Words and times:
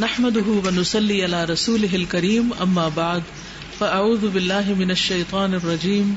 نحمده 0.00 0.46
ونسلي 0.64 1.24
على 1.24 1.44
رسوله 1.44 1.94
الكريم، 1.94 2.52
أما 2.62 2.88
بعد، 2.88 3.22
فأعوذ 3.78 4.28
بالله 4.30 4.74
من 4.74 4.90
الشيطان 4.90 5.54
الرجيم. 5.54 6.12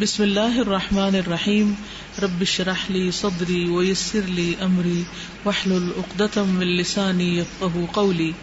بسم 0.00 0.22
الله 0.24 0.60
الرحمن 0.62 1.16
الرحيم. 1.16 1.76
رب 2.22 2.42
اشرح 2.42 2.90
لي 2.90 3.10
صدري 3.10 3.68
ويسر 3.68 4.20
لي 4.20 4.56
أمري، 4.62 5.04
واحلل 5.44 5.90
عقدة 5.98 6.44
من 6.44 6.76
لساني 6.76 7.36
يفقه 7.38 7.88
قولي. 7.92 8.34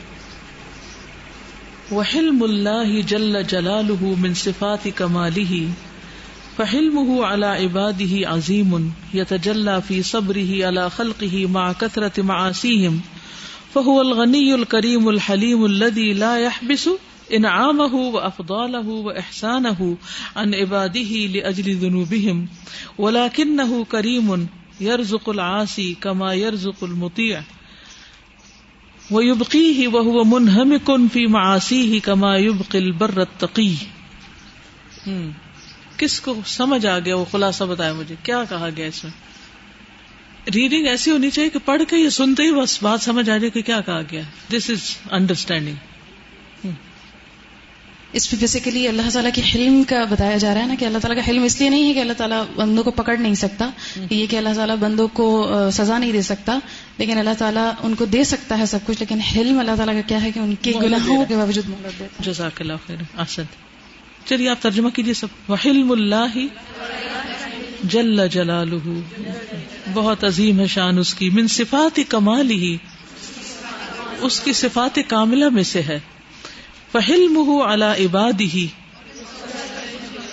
وحلم 1.92 2.44
الله 2.44 3.02
جل 3.02 3.48
جلاله 3.48 4.16
من 4.22 4.34
صفات 4.34 4.88
كماله، 4.88 5.70
فحلمه 6.58 7.26
على 7.26 7.46
عباده 7.46 8.30
عظيم، 8.30 8.94
يتجلى 9.14 9.82
في 9.82 10.04
صبره 10.04 10.66
على 10.66 10.90
خلقه 10.90 11.48
مع 11.48 11.74
كثرة 11.74 12.22
معاصيهم. 12.22 13.02
فهو 13.74 14.02
الغني 14.02 14.56
الكريم 14.56 15.10
الحليم 15.10 15.66
الذي 15.66 16.14
لا 16.14 16.40
يحبس 16.40 16.90
انعامه 17.34 17.96
وافضاله 17.96 18.88
واحسانه 18.88 19.98
عن 20.36 20.54
عباده 20.54 21.12
لاجل 21.28 21.76
ذنوبهم 21.76 22.48
ولكنه 22.98 23.86
كريم 23.86 24.48
يرزق 24.82 25.30
العاصي 25.30 25.94
كما 26.02 26.34
يرزق 26.34 26.84
المطيع. 26.84 27.44
ويبقيه 29.12 29.88
وهو 29.88 30.24
منهمك 30.24 31.12
في 31.14 31.28
معاصيه 31.28 32.02
كما 32.02 32.38
يبقي 32.38 32.80
البر 32.80 33.22
التقي. 33.22 33.74
کس 35.98 36.20
کو 36.22 36.42
سمجھ 36.46 36.86
آ 36.86 37.00
گیا 37.00 37.16
وہ 37.16 37.26
خلاصہ 37.32 37.64
بتایا 37.64 37.94
مجھے؟ 37.94 38.16
کیا 38.24 38.44
کہا 38.50 38.70
گیا 38.78 38.86
اس 38.86 39.04
میں؟ 39.04 39.12
ریڈنگ 40.48 40.88
ایسی 40.88 41.12
ہونی 41.12 41.30
چاہیے 41.30 41.50
کہ 41.50 41.60
پڑھ 41.66 41.82
کے 41.88 41.98
یا 41.98 42.10
سنتے 42.10 42.44
ہی 42.44 42.52
بس 42.52 42.84
بات 42.84 43.02
سمجھ 43.02 43.30
آ 43.30 43.38
جائے 43.38 43.50
کہ 43.50 43.62
کیا 43.62 43.82
کہا 43.82 44.02
گیا 44.12 44.22
دس 44.52 44.70
از 44.70 44.98
انڈرسٹینڈنگ 45.12 45.76
اس 48.12 48.34
میں 48.34 48.40
بیسیکلی 48.40 48.88
اللہ 48.88 49.10
تعالیٰ 49.14 49.32
کے 49.34 49.42
حلم 49.56 49.84
کا 49.84 50.04
بتایا 50.10 50.38
جا 50.38 50.54
رہا 50.54 50.62
ہے 50.62 50.66
نا 50.66 50.76
کہ 50.80 50.86
اللہ 50.86 50.98
تعالیٰ 50.98 51.24
کا 51.24 51.32
حلم 51.32 51.44
اس 51.44 51.60
لیے 51.60 51.70
نہیں 51.70 51.90
ہے 51.90 51.94
کہ 51.94 52.00
اللہ 52.00 52.14
تعالیٰ 52.14 52.44
بندوں 52.56 52.84
کو 52.84 52.92
پکڑ 52.92 53.18
نہیں 53.18 53.34
سکتا 53.34 53.70
یہ 54.10 54.26
کہ 54.26 54.36
اللہ 54.38 54.54
تعالیٰ 54.56 54.76
بندوں 54.76 55.08
کو 55.08 55.48
سزا 55.72 55.98
نہیں 55.98 56.12
دے 56.12 56.22
سکتا 56.22 56.60
لیکن 56.98 57.18
اللہ 57.18 57.34
تعالیٰ 57.38 57.72
ان 57.84 57.96
کو 57.96 58.06
دے 58.06 58.24
سکتا 58.24 58.58
ہے 58.58 58.66
سب 58.66 58.80
کچھ 58.86 58.98
لیکن 59.00 59.20
حلم 59.20 59.60
اللہ 59.60 59.72
تعالیٰ 59.78 59.96
کا 59.96 60.02
کیا 60.08 60.22
ہے 60.24 60.32
کہ 60.32 60.40
ان 60.40 60.56
کے 60.62 60.74
گناہوں 60.82 61.26
کے 61.26 61.36
باوجود 61.36 61.72
جزاک 62.20 62.62
اللہ 62.62 62.74
خیر 62.88 63.44
چلیے 64.26 64.50
آپ 64.50 64.62
ترجمہ 64.62 64.90
کیجیے 64.90 65.14
سب۔ 65.14 65.28
وحلم 65.50 65.92
اللہ 65.92 66.38
جل 67.84 68.28
جلالہ۔ 68.28 69.00
بہت 69.94 70.24
عظیم 70.24 70.60
ہے 70.60 70.68
شان 70.68 70.98
اس 70.98 71.14
کی۔ 71.14 71.30
من 71.30 71.48
صفات 71.48 72.00
کمال 72.10 72.52
ہی 72.52 72.78
اس 74.22 74.40
کی 74.40 74.54
صفات 74.54 75.00
کاملہ 75.08 75.50
میں 75.50 75.64
سے 75.64 75.82
ہے۔ 75.82 76.00
فہلم 76.92 77.62
اللہ 77.66 77.86
عباد 77.86 78.42
ہی 78.42 78.68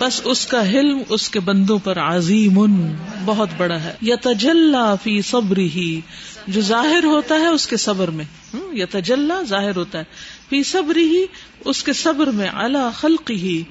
بس 0.01 0.21
اس 0.25 0.47
کا 0.47 0.71
حلم 0.71 0.99
اس 1.09 1.29
کے 1.29 1.41
بندوں 1.41 1.79
پر 1.79 1.99
عظیم۔ 1.99 2.87
بہت 3.25 3.49
بڑا 3.57 3.83
ہے۔ 3.83 3.95
یا 4.01 4.17
تجلا 4.23 4.95
فی 4.95 5.23
صبر 5.23 5.57
ہی 5.57 6.01
جو 6.47 6.61
ظاہر 6.61 7.05
ہوتا 7.05 7.35
ہے 7.35 7.47
اس 7.47 7.67
کے 7.67 7.77
صبر 7.77 8.11
میں۔ 8.11 8.25
یا 8.73 8.87
تجلا 8.91 9.43
ظاہر 9.43 9.77
ہوتا 9.77 9.99
ہے۔ 9.99 10.05
فی 10.49 10.63
صبر 10.63 10.97
ہی 10.97 11.25
اس 11.65 11.83
کے 11.83 11.93
صبر 11.93 12.27
میں 12.27 12.49
اللہ 12.49 12.91
خلق 12.95 13.31
ہی 13.31 13.63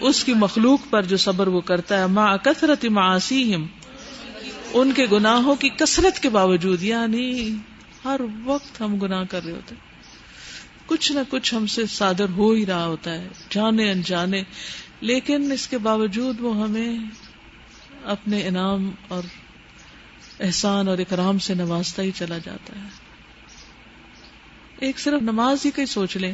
اس 0.00 0.24
کی 0.24 0.34
مخلوق 0.34 0.80
پر 0.90 1.02
جو 1.02 1.16
صبر 1.16 1.46
وہ 1.46 1.60
کرتا 1.60 1.98
ہے 1.98 2.06
ماں 2.06 2.36
کثرت 2.36 2.84
معاسی 2.84 3.54
ان 4.72 4.92
کے 4.92 5.06
گناہوں 5.12 5.54
کی 5.54 5.68
کثرت 5.68 6.20
کے 6.20 6.28
باوجود 6.28 6.82
یعنی 6.82 7.56
ہر 8.04 8.20
وقت 8.44 8.80
ہم 8.80 8.98
گناہ 8.98 9.24
کر 9.30 9.44
رہے 9.44 9.52
ہوتے 9.52 9.74
کچھ 10.86 11.12
نہ 11.12 11.20
کچھ 11.28 11.54
ہم 11.54 11.66
سے 11.66 11.86
صادر 11.86 12.28
ہو 12.28 12.52
ہی 12.52 12.66
رہا 12.66 12.86
ہوتا 12.86 13.12
ہے، 13.12 13.28
جانے 13.50 13.90
انجانے، 13.90 14.42
لیکن 15.00 15.52
اس 15.52 15.68
کے 15.68 15.78
باوجود 15.78 16.40
وہ 16.40 16.62
ہمیں 16.62 16.98
اپنے 18.04 18.46
انعام 18.46 18.90
اور 19.08 19.22
احسان 20.40 20.88
اور 20.88 20.98
اکرام 20.98 21.38
سے 21.38 21.54
نوازتا 21.54 22.02
ہی 22.02 22.10
چلا 22.10 22.38
جاتا 22.38 22.76
ہے۔ 22.76 22.88
ایک 24.80 24.98
صرف 24.98 25.22
نماز 25.22 25.66
ہی 25.66 25.70
کہیں 25.70 25.86
سوچ 25.86 26.16
لیں، 26.16 26.32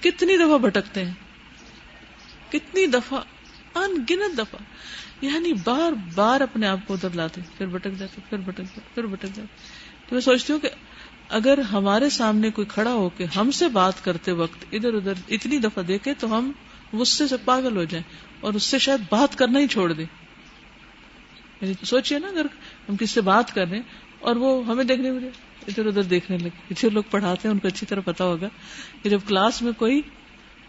کتنی 0.00 0.36
دفعہ 0.36 0.58
بھٹکتے 0.58 1.04
ہیں؟ 1.04 1.29
کتنی 2.50 2.86
دفعہ 2.86 3.20
ان 3.74 4.04
گنت 4.10 4.38
دفعہ 4.38 4.58
یعنی 5.20 5.52
بار 5.52 5.92
بار 6.14 6.40
اپنے 6.40 6.66
آپ 6.66 6.78
کو 6.86 6.94
ادھر 6.94 7.08
لاتے، 7.14 7.40
پھر 7.58 7.66
بٹک 7.66 7.92
جاتے، 7.98 8.20
پھر 8.28 8.38
بٹک 8.38 8.58
جاتے، 8.58 8.80
پھر 8.94 9.06
بٹک 9.06 9.22
جاتے۔ 9.22 9.42
تو 10.08 10.14
میں 10.14 10.20
سوچتی 10.20 10.52
ہوں 10.52 10.60
کہ 10.60 10.68
اگر 11.28 11.58
ہمارے 11.58 12.10
سامنے 12.10 12.50
کوئی 12.50 12.66
کھڑا 12.66 12.92
ہو 12.92 13.08
کے 13.08 13.26
ہم 13.36 13.50
سے 13.50 13.68
بات 13.68 14.04
کرتے 14.04 14.32
وقت 14.32 14.64
ادھر 14.72 14.94
ادھر 14.94 15.12
اتنی 15.28 15.58
دفعہ 15.58 15.82
دیکھے 15.82 16.14
تو 16.14 16.38
ہم 16.38 16.52
غصے 16.92 17.28
سے 17.28 17.36
پاگل 17.44 17.76
ہو 17.76 17.84
جائیں 17.84 18.04
اور 18.40 18.54
اس 18.54 18.62
سے 18.62 18.78
شاید 18.78 19.00
بات 19.10 19.38
کرنا 19.38 19.58
ہی 19.58 19.66
چھوڑ 19.66 19.92
دیں۔ 19.92 20.04
یعنی 21.60 21.74
سوچیے 21.84 22.18
نا 22.18 22.28
اگر 22.28 22.46
ہم 22.88 22.96
کس 22.96 23.10
سے 23.10 23.20
بات 23.20 23.54
کر 23.54 23.66
رہے 23.66 23.76
ہیں 23.76 23.82
اور 24.18 24.36
وہ 24.36 24.66
ہمیں 24.66 24.84
دیکھنے 24.84 25.10
مجھے 25.12 25.30
ادھر 25.68 25.86
ادھر 25.86 26.02
دیکھنے 26.02 26.38
لگے۔ 26.38 26.74
جو 26.82 26.90
لوگ 26.90 27.02
پڑھاتے 27.10 27.48
ہیں، 27.48 27.52
ان 27.52 27.58
کو 27.58 27.68
اچھی 27.68 27.86
طرح 27.86 28.00
پتا 28.04 28.24
ہوگا 28.24 28.48
کہ 29.02 29.10
جب 29.10 29.20
کلاس 29.26 29.62
میں 29.62 29.72
کوئی 29.72 30.02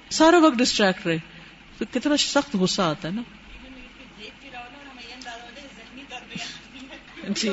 سارا 0.09 0.37
وقت 0.37 0.57
ڈسٹریکٹ 0.57 1.07
رہے 1.07 1.17
تو 1.81 1.85
کتنا 1.91 2.17
سخت 2.17 2.55
غصہ 2.55 2.81
آتا 2.81 3.07
ہے 3.07 3.13
نا؟ 3.13 3.21
جی. 7.35 7.49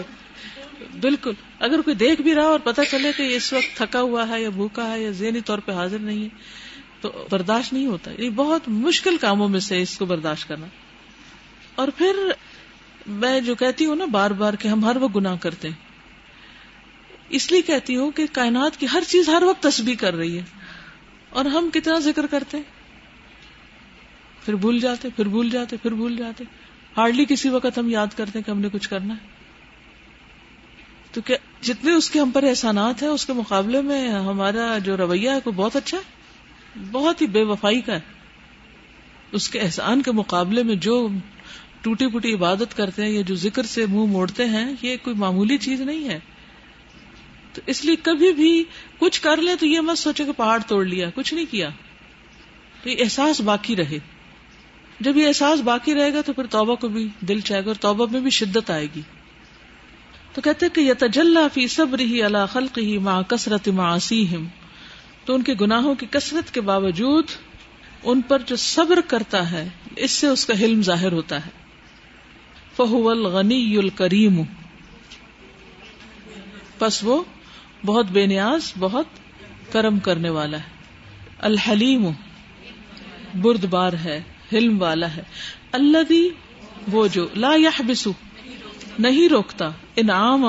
بالکل. 1.00 1.32
اگر 1.58 1.80
کوئی 1.80 1.96
دیکھ 1.96 2.22
بھی 2.22 2.34
رہا 2.34 2.42
اور 2.42 2.60
پتا 2.60 2.84
چلے 2.84 3.12
کہ 3.16 3.36
اس 3.36 3.52
وقت 3.52 3.76
تھکا 3.76 4.00
ہوا 4.00 4.28
ہے 4.28 4.42
یا 4.42 4.48
بھوکا 4.48 4.90
ہے 4.90 5.02
یا 5.02 5.10
ذہنی 5.10 5.40
طور 5.40 5.58
پہ 5.58 5.72
حاضر 5.72 5.98
نہیں 5.98 6.24
ہے، 6.24 6.28
تو 7.00 7.26
برداشت 7.30 7.72
نہیں 7.72 7.86
ہوتا. 7.86 8.10
یہ 8.18 8.30
بہت 8.30 8.68
مشکل 8.68 9.16
کاموں 9.16 9.48
میں 9.48 9.60
سے 9.60 9.82
اس 9.82 9.98
کو 9.98 10.04
برداشت 10.04 10.48
کرنا. 10.48 10.66
اور 11.74 11.88
پھر 11.88 12.16
میں 13.06 13.40
جو 13.40 13.54
کہتی 13.54 13.86
ہوں 13.86 13.96
نا 13.96 14.04
بار 14.04 14.30
بار 14.30 14.54
کہ 14.54 14.68
ہم 14.68 14.84
ہر 14.84 14.96
وقت 14.96 15.16
گناہ 15.16 15.36
کرتے 15.36 15.68
ہیں. 15.68 15.76
اس 17.28 17.52
لیے 17.52 17.62
کہتی 17.62 17.96
ہوں 17.96 18.10
کہ 18.10 18.26
کائنات 18.32 18.76
کی 18.76 18.86
ہر 18.92 19.02
چیز 19.08 19.28
ہر 19.28 19.42
وقت 19.42 19.62
تسبیح 19.62 19.96
کر 19.96 20.14
رہی 20.14 20.38
ہے. 20.38 20.44
اور 21.30 21.44
ہم 21.44 21.70
کتنا 21.72 21.98
ذکر 21.98 22.26
کرتے 22.26 22.56
ہیں؟ 22.56 22.77
پھر 24.48 24.56
بھول 24.56 24.80
جاتے، 24.80 25.08
پھر 25.16 25.28
بھول 25.28 25.50
جاتے، 25.50 25.76
پھر 25.76 25.94
بھول 25.94 26.16
جاتے۔ 26.16 26.44
ہارڈلی 26.96 27.24
کسی 27.28 27.48
وقت 27.48 27.78
ہم 27.78 27.90
یاد 27.90 28.06
کرتے 28.16 28.42
کہ 28.42 28.50
ہم 28.50 28.60
نے 28.60 28.68
کچھ 28.72 28.88
کرنا 28.88 29.14
ہے۔ 29.14 29.26
تو 31.12 31.20
کیا 31.20 31.36
جتنے 31.60 31.92
اس 31.92 32.10
کے 32.10 32.20
ہم 32.20 32.30
پر 32.30 32.42
احسانات 32.42 33.02
ہیں، 33.02 33.08
اس 33.08 33.26
کے 33.26 33.32
مقابلے 33.32 33.80
میں 33.80 34.08
ہمارا 34.08 34.78
جو 34.78 34.96
رویہ 34.96 35.30
ہے، 35.30 35.38
وہ 35.44 35.52
بہت 35.52 35.76
اچھا 35.76 35.98
ہے۔ 35.98 36.02
بہت 36.92 37.22
ہی 37.22 37.26
بے 37.26 37.42
وفائی 37.42 37.80
کا 37.80 37.94
ہے۔ 37.94 38.00
اس 39.32 39.48
کے 39.48 39.60
احسان 39.60 40.02
کے 40.02 40.12
مقابلے 40.12 40.62
میں 40.62 40.74
جو 40.74 41.08
ٹوٹی 41.82 42.06
پوٹی 42.06 42.34
عبادت 42.34 42.76
کرتے 42.76 43.02
ہیں 43.02 43.10
یا 43.10 43.20
جو 43.20 43.34
ذکر 43.34 43.62
سے 43.62 43.86
منہ 43.86 43.94
مو 43.94 44.06
موڑتے 44.06 44.44
ہیں، 44.44 44.72
یہ 44.82 44.96
کوئی 45.02 45.16
معمولی 45.16 45.58
چیز 45.58 45.80
نہیں 45.80 46.08
ہے۔ 46.08 46.18
تو 47.52 47.60
اس 47.66 47.84
لیے 47.84 47.96
کبھی 48.02 48.32
بھی 48.32 48.64
کچھ 48.98 49.22
کر 49.22 49.36
لے 49.36 49.56
تو 49.56 49.66
یہ 49.66 49.80
مت 49.80 49.98
سوچے 49.98 50.24
کہ 50.24 50.32
پہاڑ 50.32 50.60
توڑ 50.66 50.84
لیا، 50.84 51.10
کچھ 51.14 51.34
نہیں 51.34 51.46
کیا۔ 51.50 51.68
تو 52.82 52.90
یہ 52.90 52.96
احساس 53.00 53.40
باقی 53.40 53.76
رہے۔ 53.76 54.17
جب 55.00 55.16
یہ 55.16 55.26
احساس 55.26 55.60
باقی 55.60 55.94
رہے 55.94 56.14
گا 56.14 56.20
تو 56.20 56.32
پھر 56.32 56.46
توبہ 56.46 56.74
کو 56.74 56.88
بھی 56.88 57.08
دل 57.20 57.40
چاہے 57.40 57.60
گا 57.60 57.66
اور 57.66 57.74
توبہ 57.74 58.06
میں 58.10 58.20
بھی 58.20 58.30
شدت 58.30 58.70
آئے 58.70 58.86
گی۔ 58.94 59.02
تو 60.32 60.40
کہتے 60.40 60.68
کہ 60.68 60.80
یہ 60.80 60.94
تجلّہ 60.98 61.48
فی 61.54 61.66
صبر 61.66 61.98
ہی 61.98 62.22
اللہ 62.22 62.46
خلق 62.52 62.78
ہی 62.78 62.98
ماں 62.98 63.22
کثرت 63.22 63.68
معصیہم 63.68 64.46
تو 65.24 65.34
ان 65.34 65.42
کے 65.42 65.54
گناہوں 65.60 65.94
کی 65.94 66.06
کثرت 66.10 66.54
کے 66.54 66.60
باوجود 66.60 67.24
ان 68.02 68.20
پر 68.20 68.38
جو 68.46 68.56
صبر 68.56 69.00
کرتا 69.00 69.50
ہے، 69.50 69.68
اس 69.96 70.10
سے 70.10 70.26
اس 70.26 70.46
کا 70.46 70.60
حلم 70.60 70.82
ظاہر 70.82 71.12
ہوتا 71.12 71.46
ہے۔ 71.46 71.50
فہو 72.76 73.08
الغنی 73.08 73.76
الکریم۔ 73.76 74.42
بس 76.80 77.04
وہ 77.04 77.22
بہت 77.86 78.06
بے 78.06 78.26
نیاز، 78.26 78.72
بہت 78.78 79.06
کرم 79.72 79.98
کرنے 79.98 80.30
والا 80.30 80.56
ہے۔ 80.56 80.68
الحلیم 81.38 82.08
برد 83.34 83.64
بار 83.64 83.92
ہے۔ 83.92 84.22
حلم 84.52 84.82
والا 84.82 85.16
ہے۔ 85.16 85.22
اللہ 85.72 86.12
وہ 86.92 87.06
جو 87.06 87.26
لا 87.36 87.54
يحبسو 87.54 88.12
نہیں 88.98 89.28
روکتا 89.28 89.70
انعام 89.96 90.44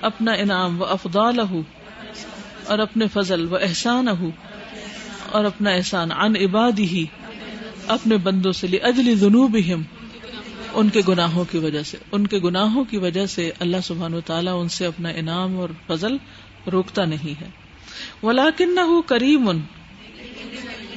اپنا 0.00 0.32
انعام 0.32 0.80
و 0.80 0.84
افضال 0.84 1.38
اور 2.66 2.78
اپنے 2.78 3.06
فضل 3.12 3.52
و 3.52 3.56
احسان 3.56 4.08
اور 5.32 5.44
اپنا 5.44 5.70
احسان 5.70 6.12
ان 6.12 6.36
عباد 6.36 6.78
ہی 6.78 7.04
اپنے 7.86 8.16
بندوں 8.16 8.52
سے 8.52 8.66
لی 8.66 8.78
اجلی 8.82 9.14
جنوب 9.14 9.56
ان 10.74 10.88
کے 10.88 11.00
گناہوں 11.08 11.44
کی 11.50 11.58
وجہ 11.58 11.82
سے۔ 11.82 11.96
ان 12.12 12.26
کے 12.26 12.38
گناہوں 12.38 12.84
کی 12.84 12.98
وجہ 12.98 13.26
سے 13.26 13.50
اللہ 13.58 13.76
سبحان 13.82 14.14
و 14.14 14.20
تعالیٰ 14.20 14.60
ان 14.60 14.68
سے 14.68 14.86
اپنا 14.86 15.08
انعام 15.08 15.60
اور 15.60 15.68
فضل 15.86 16.16
روکتا 16.72 17.04
نہیں 17.04 17.40
ہے۔ 17.40 17.48
ولاکن 18.22 18.74
نہ 18.74 19.00
کریم 19.06 19.48
ان 19.48 19.60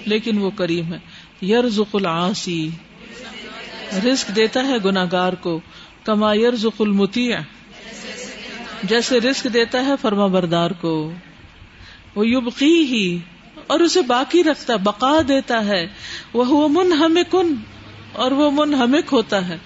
لیکن 0.05 0.37
وہ 0.37 0.49
کریم 0.49 0.93
ہے۔ 0.93 0.99
یرزق 1.41 1.95
العاصی۔ 1.95 2.69
رزق 4.05 4.35
دیتا 4.35 4.67
ہے 4.67 4.73
گناگار 4.85 5.33
کو۔ 5.33 5.59
کما 6.03 6.33
یرزق 6.33 6.81
المتی 6.81 7.31
جیسے 8.83 9.19
رزق 9.19 9.47
دیتا 9.53 9.85
ہے 9.85 9.91
فرما 10.01 10.27
بردار 10.27 10.71
کو۔ 10.71 11.11
وہ 12.15 12.27
یبقی 12.27 12.83
ہی 12.83 13.19
اور 13.67 13.79
اسے 13.79 14.01
باقی 14.01 14.43
رکھتا، 14.43 14.75
بقا 14.75 15.17
دیتا 15.27 15.65
ہے۔ 15.65 15.87
وہ 16.33 16.67
من 16.67 17.13
کن 17.31 17.53
اور 18.13 18.31
وہ 18.31 18.51
منہمک 18.51 19.13
ہوتا 19.13 19.47
ہے۔ 19.47 19.57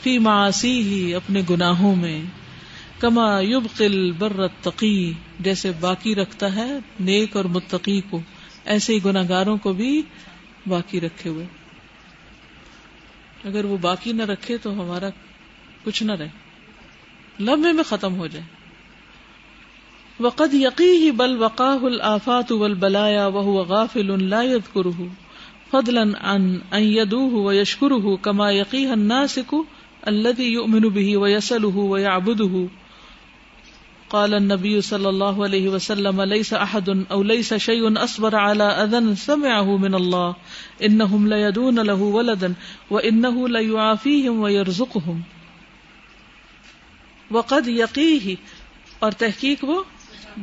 فی 0.00 0.18
معاسی 0.18 0.82
ہی 0.82 1.14
اپنے 1.14 1.42
گناہوں 1.50 1.96
میں۔ 1.96 2.22
کما 2.98 3.40
یوب 3.40 3.64
قل 3.76 4.12
برت 4.12 4.64
تقی 4.64 5.12
جیسے 5.40 5.72
باقی 5.80 6.14
رکھتا 6.14 6.54
ہے 6.54 6.78
نیک 7.00 7.36
اور 7.36 7.44
متقی 7.44 8.00
کو۔ 8.10 8.20
ایسے 8.64 8.94
ہی 8.94 9.04
گناگاروں 9.04 9.56
کو 9.56 9.72
بھی 9.72 10.02
باقی 10.68 11.00
رکھے 11.00 11.30
ہوئے۔ 11.30 11.46
اگر 13.44 13.64
وہ 13.64 13.76
باقی 13.76 14.12
نہ 14.12 14.22
رکھے 14.22 14.56
تو 14.56 14.72
ہمارا 14.72 15.08
کچھ 15.84 16.02
نہ 16.02 16.12
رہے۔ 16.12 16.28
لمحے 17.40 17.72
میں 17.72 17.84
ختم 17.84 18.16
ہو 18.16 18.26
جائے۔ 18.26 18.44
وقد 20.20 20.54
یقی 20.54 20.90
ہی 20.90 21.10
بل 21.10 21.42
وقاہ 21.42 21.84
الآفات 21.84 22.52
والبلایا 22.52 23.26
وهو 23.26 23.62
غافل 23.62 24.24
لا 24.24 24.42
يذكره۔ 24.42 25.04
فضلا 25.70 26.02
عن 26.02 26.58
ان 26.70 26.82
يدوه 26.82 27.30
ويشكره 27.32 28.14
كما 28.22 28.50
يقيه 28.50 28.90
الناسك 28.90 29.54
الذي 30.02 30.44
يؤمن 30.44 30.80
به 30.80 31.20
ويسأله 31.20 31.88
ويعبده۔ 31.88 32.66
قال 34.10 34.34
النبي 34.34 34.80
صلى 34.80 35.08
الله 35.08 35.44
عليه 35.44 35.68
وسلم، 35.68 36.22
ليس 36.22 36.54
احد 36.54 36.88
او 37.10 37.22
ليس 37.22 37.54
شيء 37.54 38.04
اصبر 38.04 38.34
على 38.34 38.64
اذن 38.64 39.14
سمعه 39.14 39.76
من 39.76 39.94
الله. 39.94 40.32
انهم 40.80 41.26
لا 41.26 41.48
يدون 41.48 41.78
له 41.78 42.00
ولدا 42.00 42.52
وانه 42.90 43.48
لا 43.48 43.60
يعافيهم 43.60 44.40
ويرزقهم. 44.40 45.20
وقد 47.30 47.68
يقيه، 47.68 48.34
اور 48.98 49.12
تحقیق 49.12 49.64
وہ 49.64 49.82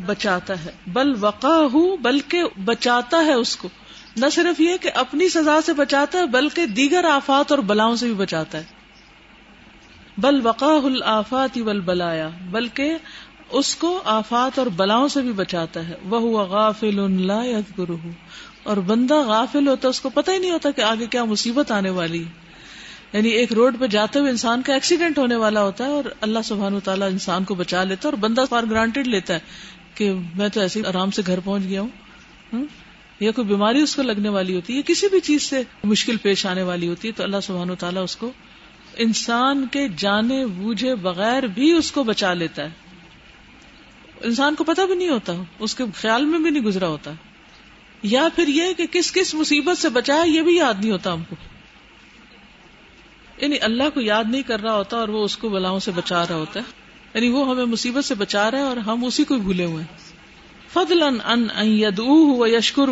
بچاتا 0.06 0.66
ہے. 0.66 0.72
بل 0.88 1.14
وقا 1.20 1.68
بلکہ 2.02 2.44
بچاتا 2.66 3.18
ہے 3.18 3.34
اس 3.34 3.56
کو. 3.56 3.70
نہ 4.18 4.26
صرف 4.32 4.62
یہ 4.62 4.78
کہ 4.82 4.90
اپنی 4.96 5.30
سزا 5.30 5.62
سے 5.62 5.74
بچاتا 5.74 6.20
ہے، 6.20 6.26
بلکہ 6.26 6.66
دیگر 6.66 7.06
آفات 7.06 7.52
اور 7.52 7.60
بلاؤں 7.60 7.96
سے 7.96 8.06
بھی 8.06 8.14
بچاتا 8.14 8.58
ہے. 8.58 8.64
بل 10.18 10.40
وقا 10.44 10.74
الآفات 10.84 11.58
بلایا 11.58 12.30
بلکہ 12.52 12.98
اس 13.50 13.76
کو 13.76 14.02
آفات 14.06 14.60
اور 14.60 14.68
بلاؤں 14.68 15.08
سے 15.08 15.22
بھی 15.22 15.32
بچاتا 15.32 15.90
ہے۔ 15.90 15.96
وہ 16.04 16.46
غافل 16.46 17.22
لا 17.22 17.42
گرو 17.78 17.98
اور 18.64 18.78
بندہ 18.78 19.14
غافل 19.14 19.68
ہوتا 19.68 19.88
ہے، 19.88 19.90
اس 19.90 20.02
کو 20.02 20.10
پتہ 20.10 20.32
ہی 20.32 20.38
نہیں 20.38 20.52
ہوتا 20.52 20.72
کہ 20.72 20.82
آگے 20.82 21.08
کیا 21.08 21.24
مصیبت 21.24 21.72
آنے 21.72 21.90
والی۔ 21.90 22.24
یعنی 23.14 23.30
ایک 23.30 23.54
روڈ 23.54 23.80
پہ 23.80 23.88
جاتے 23.88 24.20
ہوئے 24.20 24.32
انسان 24.32 24.62
کا 24.62 24.74
ایکسیڈنٹ 24.74 25.18
ہونے 25.18 25.36
والا 25.36 25.64
ہوتا 25.64 25.86
ہے 25.86 25.90
اور 25.90 26.04
اللہ 26.22 26.40
سبحان 26.46 26.80
تعالیٰ 26.80 27.12
انسان 27.12 27.44
کو 27.44 27.56
بچا 27.56 27.84
لیتا 27.84 28.10
ہے 28.10 28.14
اور 28.14 28.22
بندہ 28.22 28.44
فار 28.50 28.64
گرانٹیڈ 28.70 29.08
لیتا 29.08 29.34
ہے 29.34 29.40
کہ 29.96 30.14
میں 30.36 30.50
تو 30.50 30.60
ایسے 30.60 30.82
آرام 30.88 31.12
سے 31.12 31.22
گھر 31.28 31.40
پہنچ 31.40 31.64
گیا 31.64 31.82
ہوں۔ 31.82 31.90
یا 33.20 33.32
کوئی 33.32 33.48
بیماری 33.48 33.82
اس 33.82 33.96
کو 33.96 34.02
لگنے 34.02 34.30
والی 34.30 34.56
ہوتی 34.56 34.74
ہے، 34.74 34.78
یا 34.78 34.84
کسی 34.86 35.08
بھی 35.08 35.20
چیز 35.20 35.44
سے 35.44 35.62
مشکل 35.84 36.18
پیش 36.18 36.46
آنے 36.46 36.64
والی 36.64 36.88
ہوتی 36.88 37.08
ہے، 37.08 37.14
تو 37.14 37.24
اللہ 37.24 37.38
سبحان 37.44 37.70
و 37.70 37.76
تعالیٰ 37.76 38.04
اس 38.04 38.16
کو 38.16 38.32
انسان 38.98 39.68
کے 39.72 39.88
جانے 39.98 40.46
بوجھے 40.46 40.96
بغیر 40.96 41.44
بھی 41.44 41.72
اس 41.72 41.92
کو 41.92 42.04
بچا 42.04 42.34
لیتا 42.34 42.64
ہے۔ 42.64 42.85
انسان 44.22 44.56
کو 44.56 44.64
پتا 44.64 44.86
بھی 44.86 44.96
نہیں 44.96 45.10
ہوتا، 45.10 45.34
اس 45.60 45.76
کے 45.76 45.84
خیال 45.96 46.26
میں 46.26 46.40
بھی 46.40 46.50
نہیں 46.50 46.64
گزرا 46.64 46.88
ہوتا۔ 46.88 47.12
یا 48.04 48.28
پھر 48.36 48.48
یہ 48.48 48.74
کہ 48.74 48.86
کس 48.92 49.12
کس 49.12 49.36
مصیبت 49.36 49.78
سے 49.78 49.90
بچایا 49.90 50.24
یہ 50.24 50.42
بھی 50.42 50.56
یاد 50.56 50.74
نہیں 50.80 50.92
ہوتا 50.92 51.14
ہم 51.14 51.24
کو۔ 51.30 51.36
یعنی 53.42 53.56
اللہ 53.62 53.84
کو 53.94 54.02
یاد 54.02 54.24
نہیں 54.30 54.42
کر 54.42 54.60
رہا 54.60 54.76
ہوتا 54.76 54.98
اور 54.98 55.08
وہ 55.08 55.24
اس 55.24 55.38
کو 55.38 55.50
بلاؤں 55.50 55.80
سے 55.80 55.92
بچا 55.92 56.28
رہا 56.28 56.36
ہوتا 56.36 56.60
ہے۔ 56.60 56.66
یعنی 57.14 57.30
وہ 57.30 57.50
ہمیں 57.50 57.66
مصیبت 57.66 58.06
سے 58.06 58.16
بچا 58.16 58.52
رہا 58.52 58.58
ہے 58.58 58.64
اور 58.64 58.78
ہم 58.78 59.06
اسی 59.06 59.24
کو 59.24 59.36
بھولے 59.36 59.66
ہوئے 59.66 59.84
ہیں۔ 59.84 59.98
فضل 60.74 61.04
ان 61.04 61.48
و 62.08 62.48
یشکر 62.48 62.88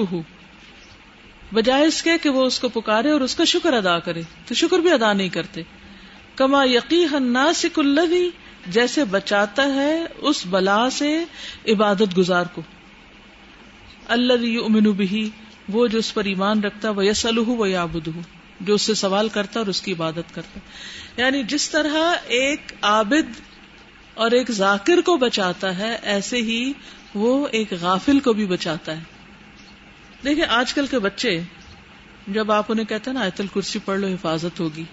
بجائے 1.53 1.85
اس 1.85 2.03
کے 2.03 2.09
کہ 2.21 2.29
وہ 2.29 2.45
اس 2.45 2.59
کو 2.59 2.69
پکارے 2.69 3.11
اور 3.11 3.21
اس 3.21 3.35
کا 3.35 3.43
شکر 3.43 3.73
ادا 3.73 3.99
کرے۔ 3.99 4.21
تو 4.47 4.53
شکر 4.53 4.79
بھی 4.79 4.91
ادا 4.91 5.13
نہیں 5.13 5.29
کرتے۔ 5.29 5.61
کما 6.35 6.63
یقی 6.65 7.05
ناسک 7.19 7.79
الذی 7.79 8.29
جیسے 8.67 9.05
بچاتا 9.05 9.63
ہے 9.63 10.05
اس 10.17 10.43
بلا 10.49 10.89
سے 10.89 11.23
عبادت 11.67 12.17
گزار 12.17 12.45
کو۔ 12.53 12.61
اللہ 14.07 14.33
امن 14.33 14.83
بھی 14.83 15.29
وہ 15.69 15.87
جو 15.87 15.97
اس 15.97 16.13
پر 16.13 16.25
ایمان 16.25 16.63
رکھتا 16.63 16.89
وہ 16.89 17.05
یس 17.05 17.25
و 17.47 17.65
یابد 17.65 18.09
جو 18.61 18.73
اس 18.73 18.81
سے 18.81 18.93
سوال 18.93 19.29
کرتا 19.29 19.59
اور 19.59 19.67
اس 19.67 19.81
کی 19.81 19.91
عبادت 19.91 20.35
کرتا۔ 20.35 20.59
یعنی 21.21 21.43
جس 21.43 21.69
طرح 21.69 22.15
ایک 22.23 22.73
عابد 22.81 23.41
اور 24.13 24.31
ایک 24.31 24.51
ذاکر 24.51 25.01
کو 25.01 25.17
بچاتا 25.17 25.77
ہے، 25.77 25.97
ایسے 26.01 26.37
ہی 26.37 26.73
وہ 27.15 27.47
ایک 27.51 27.73
غافل 27.81 28.19
کو 28.19 28.33
بھی 28.33 28.45
بچاتا 28.45 28.97
ہے۔ 28.97 29.03
دیکھیں، 30.23 30.45
آج 30.49 30.73
کل 30.73 30.87
کے 30.87 30.99
بچے، 30.99 31.41
جب 32.27 32.51
آپ 32.51 32.65
انہیں 32.69 32.85
کہتے 32.85 33.09
ہیں 33.09 33.17
نا 33.17 33.23
ایتل 33.23 33.47
کرسی 33.47 33.79
پڑھ 33.85 33.99
لو، 33.99 34.07
حفاظت 34.07 34.59
ہوگی، 34.59 34.83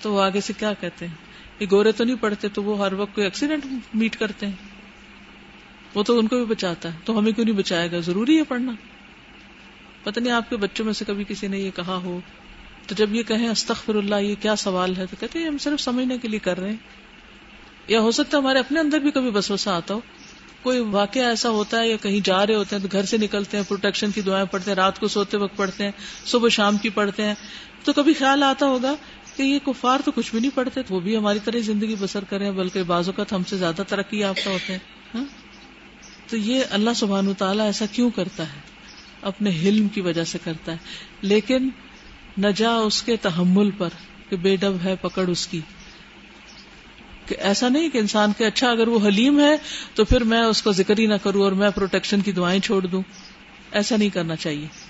تو 0.00 0.12
وہ 0.12 0.22
آگے 0.22 0.40
سے 0.40 0.52
کیا 0.58 0.72
کہتے 0.72 1.06
ہیں؟ 1.06 1.27
یہ 1.60 1.66
گورے 1.70 1.92
تو 1.92 2.04
نہیں 2.04 2.16
پڑھتے، 2.20 2.48
تو 2.48 2.62
وہ 2.62 2.78
ہر 2.78 2.92
وقت 2.92 3.14
کوئی 3.14 3.24
ایکسیڈنٹ 3.24 3.64
میٹ 3.94 4.16
کرتے 4.16 4.46
ہیں۔ 4.46 4.52
وہ 5.94 6.02
تو 6.02 6.18
ان 6.18 6.28
کو 6.28 6.36
بھی 6.36 6.44
بچاتا 6.44 6.94
ہے، 6.94 6.98
تو 7.04 7.18
ہمیں 7.18 7.32
کیوں 7.32 7.46
نہیں 7.46 7.56
بچائے 7.56 7.92
گا؟ 7.92 7.98
ضروری 7.98 8.38
ہے 8.38 8.42
پڑھنا۔ 8.42 8.72
پتہ 10.02 10.20
نہیں 10.20 10.32
آپ 10.32 10.50
کے 10.50 10.56
بچوں 10.56 10.84
میں 10.84 10.92
سے 10.92 11.04
کبھی 11.04 11.24
کسی 11.28 11.48
نے 11.48 11.58
یہ 11.58 11.70
کہا 11.76 11.96
ہو۔ 11.96 12.20
تو 12.86 12.94
جب 12.94 13.14
یہ 13.14 13.22
کہیں 13.22 13.48
استخر 13.48 13.94
اللہ 13.94 14.16
یہ 14.16 14.34
کیا 14.40 14.56
سوال 14.56 14.96
ہے؟ 14.96 15.06
تو 15.06 15.16
کہتے 15.20 15.38
ہیں، 15.38 15.46
ہم 15.46 15.58
صرف 15.58 15.80
سمجھنے 15.80 16.18
کے 16.18 16.28
لیے 16.28 16.38
کر 16.38 16.60
رہے 16.60 16.68
ہیں۔ 16.68 16.76
یا 17.88 18.00
ہو 18.00 18.10
سکتا 18.10 18.36
ہے 18.36 18.42
ہمارے 18.42 18.58
اپنے 18.58 18.80
اندر 18.80 18.98
بھی 18.98 19.10
کبھی 19.10 19.30
بس 19.30 19.50
وسا 19.50 19.76
آتا 19.76 19.94
ہو۔ 19.94 20.00
کوئی 20.62 20.80
واقعہ 20.80 21.22
ایسا 21.22 21.48
ہوتا 21.48 21.80
ہے 21.80 21.88
یا 21.88 21.96
کہیں 21.96 22.20
جا 22.24 22.46
رہے 22.46 22.54
ہوتے 22.54 22.76
ہیں، 22.76 22.82
تو 22.82 22.88
گھر 22.92 23.04
سے 23.04 23.16
نکلتے 23.16 23.56
ہیں 23.56 23.64
پروٹیکشن 23.68 24.10
کی 24.10 24.20
دعائیں 24.20 24.46
پڑھتے 24.46 24.70
ہیں، 24.70 24.76
رات 24.76 24.98
کو 24.98 25.08
سوتے 25.08 25.36
وقت 25.36 25.56
پڑھتے 25.56 25.84
ہیں، 25.84 25.90
صبح 26.24 26.48
شام 26.48 26.76
کی 26.76 26.88
پڑھتے 26.88 27.24
ہیں۔ 27.24 27.34
تو 27.84 27.92
کبھی 27.92 28.14
خیال 28.14 28.42
آتا 28.42 28.66
ہوگا 28.66 28.94
کہ 29.38 29.42
یہ 29.42 29.58
کفار 29.66 29.98
تو 30.04 30.12
کچھ 30.12 30.30
بھی 30.30 30.40
نہیں 30.40 30.50
پڑھتے 30.54 30.80
وہ 30.90 31.00
بھی 31.00 31.16
ہماری 31.16 31.38
طرح 31.44 31.58
زندگی 31.58 31.94
بسر 31.98 32.24
کریں، 32.24 32.50
بلکہ 32.50 32.82
بعض 32.82 33.08
اوقات 33.08 33.32
ہم 33.32 33.44
سے 33.44 33.56
زیادہ 33.56 33.82
ترقی 33.88 34.18
یافتہ 34.18 34.48
ہوتے 34.48 34.72
ہیں 34.72 34.78
ہاں؟ 35.14 35.24
تو 36.30 36.36
یہ 36.36 36.62
اللہ 36.70 36.90
سبحان 36.96 37.34
تعالیٰ 37.34 37.66
ایسا 37.66 37.84
کیوں 37.92 38.10
کرتا 38.10 38.42
ہے؟ 38.42 38.60
اپنے 39.22 39.50
حلم 39.50 39.88
کی 39.88 40.00
وجہ 40.00 40.24
سے 40.24 40.38
کرتا 40.44 40.72
ہے۔ 40.72 40.76
لیکن 41.22 41.68
نہ 42.38 42.46
جا 42.56 42.70
اس 42.70 43.02
کے 43.02 43.16
تحمل 43.16 43.70
پر 43.70 43.88
کہ 44.28 44.36
بے 44.36 44.56
ڈب 44.56 44.76
ہے، 44.84 44.94
پکڑ 45.00 45.28
اس 45.28 45.46
کی۔ 45.46 45.60
کہ 47.26 47.36
ایسا 47.38 47.68
نہیں 47.68 47.88
کہ 47.88 47.98
انسان 47.98 48.32
کے 48.38 48.46
اچھا 48.46 48.70
اگر 48.70 48.88
وہ 48.88 49.06
حلیم 49.06 49.40
ہے، 49.40 49.56
تو 49.94 50.04
پھر 50.04 50.24
میں 50.24 50.42
اس 50.42 50.62
کو 50.62 50.72
ذکر 50.72 50.98
ہی 50.98 51.06
نہ 51.06 51.14
کروں 51.22 51.42
اور 51.42 51.52
میں 51.52 51.70
پروٹیکشن 51.70 52.20
کی 52.20 52.32
دعائیں 52.32 52.60
چھوڑ 52.60 52.86
دوں۔ 52.86 53.02
ایسا 53.72 53.96
نہیں 53.96 54.08
کرنا 54.08 54.36
چاہیے۔ 54.36 54.87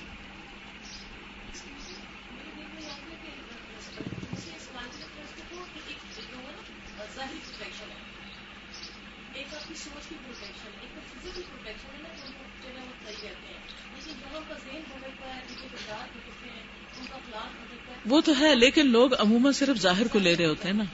وہ 18.09 18.21
تو 18.21 18.33
ہے، 18.41 18.55
لیکن 18.55 18.87
لوگ 18.87 19.15
عموماً 19.15 19.53
صرف 19.53 19.77
ظاہر 19.77 20.09
کو 20.09 20.19
لے 20.19 20.37
رہے 20.37 20.47
ہوتے 20.47 20.69
ہیں 20.69 20.75
نا۔ 20.75 20.85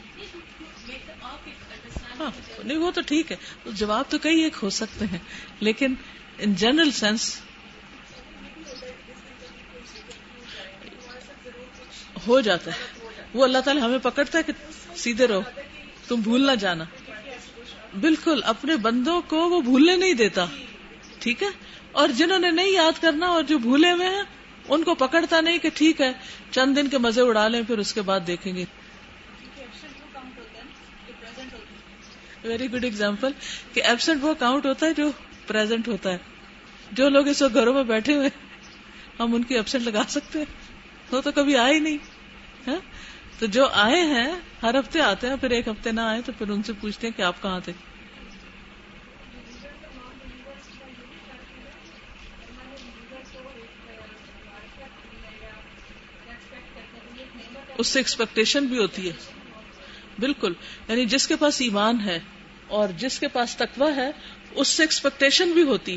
ہاں 2.21 2.31
نہیں، 2.65 2.79
وہ 2.79 2.91
تو 2.91 3.01
ٹھیک 3.07 3.33
ہے۔ 3.33 3.37
جواب 3.67 4.05
تو 4.09 4.19
کئی 4.19 4.41
ایک 4.41 4.53
ہو 4.63 4.71
سکتے 4.71 5.05
ہیں، 5.05 5.19
لیکن 5.61 5.95
ان 6.39 6.55
جنرل 6.55 6.91
سینس 6.91 7.41
ہو 12.27 12.41
جاتا 12.41 12.71
ہے۔ 12.71 13.09
وہ 13.35 13.45
اللہ 13.45 13.59
تعالیٰ 13.59 13.83
ہمیں 13.83 13.99
پکڑتا 13.99 14.39
ہے 14.39 14.43
کہ 14.43 14.53
سیدھے 14.97 15.27
رہو، 15.27 15.41
تم 16.09 16.21
بھول 16.21 16.47
نہ 16.47 16.53
جانا۔ 16.53 16.85
بالکل، 18.01 18.41
اپنے 18.45 18.77
بندوں 18.77 19.23
کو 19.29 19.37
وہ 19.37 19.61
بھولنے 19.61 19.97
نہیں 19.97 20.15
دیتا۔ 20.15 20.47
ٹھیک 21.19 21.43
ہے؟ 21.43 21.49
اور 21.93 22.09
جنہوں 22.09 22.39
نے 22.39 22.51
نہیں 22.51 22.69
یاد 22.69 23.03
کرنا 23.03 23.27
اور 23.27 23.43
جو 23.43 23.59
بھولے 23.59 23.93
ہوئے 23.93 24.07
ہیں 24.07 24.23
ان 24.69 24.85
کو 24.85 24.95
پکڑتا 24.95 25.41
نہیں 25.41 25.59
کہ 25.59 25.71
ٹھیک 25.75 26.01
ہے، 26.01 26.13
چند 26.51 26.77
دن 26.77 26.89
کے 26.89 26.99
مزے 26.99 27.21
اڑا 27.21 27.49
لیں، 27.49 27.63
پھر 27.67 27.79
اس 27.79 27.95
کے 27.95 28.03
بعد 28.03 28.21
دیکھیں 28.27 28.55
گے۔ 28.55 28.65
ویری 32.43 32.73
گڈ 32.73 32.85
ایگزامپل 32.85 33.33
کہ 33.73 33.83
ایبسنٹ 33.83 34.25
وہ 34.25 34.35
کاؤنٹ 34.39 34.67
ہوتا 34.67 34.87
ہے 34.87 34.95
جو 34.95 35.11
پرزینٹ 35.47 35.89
ہوتا 35.89 36.11
ہے۔ 36.11 36.19
جو 36.93 37.09
لوگ 37.09 37.29
اس 37.29 37.43
وقت 37.43 37.55
گھروں 37.55 37.75
میں 37.75 37.83
بیٹھے 37.83 38.15
ہوئے 38.15 38.29
ہم 39.21 39.35
ان 39.35 39.43
کی 39.43 39.55
ایبسنٹ 39.55 39.83
لگا 39.83 40.03
سکتے 40.09 40.39
ہیں۔ 40.39 40.47
وہ 41.13 41.21
تو 41.21 41.33
کبھی 41.33 41.57
آئے 41.57 41.79
نہیں۔ 41.79 41.99
ہاں؟ 42.67 42.79
تو 43.39 43.47
جو 43.47 43.67
آئے 43.67 44.01
ہیں، 44.01 44.33
ہر 44.63 44.79
ہفتے 44.79 45.01
آتے 45.01 45.29
ہیں، 45.29 45.37
پھر 45.41 45.51
ایک 45.51 45.69
ہفتے 45.69 45.93
نہ 45.93 46.01
آئے 46.01 46.21
تو 46.27 46.33
پھر 46.39 46.49
ان 46.49 46.63
سے 46.63 46.73
پوچھتے 46.81 47.07
ہیں 47.07 47.19
کہ 47.19 47.23
آپ 47.23 47.43
کہاں 47.43 47.61
تھے۔ 47.61 47.73
اس 57.79 57.87
سے 57.87 57.99
ایکسپیکٹیشن 57.99 58.67
بھی 58.67 58.79
ہوتی 58.79 59.09
ہے۔ 59.09 59.13
بالکل۔ 60.19 60.53
یعنی 60.89 61.05
جس 61.05 61.27
کے 61.27 61.37
پاس 61.37 61.61
ایمان 61.61 62.01
ہے 62.01 62.19
اور 62.67 62.89
جس 62.97 63.19
کے 63.19 63.29
پاس 63.29 63.57
تقوی 63.57 63.93
ہے، 63.97 64.11
اس 64.51 64.69
سے 64.69 64.83
ایکسپیکٹیشن 64.83 65.51
بھی 65.53 65.63
ہوتی۔ 65.63 65.97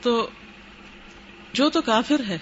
تو 0.00 0.28
جو 1.52 1.70
تو 1.70 1.82
کافر 1.82 2.20
ہے 2.28 2.38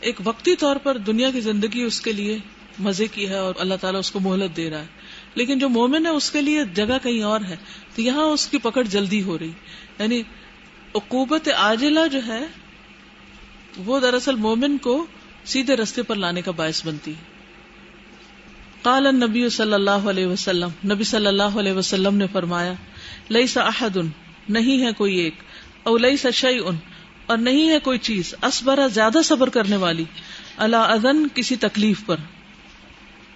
ایک 0.00 0.20
وقتی 0.24 0.56
طور 0.56 0.76
پر 0.76 0.98
دنیا 0.98 1.30
کی 1.30 1.40
زندگی 1.40 1.82
اس 1.82 2.00
کے 2.00 2.12
لیے 2.12 2.38
مزے 2.78 3.06
کی 3.06 3.28
ہے 3.28 3.36
اور 3.36 3.54
اللہ 3.58 3.74
تعالیٰ 3.80 4.00
اس 4.00 4.10
کو 4.10 4.20
مہلت 4.20 4.56
دے 4.56 4.70
رہا 4.70 4.80
ہے۔ 4.80 4.86
لیکن 5.34 5.58
جو 5.58 5.68
مومن 5.68 6.06
ہے، 6.06 6.10
اس 6.10 6.30
کے 6.30 6.42
لیے 6.42 6.64
جگہ 6.74 6.98
کہیں 7.02 7.22
اور 7.22 7.40
ہے۔ 7.48 7.56
تو 7.94 8.02
یہاں 8.02 8.24
اس 8.24 8.46
کی 8.46 8.58
پکڑ 8.58 8.82
جلدی 8.82 9.22
ہو 9.22 9.38
رہی۔ 9.38 9.50
یعنی 9.98 10.22
عقوبت 10.94 11.48
عاجلہ 11.48 12.06
جو 12.12 12.20
ہے، 12.26 12.46
وہ 13.76 14.00
دراصل 14.00 14.34
مومن 14.34 14.78
کو 14.78 15.06
سیدھے 15.46 15.76
رستے 15.76 16.02
پر 16.02 16.14
لانے 16.14 16.42
کا 16.42 16.50
باعث 16.50 16.86
بنتی 16.86 17.10
ہے۔ 17.10 17.36
قال 18.82 19.06
نبی 19.14 19.48
صلی 19.48 19.72
اللہ 19.72 19.90
علیہ 19.90 20.26
وسلم، 20.26 20.68
نبی 20.92 21.04
صلی 21.04 21.26
اللہ 21.26 21.42
علیہ 21.42 21.72
وسلم 21.72 22.16
نے 22.16 22.26
فرمایا 22.32 22.72
لئی 23.30 23.46
سا 23.46 23.62
احد 23.62 23.96
ان 23.96 24.08
نہیں 24.48 24.86
ہے 24.86 24.92
کوئی 24.92 25.16
ایک، 25.16 25.34
او 25.82 25.96
لئی 25.96 26.16
سا 26.16 26.30
شعی 26.30 26.58
ان 26.66 26.76
اور 27.26 27.36
نہیں 27.36 27.68
ہے 27.68 27.78
کوئی 27.78 27.98
چیز 27.98 28.34
اسبرا 28.42 28.86
زیادہ 28.86 29.18
صبر 29.24 29.48
کرنے 29.48 29.76
والی 29.76 30.04
اللہ 30.56 30.76
ادن 30.76 31.28
کسی 31.34 31.56
تکلیف 31.56 32.06
پر۔ 32.06 32.16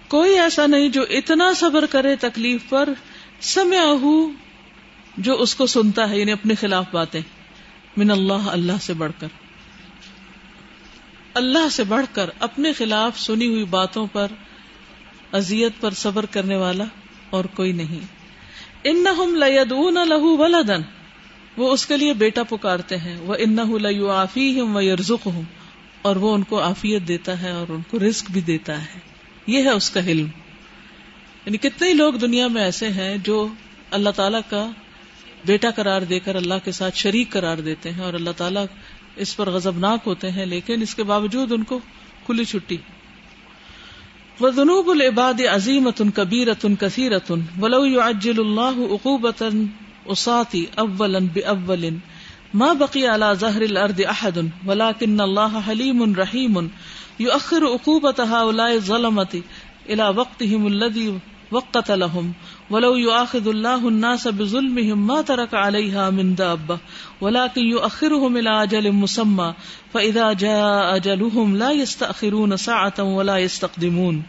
کوئی 0.07 0.39
ایسا 0.39 0.67
نہیں 0.67 0.89
جو 0.89 1.01
اتنا 1.09 1.53
صبر 1.55 1.85
کرے 1.85 2.15
تکلیف 2.15 2.69
پر 2.69 2.89
سمیا 3.41 3.93
جو 5.17 5.41
اس 5.41 5.55
کو 5.55 5.65
سنتا 5.65 6.09
ہے 6.09 6.19
یعنی 6.19 6.31
اپنے 6.31 6.55
خلاف 6.55 6.85
باتیں۔ 6.91 7.21
من 7.97 8.11
اللہ 8.11 8.33
اللہ 8.33 8.71
سے 8.81 8.93
بڑھ 8.93 9.11
کر۔ 9.19 9.27
اللہ 11.33 11.69
سے 11.71 11.83
بڑھ 11.83 12.05
کر 12.11 12.29
اپنے 12.39 12.73
خلاف 12.73 13.19
سنی 13.19 13.47
ہوئی 13.47 13.63
باتوں 13.63 14.07
پر 14.07 14.27
ازیت 15.31 15.71
پر 15.79 15.91
صبر 15.91 16.25
کرنے 16.25 16.55
والا 16.55 16.83
اور 17.29 17.45
کوئی 17.45 17.71
نہیں۔ 17.71 17.99
ان 18.83 19.03
نہ 19.03 19.99
لہو 19.99 20.37
ولدن 20.37 20.81
وہ 21.57 21.71
اس 21.71 21.85
کے 21.85 21.97
لیے 21.97 22.13
بیٹا 22.13 22.43
پکارتے 22.43 22.97
ہیں۔ 22.97 23.19
وہ 23.19 23.35
ان 23.39 23.57
لو 23.81 24.09
آفی 24.09 24.59
ہوں 24.59 24.73
وہ 24.73 24.85
یرزک 24.85 25.27
ہوں 25.27 25.41
اور 26.01 26.15
وہ 26.15 26.33
ان 26.33 26.43
کو 26.43 26.59
آفیت 26.59 27.07
دیتا 27.07 27.41
ہے 27.41 27.51
اور 27.51 27.71
ان 27.71 27.81
کو 27.81 27.99
رسک 27.99 28.31
بھی 28.31 28.41
دیتا 28.41 28.81
ہے۔ 28.81 28.99
یہ 29.47 29.63
ہے 29.63 29.69
اس 29.69 29.89
کا 29.89 29.99
علم 29.99 30.27
یعنی 31.45 31.57
کتنے 31.57 31.87
ہی 31.87 31.93
لوگ 31.93 32.13
دنیا 32.13 32.47
میں 32.47 32.61
ایسے 32.61 32.87
ہیں 32.87 33.17
جو 33.17 33.47
اللہ 33.91 34.09
تعالی 34.09 34.37
کا 34.49 34.69
بیٹا 35.45 35.71
قرار 35.71 36.01
دے 36.01 36.19
کر 36.19 36.35
اللہ 36.35 36.53
کے 36.63 36.71
ساتھ 36.71 36.97
شریک 36.97 37.29
قرار 37.29 37.57
دیتے 37.57 37.91
ہیں 37.91 38.03
اور 38.03 38.13
اللہ 38.13 38.29
تعالیٰ 38.37 38.65
اس 39.15 39.37
پر 39.37 39.49
غزبناک 39.49 39.99
ہوتے 40.05 40.31
ہیں، 40.31 40.45
لیکن 40.45 40.81
اس 40.81 40.95
کے 40.95 41.03
باوجود 41.03 41.51
ان 41.51 41.63
کو 41.63 41.79
کھلی 42.25 42.45
چھٹی۔ 42.45 42.77
وہ 44.39 44.49
جنوب 44.49 44.89
العباد 44.89 45.41
عظیمت 45.41 46.01
ان 46.01 46.11
کبیرت 46.11 46.65
ان 46.65 46.75
کثیرت 46.75 47.31
ان 47.31 47.41
ولو 47.59 48.01
اجل 48.01 48.39
اللہ 48.39 48.79
عقوبت 48.91 49.43
اساتی 50.05 50.65
اول 50.75 51.15
اول 51.45 51.89
ما 52.53 52.73
بقی 52.73 53.07
على 53.07 53.27
ظهر 53.33 53.61
الارض 53.61 54.01
احد 54.09 54.37
ولكن 54.65 55.21
الله 55.21 55.61
حليم 55.67 56.15
رحيم 56.15 56.57
يؤخر 57.19 57.65
عقوبة 57.65 58.23
هؤلاء 58.23 58.73
الظلمة 58.73 59.41
الى 59.89 60.09
وقتهم 60.15 60.67
الذي 60.67 61.05
وقت 61.51 61.91
لهم 61.91 62.31
ولو 62.69 62.95
يؤاخذ 62.95 63.47
الله 63.47 63.87
الناس 63.87 64.27
بظلمهم 64.27 65.07
ما 65.07 65.21
ترك 65.21 65.53
عليها 65.53 66.09
من 66.09 66.35
دابة 66.35 66.77
ولكن 67.21 67.61
يؤخرهم 67.61 68.37
الى 68.37 68.63
اجل 68.63 68.91
مسمى 68.91 69.53
فاذا 69.91 70.33
جاء 70.33 70.95
اجلهم 70.95 71.55
لا 71.55 71.71
يستأخرون 71.71 72.55
ساعة 72.57 73.03
ولا 73.03 73.37
يستقدمون. 73.37 74.21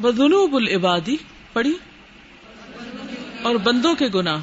وذنوب 0.00 0.54
العباد، 0.54 1.08
پڑھی؟ 1.52 1.72
اور 3.42 3.54
بندوں 3.54 3.94
کے 3.94 4.08
گنا 4.14 4.38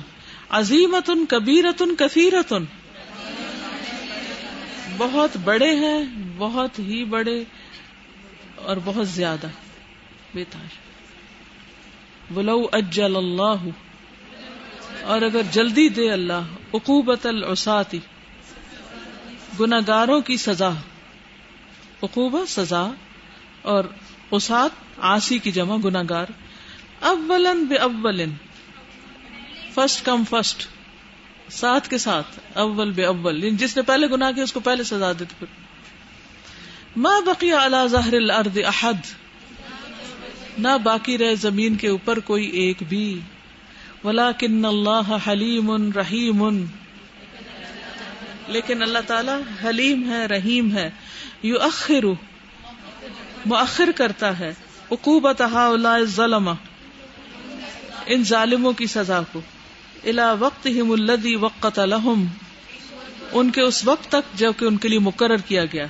عظیمت 0.50 1.10
ان 1.10 1.26
کبیرت 1.30 1.84
کثیرت 1.98 2.54
بہت 4.98 5.38
بڑے 5.44 5.76
ہیں، 5.76 6.04
بہت 6.38 6.80
ہی 6.80 7.06
بڑے 7.06 7.44
اور 8.56 8.78
بہت 8.86 9.08
زیادہ. 9.08 9.48
بےتاش 10.34 10.89
بلو 12.32 12.60
اجل 12.72 13.16
اللہ، 13.16 13.68
اور 15.04 15.22
اگر 15.22 15.42
جلدی 15.52 15.88
دے 15.90 16.12
اللہ، 16.12 16.50
عقوبت 16.74 17.26
العساتی 17.26 18.00
گناگاروں 19.60 20.20
کی 20.22 20.38
سزا۔ 20.38 20.70
عقوبت 22.04 22.50
سزا، 22.50 22.86
اور 23.62 23.84
اسات 24.32 24.72
آسی 25.08 25.38
کی 25.38 25.52
جمع 25.52 25.78
گناگار 25.84 26.28
اولن 27.02 27.64
بے 27.66 27.76
اولن 27.78 28.34
فرسٹ 29.74 30.06
کم 30.06 30.24
فرسٹ 30.30 30.68
ساتھ 31.52 31.90
کے 31.90 31.98
ساتھ، 31.98 32.40
اول 32.58 32.92
بے 32.92 33.06
اول 33.06 33.44
یعنی 33.44 33.58
جس 33.58 33.76
نے 33.78 33.84
پہلے 33.84 34.08
گنا 34.08 34.32
کیا 34.32 34.44
اس 34.44 34.54
کو 34.54 34.60
پہلے 34.60 34.84
سزا 34.84 35.12
دیتے۔ 35.12 35.36
پھر 35.40 35.58
ماں 36.98 37.20
بقی 37.22 37.52
اعلی 37.54 37.88
ظاہر 37.88 38.14
الارض 38.14 38.58
احد 38.66 39.08
نہ 40.60 40.78
باقی 40.84 41.18
رہے 41.18 41.36
زمین 41.36 41.76
کے 41.76 41.88
اوپر 41.88 42.20
کوئی 42.20 42.46
ایک 42.46 42.78
بھی۔ 42.90 43.20
ولا 44.04 44.32
کن 44.32 44.66
اللہ 44.66 45.18
حلیم 45.28 45.92
رحیم 45.92 46.66
لیکن 48.48 48.82
اللہ 48.82 49.00
تعالی 49.08 49.32
حلیم 49.64 50.10
ہے، 50.10 50.26
رحیم 50.26 50.78
ہے۔ 50.78 50.90
یو 51.44 51.62
اخر 51.62 52.06
مؤخر 53.46 53.90
کرتا 53.96 54.40
ہے۔ 54.40 54.54
عقوبت 54.92 55.42
ظلم 56.04 56.50
ان 58.06 58.24
ظالموں 58.24 58.74
کی 58.74 58.86
سزا 58.86 59.22
کو۔ 59.32 59.42
الا 60.04 60.34
وقت 60.34 60.66
ہی 60.66 60.82
ملدی 60.82 61.36
وقت 61.36 61.80
الحم 61.80 62.26
ان 63.32 63.50
کے 63.50 63.62
اس 63.62 63.86
وقت 63.86 64.04
تک 64.04 64.40
جبکہ 64.40 64.66
ان 64.66 64.78
کے 64.78 64.88
لیے 64.88 65.00
مقرر 65.00 65.38
کیا 65.38 65.66
گیا۔ 65.66 65.86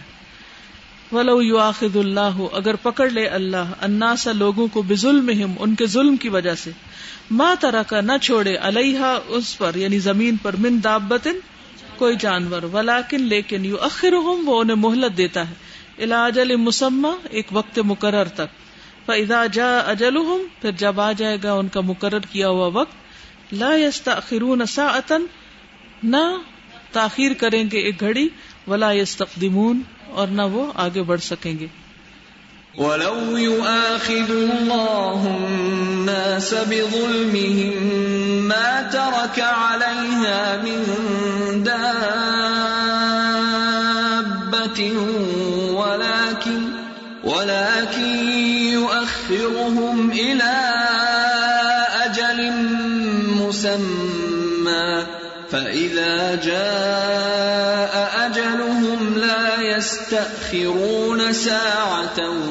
ولو 1.11 1.41
یو 1.41 1.57
آخد 1.57 1.95
اللہ 1.95 2.41
اگر 2.53 2.75
پکڑ 2.75 3.09
لے 3.09 3.27
اللہ 3.27 3.71
انا 3.81 4.15
سا 4.15 4.31
لوگوں 4.31 4.67
کو 4.67 4.81
بے 4.81 4.95
ظلم 4.95 5.31
ان 5.59 5.75
کے 5.75 5.85
ظلم 5.85 6.15
کی 6.15 6.29
وجہ 6.29 6.55
سے۔ 6.55 6.71
ماں 7.31 7.55
طرح 7.59 7.83
کا 7.83 8.01
نہ 8.01 8.11
چھوڑے 8.21 8.55
الحا 8.55 9.19
اس 9.27 9.57
پر 9.57 9.75
یعنی 9.75 9.99
زمین 9.99 10.37
پر، 10.37 10.55
من 10.55 10.79
دابتن 10.83 11.39
کوئی 11.97 12.15
جانور۔ 12.19 12.63
ولاکن 12.63 13.21
لیکن 13.21 13.65
یو 13.65 13.77
اخر 13.81 14.13
ہوں 14.13 14.37
وہ 14.45 14.61
انہیں 14.61 14.75
مہلت 14.75 15.17
دیتا 15.17 15.49
ہے۔ 15.49 15.53
علاج 15.99 16.39
مسمہ 16.39 17.07
ایک 17.29 17.47
وقت 17.51 17.79
مقرر 17.79 18.27
تک۔ 18.27 18.69
فضا 19.05 19.45
جا 19.45 19.77
اجل 19.77 20.15
پھر 20.61 20.71
جب 20.71 21.01
آ 21.01 21.11
جائے 21.11 21.37
گا 21.43 21.53
ان 21.53 21.67
کا 21.67 21.81
مقرر 21.81 22.19
کیا 22.19 22.49
ہوا 22.49 22.67
وقت، 22.67 23.53
لا 23.53 23.75
يستأخرون 23.75 24.65
ساعتا 24.65 25.17
نہ 26.03 26.37
تاخیر 26.91 27.33
کریں 27.33 27.63
گے 27.71 27.79
ایک 27.79 27.99
گھڑی۔ 27.99 28.29
ولا 28.69 28.91
يستقدمون 28.93 29.81
اور 30.13 30.27
نہ 30.27 30.41
وہ 30.41 30.63
آگے 30.75 31.03
بڑھ 31.03 31.21
سکیں 31.21 31.59
گے۔ 31.59 31.67
ولو 32.77 33.37
يؤاخذ 33.37 34.29
الله 34.31 35.21
الناس 35.31 36.53
بظلمهم 36.69 37.73
ما 38.51 38.69
ترك 38.91 39.39
عليها 39.39 40.41
من 40.63 40.79
دابة 41.63 41.99
ولكن 45.79 46.61
ولكن 47.23 48.29
يؤخرهم 48.73 50.09
إلى 50.11 50.55
فإذا 55.51 56.35
جاء 56.35 56.98
يستأخرون 60.13 61.33
ساعة 61.33 62.41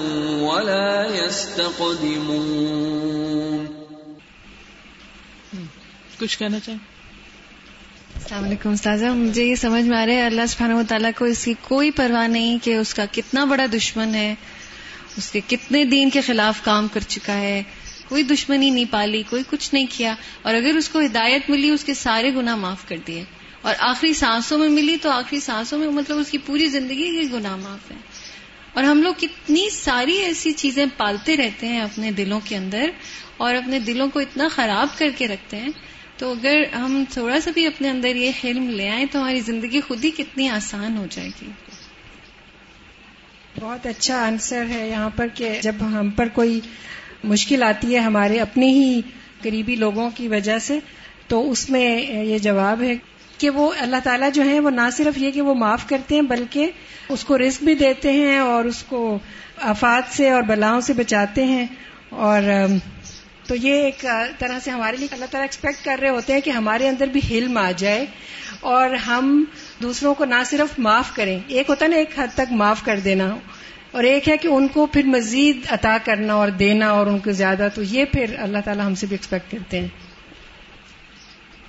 ولا 0.41 1.25
يستقدمون. 1.25 3.67
کچھ 6.19 6.39
کہنا 6.39 6.61
چاہیں؟ 6.61 6.79
السلام 8.15 8.45
علیکم 8.45 8.71
استاذہ 8.71 9.07
مجھے 9.07 9.45
یہ 9.45 9.55
سمجھ 9.55 9.85
میں 9.85 9.99
آ 9.99 10.07
رہا 10.07 10.13
ہے 10.13 10.27
اللہ 10.27 10.43
سبحانہ 10.49 10.75
و 10.75 10.83
تعالیٰ 10.89 11.11
کو 11.19 11.25
اس 11.25 11.45
کی 11.45 11.55
کوئی 11.63 11.91
پرواہ 11.91 12.27
نہیں 12.27 12.59
کہ 12.63 12.77
اس 12.77 12.95
کا 12.95 13.05
کتنا 13.13 13.45
بڑا 13.45 13.67
دشمن 13.73 14.15
ہے 14.15 14.35
اس 15.17 15.31
کے 15.31 15.41
کتنے 15.47 15.85
دین 15.85 16.11
کے 16.11 16.21
خلاف 16.21 16.65
کام 16.65 16.89
کر 16.89 17.01
چکا 17.09 17.37
ہے۔ 17.37 17.63
کوئی 18.09 18.23
دشمنی 18.23 18.71
نہیں 18.71 18.85
پالی 18.91 19.23
کوئی 19.31 19.43
کچھ 19.51 19.75
نہیں 19.75 19.87
کیا۔ 19.97 20.15
اور 20.43 20.55
اگر 20.55 20.67
اس 20.67 20.89
کو 20.89 21.01
ہدایت 21.01 21.51
ملی 21.51 21.71
اس 21.71 21.85
کے 21.85 21.95
سارے 21.95 22.35
گناہ 22.35 22.57
معاف 22.57 22.89
کر 22.89 22.97
دیے۔ 23.07 23.25
اور 23.69 23.77
آخری 23.79 24.13
سانسوں 24.13 24.59
میں 24.59 24.69
ملی 24.69 24.97
تو 25.03 25.11
آخری 25.11 25.41
سانسوں 25.41 25.79
میں 25.79 25.89
مطلب 25.89 26.19
اس 26.19 26.31
کی 26.31 26.39
پوری 26.39 26.67
زندگی 26.67 27.21
کے 27.21 27.37
گناہ 27.37 27.57
معاف 27.57 27.91
ہے۔ 27.91 27.97
اور 28.75 28.85
ہم 28.85 29.03
لوگ 29.03 29.15
کتنی 29.19 29.71
ساری 29.71 30.13
ایسی 30.13 30.53
چیزیں 30.53 30.87
پالتے 30.97 31.37
رہتے 31.37 31.69
ہیں 31.69 31.81
اپنے 31.81 32.11
دلوں 32.11 32.41
کے 32.45 32.57
اندر 32.57 32.91
اور 33.37 33.55
اپنے 33.55 33.79
دلوں 33.79 34.09
کو 34.09 34.19
اتنا 34.19 34.49
خراب 34.49 34.99
کر 34.99 35.11
کے 35.19 35.29
رکھتے 35.29 35.57
ہیں۔ 35.57 35.69
تو 36.17 36.31
اگر 36.33 36.63
ہم 36.75 37.05
تھوڑا 37.11 37.41
سا 37.41 37.51
بھی 37.55 37.67
اپنے 37.67 37.91
اندر 37.91 38.17
یہ 38.17 38.31
حلم 38.45 38.71
لے 38.71 38.89
آئیں 38.89 39.07
تو 39.13 39.21
ہماری 39.21 39.41
زندگی 39.41 39.81
خود 39.81 40.05
ہی 40.05 40.11
کتنی 40.11 40.49
آسان 40.49 40.97
ہو 40.97 41.07
جائے 41.11 41.29
گی۔ 41.29 41.51
بہت 43.61 43.87
اچھا 43.87 44.27
آنسر 44.27 44.65
ہے 44.69 44.89
یہاں 44.89 45.11
پر 45.11 45.27
کہ 45.35 45.59
جب 45.63 45.75
ہم 45.81 46.11
پر 46.11 46.29
کوئی 46.29 46.61
مشکل 47.25 47.63
آتی 47.63 47.95
ہے 47.95 48.01
ہمارے 48.01 48.39
اپنے 48.39 48.67
ہی 48.67 49.01
قریبی 49.43 49.77
لوگوں 49.77 50.11
کی 50.15 50.29
وجہ 50.29 50.59
سے 50.59 50.79
تو 51.29 51.51
اس 51.51 51.71
میں 51.71 52.01
یہ 52.25 52.39
جواب 52.39 52.83
ہے 52.83 52.97
کہ 53.39 53.51
وہ 53.51 53.73
اللہ 53.81 53.97
تعالیٰ 54.05 54.33
جو 54.33 54.45
ہے 54.45 54.61
وہ 54.61 54.71
نہ 54.71 54.89
صرف 54.97 55.19
یہ 55.19 55.31
کہ 55.31 55.41
وہ 55.41 55.55
معاف 55.55 55.89
کرتے 55.89 56.15
ہیں 56.15 56.23
بلکہ 56.23 56.71
اس 57.09 57.25
کو 57.25 57.39
رزق 57.39 57.63
بھی 57.63 57.75
دیتے 57.75 58.13
ہیں 58.13 58.39
اور 58.39 58.65
اس 58.65 58.83
کو 58.83 59.19
آفات 59.63 60.17
سے 60.17 60.31
اور 60.31 60.43
بلاؤں 60.43 60.81
سے 60.81 60.93
بچاتے 60.93 61.45
ہیں 61.45 61.67
اور 62.11 62.43
تو 63.47 63.55
یہ 63.55 63.73
ایک 63.73 64.05
طرح 64.39 64.59
سے 64.65 64.71
ہمارے 64.71 64.97
لیے 64.97 65.09
اللہ 65.13 65.25
تعالیٰ 65.31 65.45
ایکسپیکٹ 65.45 65.85
کر 65.85 65.99
رہے 66.01 66.09
ہوتے 66.09 66.33
ہیں 66.33 66.41
کہ 66.41 66.51
ہمارے 66.51 66.89
اندر 66.89 67.07
بھی 67.07 67.21
حلم 67.31 67.57
آ 67.57 67.71
جائے 67.77 68.07
اور 68.61 68.91
ہم 68.91 69.45
دوسروں 69.83 70.15
کو 70.15 70.25
نہ 70.25 70.43
صرف 70.47 70.79
معاف 70.79 71.15
کریں، 71.17 71.39
ایک 71.49 71.71
ہوتا 71.71 71.85
ہے 71.85 71.91
نا 71.91 71.97
ایک 71.97 72.19
حد 72.19 72.35
تک 72.35 72.53
معاف 72.53 72.85
کر 72.85 73.01
دینا 73.01 73.37
اور 73.91 74.05
ایک 74.05 74.29
ہے 74.29 74.37
کہ 74.37 74.49
ان 74.49 74.69
کو 74.69 74.87
پھر 74.87 75.07
مزید 75.07 75.67
عطا 75.71 75.97
کرنا 76.05 76.35
اور 76.35 76.49
دینا 76.49 76.91
اور 76.91 77.07
ان 77.07 77.19
کو 77.19 77.31
زیادہ، 77.33 77.69
تو 77.75 77.83
یہ 77.83 78.05
پھر 78.05 78.35
اللہ 78.39 78.59
تعالیٰ 78.65 78.87
ہم 78.87 78.95
سے 78.95 79.07
بھی 79.07 79.15
ایکسپیکٹ 79.15 79.51
کرتے 79.53 79.81
ہیں۔ 79.81 79.89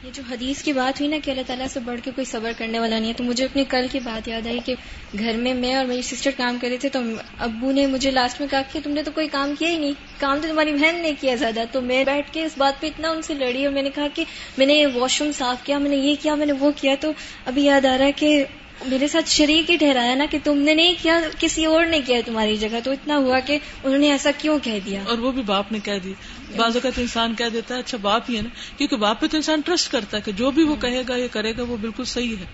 یہ 0.03 0.09
جو 0.13 0.21
حدیث 0.29 0.61
کی 0.63 0.73
بات 0.73 0.99
ہوئی 0.99 1.09
نا 1.11 1.17
کہ 1.23 1.31
اللہ 1.31 1.41
تعالیٰ 1.47 1.65
سے 1.67 1.79
بڑھ 1.85 1.99
کے 2.03 2.11
کوئی 2.15 2.25
صبر 2.25 2.51
کرنے 2.57 2.79
والا 2.79 2.99
نہیں 2.99 3.09
ہے، 3.09 3.13
تو 3.13 3.23
مجھے 3.23 3.45
اپنی 3.45 3.63
کل 3.69 3.87
کی 3.91 3.99
بات 3.99 4.27
یاد 4.27 4.47
آئی 4.47 4.59
کہ 4.65 4.75
گھر 5.19 5.37
میں 5.37 5.53
میں 5.53 5.73
اور 5.75 5.85
میری 5.85 6.01
سسٹر 6.01 6.31
کام 6.37 6.57
کر 6.61 6.67
رہے 6.67 6.77
تھے، 6.77 6.89
تو 6.89 6.99
ابو 7.37 7.71
نے 7.71 7.85
مجھے 7.87 8.11
لاسٹ 8.11 8.39
میں 8.39 8.47
کہا 8.51 8.61
کہ 8.71 8.79
تم 8.83 8.91
نے 8.91 9.03
تو 9.03 9.11
کوئی 9.15 9.27
کام 9.27 9.53
کیا 9.59 9.69
ہی 9.69 9.77
نہیں، 9.77 9.93
کام 10.17 10.39
تو 10.41 10.47
تمہاری 10.47 10.73
بہن 10.73 11.01
نے 11.01 11.11
کیا 11.21 11.35
زیادہ، 11.35 11.63
تو 11.71 11.81
میں 11.81 12.03
بیٹھ 12.03 12.31
کے 12.33 12.43
اس 12.43 12.57
بات 12.57 12.81
پہ 12.81 12.87
اتنا 12.87 13.09
ان 13.09 13.21
سے 13.21 13.33
لڑی 13.33 13.65
اور 13.65 13.73
میں 13.73 13.81
نے 13.81 13.89
کہا 13.95 14.07
کہ 14.13 14.23
میں 14.57 14.65
نے 14.65 14.85
واش 14.85 15.21
روم 15.21 15.31
صاف 15.37 15.65
کیا، 15.65 15.77
میں 15.77 15.89
نے 15.89 15.95
یہ 15.95 16.15
کیا، 16.21 16.35
میں 16.35 16.45
نے 16.45 16.53
وہ 16.59 16.71
کیا، 16.75 16.95
تو 16.99 17.11
ابھی 17.45 17.65
یاد 17.65 17.85
آ 17.85 17.97
رہا 17.97 18.05
ہے 18.05 18.11
کہ 18.11 18.43
میرے 18.85 19.07
ساتھ 19.07 19.29
شریک 19.29 19.71
ہی 19.71 19.77
ٹھہرایا 19.77 20.15
نا 20.15 20.25
کہ 20.31 20.37
تم 20.43 20.57
نے 20.57 20.73
نہیں 20.73 20.93
کیا، 21.01 21.19
کسی 21.39 21.65
اور 21.65 21.85
نے 21.85 21.99
کیا 22.01 22.19
تمہاری 22.25 22.57
جگہ، 22.57 22.79
تو 22.83 22.91
اتنا 22.91 23.17
ہوا 23.17 23.39
کہ 23.39 23.59
انہوں 23.83 23.99
نے 23.99 24.11
ایسا 24.11 24.31
کیوں 24.37 24.59
کہہ 24.63 24.79
دیا؟ 24.85 25.03
اور 25.07 25.17
وہ 25.17 25.31
بھی 25.31 25.41
باپ 25.41 25.71
نے 25.71 25.79
کہہ 25.83 25.99
دی۔ 26.03 26.13
بعض 26.55 26.75
اوقات 26.75 26.99
انسان 26.99 27.35
کہہ 27.35 27.49
دیتا 27.53 27.75
ہے 27.75 27.79
اچھا 27.79 27.97
باپ 28.01 28.23
ہی 28.29 28.37
ہے 28.37 28.41
نا، 28.41 28.49
کیونکہ 28.77 28.95
باپ 28.95 29.21
پہ 29.21 29.27
تو 29.27 29.37
انسان 29.37 29.61
ٹرسٹ 29.61 29.91
کرتا 29.91 30.17
ہے 30.17 30.21
کہ 30.25 30.31
جو 30.31 30.51
بھی 30.51 30.63
وہ 30.63 30.75
کہے 30.75 31.03
گا 31.07 31.15
یا 31.15 31.27
کرے 31.31 31.53
گا 31.57 31.63
وہ 31.63 31.77
بالکل 31.77 32.03
صحیح 32.03 32.35
ہے۔ 32.39 32.45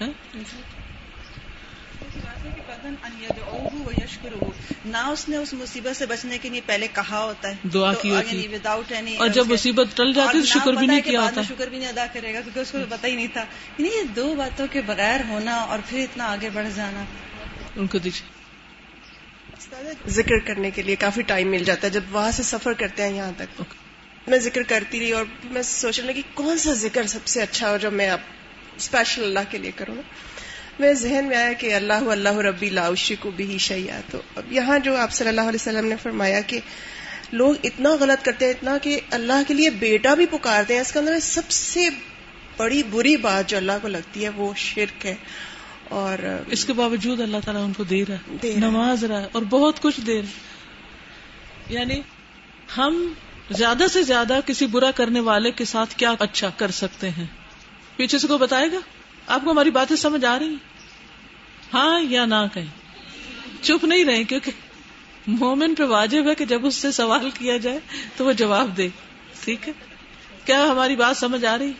ہاں؟ 0.00 0.10
نہ 4.84 4.96
اس 5.06 5.28
نے 5.28 5.36
اس 5.36 5.52
مصیبت 5.52 5.96
سے 5.96 6.06
بچنے 6.06 6.38
کے 6.38 6.48
لیے 6.48 6.60
پہلے 6.66 6.86
کہا 6.94 7.22
ہوتا 7.24 7.48
ہے. 7.48 7.68
دعا 7.74 7.92
کی 7.94 8.10
ہوتی 8.10 8.46
وداؤٹ 8.48 8.92
اینی 8.92 9.16
اور 9.16 9.28
جب 9.28 9.46
مصیبت 9.46 9.96
ٹل 9.96 10.12
جاتی 10.12 10.38
تو 10.38 10.44
شکر 10.44 10.72
بھی 10.72 10.86
نہیں 10.86 11.00
کیا 11.00 11.20
ہوتا. 11.22 11.42
شکر 11.42 11.68
بھی 11.68 11.78
نہیں 11.78 11.88
ادا 11.88 12.06
کرے 12.12 12.34
گا 12.34 12.40
کیونکہ 12.40 12.60
اس 12.60 12.70
کو 12.70 12.78
پتا 12.88 13.08
ہی 13.08 13.14
نہیں 13.14 13.32
تھا. 13.32 13.44
یعنی 13.78 13.90
یہ 13.96 14.02
دو 14.16 14.34
باتوں 14.34 14.66
کے 14.70 14.80
بغیر 14.86 15.20
ہونا 15.28 15.56
اور 15.56 15.78
پھر 15.88 15.98
اتنا 15.98 16.24
آگے 16.24 16.50
بڑھ 16.54 16.68
جانا. 16.76 17.04
ان 17.76 17.86
کو 17.86 17.98
دیجیے 17.98 18.36
ذکر 20.08 20.38
کرنے 20.38 20.70
کے 20.70 20.82
لیے 20.82 20.96
کافی 20.96 21.22
ٹائم 21.22 21.50
مل 21.50 21.64
جاتا 21.64 21.86
ہے 21.86 21.92
جب 21.92 22.04
وہاں 22.10 22.30
سے 22.30 22.42
سفر 22.42 22.72
کرتے 22.72 23.02
ہیں 23.02 23.16
یہاں 23.16 23.32
تک. 23.36 23.74
میں 24.26 24.38
ذکر 24.38 24.62
کرتی 24.62 25.00
رہی 25.00 25.12
اور 25.12 25.24
میں 25.44 25.62
سوچنے 25.62 26.06
لگی 26.06 26.22
کون 26.34 26.58
سا 26.58 26.72
ذکر 26.72 27.06
سب 27.06 27.26
سے 27.26 27.42
اچھا 27.42 27.70
ہو 27.70 27.76
جو 27.76 27.90
میں 27.90 28.10
اب 28.10 28.20
اسپیشل 28.76 29.22
اللہ 29.22 29.46
کے 29.50 29.58
لیے 29.58 29.70
کروں 29.76 29.94
میرے 30.78 30.94
ذہن 30.94 31.24
میں 31.24 31.36
آیا 31.36 31.52
کہ 31.52 31.74
اللہ 31.74 31.92
اللہ 31.92 32.36
ربی 32.36 32.68
لاؤشی 32.68 33.16
کو 33.16 33.30
بھی 33.30 33.58
شیا 33.58 34.00
تو 34.10 34.20
اب 34.36 34.52
یہاں 34.52 34.78
جو 34.78 34.96
آپ 34.96 35.12
صلی 35.12 35.28
اللہ 35.28 35.40
علیہ 35.40 35.60
وسلم 35.60 35.86
نے 35.86 35.96
فرمایا 36.02 36.40
کہ 36.40 36.60
لوگ 37.32 37.54
اتنا 37.64 37.90
غلط 38.00 38.24
کرتے 38.24 38.44
ہیں 38.44 38.52
اتنا 38.52 38.78
کہ 38.82 39.00
اللہ 39.10 39.42
کے 39.48 39.54
لیے 39.54 39.70
بیٹا 39.70 40.14
بھی 40.14 40.26
پکارتے 40.26 40.74
ہیں 40.74 40.80
اس 40.80 40.92
کے 40.92 40.98
اندر 40.98 41.20
سب 41.22 41.50
سے 41.50 41.88
بڑی 42.56 42.82
بری 42.82 43.16
بات 43.16 43.48
جو 43.48 43.56
اللہ 43.56 43.72
کو 43.82 43.88
لگتی 43.88 44.24
ہے 44.24 44.28
وہ 44.28 44.52
شرک 44.56 45.06
ہے۔ 45.06 45.14
اور 45.88 46.40
اس 46.46 46.64
کے 46.64 46.72
باوجود 46.72 47.20
اللہ 47.20 47.36
تعالیٰ 47.44 47.64
ان 47.64 47.72
کو 47.72 47.84
دے 47.84 48.04
رہا 48.08 48.14
ہے 48.14 48.54
نماز 48.56 49.04
رہا 49.04 49.20
ہے۔ 49.20 49.28
اور 49.32 49.42
بہت 49.42 49.82
کچھ 49.82 50.00
دے 50.00 50.20
رہا 50.20 50.28
یعنی 51.68 52.00
ہم 52.76 53.12
زیادہ 53.50 53.84
سے 53.92 54.02
زیادہ 54.02 54.40
کسی 54.46 54.66
برا 54.66 54.90
کرنے 54.90 55.20
والے 55.20 55.50
کے 55.50 55.64
ساتھ 55.64 55.94
کیا 55.94 56.12
اچھا 56.18 56.50
کر 56.56 56.70
سکتے 56.70 57.10
ہیں؟ 57.10 57.26
پیچھے 57.96 58.18
سے 58.18 58.26
کو 58.26 58.38
بتائے 58.38 58.72
گا؟ 58.72 58.97
آپ 59.28 59.40
کو 59.44 59.50
ہماری 59.50 59.70
باتیں 59.70 59.96
سمجھ 59.96 60.24
آ 60.24 60.38
رہی 60.38 60.54
ہاں 61.74 62.00
یا 62.00 62.24
نہ 62.24 62.34
کہیں؟ 62.54 62.66
چپ 63.60 63.84
نہیں 63.84 64.04
رہے 64.04 64.24
کیونکہ 64.24 64.50
مومن 65.26 65.74
پہ 65.74 65.82
واجب 65.82 66.28
ہے 66.30 66.34
کہ 66.34 66.44
جب 66.44 66.66
اس 66.66 66.74
سے 66.74 66.92
سوال 66.92 67.30
کیا 67.30 67.56
جائے 67.56 67.78
تو 68.16 68.24
وہ 68.24 68.32
جواب 68.32 68.76
دے۔ 68.76 68.88
ٹھیک 69.44 69.68
ہے؟ 69.68 69.72
کیا 70.44 70.64
ہماری 70.64 70.96
بات 70.96 71.16
سمجھ 71.16 71.44
آ 71.44 71.58
رہی؟ 71.58 71.72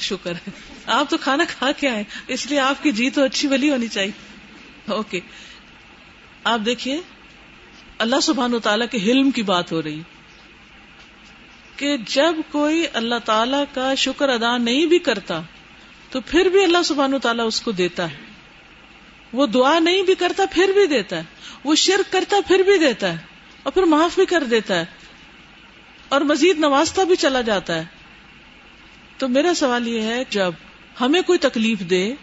شکر 0.00 0.32
ہے۔ 0.32 0.50
آپ 0.86 1.10
تو 1.10 1.16
کھانا 1.16 1.44
کھا 1.48 1.72
کے 1.72 1.88
آئے 1.88 2.04
اس 2.28 2.46
لیے 2.46 2.58
آپ 2.58 2.82
کی 2.82 2.92
جی 2.92 3.10
تو 3.10 3.22
اچھی 3.22 3.48
بلی 3.48 3.70
ہونی 3.70 3.88
چاہیے۔ 3.88 4.10
اوکے۔ 4.92 5.20
آپ 6.44 6.60
دیکھیے، 6.66 7.00
اللہ 7.98 8.20
سبحان 8.22 8.54
و 8.54 8.58
تعالیٰ 8.58 8.86
کے 8.90 8.98
حلم 8.98 9.30
کی 9.30 9.42
بات 9.42 9.72
ہو 9.72 9.82
رہی 9.82 10.02
کہ 11.76 11.96
جب 11.96 12.34
کوئی 12.50 12.84
اللہ 12.92 13.14
تعالی 13.24 13.56
کا 13.74 13.94
شکر 13.94 14.28
ادا 14.28 14.56
نہیں 14.56 14.86
بھی 14.86 14.98
کرتا 14.98 15.42
تو 16.12 16.20
پھر 16.20 16.44
بھی 16.44 16.64
اللہ 16.64 16.82
سبحان 16.84 17.14
و 17.14 17.18
تعالیٰ 17.18 17.46
اس 17.46 17.60
کو 17.60 17.72
دیتا 17.72 18.10
ہے۔ 18.10 18.16
وہ 19.32 19.46
دعا 19.46 19.78
نہیں 19.78 20.02
بھی 20.02 20.14
کرتا 20.14 20.42
پھر 20.52 20.70
بھی 20.74 20.86
دیتا 20.86 21.16
ہے۔ 21.16 21.22
وہ 21.64 21.74
شرک 21.74 22.12
کرتا 22.12 22.36
پھر 22.48 22.58
بھی 22.58 22.78
دیتا 22.78 23.12
ہے۔ 23.12 23.18
اور 23.62 23.72
پھر 23.72 23.82
معاف 23.82 24.14
بھی 24.14 24.26
کر 24.26 24.44
دیتا 24.44 24.76
ہے۔ 24.76 24.84
اور 26.08 26.20
مزید 26.20 26.58
نوازتا 26.58 27.04
بھی 27.04 27.16
چلا 27.16 27.40
جاتا 27.40 27.74
ہے۔ 27.74 27.84
تو 29.18 29.28
میرا 29.28 29.54
سوال 29.54 29.88
یہ 29.88 30.02
ہے، 30.02 30.22
جب 30.30 30.52
ہمیں 31.00 31.22
کوئی 31.22 31.38
تکلیف 31.38 31.80
دے، 31.80 32.14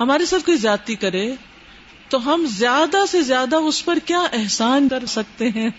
ہمارے 0.00 0.26
ساتھ 0.26 0.44
کوئی 0.44 0.56
زیادتی 0.56 0.94
کرے، 0.94 1.34
تو 2.08 2.34
ہم 2.34 2.46
زیادہ 2.48 2.98
سے 3.08 3.22
زیادہ 3.22 3.56
اس 3.56 3.84
پر 3.84 3.98
کیا 4.04 4.20
احسان 4.20 4.88
کر 4.88 5.06
سکتے 5.06 5.48
ہیں؟ 5.48 5.70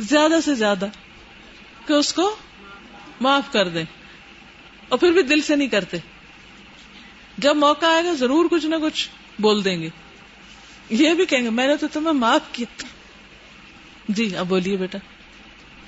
زیادہ 0.00 0.38
سے 0.44 0.54
زیادہ 0.54 0.86
کہ 1.86 1.92
اس 1.92 2.14
کو 2.14 2.36
معاف 3.20 3.52
کر 3.52 3.68
دیں۔ 3.68 3.84
اور 4.88 4.98
پھر 4.98 5.10
بھی 5.10 5.22
دل 5.22 5.40
سے 5.40 5.56
نہیں 5.56 5.68
کرتے۔ 5.68 5.96
جب 7.38 7.56
موقع 7.56 7.86
آئے 7.86 8.04
گا، 8.04 8.12
ضرور 8.12 8.46
کچھ 8.50 8.66
نہ 8.66 8.76
کچھ 8.82 9.08
بول 9.38 9.64
دیں 9.64 9.82
گے۔ 9.82 9.88
یہ 10.90 11.14
بھی 11.14 11.26
کہیں 11.26 11.42
گے، 11.42 11.50
میں 11.50 11.66
نے 11.66 11.76
تو 11.76 11.86
تمہیں 11.92 12.12
معاف 12.12 12.40
کیا 12.52 12.86
جی 14.08 14.36
اب 14.36 14.46
بولیے 14.46 14.76
بیٹا۔ 14.76 14.98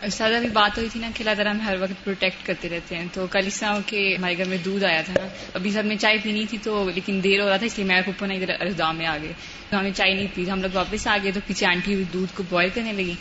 استاد، 0.03 0.33
ابھی 0.33 0.49
بات 0.49 0.79
ہوئی 0.79 0.89
تھی 0.93 1.01
نا 1.01 1.11
کہ 1.15 1.23
اللہ 1.23 1.35
تعالیٰ 1.35 1.55
ہم 1.55 1.61
ہر 1.61 1.77
وقت 1.81 2.05
پروٹیکٹ 2.05 2.47
کرتے 2.47 2.69
رہتے 2.69 2.97
ہیں۔ 2.97 3.07
تو 3.13 3.27
کل 3.27 3.47
اس 3.47 3.61
طرح 3.61 3.79
کے 3.87 4.17
ہمارے 4.17 4.39
گھر 4.39 4.45
میں 4.45 4.57
دودھ 4.65 4.85
آیا 4.85 5.01
تھا 5.01 5.13
نا۔ 5.13 5.29
ابھی 5.55 5.71
سب 5.71 5.85
نے 5.85 5.97
چائے 5.97 6.19
پینی 6.23 6.47
تھی 6.51 6.59
تو، 6.63 6.91
لیکن 6.95 7.21
دیر 7.25 7.41
ہو 7.43 7.49
رہا 7.49 7.57
تھا، 7.57 7.67
اس 7.67 7.79
لیے 7.79 7.87
میں 7.87 8.01
پپا 8.07 8.27
نا 8.27 8.35
ادھر 8.35 8.51
ارزدام 8.61 8.97
میں 8.97 9.07
آ 9.07 9.19
گئے 9.23 9.33
تو 9.71 9.79
ہمیں 9.79 9.91
چائے 9.91 10.15
نہیں 10.15 10.27
پی 10.35 10.51
ہم 10.51 10.63
لوگ 10.63 10.77
واپس 10.77 11.07
آ 11.07 11.17
گئے 11.23 11.33
تو 11.33 11.41
پیچھے 11.47 11.67
آنٹی 11.67 12.03
دودھ 12.13 12.37
کو 12.37 12.43
بوائل 12.51 12.71
کرنے 12.75 12.93
لگی۔ 12.93 13.15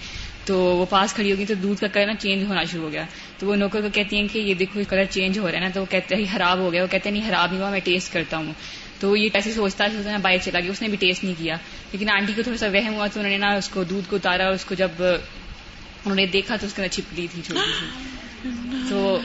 تو 0.45 0.59
وہ 0.59 0.85
پاس 0.85 1.13
کھڑی 1.13 1.31
ہوگی 1.31 1.45
تو 1.45 1.53
دودھ 1.53 1.81
کا 1.81 1.87
کلر 1.87 2.05
نا 2.05 2.15
چینج 2.15 2.43
ہونا 2.43 2.63
شروع 2.63 2.83
ہو 2.83 2.91
گیا۔ 2.91 3.05
تو 3.39 3.47
وہ 3.47 3.55
نوکر 3.55 3.81
کو 3.81 3.87
کہتی 3.93 4.17
ہیں 4.17 4.27
کہ 4.33 4.39
یہ 4.39 4.53
دیکھو 4.53 4.81
کلر 4.89 5.03
چینج 5.09 5.39
ہو 5.39 5.47
رہا 5.47 5.55
ہے 5.55 5.63
نا، 5.63 5.69
تو 5.73 5.81
وہ 5.81 5.85
کہتے 5.89 6.15
ہیں 6.15 6.25
خراب 6.31 6.57
ہو 6.57 6.71
گیا۔ 6.71 6.83
وہ 6.83 6.87
کہتے 6.91 7.09
ہیں 7.09 7.19
نہیں، 7.19 7.29
خراب 7.29 7.51
نہیں 7.51 7.61
ہوا، 7.61 7.69
میں 7.69 7.79
ٹیسٹ 7.83 8.13
کرتا 8.13 8.37
ہوں۔ 8.37 8.53
تو 8.99 9.15
یہ 9.15 9.29
کیسے 9.29 9.53
سوچتا 9.53 9.87
سوچتا 9.93 10.17
باہر 10.21 10.37
چلا 10.43 10.59
گیا، 10.59 10.71
اس 10.71 10.81
نے 10.81 10.87
بھی 10.87 10.97
ٹیسٹ 10.97 11.23
نہیں 11.23 11.33
کیا۔ 11.37 11.55
لیکن 11.91 12.09
آنٹی 12.09 12.33
کو 12.35 12.41
تھوڑا 12.41 12.57
سا 12.57 12.67
وہم 12.67 12.93
ہوا 12.93 13.07
تو 13.07 13.19
انہوں 13.19 13.31
نے 13.31 13.37
نا 13.37 13.47
اس 13.47 13.69
کو 13.69 13.83
دودھ 13.83 14.09
کو 14.09 14.15
اتارا 14.15 14.45
اور 14.45 14.53
اس 14.53 14.65
کو 14.65 14.75
جب 14.75 14.91
انہوں 14.99 16.15
نے 16.15 16.25
دیکھا 16.25 16.55
تو 16.55 16.67
اس 16.67 16.73
کے 16.73 16.81
اندر 16.81 16.93
چھپلی 16.93 17.27
تھی 17.31 17.41
چھوٹی 17.41 17.71
سی۔ 17.79 18.49
تو 18.89 19.19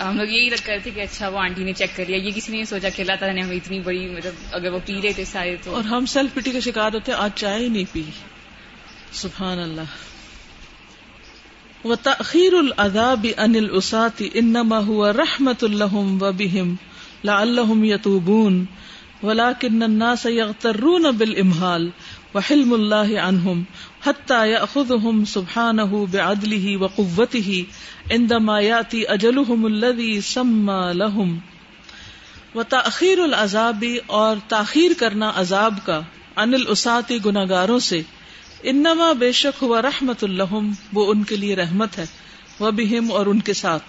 ہم 0.00 0.16
لوگ 0.16 0.26
یہی 0.26 0.50
رکھ 0.50 0.66
کر 0.66 0.78
تھے 0.82 0.90
کہ 0.94 1.00
اچھا 1.00 1.28
وہ 1.28 1.38
آنٹی 1.38 1.64
نے 1.64 1.72
چیک 1.72 1.96
کر 1.96 2.04
لیا۔ 2.08 2.16
یہ 2.16 2.30
کسی 2.34 2.52
نے 2.52 2.64
سوچا 2.64 2.88
کہ 2.88 3.02
اللہ 3.02 3.12
تعالیٰ 3.20 3.36
نے 3.36 3.42
ہمیں 3.42 3.56
اتنی 3.56 3.80
بڑی 3.80 4.06
مطلب 4.06 4.34
اگر 4.52 4.72
وہ 4.72 4.78
پی 4.86 4.94
رہے 5.02 5.12
تھے 5.12 5.24
سارے 5.24 5.56
تو۔ 5.64 5.74
اور 5.74 5.84
ہم 5.84 6.06
سیلف 6.06 6.34
پٹی 6.34 6.50
کا 6.50 6.60
شکار 6.60 6.92
ہوتے 6.92 7.12
آج 7.12 7.30
چائے 7.34 7.68
نہیں 7.68 7.84
پی۔ 7.92 8.02
سبحان 9.12 9.58
اللہ۔ 9.58 10.19
و 11.84 11.94
تخیر 11.94 12.54
العذاب 12.54 13.26
ان 13.26 13.56
الاسات 13.56 14.22
انما 14.36 14.78
هو 14.78 15.06
رحمت 15.06 15.64
الحم 15.64 15.72
و 15.72 15.78
لهم 15.78 16.22
وبهم 16.22 16.76
لعلهم 17.24 17.84
يتوبون. 17.84 18.66
ولكن 19.22 19.82
الناس 19.82 20.26
يغترون 20.26 21.10
بالامهال 21.10 21.92
وحلم 22.34 22.74
الله 22.74 23.20
عنهم 23.20 23.64
حتى 24.02 24.50
ياخذهم 24.50 25.24
سبحانه 25.24 26.08
بعدله 26.12 26.76
وقوته 26.76 27.66
عندما 28.10 28.60
ياتي 28.60 29.14
اجلهم 29.14 29.66
الذي 29.66 30.20
سمى 30.20 30.90
لهم. 30.94 31.40
وتاخير 32.54 33.24
العذاب 33.24 33.84
اور 34.06 34.36
تاخیر 34.48 34.90
کرنا 34.98 35.32
عذاب 35.34 35.74
کا 35.84 36.00
ان 36.36 36.54
الاسات 36.54 37.12
گناہگاروں 37.26 37.78
سے 37.78 38.02
انما 38.62 39.12
بے 39.12 39.32
شک 39.32 39.62
ہوا 39.62 39.82
رحمت 39.82 40.24
الحم 40.24 40.70
وہ 40.92 41.10
ان 41.10 41.24
کے 41.24 41.36
لیے 41.36 41.56
رحمت 41.56 41.98
ہے 41.98 42.06
وہ 42.58 42.70
بہم 42.70 43.12
اور 43.12 43.26
ان 43.26 43.40
کے 43.40 43.52
ساتھ۔ 43.52 43.82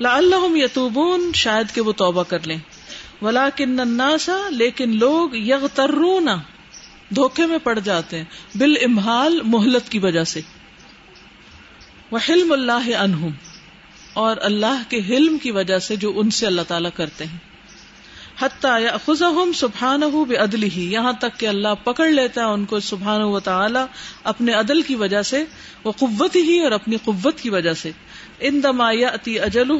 لا 0.00 0.16
اللہ 0.16 0.56
یتوبون، 0.56 1.30
شاید 1.34 1.74
کہ 1.74 1.80
وہ 1.80 1.92
توبہ 1.92 2.22
کر 2.22 2.46
لیں۔ 2.46 2.58
ولا 3.22 3.48
کن 3.56 3.80
لیکن 4.50 4.98
لوگ 4.98 5.36
یغ 5.36 5.66
دھوکے 7.16 7.46
میں 7.46 7.58
پڑ 7.58 7.78
جاتے 7.78 8.16
ہیں 8.16 8.24
بال 8.54 8.74
امہال 8.82 9.40
محلت 9.44 9.88
کی 9.88 9.98
وجہ 9.98 10.24
سے۔ 10.24 10.40
وہ 12.10 12.18
حلم 12.28 12.52
اللہ 12.52 12.96
انہم 12.98 13.30
اور 14.12 14.36
اللہ 14.40 14.82
کے 14.88 14.98
حلم 14.98 15.38
کی 15.38 15.50
وجہ 15.50 15.78
سے 15.78 15.96
جو 15.96 16.12
ان 16.16 16.30
سے 16.30 16.46
اللہ 16.46 16.62
تعالی 16.68 16.88
کرتے 16.94 17.24
ہیں۔ 17.24 17.38
حتیٰ 18.40 18.80
خزم 19.06 19.52
سبحان 19.54 20.00
بے 20.28 20.36
عدل 20.36 20.62
ہی 20.62 20.92
یہاں 20.92 21.12
تک 21.12 21.38
کہ 21.38 21.46
اللہ 21.46 21.68
پکڑ 21.84 22.08
لیتا 22.08 22.40
ہے 22.40 22.46
ان 22.46 22.64
کو 22.64 22.80
سبحان 22.80 23.22
و 23.22 23.40
تعالی 23.40 23.78
اپنے 24.24 24.52
عدل 24.52 24.82
کی 24.82 24.94
وجہ 24.94 25.22
سے 25.22 25.44
وہ 25.84 25.92
قوت 25.92 26.36
ہی 26.36 26.58
اور 26.58 26.72
اپنی 26.72 26.96
قوت 27.04 27.40
کی 27.40 27.50
وجہ 27.50 27.72
سے. 27.72 27.90
ان 28.40 28.62
دما 28.62 28.88
اجل 28.88 29.72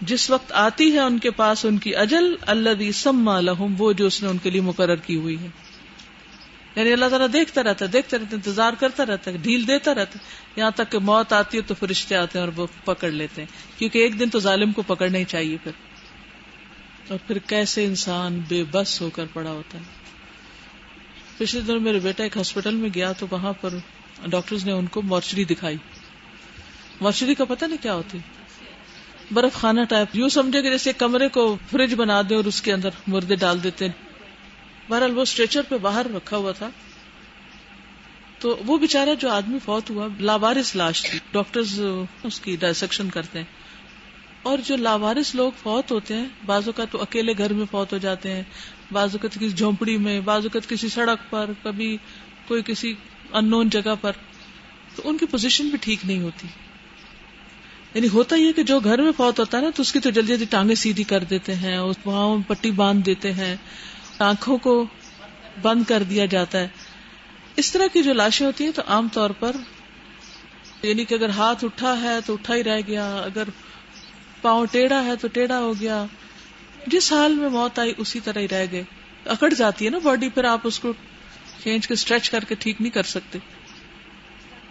جس 0.00 0.30
وقت 0.30 0.52
آتی 0.52 0.92
ہے 0.92 0.98
ان 0.98 1.18
کے 1.18 1.30
پاس 1.30 1.64
ان 1.64 1.78
کی 1.78 1.96
اجل 1.96 2.34
اللہ 2.46 2.90
سما 2.90 3.40
لہم 3.40 3.74
وہ 3.78 3.92
جو 3.92 4.06
اس 4.06 4.22
نے 4.22 4.28
ان 4.28 4.38
کے 4.38 4.50
لیے 4.50 4.60
مقرر 4.60 4.96
کی 4.96 5.16
ہوئی 5.16 5.38
ہے. 5.40 5.48
یعنی 6.76 6.92
اللہ 6.92 7.04
تعالیٰ 7.04 7.26
دیکھتا 7.32 7.62
رہتا 7.62 7.84
ہے، 7.84 7.90
دیکھتا 7.90 8.16
رہتا 8.16 8.30
ہے، 8.30 8.34
انتظار 8.34 8.72
کرتا 8.78 9.06
رہتا 9.06 9.30
ہے، 9.30 9.36
ڈھیل 9.36 9.68
دیتا 9.68 9.94
رہتا 9.94 10.18
ہے. 10.18 10.24
یہاں 10.56 10.70
تک 10.70 10.90
کہ 10.90 10.98
موت 10.98 11.32
آتی 11.32 11.56
ہے 11.56 11.62
تو 11.62 11.74
فرشتے 11.74 12.16
آتے 12.16 12.38
ہیں 12.38 12.46
اور 12.46 12.60
وہ 12.60 12.66
پکڑ 12.84 13.10
لیتے 13.10 13.42
ہیں. 13.42 13.78
کیونکہ 13.78 13.98
ایک 13.98 14.20
دن 14.20 14.28
تو 14.28 14.38
ظالم 14.38 14.72
کو 14.72 14.82
پکڑنا 14.82 15.18
ہی 15.18 15.24
چاہیے 15.24 15.56
پھر. 15.64 15.72
اور 17.08 17.18
پھر 17.26 17.38
کیسے 17.38 17.84
انسان 17.84 18.40
بے 18.48 18.64
بس 18.70 19.00
ہو 19.00 19.10
کر 19.10 19.24
پڑا 19.32 19.50
ہوتا 19.50 19.78
ہے۔ 19.78 19.82
پچھلے 21.38 21.60
دنوں 21.60 21.80
میرے 21.80 21.98
بیٹا 21.98 22.22
ایک 22.22 22.36
ہاسپٹل 22.36 22.74
میں 22.74 22.90
گیا 22.94 23.12
تو 23.12 23.26
وہاں 23.30 23.52
پر 23.52 23.74
ڈاکٹرز 24.26 24.64
نے 24.64 24.72
ان 24.72 24.86
کو 24.86 25.02
مارچری 25.02 25.44
دکھائی۔ 25.44 25.76
مارچری 27.00 27.34
کا 27.34 27.44
پتہ 27.44 27.64
نہیں 27.64 27.82
کیا 27.82 27.94
ہوتی۔ 27.94 28.18
برف 29.30 29.52
خانہ 29.54 29.80
ٹائپ۔ 29.88 30.08
یوں 30.12 30.28
سمجھے 30.28 30.62
کہ 30.62 30.70
جیسے 30.70 30.92
کمرے 30.92 31.28
کو 31.28 31.56
فریج 31.70 31.94
بنا 31.94 32.22
دے 32.28 32.34
اور 32.34 32.44
اس 32.44 32.62
کے 32.62 32.72
اندر 32.72 32.88
مردے 33.06 33.36
ڈال 33.36 33.62
دیتے 33.62 33.88
بہرحال 34.88 35.16
وہ 35.16 35.22
اسٹریچر 35.22 35.62
پہ 35.68 35.78
باہر 35.78 36.06
رکھا 36.16 36.36
ہوا 36.36 36.52
تھا۔ 36.52 36.68
تو 38.38 38.60
وہ 38.66 38.78
بےچارا 38.78 39.14
جو 39.14 39.30
آدمی 39.30 39.58
فوت 39.64 39.90
ہوا 39.90 40.08
لاوارس 40.20 40.76
لاش 40.76 41.02
تھی۔ 41.02 41.18
ڈاکٹرز 41.32 41.80
اس 42.22 42.40
کی 42.40 42.56
ڈائسیکشن 42.56 43.10
کرتے 43.10 43.38
ہیں۔ 43.38 43.67
اور 44.48 44.58
جو 44.64 44.76
لاوارس 44.76 45.34
لوگ 45.34 45.52
فوت 45.62 45.92
ہوتے 45.92 46.14
ہیں، 46.14 46.26
بعض 46.46 46.62
اوقات 46.66 46.92
تو 46.92 47.02
اکیلے 47.02 47.32
گھر 47.38 47.52
میں 47.52 47.66
فوت 47.70 47.92
ہو 47.92 47.98
جاتے 47.98 48.32
ہیں، 48.32 48.42
بعض 48.92 49.08
اوقات 49.12 49.34
کسی 49.34 49.50
جھونپڑی 49.50 49.96
میں، 49.96 50.20
بعض 50.20 50.42
اوقات 50.42 50.68
کسی 50.68 50.88
سڑک 50.88 51.30
پر، 51.30 51.50
کبھی 51.62 51.96
کوئی 52.48 52.62
کسی 52.66 52.94
ان 53.32 53.50
نون 53.50 53.68
جگہ 53.68 53.94
پر۔ 54.00 54.12
تو 54.94 55.02
ان 55.04 55.18
کی 55.18 55.26
پوزیشن 55.26 55.68
بھی 55.68 55.78
ٹھیک 55.80 55.98
نہیں 56.04 56.22
ہوتی۔ 56.22 56.48
یعنی 57.94 58.08
ہوتا 58.08 58.36
یہ 58.36 58.52
کہ 58.52 58.62
جو 58.62 58.80
گھر 58.80 59.02
میں 59.02 59.12
فوت 59.16 59.40
ہوتا 59.40 59.58
ہے 59.58 59.62
نا، 59.62 59.70
تو 59.74 59.82
اس 59.82 59.92
کی 59.92 60.00
تو 60.00 60.10
جلدی 60.10 60.26
جلدی 60.26 60.44
ٹانگیں 60.44 60.74
سیدھی 60.74 61.04
کر 61.04 61.24
دیتے 61.24 61.54
ہیں 61.54 61.78
وہاں 62.04 62.36
پٹی 62.46 62.70
باندھ 62.70 63.06
دیتے 63.06 63.32
ہیں، 63.32 63.56
آنکھوں 64.18 64.58
کو 64.58 64.86
بند 65.62 65.84
کر 65.88 66.02
دیا 66.02 66.26
جاتا 66.26 66.58
ہے۔ 66.58 66.68
اس 67.56 67.72
طرح 67.72 67.86
کی 67.92 68.02
جو 68.02 68.12
لاشیں 68.12 68.46
ہوتی 68.46 68.64
ہیں، 68.64 68.72
تو 68.72 68.82
عام 68.86 69.08
طور 69.12 69.30
پر 69.30 69.56
یعنی 70.82 71.04
کہ 71.04 71.14
اگر 71.14 71.28
ہاتھ 71.28 71.64
اٹھا 71.64 72.00
ہے 72.02 72.18
تو 72.26 72.32
اٹھا 72.32 72.54
ہی 72.54 72.64
رہ 72.64 72.80
گیا، 72.86 73.16
اگر 73.16 73.42
پاؤں 74.42 74.66
ٹیڑھا 74.66 75.04
ہے 75.04 75.16
تو 75.16 75.28
ٹیڑھا 75.28 75.58
ہو 75.58 75.72
گیا۔ 75.80 76.04
جس 76.86 77.12
حال 77.12 77.34
میں 77.34 77.48
موت 77.48 77.78
آئی، 77.78 77.94
اسی 77.98 78.20
طرح 78.20 78.38
ہی 78.38 78.48
رہ 78.48 78.66
گئے۔ 78.72 78.82
اکڑ 79.26 79.54
جاتی 79.54 79.84
ہے 79.84 79.90
نا 79.90 79.98
باڈی 79.98 80.28
پھر 80.28 80.44
آپ 80.44 80.60
اس 80.64 80.78
کو 80.78 80.92
کھینچ 81.62 81.88
کے 81.88 81.94
اسٹریچ 81.94 82.30
کر 82.30 82.44
کے 82.44 82.54
ٹھیک 82.54 82.76
نہیں 82.80 82.90
کر 82.90 83.02
سکتے۔ 83.02 83.38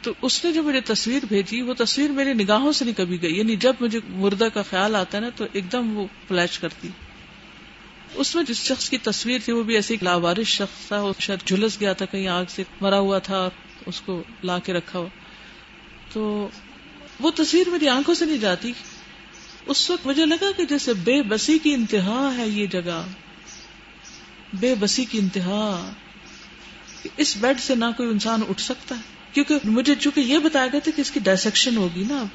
تو 0.01 0.13
اس 0.21 0.45
نے 0.45 0.51
جو 0.51 0.63
مجھے 0.63 0.81
تصویر 0.81 1.25
بھیجی، 1.25 1.61
وہ 1.61 1.73
تصویر 1.73 2.09
میری 2.09 2.33
نگاہوں 2.33 2.71
سے 2.71 2.85
نہیں 2.85 2.97
کبھی 2.97 3.21
گئی۔ 3.21 3.37
یعنی 3.37 3.55
جب 3.55 3.73
مجھے 3.79 3.99
مردہ 4.09 4.47
کا 4.53 4.61
خیال 4.61 4.95
آتا 4.95 5.17
ہے 5.17 5.23
نا، 5.23 5.29
تو 5.35 5.45
ایک 5.53 5.71
دم 5.71 5.97
وہ 5.97 6.07
فلیش 6.27 6.59
کرتی۔ 6.59 6.87
اس 8.13 8.35
میں 8.35 8.43
جس 8.43 8.57
شخص 8.57 8.89
کی 8.89 8.97
تصویر 8.97 9.39
تھی، 9.45 9.53
وہ 9.53 9.63
بھی 9.63 9.75
ایسے 9.75 9.95
لاوارش 10.01 10.47
شخص 10.47 10.87
تھا۔ 10.87 11.01
وہ 11.01 11.13
شاید 11.19 11.47
جھلس 11.47 11.79
گیا 11.79 11.93
تھا، 11.93 12.05
کہیں 12.05 12.27
آگ 12.27 12.45
سے 12.49 12.63
مرا 12.81 12.99
ہوا 12.99 13.19
تھا 13.19 13.49
اس 13.85 14.01
کو 14.01 14.23
لا 14.43 14.59
کے 14.59 14.73
رکھا 14.73 14.99
ہوا۔ 14.99 15.09
تو 16.13 16.49
وہ 17.19 17.31
تصویر 17.35 17.69
میری 17.69 17.87
آنکھوں 17.87 18.15
سے 18.15 18.25
نہیں 18.25 18.37
جاتی۔ 18.37 18.73
اس 19.67 19.89
وقت 19.89 20.07
مجھے 20.07 20.25
لگا 20.25 20.45
کہ 20.57 20.65
جیسے 20.65 20.93
بے 20.93 21.23
بسی 21.23 21.57
کی 21.57 21.73
انتہا 21.73 22.33
ہے 22.37 22.47
یہ 22.49 22.67
جگہ۔ 22.67 23.05
بے 24.53 24.75
بسی 24.79 25.05
کی 25.05 25.17
انتہا۔ 25.17 25.91
اس 27.17 27.37
بیڈ 27.37 27.59
سے 27.59 27.75
نہ 27.75 27.85
کوئی 27.97 28.09
انسان 28.09 28.41
اٹھ 28.49 28.61
سکتا 28.61 28.95
ہے۔ 28.95 29.01
کیونکہ 29.33 29.59
مجھے 29.63 29.95
چونکہ 29.95 30.19
یہ 30.19 30.37
بتایا 30.37 30.67
گیا 30.67 30.79
تھا 30.79 30.91
کہ 30.95 31.01
اس 31.01 31.11
کی 31.11 31.19
ڈائسیکشن 31.19 31.77
ہوگی 31.77 32.03
نا۔ 32.09 32.19
اب 32.19 32.27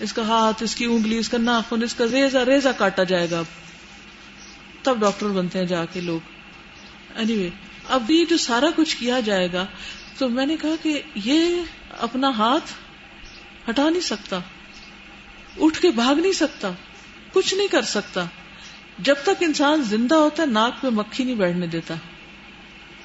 اس 0.00 0.12
کا 0.12 0.22
ہاتھ 0.22 0.62
اس 0.62 0.74
کی 0.74 0.84
انگلی 0.84 1.18
اس 1.18 1.28
کا 1.28 1.38
ناخن 1.38 1.82
اس 1.82 1.94
کا 1.94 2.04
ریزا 2.12 2.44
ریزا 2.44 2.72
کاٹا 2.72 3.02
جائے 3.02 3.30
گا 3.30 3.38
اب۔ 3.38 3.44
تب 4.82 5.00
ڈاکٹر 5.00 5.26
بنتے 5.26 5.58
ہیں 5.58 5.66
جا 5.66 5.84
کے 5.84 6.00
لوگ۔ 6.00 6.20
اینی 7.14 7.32
anyway, 7.32 7.50
اب 7.88 8.10
یہ 8.10 8.24
جو 8.24 8.36
سارا 8.36 8.66
کچھ 8.76 8.96
کیا 8.96 9.20
جائے 9.20 9.52
گا 9.52 9.66
تو 10.18 10.28
میں 10.28 10.46
نے 10.46 10.56
کہا 10.56 10.74
کہ 10.82 11.02
یہ 11.14 11.56
اپنا 11.98 12.28
ہاتھ 12.28 12.72
ہٹا 13.70 13.88
نہیں 13.90 14.00
سکتا۔ 14.00 14.38
اٹھ 15.60 15.80
کے 15.80 15.90
بھاگ 15.90 16.14
نہیں 16.14 16.32
سکتا، 16.32 16.70
کچھ 17.32 17.54
نہیں 17.54 17.68
کر 17.68 17.82
سکتا۔ 17.82 18.24
جب 18.98 19.14
تک 19.22 19.30
انسان 19.40 19.82
زندہ 19.82 20.14
ہوتا 20.14 20.42
ہے، 20.42 20.48
ناک 20.48 20.80
پہ 20.80 20.88
مکھی 20.88 21.24
نہیں 21.24 21.34
بیٹھنے 21.34 21.66
دیتا۔ 21.66 21.94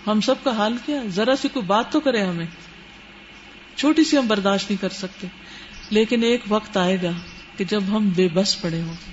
ہم 0.08 0.22
سب 0.22 0.36
کا 0.44 0.52
حال 0.52 0.78
کیا؟ 0.86 1.02
ذرا 1.08 1.36
سی 1.36 1.48
کوئی 1.48 1.66
بات 1.66 1.92
تو 1.92 2.00
کرے 2.00 2.22
ہمیں۔ 2.22 2.46
چھوٹی 3.76 4.04
سی 4.04 4.18
ہم 4.18 4.28
برداشت 4.28 4.70
نہیں 4.70 4.82
کر 4.82 4.90
سکتے۔ 4.90 5.28
لیکن 5.90 6.24
ایک 6.24 6.42
وقت 6.48 6.78
آئے 6.78 6.98
گا 7.04 7.12
کہ 7.58 7.66
جب 7.66 7.84
ہم 7.90 8.10
بے 8.10 8.28
بس 8.34 8.62
پڑے 8.62 8.82
ہوں 8.82 8.94
گے 8.94 9.12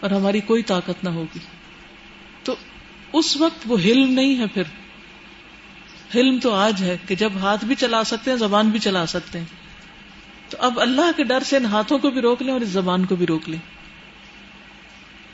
اور 0.00 0.10
ہماری 0.10 0.40
کوئی 0.40 0.62
طاقت 0.62 1.04
نہ 1.04 1.08
ہوگی۔ 1.08 1.38
تو 2.44 2.56
اس 3.12 3.36
وقت 3.36 3.62
وہ 3.66 3.76
حلم 3.78 4.12
نہیں 4.12 4.38
ہے 4.38 4.46
پھر۔ 4.46 4.62
حلم 6.14 6.38
تو 6.38 6.54
آج 6.54 6.82
ہے 6.82 6.96
کہ 7.08 7.14
جب 7.14 7.32
ہاتھ 7.40 7.64
بھی 7.64 7.74
چلا 7.74 8.04
سکتے 8.04 8.30
ہیں، 8.30 8.38
زبان 8.38 8.70
بھی 8.70 8.78
چلا 8.78 9.06
سکتے 9.06 9.38
ہیں۔ 9.38 9.59
تو 10.50 10.56
اب 10.60 10.80
اللہ 10.80 11.10
کے 11.16 11.24
ڈر 11.24 11.42
سے 11.42 11.56
ان 11.56 11.64
ہاتھوں 11.64 11.98
کو 11.98 12.10
بھی 12.10 12.20
روک 12.20 12.42
لیں 12.42 12.52
اور 12.52 12.60
اس 12.60 12.68
زبان 12.68 13.06
کو 13.06 13.16
بھی 13.16 13.26
روک 13.26 13.48
لیں۔ 13.48 13.58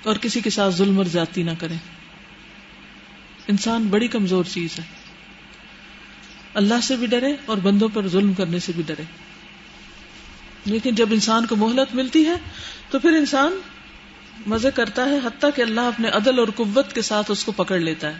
اور 0.04 0.16
کسی 0.16 0.40
کے 0.40 0.50
ساتھ 0.50 0.74
ظلم 0.74 0.98
اور 0.98 1.04
زیادتی 1.04 1.42
نہ 1.42 1.50
کریں۔ 1.58 1.76
انسان 3.48 3.86
بڑی 3.86 4.08
کمزور 4.08 4.44
چیز 4.44 4.78
ہے۔ 4.78 4.84
اللہ 6.54 6.80
سے 6.82 6.96
بھی 6.96 7.06
ڈرے 7.06 7.36
اور 7.46 7.56
بندوں 7.56 7.88
پر 7.94 8.08
ظلم 8.08 8.32
کرنے 8.32 8.58
سے 8.58 8.72
بھی 8.76 8.82
ڈرے۔ 8.86 9.02
لیکن 10.64 10.94
جب 10.94 11.08
انسان 11.10 11.46
کو 11.46 11.56
مہلت 11.56 11.94
ملتی 11.94 12.26
ہے 12.26 12.34
تو 12.90 12.98
پھر 12.98 13.10
انسان 13.10 13.60
مزے 14.46 14.70
کرتا 14.70 15.04
ہے، 15.04 15.16
حتیٰ 15.24 15.50
کہ 15.54 15.62
اللہ 15.62 15.80
اپنے 15.80 16.08
عدل 16.08 16.38
اور 16.38 16.48
قوت 16.56 16.92
کے 16.92 17.02
ساتھ 17.02 17.30
اس 17.30 17.44
کو 17.44 17.52
پکڑ 17.52 17.78
لیتا 17.78 18.08
ہے۔ 18.08 18.18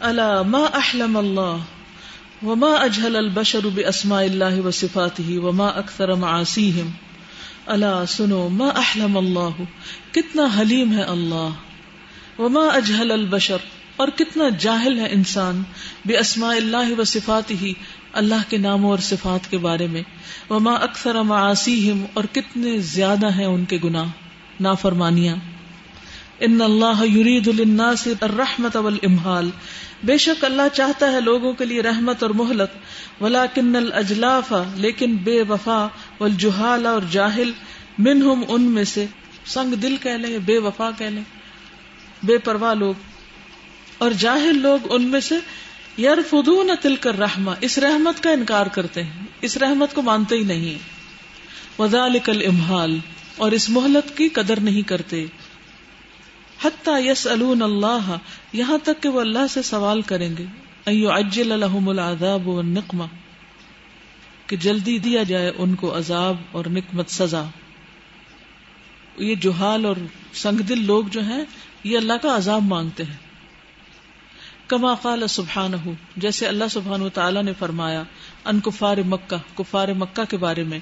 اللہ 0.00 0.42
ما 0.42 0.58
احلم 0.58 1.16
اللہ۔ 1.16 1.56
وما 2.42 2.74
اجہل 2.74 3.16
البشر 3.16 3.66
باسماء 3.74 4.22
اللہ 4.22 4.60
و 4.60 4.70
صفاته 4.70 5.48
وما 5.48 5.66
اکثر 5.66 6.14
معاصیہم 6.14 6.90
اللہ 7.66 8.02
سنو، 8.08 8.48
ما 8.48 8.68
احلم 8.68 9.16
اللہ 9.16 9.62
کتنا 10.12 10.46
حلیم 10.58 10.92
ہے 10.92 11.02
اللہ. 11.02 11.48
وما 12.38 12.66
اجہل 12.66 13.12
البشر؟ 13.12 13.56
اور 13.96 14.08
کتنا 14.16 14.48
جاہل 14.48 14.98
ہے 14.98 15.08
انسان 15.08 15.62
بے 16.06 16.18
اسماء 16.18 16.54
اللہ 16.56 16.92
و 16.98 17.04
صفات 17.04 17.50
ہی 17.50 17.72
اللہ 18.12 18.44
کے 18.48 18.56
ناموں 18.56 18.90
اور 18.90 18.98
صفات 18.98 19.50
کے 19.50 19.58
بارے 19.58 19.86
میں. 19.86 20.02
وما 20.50 20.74
اکثر 20.74 21.22
معاصیہم 21.22 22.04
اور 22.14 22.24
کتنے 22.32 22.78
زیادہ 22.78 23.32
ہیں 23.32 23.44
ان 23.44 23.64
کے 23.64 23.78
گناہ، 23.84 24.08
نافرمانیاں. 24.60 25.36
ان 26.40 26.60
اللہ 26.62 27.04
یرید 27.06 27.48
للناس 27.48 28.08
الرحمت 28.20 28.76
والامحال 28.76 29.50
بے 30.04 30.18
شک 30.18 30.44
اللہ 30.44 30.62
چاہتا 30.72 31.12
ہے 31.12 31.20
لوگوں 31.20 31.52
کے 31.52 31.64
لیے 31.64 31.80
رحمت 31.80 32.22
اور 32.22 32.30
مہلت، 32.30 32.70
ولیکن 33.22 33.76
الاجلاف 33.76 34.52
لیکن 34.74 35.16
بے 35.16 35.42
وفا، 35.42 35.86
والجہال 36.20 36.86
اور 36.86 37.00
جاہل، 37.10 37.52
منہم 37.98 38.44
ان 38.48 38.62
میں 38.62 38.84
سے، 38.84 39.06
سنگ 39.46 39.74
دل 39.74 39.96
کہہ 39.96 40.10
لیں، 40.10 40.38
بے 40.38 40.58
وفا 40.58 40.90
کہہ 40.98 41.06
لیں، 41.06 41.22
بے 42.22 42.38
پرواہ 42.38 42.74
لوگ۔ 42.74 42.94
اور 43.98 44.10
جاہل 44.10 44.62
لوگ 44.62 44.78
ان 44.90 45.02
میں 45.02 45.20
سے 45.20 45.34
یار 45.96 46.18
فدون 46.30 46.70
تل 46.82 46.96
کر 46.96 47.18
رحما 47.18 47.54
اس 47.60 47.78
رحمت 47.78 48.22
کا 48.22 48.30
انکار 48.30 48.66
کرتے 48.66 49.02
ہیں، 49.02 49.24
اس 49.40 49.56
رحمت 49.56 49.94
کو 49.94 50.02
مانتے 50.02 50.36
ہی 50.36 50.42
نہیں۔ 50.42 50.96
وزال 51.80 52.18
امحال 52.26 52.98
اور 53.36 53.52
اس 53.52 53.70
مہلت 53.70 54.16
کی 54.16 54.28
قدر 54.28 54.60
نہیں 54.60 54.82
کرتے۔ 54.82 55.26
حتیٰ 56.64 57.06
یس 57.06 57.26
اللہ، 57.26 58.16
یہاں 58.52 58.78
تک 58.82 59.02
کہ 59.02 59.08
وہ 59.08 59.20
اللہ 59.20 59.46
سے 59.50 59.62
سوال 59.62 60.02
کریں 60.02 60.36
گے 60.38 60.44
ایو 60.86 61.12
اجل 61.12 61.52
الحم 61.52 61.88
العذاب 61.88 62.48
و 62.48 62.62
نقمہ 62.62 63.04
کہ 64.46 64.56
جلدی 64.56 64.98
دیا 64.98 65.22
جائے 65.22 65.52
ان 65.58 65.74
کو 65.74 65.98
عذاب 65.98 66.36
اور 66.52 66.64
نکمت 66.64 67.10
سزا۔ 67.10 67.42
یہ 69.18 69.34
جوہال 69.34 69.84
اور 69.84 69.96
سنگ 70.32 70.56
دل 70.56 70.86
لوگ 70.86 71.04
جو 71.04 71.22
ہیں، 71.24 71.44
یہ 71.84 71.96
اللہ 71.96 72.12
کا 72.22 72.36
عذاب 72.36 72.62
مانگتے 72.62 73.04
ہیں۔ 73.04 73.16
کما 74.66 74.94
قال 74.94 75.26
سبحان 75.26 75.72
جیسے 76.16 76.46
اللہ 76.46 76.64
سبحان 76.70 77.02
و 77.02 77.08
تعالیٰ 77.08 77.42
نے 77.42 77.52
فرمایا، 77.58 78.02
ان 78.44 78.60
کفار 78.60 78.96
مکہ 78.96 79.36
کفار 79.54 79.88
مکہ 79.88 80.24
کے 80.30 80.36
بارے 80.36 80.62
میں 80.62 80.78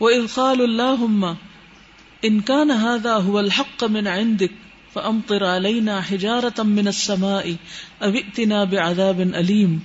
وہ 0.00 0.10
القال 0.10 0.60
اللہ 0.60 1.32
انکان 2.22 2.70
هذا 2.70 3.16
هو 3.24 3.38
الحق 3.38 3.84
من 3.84 4.08
عندك 4.08 4.52
فامطر 4.94 5.44
علينا 5.44 6.00
حجارة 6.00 6.62
من 6.62 6.86
السماء 6.86 7.44
او 7.98 8.10
ائتنا 8.10 8.64
بعذاب 8.64 9.20
علیم 9.34 9.78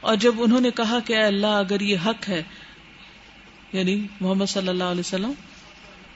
اور 0.00 0.16
جب 0.16 0.34
انہوں 0.38 0.60
نے 0.60 0.70
کہا 0.70 0.98
کہ 1.04 1.12
اے 1.12 1.24
اللہ، 1.24 1.46
اگر 1.46 1.80
یہ 1.80 1.96
حق 2.06 2.28
ہے 2.28 2.42
یعنی 3.72 4.06
محمد 4.20 4.46
صلی 4.46 4.68
اللہ 4.68 4.84
علیہ 4.84 5.00
وسلم 5.00 5.32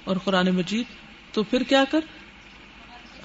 اور 0.04 0.16
قرآن 0.24 0.50
مجید، 0.50 0.84
تو 1.32 1.42
پھر 1.42 1.62
کیا 1.62 1.84
کر؟ 1.90 2.00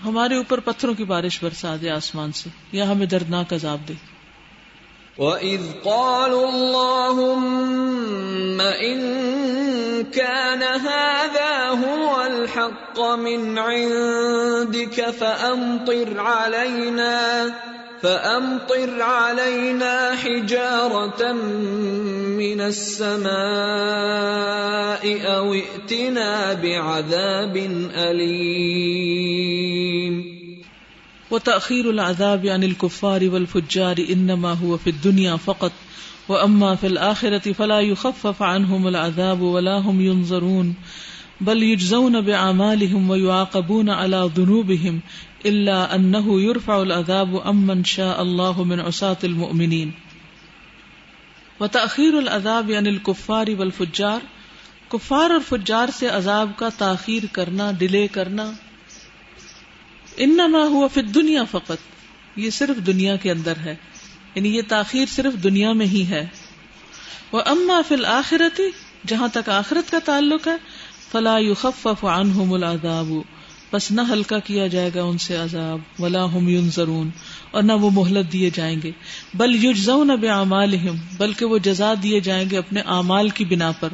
ہمارے 0.05 0.35
اوپر 0.35 0.59
پتھروں 0.59 0.93
کی 0.93 1.03
بارش 1.03 1.43
برسا 1.43 1.75
دے 1.81 1.89
آسمان 1.89 2.31
سے، 2.31 2.49
یا 2.71 2.91
ہمیں 2.91 3.05
دردناک 3.05 3.53
عذاب 3.53 3.87
دے۔ 3.87 3.93
وَإِذْ 5.17 5.61
قَالُوا 5.85 6.49
اللَّهُمَّ 6.49 8.07
إِن 8.61 8.99
كَانَ 10.13 10.63
هَذَا 10.63 11.69
هُوَ 11.69 12.25
الحق 12.25 12.99
من 13.01 13.57
عندك 13.57 15.09
فأمطر 15.09 16.19
علينا 16.19 17.53
فأمطر 18.01 19.01
علينا 19.01 20.15
حجارة 20.15 21.31
من 22.37 22.61
السماء 22.61 23.33
أو 25.37 25.53
ائتنا 25.53 26.53
بعذاب 26.53 27.57
وہ 31.31 31.35
وتأخير 31.35 31.89
العذاب 31.89 32.45
عن 32.45 32.63
الكفار 32.63 33.29
والفجار 33.29 34.05
إنما 34.09 34.53
هو 34.53 34.77
في 34.77 34.89
الدنيا 34.89 35.35
فقط. 35.35 35.71
وأما 36.29 36.75
في 36.75 36.87
الآخرة 36.87 37.51
فلا 37.51 37.79
يخفف 37.79 38.43
عنهم 38.43 38.87
العذاب 38.87 39.41
ولا 39.41 39.77
هم 39.77 40.01
ينظرون. 40.01 40.73
بل 41.41 41.63
يجزون 41.63 42.21
بعمالهم 42.21 43.09
ويعاقبون 43.09 43.89
على 43.89 44.31
ذنوبهم 44.35 44.99
إلا 45.45 45.95
أنه 45.95 46.41
يرفع 46.41 46.81
العذاب 46.81 47.35
أمن 47.35 47.83
شاء 47.83 48.21
الله 48.21 48.63
من 48.63 48.79
عصاة 48.79 49.17
المؤمنين. 49.23 49.91
وتأخير 51.59 52.19
العذاب 52.19 52.71
عن 52.71 52.87
الكفار 52.87 53.45
والفجار. 53.57 54.19
کفار 54.89 55.31
اور 55.31 55.39
فجار 55.49 55.87
سے 55.91 56.09
عذاب 56.09 56.49
کا 56.57 56.69
تاخیر 56.77 57.23
کرنا، 57.31 57.71
ڈیلے 57.71 58.07
کرنا 58.07 58.51
انما 60.17 60.59
ہوا 60.59 60.87
فی 60.87 61.01
دنیا 61.01 61.43
فقط، 61.43 61.77
یہ 62.35 62.49
صرف 62.49 62.85
دنیا 62.85 63.15
کے 63.15 63.31
اندر 63.31 63.53
ہے 63.65 63.75
یعنی 64.35 64.55
یہ 64.55 64.61
تاخیر 64.67 65.05
صرف 65.09 65.43
دنیا 65.43 65.73
میں 65.73 65.85
ہی 65.85 66.05
ہے۔ 66.09 66.27
وہ 67.31 67.41
اما 67.45 67.81
فی 67.87 67.95
الآخرتی 67.95 68.63
جہاں 69.07 69.27
تک 69.33 69.49
آخرت 69.49 69.91
کا 69.91 69.99
تعلق 70.05 70.47
ہے، 70.47 70.55
فلا 71.11 71.37
يخفف 71.39 72.05
عنهم 72.05 72.53
العذاب، 72.53 73.11
بس 73.73 73.91
نہ 73.91 74.01
ہلکا 74.11 74.39
کیا 74.39 74.67
جائے 74.67 74.91
گا 74.95 75.03
ان 75.03 75.17
سے 75.17 75.35
عذاب، 75.35 75.79
ولا 75.99 76.25
هم 76.25 76.49
ينظرون 76.49 77.09
اور 77.51 77.63
نہ 77.63 77.73
وہ 77.73 77.89
مہلت 77.89 78.33
دیے 78.33 78.49
جائیں 78.53 78.81
گے۔ 78.83 78.91
بل 79.33 79.65
یجزون 79.65 80.07
بعمالهم 80.07 80.97
بلکہ 81.17 81.45
وہ 81.45 81.57
جزا 81.57 81.93
دیے 82.03 82.19
جائیں 82.19 82.49
گے 82.49 82.57
اپنے 82.57 82.81
اعمال 82.81 83.29
کی 83.29 83.45
بنا 83.45 83.71
پر۔ 83.71 83.89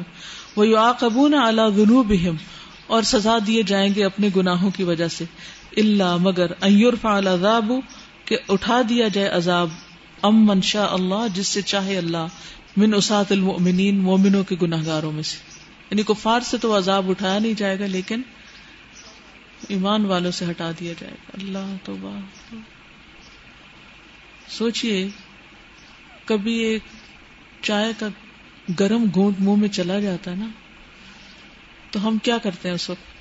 وہ 0.56 0.68
يعاقبون 0.68 1.34
على 1.34 1.62
ذنوبهم 1.76 2.36
اور 2.86 3.02
سزا 3.02 3.38
دیے 3.46 3.62
جائیں 3.62 3.94
گے 3.94 4.04
اپنے 4.04 4.28
گناہوں 4.36 4.70
کی 4.70 4.84
وجہ 4.84 5.08
سے۔ 5.08 5.24
اللہ 5.76 6.16
مگر 6.16 6.46
ان 6.60 6.80
العذاب، 7.02 7.72
کہ 8.24 8.36
اٹھا 8.48 8.80
دیا 8.88 9.08
جائے 9.08 9.28
عذاب 9.28 9.68
ام 10.22 10.46
من 10.46 10.60
شاء 10.60 10.86
اللہ، 10.86 11.26
جس 11.34 11.46
سے 11.46 11.62
چاہے 11.62 11.98
اللہ، 11.98 12.26
من 12.76 12.94
اسات 12.94 13.32
المؤمنین، 13.32 13.98
مومنوں 13.98 14.44
کے 14.44 14.56
گناہ 14.62 14.82
گاروں 14.86 15.12
میں 15.12 15.22
سے۔ 15.22 15.36
یعنی 15.90 16.02
کفار 16.02 16.40
سے 16.40 16.58
تو 16.58 16.76
عذاب 16.76 17.10
اٹھایا 17.10 17.38
نہیں 17.38 17.52
جائے 17.52 17.78
گا، 17.78 17.86
لیکن 17.86 18.22
ایمان 19.68 20.04
والوں 20.04 20.30
سے 20.30 20.44
ہٹا 20.50 20.70
دیا 20.80 20.92
جائے 21.00 21.12
گا۔ 21.12 21.42
اللہ 21.42 21.74
تو 21.84 21.96
سوچئے، 24.48 25.08
کبھی 26.24 26.54
ایک 26.54 26.82
چائے 27.62 27.92
کا 27.98 28.08
گرم 28.80 29.04
گھونٹ 29.14 29.36
منہ 29.40 29.56
میں 29.56 29.68
چلا 29.68 30.00
جاتا 30.00 30.30
ہے 30.30 30.36
نا، 30.36 30.46
تو 31.90 32.08
ہم 32.08 32.18
کیا 32.18 32.38
کرتے 32.38 32.68
ہیں 32.68 32.74
اس 32.74 32.90
وقت؟ 32.90 33.13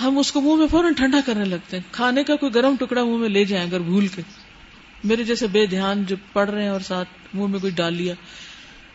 ہم 0.00 0.18
اس 0.18 0.32
کو 0.32 0.40
منہ 0.40 0.54
میں 0.54 0.66
فوراً 0.66 0.92
ٹھنڈا 0.92 1.20
کرنے 1.26 1.44
لگتے 1.44 1.76
ہیں۔ 1.76 1.84
کھانے 1.92 2.24
کا 2.24 2.36
کوئی 2.36 2.54
گرم 2.54 2.74
ٹکڑا 2.80 3.04
منہ 3.04 3.16
میں 3.16 3.28
لے 3.28 3.44
جائیں 3.44 3.66
اگر 3.66 3.80
بھول 3.80 4.06
کے۔ 4.06 4.22
میرے 5.04 5.24
جیسے 5.24 5.46
بے 5.46 5.66
دھیان 5.66 6.04
جو 6.04 6.16
پڑ 6.32 6.50
رہے 6.50 6.62
ہیں 6.62 6.68
اور 6.68 6.80
ساتھ 6.80 7.08
منہ 7.34 7.46
میں 7.46 7.60
کوئی 7.60 7.72
ڈال 7.72 7.94
لیا۔ 7.94 8.14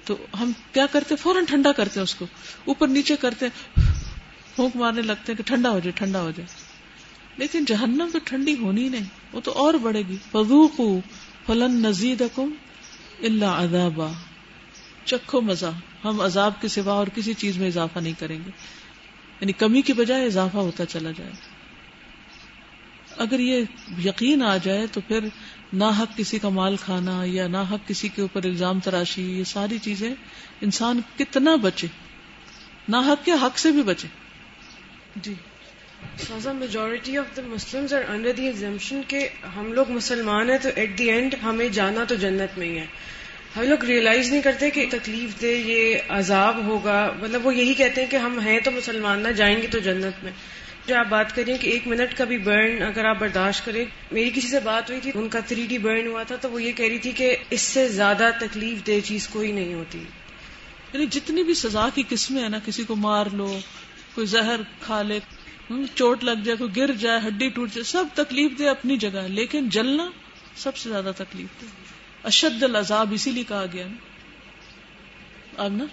تو 0.05 0.17
ہم 0.39 0.51
کیا 0.73 0.85
کرتے 0.91 1.15
فوراً 1.15 1.45
ٹھنڈا 1.45 1.71
کرتے 1.71 1.93
ہیں 1.95 2.03
اس 2.03 2.15
کو۔ 2.15 2.25
اوپر 2.65 2.87
نیچے 2.87 3.15
کرتے 3.15 3.45
پھونک 4.55 4.75
مارنے 4.75 5.01
لگتے 5.01 5.31
ہیں 5.31 5.37
کہ 5.37 5.43
ٹھنڈا 5.43 5.69
ہو 5.69 5.79
جائے، 5.79 5.91
ٹھنڈا 5.91 6.21
ہو 6.21 6.31
جائے۔ 6.31 6.47
لیکن 7.37 7.65
جہنم 7.65 8.09
تو 8.13 8.19
ٹھنڈی 8.23 8.55
ہونی 8.61 8.89
نہیں، 8.89 9.05
وہ 9.33 9.41
تو 9.41 9.51
اور 9.51 9.73
بڑھے 9.73 10.01
گی۔ 10.07 10.17
فضوق 10.31 10.81
فلن 11.45 11.81
نزید 11.81 12.23
اللہ 13.23 13.45
ادابا 13.45 14.11
چکھو 15.05 15.41
مزہ 15.41 15.71
ہم 16.05 16.21
عذاب 16.21 16.61
کے 16.61 16.67
سوا 16.67 16.93
اور 16.93 17.07
کسی 17.15 17.33
چیز 17.33 17.57
میں 17.57 17.67
اضافہ 17.67 17.99
نہیں 17.99 18.13
کریں 18.19 18.39
گے۔ 18.45 18.51
یعنی 19.41 19.51
کمی 19.51 19.81
کی 19.81 19.93
بجائے 19.93 20.25
اضافہ 20.25 20.57
ہوتا 20.57 20.85
چلا 20.85 21.11
جائے۔ 21.11 21.31
اگر 23.17 23.39
یہ 23.39 23.63
یقین 24.05 24.43
آ 24.43 24.57
جائے 24.57 24.85
تو 24.91 25.01
پھر 25.07 25.19
نہ 25.73 25.83
حق 25.83 26.17
کسی 26.17 26.39
کا 26.39 26.49
مال 26.49 26.75
کھانا 26.77 27.21
یا 27.25 27.47
نہ 27.47 27.57
حق 27.57 27.87
کسی 27.87 28.07
کے 28.07 28.21
اوپر 28.21 28.43
الزام 28.43 28.79
تراشی، 28.79 29.21
یہ 29.21 29.43
ساری 29.43 29.77
چیزیں 29.77 30.15
انسان 30.61 31.01
کتنا 31.17 31.55
بچے۔ 31.55 31.87
نہ 32.87 32.97
حق 32.97 33.25
کے 33.25 33.31
حق 33.31 33.57
سے 33.57 33.71
بھی 33.71 33.83
بچے۔ 33.83 34.07
جی۔ 35.15 35.33
سازا 36.27 36.51
majority 36.51 37.17
of 37.17 37.37
the 37.37 37.41
Muslim 37.47 37.85
under 38.07 38.31
the 38.31 38.51
کہ 39.07 39.29
ہم 39.55 39.73
لوگ 39.73 39.91
مسلمان 39.91 40.49
ہیں 40.49 40.57
تو 40.57 40.69
ایٹ 40.75 40.97
دی 40.97 41.11
اینڈ 41.11 41.35
ہمیں 41.43 41.69
جانا 41.69 42.03
تو 42.03 42.15
جنت 42.15 42.57
میں 42.57 42.67
ہی 42.67 42.79
ہے۔ 42.79 42.85
ہم 43.55 43.61
لوگ 43.61 43.83
ریئلائز 43.83 44.31
نہیں 44.31 44.41
کرتے 44.41 44.69
کہ 44.69 44.85
تکلیف 44.91 45.41
دے 45.41 45.55
یہ 45.55 45.97
عذاب 46.09 46.65
ہوگا۔ 46.65 47.11
مطلب 47.21 47.45
وہ 47.45 47.55
یہی 47.55 47.73
کہتے 47.73 48.03
ہیں 48.03 48.11
کہ 48.11 48.15
ہم 48.15 48.39
ہیں 48.39 48.59
تو 48.59 48.71
مسلمان 48.71 49.19
نہ 49.19 49.27
جائیں 49.27 49.61
گے 49.61 49.67
تو 49.67 49.79
جنت 49.79 50.23
میں۔ 50.23 50.31
جو 50.87 50.95
آپ 50.95 51.05
بات 51.09 51.35
کریے 51.35 51.57
کہ 51.57 51.69
ایک 51.69 51.87
منٹ 51.87 52.17
کا 52.17 52.23
بھی 52.23 52.37
برن 52.37 52.83
اگر 52.83 53.05
آپ 53.05 53.19
برداشت 53.19 53.65
کریں، 53.65 53.85
میری 54.11 54.29
کسی 54.29 54.47
سے 54.47 54.59
بات 54.59 54.89
ہوئی 54.89 55.01
تھی، 55.01 55.11
ان 55.15 55.29
کا 55.29 55.39
تھری 55.39 55.65
ڈی 55.69 55.77
برن 55.77 56.07
ہوا 56.07 56.23
تھا 56.23 56.35
تو 56.35 56.51
وہ 56.51 56.63
یہ 56.63 56.71
کہہ 56.71 56.85
رہی 56.85 56.97
تھی 56.97 57.11
کہ 57.11 57.35
اس 57.49 57.61
سے 57.61 57.87
زیادہ 57.87 58.29
تکلیف 58.39 58.87
دہ 58.87 58.99
چیز 59.03 59.27
کوئی 59.27 59.51
نہیں 59.51 59.73
ہوتی۔ 59.73 59.99
یعنی 60.93 61.05
جتنی 61.05 61.43
بھی 61.43 61.53
سزا 61.53 61.89
کی 61.95 62.03
قسمیں 62.09 62.41
ہیں 62.41 62.49
نا، 62.49 62.59
کسی 62.65 62.83
کو 62.83 62.95
مار 62.95 63.25
لو، 63.33 63.59
کوئی 64.15 64.27
زہر 64.27 64.59
کھا 64.81 65.01
لے 65.01 65.19
چوٹ 65.95 66.23
لگ 66.23 66.43
جائے، 66.45 66.57
کوئی 66.57 66.77
گر 66.77 66.93
جائے، 66.93 67.19
ہڈی 67.27 67.49
ٹوٹ 67.49 67.69
جائے، 67.69 67.83
سب 67.83 68.05
تکلیف 68.13 68.51
دے 68.59 68.69
اپنی 68.69 68.97
جگہ 68.97 69.27
لیکن 69.27 69.69
جلنا 69.69 70.09
سب 70.55 70.77
سے 70.77 70.89
زیادہ 70.89 71.11
تکلیف 71.17 71.61
دے 71.61 71.88
اشد 72.23 72.63
العذاب، 72.63 73.11
اسی 73.13 73.31
لیے 73.31 73.43
کہا 73.47 73.65
گیا 73.73 73.87
نا۔ 73.87 73.95
اب 75.57 75.73
نا 75.73 75.85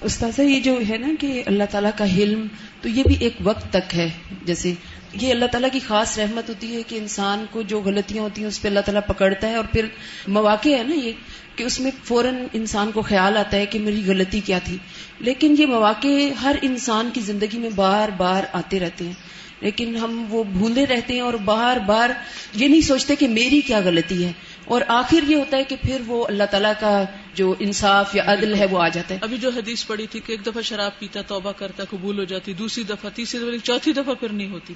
استاذہ، 0.00 0.42
یہ 0.42 0.60
جو 0.60 0.78
ہے 0.88 0.98
نا 0.98 1.08
کہ 1.20 1.42
اللہ 1.46 1.64
تعالیٰ 1.70 1.90
کا 1.96 2.16
حلم، 2.16 2.46
تو 2.80 2.88
یہ 2.88 3.02
بھی 3.06 3.16
ایک 3.20 3.32
وقت 3.40 3.72
تک 3.72 3.94
ہے۔ 3.94 4.10
جیسے 4.44 4.74
یہ 5.12 5.30
اللہ 5.30 5.44
تعالیٰ 5.44 5.68
کی 5.72 5.80
خاص 5.86 6.18
رحمت 6.18 6.48
ہوتی 6.48 6.76
ہے 6.76 6.82
کہ 6.82 6.96
انسان 6.96 7.44
کو 7.50 7.62
جو 7.62 7.80
غلطیاں 7.80 8.22
ہوتی 8.22 8.40
ہیں، 8.40 8.48
اس 8.48 8.62
پہ 8.62 8.68
اللہ 8.68 8.80
تعالیٰ 8.80 9.02
پکڑتا 9.06 9.48
ہے 9.48 9.54
اور 9.54 9.64
پھر 9.72 9.86
مواقع 10.26 10.68
ہے 10.68 10.82
نا 10.82 10.94
یہ 10.94 11.12
کہ 11.56 11.62
اس 11.62 11.80
میں 11.80 11.90
فوراً 12.04 12.34
انسان 12.52 12.90
کو 12.92 13.02
خیال 13.02 13.36
آتا 13.36 13.56
ہے 13.56 13.66
کہ 13.66 13.78
میری 13.78 14.02
غلطی 14.06 14.40
کیا 14.40 14.58
تھی۔ 14.64 14.76
لیکن 15.20 15.54
یہ 15.58 15.66
مواقع 15.66 16.08
ہر 16.42 16.56
انسان 16.62 17.10
کی 17.14 17.20
زندگی 17.20 17.58
میں 17.58 17.70
بار 17.70 18.08
بار 18.08 18.42
آتے 18.52 18.80
رہتے 18.80 19.04
ہیں۔ 19.04 19.12
لیکن 19.60 19.96
ہم 19.96 20.24
وہ 20.28 20.44
بھولے 20.44 20.86
رہتے 20.86 21.14
ہیں 21.14 21.20
اور 21.20 21.34
بار 21.34 21.76
بار 21.76 22.10
یہ 22.54 22.68
نہیں 22.68 22.80
سوچتے 22.80 23.16
کہ 23.16 23.28
میری 23.28 23.60
کیا 23.60 23.78
غلطی 23.78 24.24
ہے۔ 24.24 24.32
اور 24.64 24.80
آخر 24.88 25.30
یہ 25.30 25.36
ہوتا 25.36 25.56
ہے 25.56 25.64
کہ 25.64 25.76
پھر 25.82 26.02
وہ 26.06 26.26
اللہ 26.26 26.42
تعالیٰ 26.50 26.72
کا 26.80 27.04
جو 27.34 27.54
انصاف 27.58 28.14
یا 28.14 28.22
عدل 28.26 28.54
ہے 28.54 28.66
وہ 28.66 28.82
آ 28.82 28.88
جاتا 28.88 29.14
ہے۔ 29.14 29.18
ابھی 29.22 29.36
جو 29.38 29.50
حدیث 29.56 29.86
پڑی 29.86 30.06
تھی 30.06 30.20
کہ 30.20 30.32
ایک 30.32 30.46
دفعہ 30.46 30.62
شراب 30.62 30.98
پیتا 30.98 31.22
توبہ 31.22 31.52
کرتا 31.52 31.84
قبول 31.90 32.18
ہو 32.18 32.24
جاتی 32.24 32.52
دوسری 32.52 32.84
دفعہ 32.84 33.10
تیسری 33.14 33.40
دفعہ 33.40 33.64
چوتھی 33.64 33.92
دفعہ 33.92 34.14
پھر 34.14 34.28
نہیں 34.28 34.50
ہوتی۔ 34.50 34.74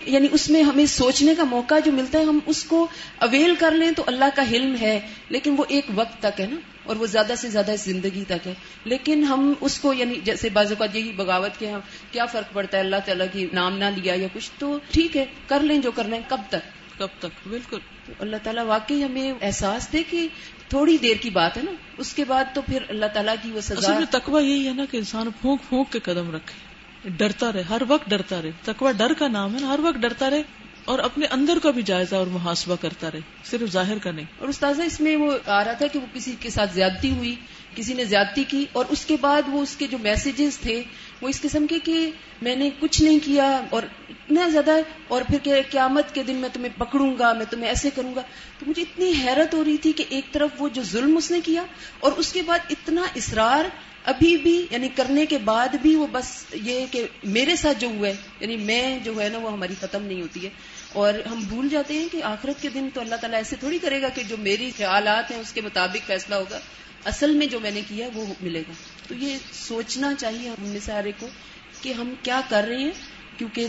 یعنی 0.00 0.28
اس 0.32 0.50
میں 0.50 0.62
ہمیں 0.62 0.86
سوچنے 0.86 1.34
کا 1.34 1.44
موقع 1.44 1.74
جو 1.84 1.92
ملتا 1.92 2.18
ہے 2.18 2.24
ہم 2.24 2.38
اس 2.46 2.64
کو 2.64 2.86
اویل 3.18 3.54
کر 3.58 3.70
لیں 3.70 3.90
تو 3.90 4.02
اللہ 4.06 4.24
کا 4.34 4.50
حلم 4.50 4.76
ہے 4.80 5.00
لیکن 5.28 5.54
وہ 5.58 5.64
ایک 5.68 5.86
وقت 5.94 6.22
تک 6.22 6.40
ہے 6.40 6.46
نا 6.46 6.56
اور 6.84 6.96
وہ 6.96 7.06
زیادہ 7.06 7.32
سے 7.38 7.48
زیادہ 7.48 7.74
زندگی 7.78 8.24
تک 8.24 8.46
ہے۔ 8.46 8.54
لیکن 8.84 9.24
ہم 9.24 9.52
اس 9.60 9.78
کو 9.78 9.92
یعنی 9.92 10.14
جیسے 10.24 10.48
بعض 10.48 10.66
اوقات 10.68 10.96
یہی 10.96 11.12
بغاوت 11.12 11.50
کے 11.58 11.70
ہم 11.70 11.80
کیا 12.12 12.24
فرق 12.24 12.54
پڑتا 12.54 12.78
ہے؟ 12.78 12.82
اللہ 12.82 12.96
تعالیٰ 13.04 13.26
کی 13.32 13.46
نام 13.52 13.78
نہ 13.78 13.84
لیا 13.84 14.14
یا 14.14 14.28
کچھ 14.32 14.50
تو 14.58 14.78
ٹھیک 14.90 15.16
ہے 15.16 15.24
کر 15.46 15.60
لیں 15.60 15.78
جو 15.78 15.90
کر 15.90 16.04
لیں 16.04 16.20
کب 16.28 16.40
تک؟ 16.48 16.83
کب 16.98 17.08
تک 17.18 17.48
بالکل۔ 17.48 17.78
تو 18.06 18.12
اللہ 18.18 18.36
تعالیٰ 18.42 18.64
واقعی 18.64 19.04
ہمیں 19.04 19.32
احساس 19.42 19.92
دے 19.92 20.02
کہ 20.10 20.28
تھوڑی 20.68 20.96
دیر 20.96 21.16
کی 21.20 21.30
بات 21.30 21.56
ہے 21.56 21.62
نا۔ 21.62 21.70
اس 21.98 22.14
کے 22.14 22.24
بعد 22.24 22.44
تو 22.54 22.60
پھر 22.62 22.78
اللہ 22.88 23.06
تعالیٰ 23.06 23.34
کی 23.42 23.50
وہ 23.50 23.60
سزا 23.60 23.98
میں 23.98 24.06
تقوی 24.10 24.44
یہی 24.44 24.68
ہے 24.68 24.72
نا 24.72 24.84
کہ 24.90 24.96
انسان 24.96 25.28
پھونک 25.40 25.60
پھونک 25.68 25.92
کے 25.92 26.00
قدم 26.00 26.34
رکھے۔ 26.34 26.74
ڈرتا 27.10 27.52
رہے 27.52 27.62
ہر 27.62 27.82
وقت 27.88 28.10
ڈرتا 28.10 28.42
رہے۔ 28.42 28.50
تقوی 28.64 28.92
ڈر 28.96 29.12
کا 29.12 29.28
نام 29.28 29.54
ہے 29.54 29.60
نا 29.60 29.68
ہر 29.68 29.80
وقت 29.82 29.96
ڈرتا 29.96 30.30
رہے 30.30 30.42
اور 30.84 30.98
اپنے 30.98 31.26
اندر 31.26 31.58
کا 31.62 31.70
بھی 31.70 31.82
جائزہ 31.82 32.16
اور 32.16 32.26
محاسبہ 32.26 32.76
کرتا 32.80 33.10
رہے 33.10 33.20
صرف 33.44 33.70
ظاہر 33.70 33.98
کا 33.98 34.10
نہیں۔ 34.10 34.26
اور 34.38 34.48
استاذہ 34.48 34.82
اس 34.82 35.00
میں 35.00 35.16
وہ 35.16 35.32
آ 35.46 35.64
رہا 35.64 35.72
تھا 35.72 35.86
کہ 35.86 35.98
وہ 35.98 36.06
کسی 36.12 36.36
کے 36.40 36.50
ساتھ 36.50 36.74
زیادتی 36.74 37.10
ہوئی۔ 37.10 37.34
کسی 37.74 37.94
نے 37.94 38.04
زیادتی 38.04 38.44
کی 38.44 38.66
اور 38.72 38.84
اس 38.88 39.04
کے 39.04 39.16
بعد 39.20 39.42
وہ 39.46 39.62
اس 39.62 39.76
کے 39.76 39.86
جو 39.86 39.98
میسیجز 39.98 40.58
تھے، 40.58 40.82
وہ 41.20 41.28
اس 41.28 41.40
قسم 41.40 41.66
کے 41.66 41.78
کہ 41.78 42.10
میں 42.42 42.56
نے 42.56 42.70
کچھ 42.80 43.02
نہیں 43.02 43.18
کیا 43.24 43.60
اور 43.70 43.82
اتنا 44.08 44.48
زیادہ 44.48 44.70
اور 45.08 45.22
پھر 45.22 45.60
قیامت 45.70 46.14
کے 46.14 46.22
دن 46.22 46.36
میں 46.36 46.48
تمہیں 46.52 46.78
پکڑوں 46.78 47.18
گا، 47.18 47.32
میں 47.32 47.46
تمہیں 47.50 47.68
ایسے 47.68 47.90
کروں 47.94 48.14
گا۔ 48.14 48.20
تو 48.58 48.66
مجھے 48.66 48.82
اتنی 48.82 49.12
حیرت 49.24 49.54
ہو 49.54 49.64
رہی 49.64 49.76
تھی 49.76 49.92
کہ 49.92 50.04
ایک 50.08 50.32
طرف 50.32 50.50
وہ 50.58 50.68
جو 50.68 50.82
ظلم 50.82 51.16
اس 51.16 51.30
نے 51.30 51.40
کیا 51.44 51.64
اور 52.00 52.12
اس 52.12 52.32
کے 52.32 52.42
بعد 52.42 52.58
اتنا 52.70 53.02
اصرار 53.16 53.64
ابھی 54.04 54.36
بھی 54.36 54.66
یعنی 54.70 54.88
کرنے 54.88 55.26
کے 55.26 55.38
بعد 55.38 55.68
بھی 55.82 55.94
وہ 55.94 56.06
بس 56.12 56.44
یہ 56.52 56.86
کہ 56.90 57.06
میرے 57.24 57.56
ساتھ 57.56 57.80
جو 57.80 57.88
ہوا 57.88 58.08
ہے 58.08 58.14
یعنی 58.40 58.56
میں 58.56 58.98
جو 58.98 59.22
ہے 59.22 59.28
نا 59.28 59.38
وہ 59.38 59.52
ہماری 59.52 59.74
ختم 59.80 60.02
نہیں 60.02 60.22
ہوتی 60.22 60.44
ہے۔ 60.44 60.50
اور 60.92 61.14
ہم 61.30 61.40
بھول 61.48 61.68
جاتے 61.68 61.94
ہیں 61.94 62.08
کہ 62.12 62.22
آخرت 62.22 62.62
کے 62.62 62.68
دن 62.68 62.88
تو 62.94 63.00
اللہ 63.00 63.14
تعالیٰ 63.14 63.38
ایسے 63.38 63.56
تھوڑی 63.56 63.78
کرے 63.78 64.02
گا 64.02 64.08
کہ 64.08 64.22
جو 64.28 64.36
میری 64.36 64.70
خیالات 64.76 65.30
ہیں 65.30 65.38
اس 65.38 65.52
کے 65.52 65.60
مطابق 65.60 66.06
فیصلہ 66.06 66.34
ہوگا۔ 66.34 66.60
اصل 67.04 67.34
میں 67.34 67.46
جو 67.46 67.60
میں 67.60 67.70
نے 67.70 67.80
کیا 67.88 68.08
وہ 68.14 68.24
ملے 68.40 68.60
گا۔ 68.60 68.72
تو 69.08 69.14
یہ 69.14 69.38
سوچنا 69.52 70.14
چاہیے 70.14 70.48
ہم 70.48 70.66
نے 70.66 70.80
سارے 70.80 71.12
کو 71.20 71.26
کہ 71.82 71.92
ہم 71.92 72.14
کیا 72.22 72.40
کر 72.48 72.64
رہے 72.68 72.78
ہیں، 72.78 72.90
کیونکہ 73.38 73.66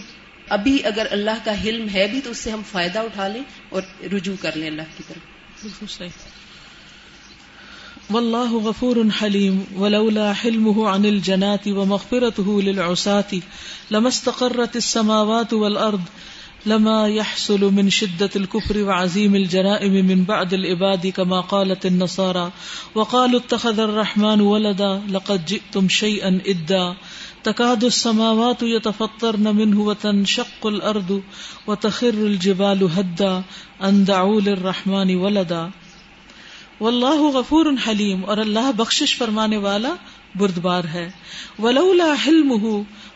ابھی 0.49 0.79
اگر 0.83 1.07
اللہ 1.11 1.45
کا 1.45 1.63
حلم 1.63 1.87
ہے 1.93 2.07
بھی 2.07 2.21
تو 2.21 2.31
اس 2.31 2.37
سے 2.37 2.51
ہم 2.51 2.61
فائدہ 2.71 2.99
اٹھا 2.99 3.27
لیں 3.27 3.43
اور 3.69 3.81
رجوع 4.13 4.35
کر 4.41 4.55
لیں 4.55 4.67
اللہ 4.67 4.81
کی 4.97 5.03
طرف۔ 5.07 5.21
بالکل 5.63 5.85
صحیح۔ 5.89 6.09
واللہ 8.09 8.53
غفور 8.53 8.95
حلیم، 9.21 9.75
ولولا 9.75 10.31
حلمه 10.31 10.95
عن 10.95 11.05
الجنات 11.05 11.67
ومغفرته 11.67 12.61
للعصاة 12.61 13.37
لما 13.91 14.07
استقرت 14.07 14.75
السماوات 14.75 15.53
والأرض 15.53 15.99
لما 16.65 17.07
يحصل 17.07 17.73
من 17.73 17.89
شدة 17.89 18.29
الكفر 18.35 18.77
وعزيم 18.77 19.35
الجرائم 19.35 20.05
من 20.05 20.23
بعد 20.23 20.53
العباد 20.53 21.07
كما 21.07 21.41
قالت 21.41 21.85
النصارى 21.85 22.51
وقالوا 22.95 23.39
اتخذ 23.39 23.79
الرحمن 23.79 24.41
ولدا 24.41 25.01
لقد 25.09 25.45
جئتم 25.45 25.89
شيئا 25.89 26.41
إدا 26.47 26.95
تكاد 27.43 27.83
السماوات 27.83 28.63
يتفطرن 28.63 29.55
منه 29.55 29.81
وتنشق 29.81 30.67
الأرض 30.67 31.21
وتخر 31.67 32.09
الجبال 32.09 32.83
هدا 32.83 33.43
أن 33.83 34.03
دعوا 34.03 34.41
للرحمن 34.41 35.15
ولدا 35.15 35.67
واللہ 36.81 37.21
غفور 37.33 37.65
حلیم 37.87 38.25
اور 38.25 38.37
اللہ 38.37 38.71
بخشش 38.71 39.17
فرمانے 39.17 39.57
والا 39.57 39.93
بردبار 40.35 40.83
ہے 40.93 41.09
ولولا 41.59 42.13
حلم 42.25 42.51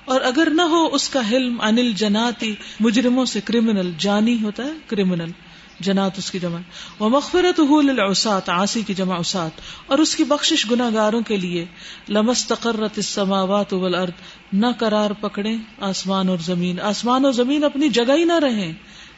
اور 0.10 0.22
اگر 0.22 0.48
نہ 0.52 0.62
ہو 0.62 0.86
اس 0.86 1.10
کا 1.10 1.30
حلم 1.30 1.62
انل 1.62 1.92
جناتی، 1.92 2.56
مجرموں 2.80 3.26
سے 3.26 3.42
کرمنل 3.42 3.92
جانی 3.98 4.38
ہوتا 4.44 4.64
ہے 4.64 4.72
کرمنل 4.88 5.32
جنات 5.80 6.18
اس 6.18 6.32
کی 6.32 6.40
جمع۔ 6.40 6.60
وہ 7.00 7.10
مغفرت 7.10 7.60
للعصات 7.60 8.50
آسی 8.50 8.82
کی 8.82 8.94
جمع 8.94 9.18
اسات 9.20 9.52
اور 9.86 10.00
اس 10.00 10.16
کی 10.16 10.24
بخشش 10.24 10.72
گناہ 10.72 10.90
گاروں 10.94 11.22
کے 11.22 11.38
لیے۔ 11.38 11.66
لمستقرت 12.10 12.92
السماوات 12.98 13.74
والارض، 13.74 14.12
نہ 14.54 14.68
قرار 14.80 15.12
پکڑے 15.12 15.56
آسمان 15.80 16.30
اور 16.30 16.38
زمین۔ 16.38 16.80
آسمان 16.80 17.26
اور 17.26 17.34
زمین 17.34 17.64
اپنی 17.64 17.90
جگہ 17.90 18.16
ہی 18.16 18.24
نہ 18.24 18.40
رہیں۔ 18.40 18.74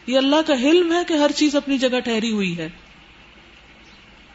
یہ 0.07 0.17
اللہ 0.17 0.47
کا 0.47 0.53
حلم 0.53 0.93
ہے 0.93 1.01
کہ 1.07 1.13
ہر 1.13 1.31
چیز 1.35 1.55
اپنی 1.55 1.77
جگہ 1.77 1.99
ٹھہری 1.99 2.31
ہوئی 2.31 2.57
ہے۔ 2.57 2.69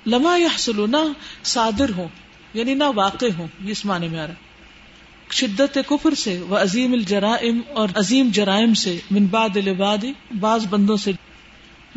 لما 0.07 0.37
یا 0.37 0.71
نہ 0.79 1.12
صادر 1.45 1.90
ہو 1.97 2.09
یعنی 2.55 2.75
نہ 2.75 2.85
واقع 2.95 3.27
ہو 3.38 3.47
اس 3.66 3.85
معنی 3.85 4.09
میں 4.09 4.21
آ 4.21 4.27
رہا 4.27 4.35
شدت 5.31 5.79
کفر 5.87 6.15
سے 6.15 6.43
وہ 6.49 6.57
عظیم 6.57 6.93
الجرائم 6.93 7.61
اور 7.75 7.89
عظیم 7.95 8.29
جرائم 8.33 8.75
سے 8.75 8.99
من 9.11 9.27
بعد 9.27 9.57
العباد، 9.57 10.05
بعض 10.41 10.67
بندوں 10.67 10.97
سے 10.97 11.12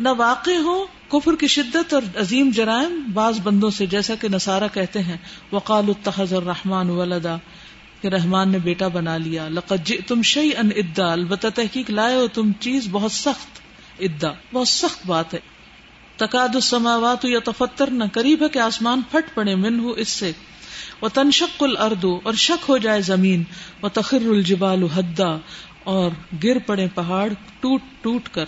نہ 0.00 0.08
واقع 0.16 0.50
ہو 0.50 0.86
کفر 1.08 1.34
کی 1.34 1.46
شدت 1.46 1.94
اور 1.94 2.02
عظیم 2.16 2.50
جرائم، 2.54 3.10
بعض 3.12 3.40
بندوں 3.40 3.70
سے، 3.70 3.86
جیسا 3.86 4.14
کہ 4.14 4.28
نصارہ 4.28 4.64
کہتے 4.72 5.02
ہیں، 5.02 5.16
وقال 5.52 5.84
التخذ 5.88 6.32
الرحمن 6.32 6.90
ولدا، 6.90 7.36
کہ 8.00 8.08
رحمان 8.08 8.48
نے 8.48 8.58
بیٹا 8.58 8.88
بنا 8.88 9.16
لیا، 9.16 9.48
لقد 9.48 9.86
جئتم 9.86 10.22
شیئا 10.22 10.62
ادا، 10.76 11.12
البتہ 11.12 11.46
تحقیق 11.54 11.90
لائے 11.90 12.14
ہو 12.16 12.28
تم 12.28 12.52
چیز 12.60 12.88
بہت 12.90 13.12
سخت، 13.12 13.60
ادا، 14.00 14.30
بہت 14.52 14.68
سخت 14.68 15.06
بات 15.06 15.34
ہے۔ 15.34 15.38
تقاد 16.16 16.54
السماوات 16.54 17.24
یا 17.24 17.38
تفتر 17.44 17.90
نہ 17.90 18.04
قریب 18.12 18.42
ہے 18.42 18.48
کہ 18.48 18.58
آسمان 18.58 19.00
پھٹ 19.10 19.34
پڑے 19.34 19.54
من 19.54 19.80
ہو 19.80 19.90
اس 19.90 20.08
سے۔ 20.08 20.32
وہ 21.02 21.08
تنشق 21.08 21.62
الردو 21.62 22.20
اور 22.22 22.34
شک 22.34 22.64
ہو 22.68 22.78
جائے 22.78 23.00
زمین 23.00 23.42
وہ 23.82 23.88
تخر 23.88 24.28
الجبال 24.28 24.82
حدا، 24.82 25.36
اور 25.84 26.10
گر 26.44 26.58
پڑے 26.58 26.86
پہاڑ 26.94 27.32
ٹوٹ 27.60 27.80
ٹوٹ 28.00 28.28
کر۔ 28.32 28.44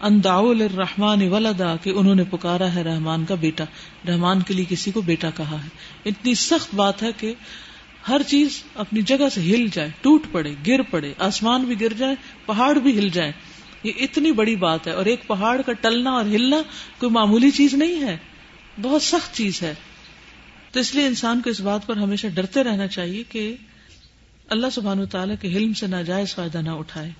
انداول 0.00 0.62
الرحمان 0.62 1.22
ولدا، 1.28 1.76
کہ 1.76 1.90
انہوں 1.90 2.14
نے 2.14 2.24
پکارا 2.30 2.74
ہے 2.74 2.82
رحمان 2.82 3.24
کا 3.24 3.34
بیٹا۔ 3.34 3.64
رحمان 4.08 4.42
کے 4.42 4.54
لیے 4.54 4.64
کسی 4.68 4.90
کو 4.90 5.00
بیٹا 5.00 5.30
کہا 5.30 5.62
ہے۔ 5.64 5.68
اتنی 6.04 6.34
سخت 6.34 6.74
بات 6.74 7.02
ہے 7.02 7.08
کہ 7.16 7.34
ہر 8.08 8.22
چیز 8.26 8.62
اپنی 8.74 9.02
جگہ 9.02 9.28
سے 9.34 9.40
ہل 9.40 9.66
جائے، 9.72 9.90
ٹوٹ 10.00 10.26
پڑے، 10.32 10.54
گر 10.66 10.82
پڑے، 10.82 11.12
آسمان 11.18 11.64
بھی 11.64 11.80
گر 11.80 11.92
جائے، 11.92 12.14
پہاڑ 12.46 12.74
بھی 12.74 12.98
ہل 12.98 13.08
جائے۔ 13.08 13.32
یہ 13.82 13.92
اتنی 14.00 14.32
بڑی 14.32 14.56
بات 14.56 14.86
ہے، 14.86 14.92
اور 14.92 15.06
ایک 15.06 15.26
پہاڑ 15.26 15.62
کا 15.62 15.72
ٹلنا 15.72 16.10
اور 16.10 16.24
ہلنا 16.24 16.56
کوئی 16.98 17.12
معمولی 17.12 17.50
چیز 17.50 17.74
نہیں 17.74 18.00
ہے۔ 18.02 18.16
بہت 18.82 19.02
سخت 19.02 19.34
چیز 19.34 19.62
ہے۔ 19.62 19.74
تو 20.76 20.80
اس 20.80 20.94
لیے 20.94 21.06
انسان 21.06 21.40
کو 21.40 21.50
اس 21.50 21.60
بات 21.60 21.86
پر 21.86 21.96
ہمیشہ 21.96 22.26
ڈرتے 22.26 22.64
رہنا 22.64 22.86
چاہیے 22.86 23.22
کہ 23.22 23.56
اللہ 24.50 24.66
سبحان 24.72 25.06
تعالیٰ 25.06 25.34
کے 25.40 25.48
حلم 25.48 25.72
سے 25.72 25.86
ناجائز 25.86 26.34
فائدہ 26.34 26.58
نہ 26.58 26.70
اٹھائے۔ 26.70 27.10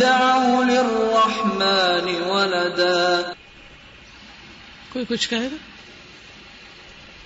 دعوا 0.00 0.64
للرحمن 0.64 2.30
ولدا 2.30 3.32
کوئی 4.92 5.04
کچھ 5.08 5.28
کہے 5.28 5.48
گا؟ 5.52 5.56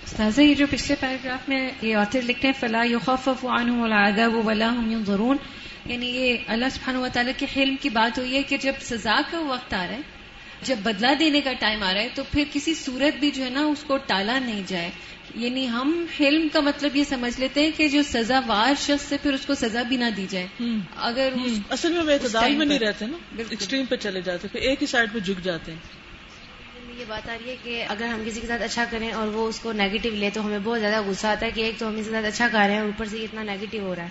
استاذہ 0.03 0.41
یہ 0.41 0.53
جو 0.53 0.65
پچھلے 0.69 0.95
پیراگراف 0.99 1.49
میں 1.49 1.69
یہ 1.81 1.95
آتر 1.95 2.21
لکھتے 2.21 2.47
ہیں 2.47 2.59
فلاح 2.59 2.83
یوخف 2.83 3.45
عنہم 3.45 3.83
العذاب 3.83 4.47
ولا 4.47 4.69
هم 4.69 4.91
ينظرون۔ 4.91 5.37
یعنی 5.85 6.05
یہ 6.07 6.37
اللہ 6.47 6.65
سبحانہ 6.71 6.97
و 6.97 7.07
تعالیٰ 7.13 7.33
کے 7.37 7.45
حلم 7.55 7.75
کی 7.75 7.89
بات 7.89 8.19
ہوئی 8.19 8.35
ہے 8.35 8.43
کہ 8.43 8.57
جب 8.57 8.73
سزا 8.81 9.21
کا 9.31 9.39
وقت 9.39 9.73
آ 9.73 9.87
رہا 9.87 9.95
ہے 9.95 10.01
جب 10.61 10.75
بدلہ 10.83 11.13
دینے 11.19 11.41
کا 11.41 11.53
ٹائم 11.53 11.83
آ 11.83 11.93
رہا 11.93 12.01
ہے 12.01 12.09
تو 12.15 12.23
پھر 12.31 12.43
کسی 12.53 12.73
صورت 12.73 13.19
بھی 13.19 13.31
جو 13.31 13.43
ہے 13.43 13.49
نا 13.49 13.61
اس 13.61 13.83
کو 13.87 13.97
ٹالا 13.97 14.39
نہیں 14.39 14.61
جائے۔ 14.67 14.91
یعنی 15.33 15.69
ہم 15.69 16.05
حلم 16.19 16.47
کا 16.53 16.59
مطلب 16.59 16.95
یہ 16.95 17.03
سمجھ 17.03 17.39
لیتے 17.39 17.63
ہیں 17.63 17.71
کہ 17.77 17.87
جو 17.87 18.01
سزا 18.03 18.39
وار 18.47 18.73
شخص 18.81 19.05
سے 19.09 19.17
پھر 19.23 19.33
اس 19.33 19.45
کو 19.45 19.55
سزا 19.55 19.81
بھی 19.81 19.97
نہ 19.97 20.05
دی 20.17 20.25
جائے۔ 20.29 20.47
اگر 20.97 21.29
اصل 21.69 21.91
میں 21.91 22.13
اعتدال 22.13 22.55
میں 22.55 22.65
نہیں 22.65 22.79
رہتے 22.79 23.05
نا 23.05 23.17
ایکسٹریم 23.37 23.85
پہ 23.85 23.95
چلے 23.95 24.21
جاتے 24.21 24.47
پھر 24.47 24.59
ایک 24.59 24.81
ہی 24.81 24.87
سائڈ 24.87 25.13
پہ 25.13 25.19
جھک 25.19 25.43
جاتے 25.43 25.71
ہیں۔ 25.71 25.79
یہ 26.99 27.05
بات 27.07 27.29
آ 27.29 27.37
رہی 27.41 27.51
ہے 27.51 27.55
کہ 27.63 27.85
اگر 27.89 28.05
ہم 28.05 28.23
کسی 28.25 28.39
کے 28.39 28.47
ساتھ 28.47 28.63
اچھا 28.63 28.85
کریں 28.91 29.11
اور 29.11 29.27
وہ 29.27 29.47
اس 29.47 29.59
کو 29.59 29.71
نیگیٹو 29.71 30.09
لے 30.09 30.29
تو 30.33 30.45
ہمیں 30.45 30.59
بہت 30.63 30.79
زیادہ 30.79 31.01
غصہ 31.01 31.27
آتا 31.27 31.45
ہے 31.45 31.51
کہ 31.51 31.61
ایک 31.61 31.79
تو 31.79 31.87
ہم 31.87 31.95
اس 31.95 32.05
کے 32.05 32.11
ساتھ 32.11 32.25
اچھا 32.25 32.47
کر 32.51 32.57
رہے 32.57 32.71
ہیں 32.71 32.79
اور 32.79 32.87
اوپر 32.87 33.05
سے 33.05 33.17
اتنا 33.23 33.43
نیگیٹو 33.43 33.79
ہو 33.79 33.95
رہا 33.95 34.03
ہے۔ 34.03 34.09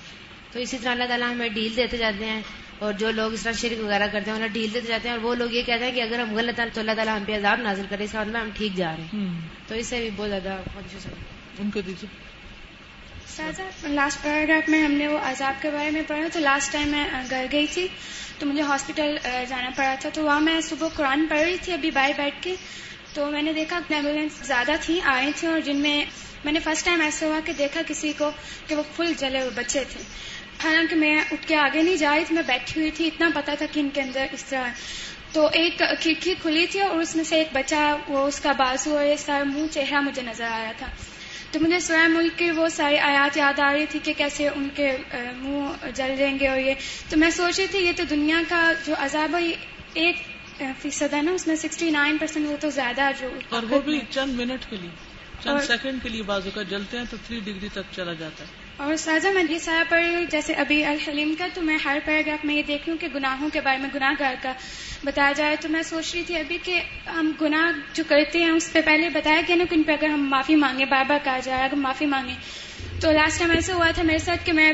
تو 0.53 0.59
اسی 0.59 0.79
طرح 0.83 0.91
اللہ 0.91 1.05
تعالیٰ 1.05 1.33
ہمیں 1.33 1.49
ڈیل 1.49 1.77
دیتے 1.77 1.97
جاتے 1.97 2.25
ہیں۔ 2.25 2.43
اور 2.79 2.93
جو 2.93 3.11
لوگ 3.11 3.33
اس 3.33 3.43
طرح 3.43 3.53
شرک 3.53 3.85
وغیرہ 3.85 4.07
کرتے 4.07 4.31
ہیں 4.31 4.37
انہیں 4.37 4.49
ڈیل 4.49 4.75
دیتے 4.75 4.87
جاتے 4.87 5.09
ہیں 5.09 5.17
اور 5.17 5.25
وہ 5.25 5.35
لوگ 5.35 5.51
یہ 5.51 5.63
کہتے 5.63 5.85
ہیں 5.85 5.93
کہ 5.93 6.01
اگر 6.03 6.19
ہم 6.19 6.35
غلط 6.35 6.61
تو 6.73 6.81
اللہ 6.81 6.93
تعالیٰ 6.93 7.17
ہم 7.19 7.25
پہ 7.25 7.37
عذاب 7.37 7.61
نازل 7.61 7.83
کرے 7.91 8.05
اس 8.05 8.13
کا 8.13 8.21
مطلب 8.21 8.43
ہم 8.43 8.51
ٹھیک 8.55 8.77
جا 8.77 8.97
رہے 8.99 9.05
ہیں۔ 9.05 9.39
تو 9.69 9.75
اس 9.75 9.87
سے 9.87 9.99
بھی 9.99 10.11
بہت 10.17 10.31
زیادہ 10.31 10.57
ان 11.59 11.71
کو 11.71 11.81
دیجیے۔ 11.81 12.25
لاسٹ 13.89 14.23
پیراگراف 14.23 14.69
میں 14.69 14.85
ہم 14.85 14.93
نے 14.93 15.09
وہ 15.09 15.19
عذاب 15.23 15.63
کے 15.63 15.71
بارے 15.71 15.91
میں 15.91 16.03
پڑھا 16.07 16.29
تو 16.33 16.41
لاسٹ 16.41 16.73
ٹائم 16.73 16.89
میں 16.89 17.05
گھر 17.31 17.47
گئی 17.53 17.67
تھی 17.67 17.87
تو 18.39 18.47
مجھے 18.47 18.63
ہاسپٹل 18.63 19.17
جانا 19.49 19.71
پڑا 19.77 19.95
تھا۔ 20.01 20.09
تو 20.13 20.25
وہاں 20.25 20.41
میں 20.41 20.61
صبح 20.61 20.89
قرآن 20.89 21.27
پڑھ 21.31 21.41
رہی 21.41 21.57
تھی 21.63 21.73
ابھی 21.73 21.91
بائی 21.91 22.13
بیٹھ 22.17 22.35
کے۔ 22.41 22.55
تو 23.15 23.31
میں 23.31 23.43
نے 23.43 23.53
دیکھا 23.53 23.81
ایمبولینس 23.89 24.47
زیادہ 24.47 24.73
تھیں 24.81 25.01
آئی 25.05 25.33
تھیں 25.37 25.51
اور 25.51 25.61
جن 25.61 25.77
میں 25.77 26.05
میں 26.45 26.53
نے 26.53 26.59
فرسٹ 26.61 26.85
ٹائم 26.85 27.01
ایسا 27.01 27.27
ہوا 27.27 27.41
کہ 27.45 27.53
دیکھا 27.53 27.81
کسی 27.87 28.13
کو 28.19 28.31
کہ 28.67 28.75
وہ 28.75 28.83
فل 28.97 29.13
جلے 29.19 29.41
ہوئے 29.41 29.51
بچے 29.55 29.85
تھے۔ 29.89 30.01
حالانکہ 30.63 30.97
میں 30.97 31.17
اٹھ 31.33 31.49
کے 31.49 31.57
آگے 31.57 31.83
نہیں 31.83 31.97
جا 31.97 32.15
رہی 32.17 32.25
تھی 32.25 32.35
میں 32.35 32.43
بیٹھی 32.47 32.81
ہوئی 32.81 32.91
تھی 32.91 33.07
اتنا 33.07 33.31
پتا 33.35 33.55
تھا 33.55 33.67
کہ 33.73 33.81
ان 33.81 33.89
کے 33.95 34.01
اندر 34.01 34.27
اس 34.33 34.45
طرح 34.45 34.69
تو 35.33 35.49
ایک 35.53 35.83
کھڑکی 36.01 36.35
کھلی 36.43 36.67
تھی 36.67 36.81
اور 36.81 37.01
اس 37.01 37.17
میں 37.17 37.25
سے 37.25 37.37
ایک 37.37 37.49
بچہ 37.53 37.97
وہ 38.09 38.27
اس 38.27 38.41
کا 38.41 38.53
بازو 38.53 38.99
اور 38.99 39.05
یہ 39.07 39.17
سارا 39.17 39.45
منہ 39.45 39.67
چہرہ 39.71 40.01
مجھے 40.01 40.23
نظر 40.23 40.45
آیا 40.45 40.73
تھا۔ 40.79 40.87
تو 41.51 41.61
مجھے 41.61 41.81
سوائے 41.81 42.09
ملک 42.09 42.39
کے 42.39 42.51
وہ 42.51 42.69
ساری 42.69 42.99
آیات 42.99 43.37
یاد 43.37 43.61
آ 43.61 43.73
رہی 43.73 43.87
تھی 43.87 43.99
کہ 44.03 44.13
کیسے 44.17 44.49
ان 44.49 44.69
کے 44.75 44.97
منہ 45.37 45.87
جل 45.95 46.15
جائیں 46.19 46.39
گے 46.39 46.49
اور 46.49 46.59
یہ۔ 46.59 46.75
تو 47.09 47.17
میں 47.17 47.31
سوچ 47.31 47.59
رہی 47.59 47.67
تھی 47.67 47.79
یہ 47.79 47.93
تو 47.97 48.03
دنیا 48.11 48.43
کا 48.49 48.73
جو 48.87 48.95
عذاب 48.99 49.37
ہے 49.41 49.53
ایک 49.95 50.17
فیصد 50.83 51.15
ہے 51.15 51.23
نا 51.23 51.31
اس 51.31 51.47
میں 51.47 51.57
سکسٹی 51.57 51.91
نائن 51.91 52.19
پرسینٹ 52.19 52.47
وہ 52.47 52.57
تو 52.61 52.71
زیادہ 52.71 53.11
جو 53.21 53.29
اور 53.49 53.63
وہ 53.63 53.81
بھی 53.81 54.01
چند 54.11 54.41
منٹ 54.41 54.71
کے 54.71 54.77
لیے 54.77 54.91
چند 55.43 55.61
سیکنڈ 55.61 56.03
کے 56.03 56.09
لیے 56.09 56.23
بازو 56.23 56.51
کا 56.55 56.63
جلتے 56.63 56.99
ہیں 56.99 57.05
تو 57.11 57.17
تھری 57.27 57.41
ڈگری 57.41 57.69
تک 57.73 57.95
چلا 57.97 58.13
جاتا 58.13 58.45
ہے۔ 58.45 58.64
اور 58.77 58.97
سازا 58.97 59.31
میں 59.35 59.43
یہ 59.49 59.83
پر 59.89 60.03
جیسے 60.31 60.53
ابھی 60.53 60.85
الحلیم 60.85 61.35
کا 61.39 61.47
تو 61.55 61.63
میں 61.63 61.79
ہر 61.85 61.99
پیراگراف 62.05 62.45
میں 62.45 62.55
یہ 62.55 62.63
دیکھ 62.67 62.83
رہی 62.83 62.91
ہوں 62.91 62.99
کہ 62.99 63.09
گناہوں 63.15 63.49
کے 63.53 63.61
بارے 63.61 63.79
میں 63.79 63.89
گناہ 63.95 64.13
گار 64.21 64.35
کا 64.43 64.53
بتایا 65.05 65.33
جائے 65.33 65.57
تو 65.61 65.69
میں 65.69 65.83
سوچ 65.83 66.15
رہی 66.15 66.23
تھی 66.23 66.37
ابھی 66.37 66.59
کہ 66.63 66.81
ہم 67.07 67.33
گناہ 67.41 67.71
جو 67.93 68.05
کرتے 68.09 68.43
ہیں، 68.43 68.51
اس 68.51 68.73
پہ 68.73 68.81
پہلے 68.81 69.09
بتایا 69.09 69.41
گیا 69.49 69.57
نا 69.57 69.65
کہ 69.71 69.75
ان 69.75 69.83
پہ 69.83 69.93
اگر 69.93 70.09
ہم 70.09 70.29
معافی 70.31 70.55
مانگیں، 70.55 70.87
بار 70.87 71.05
بار 71.09 71.19
کہا 71.25 71.39
جائے، 71.45 71.65
اگر 71.65 71.77
معافی 71.77 72.07
مانگیں۔ 72.07 72.35
تو 73.01 73.13
لاسٹ 73.13 73.39
ٹائم 73.39 73.51
ایسا 73.51 73.75
ہوا 73.75 73.91
تھا 73.95 74.03
میرے 74.03 74.19
ساتھ 74.19 74.47
کہ 74.47 74.53
میں 74.53 74.73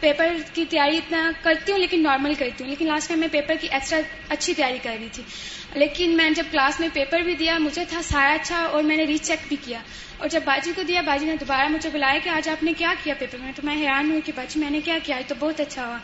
پیپر 0.00 0.36
کی 0.52 0.64
تیاری 0.64 0.96
اتنا 0.96 1.30
کرتی 1.42 1.72
ہوں 1.72 1.78
لیکن 1.78 2.02
نارمل 2.02 2.34
کرتی 2.34 2.64
ہوں. 2.64 2.70
لیکن 2.70 2.86
لاسٹ 2.86 3.08
ٹائم 3.08 3.20
میں 3.20 3.28
پیپر 3.28 3.54
کی 3.60 3.68
ایکسٹرا 3.70 4.00
اچھی 4.28 4.54
تیاری 4.54 4.78
کر 4.82 4.96
رہی 5.00 5.08
تھی. 5.12 5.22
لیکن 5.74 6.16
میں 6.16 6.30
جب 6.30 6.44
کلاس 6.50 6.80
میں 6.80 6.88
پیپر 6.92 7.20
بھی 7.20 7.34
دیا، 7.34 7.58
مجھے 7.58 7.84
تھا 7.88 8.02
سارا 8.02 8.32
اچھا 8.32 8.64
اور 8.64 8.82
میں 8.82 8.96
نے 8.96 9.04
ری 9.04 9.18
چیک 9.18 9.38
بھی 9.48 9.56
کیا. 9.64 9.78
اور 10.18 10.28
جب 10.28 10.40
باجی 10.44 10.72
کو 10.76 10.82
دیا، 10.82 11.00
باجی 11.00 11.26
نے 11.26 11.36
دوبارہ 11.40 11.68
مجھے 11.68 11.90
بلایا 11.92 12.18
کہ 12.24 12.28
آج 12.28 12.48
آپ 12.48 12.62
نے 12.62 12.72
کیا 12.78 12.94
کیا 13.04 13.14
پیپر؟ 13.18 13.38
میں 13.38 13.52
تو 13.56 13.62
میں 13.64 13.76
حیران 13.76 14.10
ہوں 14.10 14.20
کہ 14.24 14.32
باجی 14.36 14.60
میں 14.60 14.70
نے 14.70 14.80
کیا 14.84 14.98
کیا؟ 15.02 15.20
تو 15.28 15.34
بہت 15.38 15.60
اچھا 15.60 15.86
ہوا. 15.86 15.98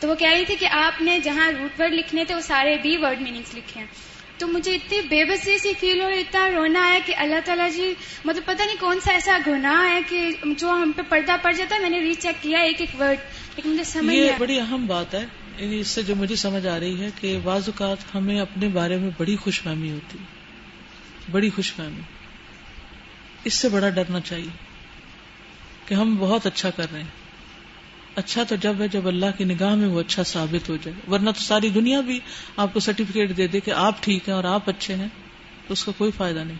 تو 0.00 0.08
وہ 0.08 0.14
کہہ 0.14 0.30
رہی 0.30 0.44
تھی 0.44 0.54
کہ 0.54 0.66
آپ 0.70 1.02
نے 1.02 1.18
جہاں 1.18 1.50
روٹ 1.52 1.80
ورڈ 1.80 1.92
لکھنے 1.92 2.24
تھے، 2.24 2.34
وہ 2.34 2.40
سارے 2.40 2.76
ڈی 2.76 2.96
ورڈ 2.96 3.20
میننگس 3.20 3.54
لکھے 3.54 3.80
ہیں. 3.80 3.86
تو 4.40 4.46
مجھے 4.46 4.74
اتنی 4.74 5.00
بے 5.00 5.24
بسی 5.24 5.58
سی 5.58 5.72
فیل 5.80 6.00
ہو 6.00 6.06
اتنا 6.06 6.50
رونا 6.50 6.88
ہے 6.92 7.00
کہ 7.06 7.14
اللہ 7.16 7.40
تعالیٰ 7.44 7.72
جی 7.72 7.94
مطلب 8.24 8.44
پتہ 8.44 8.62
نہیں 8.62 8.76
کون 8.80 9.00
سا 9.00 9.12
ایسا 9.12 9.38
گناہ 9.46 9.90
ہے 9.90 10.00
کہ 10.08 10.30
جو 10.44 10.70
ہم 10.70 10.92
پہ 10.96 11.02
پردہ 11.08 11.36
پڑ 11.42 11.52
جاتا 11.52 11.74
ہے 11.74 11.80
میں 11.80 11.90
نے 11.90 12.00
ری 12.00 12.14
چیک 12.14 12.42
کیا 12.42 12.58
ایک 12.58 12.80
ایک 12.80 13.00
ورڈ 13.00 13.18
لیکن 13.56 13.68
مجھے 13.70 13.84
سمجھ 13.84 14.16
یہ 14.16 14.30
بڑی 14.38 14.60
اہم 14.60 14.86
بات 14.86 15.14
ہے۔ 15.14 15.26
یعنی 15.58 15.80
اس 15.80 15.88
سے 15.88 16.02
جو 16.02 16.14
مجھے 16.16 16.36
سمجھ 16.36 16.66
آ 16.66 16.80
رہی 16.80 17.00
ہے 17.00 17.10
کہ 17.20 17.38
بعض 17.44 17.62
اوقات 17.66 18.14
ہمیں 18.14 18.40
اپنے 18.40 18.68
بارے 18.68 18.96
میں 18.96 19.10
بڑی 19.18 19.36
خوش 19.36 19.62
فہمی 19.62 19.90
ہوتی 19.90 20.18
بڑی 21.30 21.50
خوش 21.50 21.72
فہمی 21.72 22.00
اس 23.44 23.54
سے 23.54 23.68
بڑا 23.68 23.88
ڈرنا 23.88 24.20
چاہیے 24.20 24.56
کہ 25.86 25.94
ہم 25.94 26.16
بہت 26.16 26.46
اچھا 26.46 26.70
کر 26.70 26.86
رہے 26.92 27.02
ہیں۔ 27.02 27.19
اچھا 28.16 28.42
تو 28.42 28.56
جب 28.56 28.74
ہے 28.80 28.88
جب 28.88 29.08
اللہ 29.08 29.26
کی 29.38 29.44
نگاہ 29.44 29.74
میں 29.74 29.88
وہ 29.88 30.00
اچھا 30.00 30.22
ثابت 30.22 30.68
ہو 30.68 30.76
جائے۔ 30.76 31.10
ورنہ 31.10 31.30
تو 31.30 31.40
ساری 31.40 31.68
دنیا 31.68 32.00
بھی 32.00 32.20
آپ 32.56 32.74
کو 32.74 32.80
سرٹیفکیٹ 32.80 33.36
دے 33.36 33.46
دے 33.46 33.60
کہ 33.60 33.70
آپ 33.70 34.02
ٹھیک 34.02 34.28
ہیں 34.28 34.36
اور 34.36 34.44
آپ 34.44 34.68
اچھے 34.68 34.94
ہیں، 34.94 35.08
تو 35.66 35.72
اس 35.72 35.84
کا 35.84 35.92
کوئی 35.98 36.10
فائدہ 36.10 36.38
نہیں۔ 36.38 36.56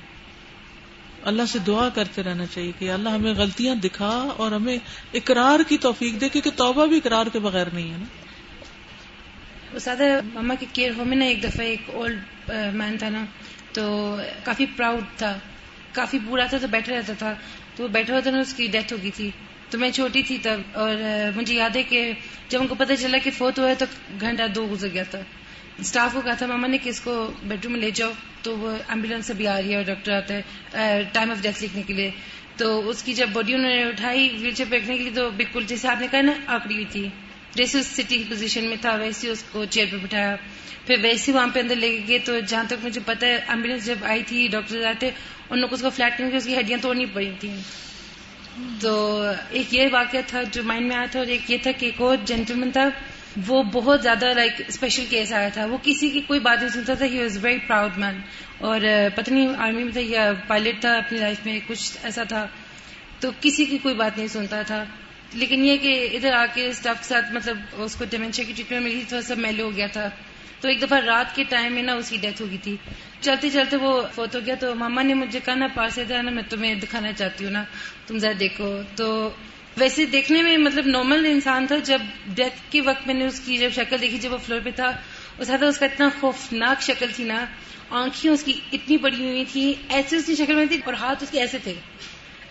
اللہ 1.24 1.42
سے 1.48 1.59
دعا 1.59 1.88
کرتے 1.88 2.22
رہنا 2.22 2.46
چاہیے 2.46 2.72
کہ 2.78 2.90
اللہ 2.90 3.09
ہمیں 3.09 3.34
غلطیاں 3.34 3.74
دکھا 3.74 4.28
اور 4.36 4.53
ہمیں 4.53 4.76
اقرار 5.14 5.61
کی 5.68 5.78
توفیق 5.78 6.20
دے، 6.20 6.28
کیونکہ 6.28 6.51
توبہ 6.57 6.86
بھی 6.86 6.96
اقرار 6.96 7.26
کے 7.26 7.38
بغیر 7.38 7.66
نہیں 7.72 7.90
ہے 7.90 7.96
نا۔ 7.98 8.05
سادہ 9.78 10.05
ماما 10.34 10.55
کی 10.55 10.66
کیئر 10.72 10.90
ہوم 10.98 11.09
میں 11.09 11.16
نا 11.16 11.24
ایک 11.24 11.42
دفعہ 11.42 11.66
ایک 11.66 11.82
اولڈ 11.92 12.20
مین 12.72 12.98
تھا 12.98 13.09
نا، 13.09 13.24
تو 13.72 14.16
کافی 14.44 14.66
پراؤڈ 14.76 15.05
تھا۔ 15.16 15.38
کافی 15.92 16.18
برا 16.18 16.46
تھا 16.46 16.59
تو 16.59 16.66
بیٹھا 16.68 16.94
رہتا 16.94 17.12
تھا۔ 17.12 17.34
تو 17.76 17.82
وہ 17.82 17.88
بیٹھا 17.88 18.12
ہوا 18.12 18.20
تھا 18.20 18.30
نا، 18.30 18.38
اس 18.38 18.55
کی 18.55 18.66
ڈیتھ 18.66 18.92
ہو 18.92 18.98
گئی 19.03 19.11
تھی۔ 19.11 19.30
تو 19.71 19.79
میں 19.79 19.91
چھوٹی 19.91 20.23
تھی 20.23 20.39
تب 20.43 20.61
اور 20.73 20.97
مجھے 21.37 21.55
یاد 21.55 21.77
ہے 21.77 21.83
کہ 21.83 22.12
جب 22.49 22.61
ان 22.61 22.66
کو 22.66 22.75
پتہ 22.75 22.93
چلا 22.99 23.18
کہ 23.18 23.31
فوت 23.31 23.59
ہوا 23.59 23.68
ہے 23.68 23.75
تو 23.75 23.87
گھنٹہ 24.21 24.43
دو 24.55 24.68
گزر 24.73 24.89
گیا 24.93 25.03
تھا۔ 25.03 25.18
اسٹاف 25.79 26.12
کو 26.12 26.21
کہا 26.21 26.35
تھا، 26.35 26.47
ماما 26.47 26.66
نے 26.66 26.79
کہ 26.79 26.89
اس 26.89 27.01
کو 27.01 27.33
بیڈ 27.43 27.64
روم 27.64 27.73
میں 27.73 27.81
لے 27.81 27.91
جاؤ۔ 27.91 28.11
تو 28.43 28.57
وہ 28.57 28.71
ایمبولینس 28.89 29.31
ابھی 29.31 29.47
آ 29.47 29.61
رہی 29.61 29.71
ہے 29.71 29.77
اور 29.77 29.85
ڈاکٹر 29.85 30.12
آتا 30.12 30.35
ہے 30.35 31.03
ٹائم 31.12 31.31
آف 31.31 31.43
ڈیتھ 31.43 31.64
لکھنے 31.64 31.83
کے 31.87 31.95
لیے۔ 31.95 32.11
تو 32.57 32.89
اس 32.89 33.03
کی 33.03 33.12
جب 33.14 33.29
باڈی 33.33 33.55
انہوں 33.55 33.71
نے 33.71 33.85
اٹھائی 33.85 34.29
ویل 34.41 34.55
چیئر 34.55 34.68
پہ 34.71 34.77
رکھنے 34.77 34.97
کے 34.97 35.03
لیے 35.03 35.12
تو 35.14 35.31
بالکل 35.31 35.64
جیسے 35.66 35.89
آپ 35.89 36.01
نے 36.01 36.07
کہا 36.11 36.21
نا، 36.21 36.33
آکڑی 36.47 36.75
ہوئی 36.75 36.85
تھی۔ 36.91 37.09
جیسے 37.55 37.79
اس 37.79 37.87
سٹنگ 37.87 38.23
پوزیشن 38.29 38.64
میں 38.64 38.77
تھا، 38.81 38.95
ویسے 38.95 39.29
اس 39.29 39.45
کو 39.53 39.64
چیئر 39.64 39.87
پہ 39.91 39.97
بٹھایا۔ 39.97 40.37
پھر 40.87 40.97
ویسے 41.03 41.33
وہاں 41.33 41.47
پہ 41.55 41.61
اندر 41.61 41.77
لے 41.77 42.01
گئے۔ 42.09 42.18
تو 42.18 42.41
جہاں 42.41 42.64
تک 42.68 42.85
مجھے 42.85 43.01
پتا 43.07 43.27
ہے 43.27 43.37
ایمبولینس 43.37 43.87
جب 43.87 44.05
آئی 44.05 44.23
تھی 44.27 44.49
ڈاکٹر 44.51 44.85
آئے 44.85 44.95
تھے 44.99 45.11
ان 45.51 45.66
کو 45.68 45.75
اس 45.75 45.83
کو 45.83 45.91
فلیٹ 45.91 46.18
کرنے 46.18 46.31
کی 46.31 46.37
اس 46.37 46.45
کی 46.45 46.59
ہڈیاں 46.59 46.79
توڑنی 46.83 47.07
پڑی 47.07 47.31
تھیں۔ 47.41 47.57
تو 48.80 49.22
ایک 49.51 49.74
یہ 49.74 49.88
واقعہ 49.92 50.20
تھا 50.26 50.42
جو 50.42 50.62
مائنڈ 50.62 50.88
میں 50.88 50.96
آیا 50.96 51.07
تھا 51.11 51.18
اور 51.18 51.26
ایک 51.26 51.51
یہ 51.51 51.57
تھا 51.62 51.70
کہ 51.72 51.84
ایک 51.86 52.01
اور 52.01 52.16
جینٹلمین 52.24 52.70
تھا، 52.70 52.88
وہ 53.46 53.62
بہت 53.62 54.03
زیادہ 54.03 54.32
لائک 54.34 54.53
اسپیشل 54.68 55.05
کیس 55.11 55.32
آیا 55.32 55.48
تھا۔ 55.48 55.64
وہ 55.64 55.78
کسی 55.82 56.11
کی 56.11 56.20
کوئی 56.20 56.40
بات 56.40 56.59
نہیں 56.59 56.68
سنتا 56.68 56.94
تھا 56.94 57.07
he 57.07 57.18
was 57.18 57.44
very 57.44 57.59
proud 57.66 57.98
man 57.98 58.20
اور 58.59 58.80
پتنی 59.14 59.48
آرمی 59.59 59.84
میں 59.84 59.92
تھا 59.92 60.01
یا 60.05 60.32
پائلٹ 60.46 60.80
تھا، 60.80 60.94
اپنی 60.94 61.18
لائف 61.18 61.46
میں 61.46 61.61
کچھ 61.66 61.98
ایسا 62.03 62.24
تھا۔ 62.24 62.46
تو 63.20 63.30
کسی 63.40 63.64
کی 63.64 63.78
کوئی 63.78 63.94
بات 63.94 64.18
نہیں 64.18 64.28
سنتا 64.28 64.62
تھا۔ 64.62 64.84
لیکن 65.34 65.64
یہ 65.64 65.76
کہ 65.76 66.09
ادھر 66.12 66.32
آ 66.32 66.46
کے 66.55 66.66
اسٹاف 66.66 66.96
کے 66.98 67.05
ساتھ 67.05 67.32
مطلب 67.32 67.59
اس 67.72 67.96
کو 67.96 68.05
ڈیمینشیا 68.11 68.44
کی 68.44 68.53
ٹریٹمنٹ 68.53 68.82
ملی 68.82 69.03
تو 69.09 69.20
سب 69.20 69.38
میلے 69.38 69.62
ہو 69.62 69.76
گیا 69.76 69.86
تھا۔ 69.86 70.09
تو 70.61 70.69
ایک 70.69 70.83
دفعہ 70.83 70.99
رات 70.99 71.35
کے 71.35 71.45
ٹائم 71.45 71.73
میں 71.73 71.83
نا 71.83 71.95
اس 71.95 72.11
کی 72.11 72.17
ڈیتھ 72.17 72.43
ہو 72.43 72.49
گئی 72.51 72.59
تھی۔ 72.59 72.77
چلتے 73.21 73.51
چلتے 73.51 73.77
وہ 73.77 74.03
فوت 74.15 74.35
ہو 74.35 74.41
گیا۔ 74.47 74.55
تو 74.55 74.75
ماما 74.75 75.03
نے 75.03 75.15
مجھے 75.15 75.41
کہا، 75.45 75.55
نا 75.55 75.67
پاس 75.75 75.99
ادھر 75.99 76.23
نا 76.23 76.31
میں 76.31 76.43
تمہیں 76.51 76.75
دکھانا 76.75 77.13
چاہتی 77.13 77.45
ہوں 77.45 77.53
نا۔ 77.53 77.65
تم 78.07 78.19
ذرا 78.19 78.33
دیکھو۔ 78.41 78.81
تو 78.97 79.31
ویسے 79.77 80.05
دیکھنے 80.05 80.43
میں 80.43 80.59
مطلب 80.59 80.87
نارمل 80.87 81.27
انسان 81.27 81.67
تھا۔ 81.67 81.77
جب 81.77 81.99
ڈیتھ 82.27 82.73
کے 82.73 82.81
وقت 82.81 83.07
میں 83.07 83.15
نے 83.15 83.27
اس 83.27 83.41
کی 83.41 83.57
جب 83.57 83.71
شکل 83.75 83.97
دیکھی، 84.01 84.19
جب 84.19 84.33
وہ 84.33 84.37
فلور 84.37 84.61
پہ 84.65 84.71
تھا، 84.71 84.93
اس 85.39 85.51
اس 85.69 85.79
کا 85.79 85.87
اتنا 85.87 86.09
خوفناک 86.21 86.83
شکل 86.83 87.07
تھی 87.17 87.25
نا۔ 87.25 87.45
آنکھیں 87.91 88.31
اس 88.31 88.43
کی 88.43 88.53
اتنی 88.73 88.97
بڑی 88.97 89.29
ہوئی 89.29 89.45
تھی 89.53 89.75
ایسے 89.89 90.17
اس 90.17 90.27
کی 90.27 90.35
شکل 90.35 90.55
میں 90.55 90.67
تھی 90.67 90.81
اور 90.85 90.95
ہاتھ 90.95 91.23
اس 91.23 91.31
کے 91.31 91.41
ایسے 91.41 91.59
تھے۔ 91.65 91.75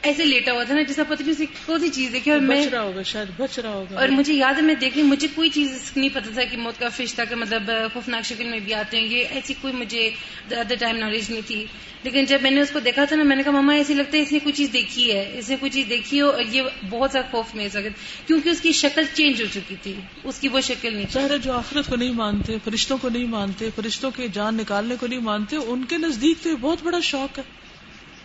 ایسے 0.01 0.25
لیٹا 0.25 0.51
ہوا 0.51 0.63
تھا 0.63 0.73
نا 0.73 0.81
جیسا 0.81 1.03
پتہ 1.07 1.23
نہیں 1.23 1.45
کون 1.65 1.79
سی 1.79 1.89
چیز 1.89 2.13
دیکھی 2.13 2.31
اور 2.31 2.39
میں 2.39 2.67
رہا 2.67 2.81
ہوگا 2.81 3.01
شاید 3.01 3.27
بچ 3.37 3.59
رہا 3.59 3.69
ہوگا۔ 3.69 3.99
اور 3.99 4.07
مجھے 4.07 4.33
یاد 4.33 4.53
ہے 4.53 4.61
میں 4.61 4.75
دیکھ 4.75 4.97
مجھے 4.97 5.27
کوئی 5.35 5.49
چیز 5.49 5.91
نہیں 5.95 6.09
پتا 6.09 6.29
تھا 6.33 6.43
کہ 6.43 6.57
موت 6.57 6.79
کا 6.79 6.87
تھا 7.15 7.25
کہ 7.25 7.35
مطلب 7.35 7.71
خوفناک 7.93 8.25
شکل 8.25 8.43
میں 8.43 8.59
بھی 8.59 8.73
آتے 8.73 8.99
ہیں۔ 8.99 9.07
یہ 9.07 9.25
ایسی 9.29 9.53
کوئی 9.61 9.73
مجھے 9.73 10.09
ادر 10.51 10.75
ٹائم 10.79 10.97
نالج 10.97 11.29
نہیں 11.29 11.41
تھی۔ 11.47 11.65
لیکن 12.03 12.25
جب 12.25 12.37
میں 12.41 12.51
نے 12.51 12.61
اس 12.61 12.71
کو 12.71 12.79
دیکھا 12.79 13.05
تھا 13.05 13.15
نا 13.15 13.23
میں 13.23 13.35
نے 13.35 13.43
کہا 13.43 13.51
ماما 13.51 13.73
ایسی 13.73 13.93
لگتا 13.93 14.17
ہے 14.17 14.23
اس 14.23 14.31
نے 14.31 14.39
کوئی 14.39 14.53
چیز 14.53 14.73
دیکھی 14.73 15.13
ہے۔ 15.13 15.31
اس 15.39 15.49
نے 15.49 15.55
کوئی 15.59 15.69
چیز 15.69 15.89
دیکھی 15.89 16.21
ہو 16.21 16.29
اور 16.29 16.41
یہ 16.51 16.61
بہت 16.89 17.11
زیادہ 17.11 17.25
خوف 17.31 17.55
میں 17.55 17.69
سکت 17.69 18.27
کیونکہ 18.27 18.49
اس 18.49 18.61
کی 18.61 18.71
شکل 18.71 19.03
چینج 19.13 19.41
ہو 19.41 19.47
چکی 19.53 19.75
تھی۔ 19.81 19.93
اس 20.23 20.39
کی 20.39 20.47
وہ 20.47 20.61
شکل 20.61 20.93
نہیں 20.93 21.05
سارے 21.13 21.37
جو 21.37 21.53
آخرت 21.53 21.87
کو 21.87 21.95
نہیں 21.95 22.11
مانتے 22.11 22.57
فرشتوں 22.63 22.97
کو 22.97 23.09
نہیں 23.09 23.25
مانتے 23.25 23.69
فرشتوں 23.75 24.11
کے 24.11 24.27
جان 24.27 24.55
نکالنے 24.55 24.95
کو 24.99 25.07
نہیں 25.07 25.19
مانتے 25.19 25.55
ان 25.55 25.83
کے 25.83 25.97
نزدیک 25.97 26.43
تو 26.43 26.49
یہ 26.49 26.55
بہت 26.61 26.77
بڑا 26.83 26.99
شوق 26.99 27.37
ہے 27.37 27.43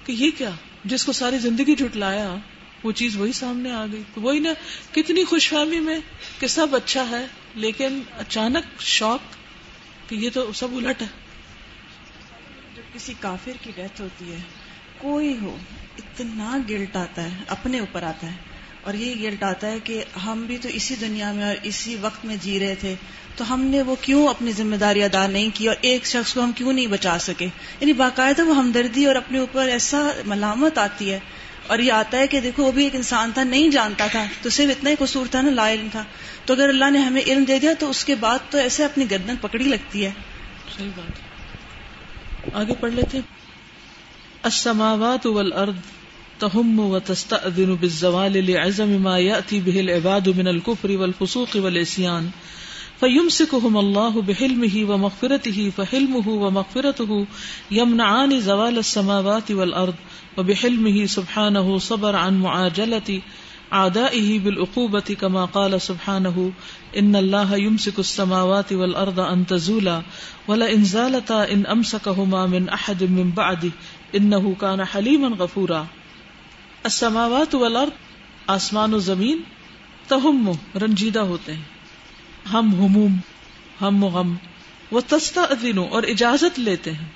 کہ 0.06 0.12
یہ 0.12 0.30
کیا؟ 0.38 0.50
جس 0.84 1.04
کو 1.04 1.12
ساری 1.12 1.38
زندگی 1.38 1.74
جٹلایا 1.74 2.34
وہ 2.84 2.92
چیز 2.92 3.16
وہی 3.16 3.32
سامنے 3.32 3.70
آ 3.70 3.86
گئی۔ 3.92 4.02
تو 4.14 4.20
وہی 4.20 4.38
نا، 4.38 4.52
کتنی 4.92 5.24
خوش 5.24 5.48
فہمی 5.48 5.80
میں 5.80 6.00
کہ 6.38 6.46
سب 6.46 6.76
اچھا 6.76 7.10
ہے، 7.10 7.26
لیکن 7.54 8.02
اچانک 8.18 8.80
شوق 8.80 9.20
کہ 10.10 10.14
یہ 10.14 10.30
تو 10.34 10.52
سب 10.52 10.68
الٹ 10.76 11.02
ہے۔ 11.02 11.06
جب 12.76 12.82
کسی 12.94 13.14
کافر 13.20 13.52
کی 13.62 13.72
ڈیتھ 13.74 14.00
ہوتی 14.00 14.32
ہے، 14.32 14.38
کوئی 14.98 15.36
ہو، 15.42 15.56
اتنا 15.98 16.58
گلٹ 16.68 16.96
آتا 16.96 17.22
ہے، 17.24 17.42
اپنے 17.48 17.78
اوپر 17.78 18.02
آتا 18.02 18.26
ہے۔ 18.26 18.36
اور 18.82 18.94
یہ 18.94 19.14
گلٹ 19.14 19.42
آتا 19.42 19.66
ہے 19.66 19.80
کہ 19.84 20.04
ہم 20.24 20.44
بھی 20.46 20.58
تو 20.58 20.68
اسی 20.68 20.94
دنیا 21.00 21.32
میں 21.32 21.44
اور 21.44 21.54
اسی 21.62 21.96
وقت 22.00 22.24
میں 22.24 22.36
جی 22.42 22.60
رہے 22.60 22.74
تھے۔ 22.74 22.94
تو 23.36 23.54
ہم 23.54 23.60
نے 23.60 23.82
وہ 23.82 23.96
کیوں 24.00 24.28
اپنی 24.28 24.52
ذمہ 24.52 24.76
داری 24.76 25.02
ادا 25.02 25.26
نہیں 25.26 25.48
کی 25.54 25.68
اور 25.68 25.76
ایک 25.80 26.06
شخص 26.06 26.34
کو 26.34 26.44
ہم 26.44 26.52
کیوں 26.52 26.72
نہیں 26.72 26.86
بچا 26.86 27.18
سکے؟ 27.18 27.44
یعنی 27.80 27.92
باقاعدہ 27.92 28.42
وہ 28.42 28.56
ہمدردی 28.56 29.04
اور 29.04 29.16
اپنے 29.16 29.38
اوپر 29.38 29.68
ایسا 29.68 30.10
ملامت 30.26 30.78
آتی 30.78 31.12
ہے 31.12 31.18
اور 31.66 31.78
یہ 31.78 31.92
آتا 31.92 32.18
ہے 32.18 32.26
کہ 32.26 32.40
دیکھو 32.40 32.64
وہ 32.64 32.72
بھی 32.72 32.84
ایک 32.84 32.94
انسان 32.94 33.30
تھا، 33.34 33.44
نہیں 33.44 33.68
جانتا 33.68 34.06
تھا، 34.06 34.24
تو 34.42 34.50
صرف 34.50 34.70
اتنا 34.70 34.90
ہی 34.90 34.94
قصور 34.98 35.26
تھا 35.30 35.40
نا، 35.40 35.50
لا 35.50 35.72
علم 35.72 35.88
تھا۔ 35.92 36.04
تو 36.44 36.54
اگر 36.54 36.68
اللہ 36.68 36.90
نے 36.90 36.98
ہمیں 36.98 37.22
علم 37.26 37.44
دے 37.44 37.58
دیا 37.58 37.72
تو 37.78 37.90
اس 37.90 38.04
کے 38.04 38.14
بعد 38.14 38.38
تو 38.50 38.58
ایسے 38.58 38.84
اپنی 38.84 39.10
گردن 39.10 39.34
پکڑی 39.40 39.64
لگتی 39.64 40.04
ہے۔ 40.04 40.10
صحیح 40.76 40.90
بات۔ 40.96 41.34
آگے 42.56 42.74
پڑھ 42.80 42.92
لیتے 42.92 43.20
السماوات 44.42 45.26
والارض 45.26 45.74
تهم 46.38 46.78
وتستأذن 46.78 47.74
بالزوال 47.74 48.50
لعزم 48.50 49.02
ما 49.02 49.18
يأتي 49.18 49.60
به 49.60 49.80
العباد 49.80 50.26
من 50.26 50.46
الكفر 50.46 50.90
والفسوق 50.90 51.56
والعصيان۔ 51.56 52.28
فیم 53.00 53.28
سکم 53.28 53.76
اللہ 53.76 54.18
بحلم 54.26 54.62
ہی 54.62 54.82
و 54.84 54.96
مغفرت 54.96 55.46
فيمسكهم 55.46 55.62
الله 55.62 55.70
بحلمه 55.70 55.70
ومغفرته 55.70 55.72
فحلمه 55.76 56.34
ومغفرته 56.42 57.26
يمنعان 57.70 58.34
زوال 58.40 58.78
السماوات 58.78 59.50
والأرض 59.50 59.94
وبحلمه 60.38 61.06
سبحانه 61.06 61.78
صبر 61.78 62.16
عن 62.16 62.38
معاجلة 62.40 63.10
عدائه 63.72 64.38
بالعقوبة 64.38 65.16
كما 65.20 65.44
قال 65.48 65.80
سبحانه 65.80 66.52
إن 66.96 67.16
الله 67.16 67.56
يمسك 67.56 67.98
السماوات 67.98 68.72
والأرض 68.72 69.20
أن 69.20 69.44
تزولا 69.46 69.98
ولا 70.48 70.72
إن 70.74 70.84
زالتا 70.84 71.42
إن 71.52 71.66
أمسكهما 71.66 72.46
من 72.46 72.68
أحد 72.68 73.04
من 73.10 73.30
بعده 73.30 73.70
إنه 74.14 74.56
كان 74.60 74.84
حليما 74.84 75.34
غفورا 75.36 75.84
السماوات 76.86 77.54
والأرض 77.54 78.02
آسمان 78.46 78.94
و 78.94 78.98
زمین 78.98 79.38
تہم 80.08 80.50
رنجیدہ 80.80 81.18
ہوتے 81.18 81.52
ہیں 81.52 81.73
ہم 82.52 82.74
ہموم، 82.74 83.16
ہم 83.80 84.04
غم، 84.04 84.34
وہ 84.90 85.00
تستا 85.06 85.40
اور 85.90 86.02
اجازت 86.02 86.58
لیتے 86.58 86.92
ہیں۔ 86.92 87.08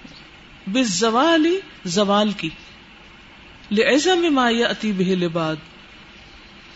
بے 0.67 0.83
زوال 0.83 1.47
زوال 1.85 2.33
کی۔ 2.33 2.49
لہذا 3.71 4.15
میں 4.15 4.31
مایا 4.31 4.69
اتی 4.69 4.93
بہ 4.93 5.03
لباد، 5.03 5.57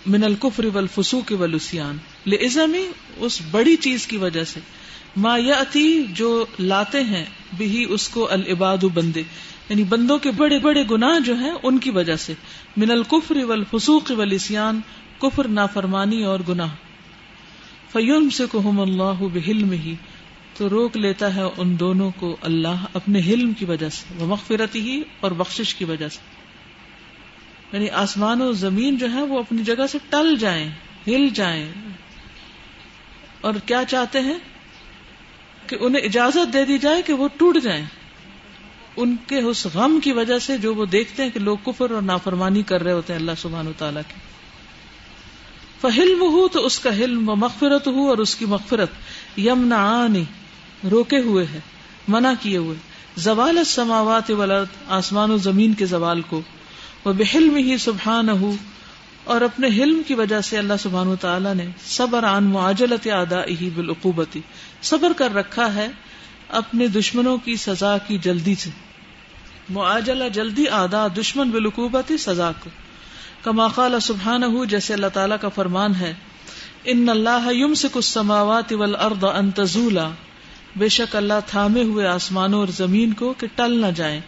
من 0.06 0.24
الکفر 0.24 0.64
والفسوق 0.74 1.32
والسیان 1.38 1.96
لہذا 2.26 2.66
میں 2.66 2.88
اس 3.16 3.40
بڑی 3.50 3.76
چیز 3.76 4.06
کی 4.06 4.16
وجہ 4.16 4.44
سے۔ 4.44 4.60
ما 5.16 5.34
اتی 5.34 6.04
جو 6.08 6.44
لاتے 6.58 7.04
ہیں 7.04 7.24
بھی 7.56 7.86
اس 7.88 8.08
کو 8.08 8.30
العباد 8.30 8.78
بندے۔ 8.94 9.22
یعنی 9.68 9.82
بندوں 9.82 10.18
کے 10.18 10.30
بڑے 10.30 10.58
بڑے 10.58 10.84
گناہ 10.90 11.18
جو 11.18 11.34
ہیں، 11.34 11.52
ان 11.62 11.78
کی 11.78 11.90
وجہ 11.90 12.16
سے۔ 12.16 12.32
من 12.76 12.90
الکفر 12.90 13.36
والفسوق 13.36 14.12
والسیان 14.16 14.80
کفر 15.18 15.48
نافرمانی 15.48 16.24
اور 16.24 16.40
گناہ۔ 16.48 16.68
فیوم 17.92 18.30
سے 18.30 18.44
کہم 18.52 18.80
اللہ 18.80 19.24
بحلم 19.32 19.72
ہی 19.72 19.94
تو 20.56 20.68
روک 20.68 20.96
لیتا 20.96 21.34
ہے 21.34 21.42
ان 21.56 21.80
دونوں 21.80 22.10
کو 22.16 22.36
اللہ 22.42 22.84
اپنے 22.94 23.20
حلم 23.20 23.52
کی 23.52 23.64
وجہ 23.64 23.88
سے 23.88 24.14
وہ 24.18 24.26
مغفرت 24.26 24.74
ہی 24.74 25.02
اور 25.20 25.30
بخشش 25.30 25.74
کی 25.74 25.84
وجہ 25.84 26.08
سے۔ 26.08 26.18
یعنی 27.72 27.90
آسمان 27.90 28.42
و 28.42 28.52
زمین 28.52 28.96
جو 28.96 29.12
ہے 29.12 29.22
وہ 29.22 29.38
اپنی 29.38 29.62
جگہ 29.62 29.86
سے 29.86 29.98
ٹل 30.10 30.36
جائیں، 30.36 30.70
ہل 31.06 31.28
جائیں۔ 31.28 31.72
اور 33.40 33.54
کیا 33.66 33.82
چاہتے 33.88 34.20
ہیں؟ 34.20 34.38
کہ 35.66 35.76
انہیں 35.80 36.02
اجازت 36.02 36.52
دے 36.52 36.64
دی 36.64 36.78
جائے 36.78 37.02
کہ 37.02 37.12
وہ 37.12 37.28
ٹوٹ 37.36 37.56
جائیں۔ 37.62 37.84
ان 38.96 39.16
کے 39.26 39.38
اس 39.38 39.66
غم 39.74 40.00
کی 40.02 40.12
وجہ 40.12 40.38
سے 40.38 40.58
جو 40.58 40.74
وہ 40.74 40.86
دیکھتے 40.86 41.22
ہیں 41.22 41.30
کہ 41.30 41.40
لوگ 41.40 41.56
کفر 41.64 41.90
اور 41.90 42.02
نافرمانی 42.02 42.62
کر 42.62 42.82
رہے 42.82 42.92
ہوتے 42.92 43.12
ہیں 43.12 43.20
اللہ 43.20 43.32
سبحان 43.36 43.66
و 43.66 43.72
تعالیٰ 43.78 44.02
کی۔ 44.08 44.31
فہلم 45.82 46.22
ہو 46.22 46.48
تو 46.48 46.66
اس 46.66 46.78
کا 46.78 46.96
حلم 46.96 47.28
و 47.28 47.36
مغفرت 47.36 47.86
ہو 47.86 48.08
اور 48.08 48.18
اس 48.18 48.34
کی 48.36 48.44
مغفرت 48.44 48.90
یم 49.36 49.64
نہ 49.64 50.06
روکے 50.90 51.18
ہوئے 51.18 51.46
ہے، 51.54 51.60
منع 52.08 52.32
کیے 52.40 52.56
ہوئے۔ 52.56 52.76
زوال 53.16 53.58
السماوات 53.58 54.30
والارض، 54.30 54.66
آسمان 54.88 55.30
و 55.30 55.36
زمین 55.36 55.74
کے 55.74 55.86
زوال 55.86 56.20
کو۔ 56.20 56.40
وہ 57.04 57.12
بحلم 57.12 57.56
ہی 57.56 57.78
سبحان 57.78 58.28
اور 59.24 59.40
اپنے 59.40 59.66
حلم 59.66 60.02
کی 60.06 60.14
وجہ 60.14 60.40
سے 60.40 60.58
اللہ 60.58 60.72
سبحان 60.78 61.06
و 61.06 61.16
تعالیٰ 61.16 61.54
نے 61.54 61.66
صبر 61.86 62.24
عن 62.24 62.44
معاجلت 62.44 63.08
ادا 63.12 63.44
ہی 63.60 63.70
بالعقوبتی۔ 63.74 64.40
صبر 64.82 65.12
کر 65.16 65.34
رکھا 65.34 65.74
ہے 65.74 65.88
اپنے 66.48 66.86
دشمنوں 66.86 67.38
کی 67.38 67.56
سزا 67.56 67.98
کی 67.98 68.18
جلدی 68.18 68.54
سے۔ 68.54 68.70
معاجلہ 69.70 70.28
جلدی 70.28 70.68
آدا 70.68 71.06
دشمن 71.20 71.50
بالعقوبتی، 71.50 72.16
سزا 72.16 72.50
کو۔ 72.60 72.70
کما 73.42 73.68
قال 73.68 74.00
سبحان 74.00 74.64
جیسے 74.68 74.94
اللہ 74.94 75.06
تعالیٰ 75.12 75.36
کا 75.40 75.48
فرمان 75.48 75.94
ہے، 75.94 76.14
ان 76.84 77.08
اللہ 77.08 77.48
یم 77.52 77.74
سے 77.74 77.88
کچھ 77.92 78.04
سماوات 78.04 78.72
والارض 78.72 79.24
ان 79.24 79.50
تزولا۔ 79.50 80.10
بے 80.76 80.88
شک 80.88 81.16
اللہ 81.16 81.34
تھامے 81.46 81.82
ہوئے 81.82 82.06
آسمانوں 82.06 82.58
اور 82.58 82.68
زمین 82.68 83.12
کو 83.12 83.34
کہ 83.38 83.46
ٹل 83.54 83.80
نہ 83.80 83.86
جائیں۔ 83.96 84.20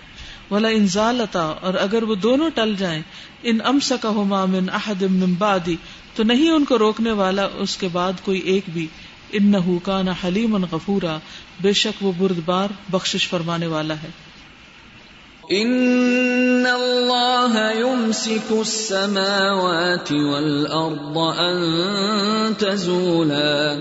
ولا 0.50 0.68
انزالتا 0.68 1.54
اور 1.60 1.74
اگر 1.74 2.02
وہ 2.02 2.14
دونوں 2.14 2.50
ٹل 2.54 2.74
جائیں، 2.78 3.02
ان 3.42 3.58
امس 3.64 3.92
کا 4.00 4.44
من 4.44 4.70
احد 4.70 5.02
من 5.02 5.34
بعدی۔ 5.34 5.76
تو 6.14 6.22
نہیں 6.22 6.50
ان 6.50 6.64
کو 6.64 6.78
روکنے 6.78 7.12
والا 7.12 7.48
اس 7.54 7.76
کے 7.76 7.88
بعد 7.92 8.12
کوئی 8.22 8.40
ایک 8.40 8.64
بھی۔ 8.72 8.86
ان 9.32 9.46
نہ 9.46 9.78
کا 9.82 10.02
نہ 10.02 10.10
حلیم 10.24 10.64
غفورا۔ 10.70 11.18
بے 11.60 11.72
شک 11.72 12.04
وہ 12.04 12.12
بردبار 12.18 12.68
بخشش 12.90 13.28
فرمانے 13.28 13.66
والا 13.66 13.94
ہے۔ 14.02 14.23
ان 15.50 16.66
اللہ 16.66 17.56
يمسك 17.78 18.50
السماوات 18.50 20.12
والارض 20.12 21.18
ان 21.18 22.56
تزولا 22.58 23.78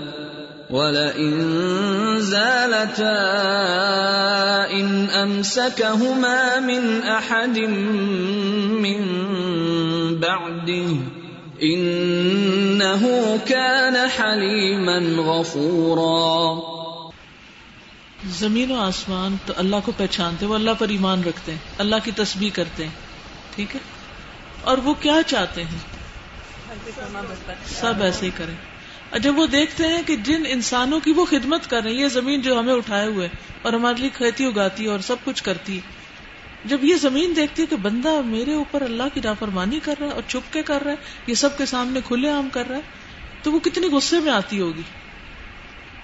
ولئن 0.70 2.20
زالتا 2.20 3.16
ان 4.72 5.10
امسكهما 5.10 6.60
من 6.60 7.02
احد 7.02 7.58
من 8.84 9.00
بعده 10.20 10.96
انه 11.62 13.38
كان 13.46 14.08
حليما 14.08 14.98
غفورا 15.18 16.73
زمین 18.26 18.70
و 18.70 18.80
آسمان 18.80 19.36
تو 19.46 19.52
اللہ 19.56 19.76
کو 19.84 19.92
پہچانتے 19.96 20.46
وہ 20.46 20.54
اللہ 20.54 20.70
پر 20.78 20.88
ایمان 20.88 21.24
رکھتے 21.24 21.52
ہیں، 21.52 21.58
اللہ 21.78 21.96
کی 22.04 22.10
تسبیح 22.10 22.50
کرتے 22.52 22.84
ہیں، 22.84 22.92
ٹھیک 23.54 23.74
ہے؟ 23.74 23.80
اور 24.60 24.78
وہ 24.78 24.94
کیا 24.94 25.22
چاہتے 25.26 25.64
ہیں؟ 25.64 25.78
سب 27.66 28.02
ایسے 28.02 28.26
ہی 28.26 28.30
کریں۔ 28.36 28.54
جب 29.18 29.38
وہ 29.38 29.46
دیکھتے 29.46 29.88
ہیں 29.88 30.02
کہ 30.06 30.16
جن 30.16 30.42
انسانوں 30.48 31.00
کی 31.00 31.12
وہ 31.12 31.24
خدمت 31.24 31.70
کر 31.70 31.82
رہے 31.82 31.90
ہیں، 31.90 31.98
یہ 31.98 32.08
زمین 32.08 32.40
جو 32.40 32.58
ہمیں 32.58 32.74
اٹھائے 32.74 33.06
ہوئے 33.06 33.28
اور 33.62 33.72
ہمارے 33.72 34.00
لیے 34.00 34.10
کھیتی 34.14 34.44
اگاتی 34.44 34.84
ہے 34.84 34.88
اور 34.88 34.98
سب 34.98 35.16
کچھ 35.24 35.42
کرتی 35.42 35.76
ہے، 35.76 35.80
جب 36.64 36.84
یہ 36.84 36.94
زمین 36.94 37.36
دیکھتی 37.36 37.62
ہے 37.62 37.66
کہ 37.66 37.76
بندہ 37.76 38.20
میرے 38.24 38.54
اوپر 38.54 38.82
اللہ 38.82 39.02
کی 39.14 39.20
نافرمانی 39.24 39.80
کر 39.82 39.94
رہا 40.00 40.06
ہے 40.06 40.12
اور 40.12 40.22
چپ 40.28 40.52
کے 40.52 40.62
کر 40.62 40.82
رہا 40.82 40.90
ہے، 40.90 40.96
یہ 41.26 41.34
سب 41.34 41.58
کے 41.58 41.66
سامنے 41.66 42.00
کھلے 42.08 42.28
عام 42.28 42.48
کر 42.52 42.68
رہا 42.68 42.76
ہے، 42.76 42.82
تو 43.42 43.52
وہ 43.52 43.58
کتنی 43.58 43.86
غصے 43.86 44.20
میں 44.20 44.32
آتی 44.32 44.60
ہوگی؟ 44.60 44.82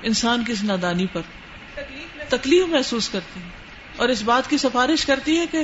انسان 0.03 0.45
کی 0.45 0.53
اس 0.53 0.63
نادانی 0.63 1.07
پر۔ 1.13 1.21
تکلیف 2.31 2.67
محسوس 2.67 3.09
کرتی 3.09 3.41
ہے 3.41 3.49
اور 3.97 4.09
اس 4.09 4.23
بات 4.23 4.51
کی 4.51 4.59
سفارش 4.59 5.07
کرتی 5.07 5.39
ہے 5.39 5.47
کہ 5.47 5.59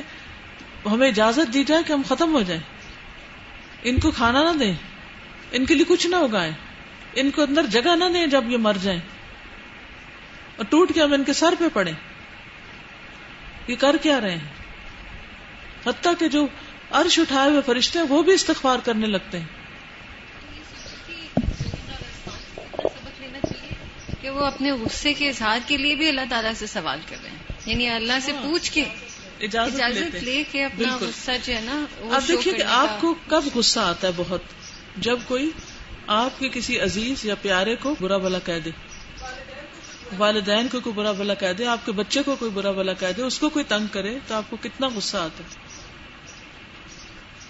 ہمیں 0.90 1.08
اجازت 1.08 1.54
دی 1.54 1.64
جائے 1.64 1.82
کہ 1.86 1.92
ہم 1.92 2.02
ختم 2.08 2.34
ہو 2.34 2.42
جائیں۔ 2.42 2.62
ان 3.82 4.00
کو 4.00 4.10
کھانا 4.10 4.52
نہ 4.52 4.58
دیں، 4.58 4.74
ان 5.52 5.64
کے 5.64 5.74
لیے 5.74 5.84
کچھ 5.88 6.06
نہ 6.06 6.16
اگائیں۔ 6.16 6.52
ان 7.14 7.30
کو 7.30 7.42
اندر 7.42 7.66
جگہ 7.66 7.96
نہ 7.96 8.04
دیں 8.14 8.26
جب 8.26 8.50
یہ 8.50 8.56
مر 8.56 8.76
جائیں۔ 8.82 9.00
اور 10.56 10.64
ٹوٹ 10.64 10.92
کے 10.94 11.02
ہم 11.02 11.12
ان 11.12 11.24
کے 11.24 11.32
سر 11.32 11.54
پہ 11.58 11.64
پڑے 11.72 11.92
یہ 13.66 13.76
کر 13.76 13.96
کیا 14.02 14.20
رہے 14.20 14.30
ہیں؟ 14.30 14.48
حتیٰ 15.86 16.12
کہ 16.18 16.28
جو 16.28 16.46
عرش 16.90 17.18
اٹھائے 17.18 17.50
ہوئے 17.50 17.60
فرشتے 17.66 17.98
ہیں، 17.98 18.06
وہ 18.08 18.22
بھی 18.22 18.32
استغفار 18.32 18.78
کرنے 18.84 19.06
لگتے 19.06 19.38
ہیں۔ 19.38 19.65
کہ 24.26 24.30
وہ 24.30 24.46
اپنے 24.46 24.72
غصے 24.72 25.12
کے 25.12 25.28
اظہار 25.28 25.58
کے 25.66 25.76
لیے 25.76 25.94
بھی 25.94 26.08
اللہ 26.08 26.20
تعالیٰ 26.30 26.52
سے 26.54 26.66
سوال 26.66 26.98
کر 27.08 27.16
رہے 27.22 27.30
ہیں۔ 27.30 27.38
یعنی 27.66 27.88
اللہ 27.88 28.12
سے 28.22 28.32
پوچھ 28.32 28.72
کے 28.72 28.84
اجازت 29.40 30.14
لے 30.14 30.44
کے 30.52 30.64
اپنا 30.64 30.96
غصہ 31.00 31.30
جو 31.44 31.54
ہے 31.54 31.60
نا 31.60 31.84
اب 32.10 32.22
دیکھیے 32.28 32.54
کہ 32.54 32.62
آپ 32.62 33.00
کو 33.00 33.14
کب 33.26 33.42
غصہ 33.54 33.80
آتا 33.80 34.08
ہے 34.08 34.12
بہت؟ 34.16 34.40
جب 34.96 35.18
کوئی 35.26 35.50
آپ 36.06 36.38
کے 36.38 36.48
کسی 36.48 36.80
عزیز 36.80 37.24
یا 37.24 37.34
پیارے 37.34 37.76
کو 37.76 37.94
برا 38.00 38.16
بلا 38.16 38.38
کہہ 38.38 38.58
دے۔ 38.64 38.70
والدین 40.18 40.68
کو 40.68 40.80
کوئی 40.80 40.94
برا 40.94 41.12
بلا 41.12 41.34
کہہ 41.34 41.52
دے 41.52 41.66
آپ 41.66 41.86
کے 41.86 41.92
بچے 41.92 42.22
کو 42.22 42.36
کوئی 42.36 42.50
برا 42.50 42.70
بلا 42.70 42.92
کہہ 42.92 43.12
دے 43.16 43.22
اس 43.22 43.38
کو 43.38 43.48
کوئی 43.48 43.64
تنگ 43.64 43.86
کرے 43.86 44.18
تو 44.26 44.34
آپ 44.34 44.50
کو 44.50 44.56
کتنا 44.56 44.88
غصہ 44.88 45.16
آتا 45.16 45.44
ہے؟ 45.44 45.54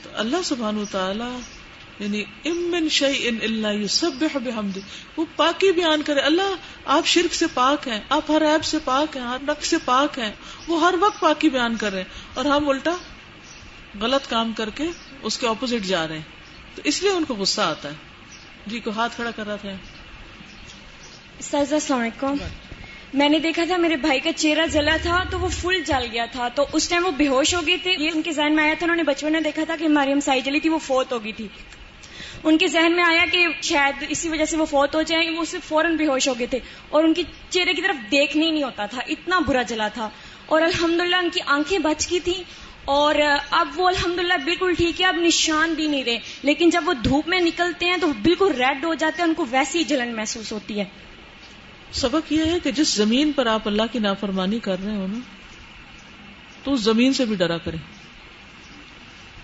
تو 0.02 0.10
اللہ 0.14 0.42
سبحان 0.44 0.84
تعالی 0.90 1.40
یعنی 1.98 2.24
امن 2.44 2.88
شعی 2.88 3.28
ان 3.28 3.38
اللہ 3.42 3.86
سب 3.86 4.10
بحمد 4.34 4.78
وہ 5.16 5.24
پاکی 5.36 5.72
بیان 5.72 6.02
کرے، 6.02 6.20
اللہ 6.20 6.54
آپ 6.84 7.06
شرک 7.06 7.34
سے 7.34 7.46
پاک 7.54 7.88
ہیں، 7.88 8.00
آپ 8.08 8.30
ہر 8.30 8.42
ایپ 8.42 8.64
سے 8.64 8.78
پاک 8.84 9.16
ہیں، 9.16 9.24
ہر 9.24 9.36
نق 9.42 9.64
سے 9.64 9.76
پاک 9.84 10.18
ہیں، 10.18 10.32
وہ 10.68 10.80
ہر 10.80 10.94
وقت 11.00 11.20
پاکی 11.20 11.48
بیان 11.50 11.76
کر 11.76 11.92
رہے 11.92 12.00
ہیں۔ 12.00 12.08
اور 12.34 12.44
ہم 12.44 12.68
الٹا 12.68 12.96
غلط 14.00 14.30
کام 14.30 14.52
کر 14.52 14.70
کے 14.70 14.84
اس 15.22 15.38
کے 15.38 15.48
اپوزٹ 15.48 15.86
جا 15.86 16.08
رہے 16.08 16.14
ہیں۔ 16.14 16.22
تو 16.74 16.82
اس 16.84 17.02
لیے 17.02 17.10
ان 17.10 17.24
کو 17.24 17.34
غصہ 17.34 17.60
آتا 17.60 17.88
ہے۔ 17.88 17.94
جی 18.66 18.80
کو 18.80 18.90
ہاتھ 18.90 19.16
کھڑا 19.16 19.30
کر 19.30 19.46
رہا 19.46 19.56
تھا؟ 19.56 19.68
السلام 21.58 22.00
علیکم۔ 22.00 22.34
میں 23.14 23.28
نے 23.28 23.38
دیکھا 23.38 23.64
تھا 23.66 23.76
میرے 23.76 23.96
بھائی 23.96 24.20
کا 24.20 24.32
چہرہ 24.32 24.66
جلا 24.66 24.96
تھا 25.02 25.24
تو 25.30 25.38
وہ 25.38 25.48
فل 25.48 25.82
جل 25.86 26.06
گیا 26.12 26.24
تھا۔ 26.32 26.48
تو 26.48 26.66
اس 26.72 26.88
ٹائم 26.88 27.06
وہ 27.06 27.10
بے 27.10 27.28
ہوش 27.28 27.54
ہو 27.54 27.60
گئی 27.66 27.76
تھی۔ 27.76 27.96
یہ 27.98 28.10
ان 28.14 28.22
کے 28.22 28.32
ذہن 28.32 28.56
میں 28.56 28.64
آیا 28.64 28.74
تھا، 28.78 28.84
انہوں 28.84 28.96
نے 28.96 29.02
بچپن 29.02 29.32
میں 29.32 29.40
دیکھا 29.40 29.64
تھا 29.66 29.76
کہ 29.76 29.88
مریم 29.88 30.20
سائی 30.20 30.40
جلی 30.40 30.60
تھی، 30.60 30.70
وہ 30.70 30.78
فوت 30.78 31.12
ہو 31.12 31.24
گئی 31.24 31.32
تھی۔ 31.32 31.48
ان 32.46 32.58
کے 32.58 32.66
ذہن 32.66 32.92
میں 32.92 33.04
آیا 33.04 33.24
کہ 33.32 33.46
شاید 33.62 34.06
اسی 34.08 34.28
وجہ 34.28 34.44
سے 34.44 34.56
وہ 34.56 34.66
فوت 34.66 34.94
ہو 34.94 35.02
جائیں، 35.02 35.30
وہ 35.30 35.44
صرف 35.44 35.68
فوراً 35.68 35.96
بے 35.96 36.06
ہوش 36.06 36.28
ہو 36.28 36.38
گئے 36.38 36.46
تھے 36.46 36.58
اور 36.88 37.04
ان 37.04 37.14
کی 37.14 37.22
چہرے 37.50 37.74
کی 37.74 37.82
طرف 37.82 38.10
دیکھنے 38.10 38.46
ہی 38.46 38.50
نہیں 38.50 38.62
ہوتا 38.62 38.86
تھا، 38.86 39.02
اتنا 39.08 39.38
برا 39.38 39.62
جلا 39.62 39.88
تھا۔ 39.88 40.10
اور 40.46 40.62
الحمدللہ 40.62 41.16
ان 41.16 41.28
کی 41.30 41.40
آنکھیں 41.46 41.78
بچ 41.78 42.06
کی 42.06 42.20
تھی 42.20 42.42
اور 42.84 43.14
اب 43.50 43.68
وہ 43.76 43.88
الحمدللہ 43.88 44.34
بالکل 44.44 44.74
ٹھیک 44.74 45.00
ہے، 45.00 45.06
اب 45.06 45.16
نشان 45.16 45.74
بھی 45.74 45.86
نہیں 45.86 46.04
رہے۔ 46.04 46.18
لیکن 46.42 46.70
جب 46.70 46.82
وہ 46.86 46.92
دھوپ 46.92 47.28
میں 47.28 47.40
نکلتے 47.40 47.86
ہیں 47.86 47.96
تو 47.96 48.06
بالکل 48.22 48.52
ریڈ 48.58 48.84
ہو 48.84 48.94
جاتے 48.94 49.22
ہیں، 49.22 49.28
ان 49.28 49.34
کو 49.34 49.46
ویسی 49.50 49.84
جلن 49.84 50.16
محسوس 50.16 50.52
ہوتی 50.52 50.78
ہے۔ 50.78 50.84
سبق 51.92 52.32
یہ 52.32 52.44
ہے 52.44 52.58
کہ 52.62 52.70
جس 52.70 52.88
زمین 52.88 53.32
پر 53.32 53.46
آپ 53.46 53.68
اللہ 53.68 53.82
کی 53.92 53.98
نافرمانی 53.98 54.58
کر 54.58 54.76
رہے 54.84 54.96
ہو 54.96 55.06
نا، 55.06 55.18
تو 56.62 56.72
اس 56.72 56.80
زمین 56.80 57.12
سے 57.12 57.24
بھی 57.24 57.36
ڈرا 57.36 57.58
کریں۔ 57.58 57.95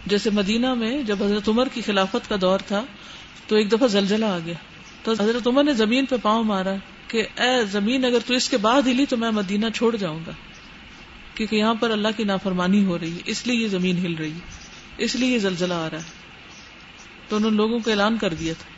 جیسے 0.06 0.30
مدینہ 0.30 0.74
میں 0.74 1.02
جب 1.02 1.22
حضرت 1.22 1.48
عمر 1.48 1.68
کی 1.68 1.82
خلافت 1.82 2.28
کا 2.28 2.36
دور 2.40 2.58
تھا، 2.58 2.84
تو 3.46 3.56
ایک 3.56 3.72
دفعہ 3.72 3.86
زلزلہ 3.86 4.24
آ 4.24 4.38
گیا۔ 4.44 4.54
تو 5.02 5.12
حضرت 5.12 5.46
عمر 5.46 5.64
نے 5.64 5.72
زمین 5.72 6.06
پہ 6.06 6.16
پاؤں 6.22 6.44
مارا 6.44 6.74
کہ، 7.08 7.26
اے 7.36 7.64
زمین، 7.64 8.04
اگر 8.04 8.18
تو 8.26 8.34
اس 8.34 8.48
کے 8.48 8.56
بعد 8.56 8.82
ہلی 8.82 9.06
تو 9.06 9.16
میں 9.16 9.30
مدینہ 9.30 9.66
چھوڑ 9.74 9.96
جاؤں 9.96 10.20
گا۔ 10.26 10.32
کیونکہ 11.34 11.56
یہاں 11.56 11.74
پر 11.74 11.90
اللہ 11.90 12.08
کی 12.16 12.24
نافرمانی 12.24 12.84
ہو 12.84 12.98
رہی 12.98 13.12
ہے، 13.12 13.18
اس 13.26 13.46
لیے 13.46 13.62
یہ 13.62 13.68
زمین 13.68 13.98
ہل 13.98 14.14
رہی 14.14 14.32
ہے۔ 14.32 14.38
اس 14.98 15.16
لیے 15.16 15.34
یہ 15.34 15.38
زلزلہ 15.38 15.74
آ 15.74 15.88
رہا 15.90 15.98
ہے۔ 15.98 16.22
تو 17.28 17.36
انہوں 17.36 17.50
نے 17.50 17.56
لوگوں 17.56 17.78
کو 17.78 17.90
اعلان 17.90 18.18
کر 18.18 18.34
دیا 18.34 18.54
تھا۔ 18.58 18.72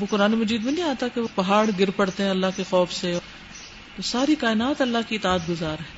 وہ 0.00 0.06
قرآن 0.10 0.32
مجید 0.32 0.64
میں 0.64 0.72
نہیں 0.72 0.84
آتا 0.84 1.08
کہ 1.08 1.20
وہ 1.20 1.28
پہاڑ 1.34 1.70
گر 1.78 1.90
پڑتے 1.90 2.22
ہیں 2.22 2.30
اللہ 2.30 2.46
کے 2.56 2.62
خوف 2.70 2.92
سے۔ 2.92 3.18
تو 3.96 4.02
ساری 4.02 4.34
کائنات 4.34 4.80
اللہ 4.80 4.98
کی 5.08 5.16
اطاعت 5.16 5.40
گزار 5.48 5.76
ہے۔ 5.80 5.97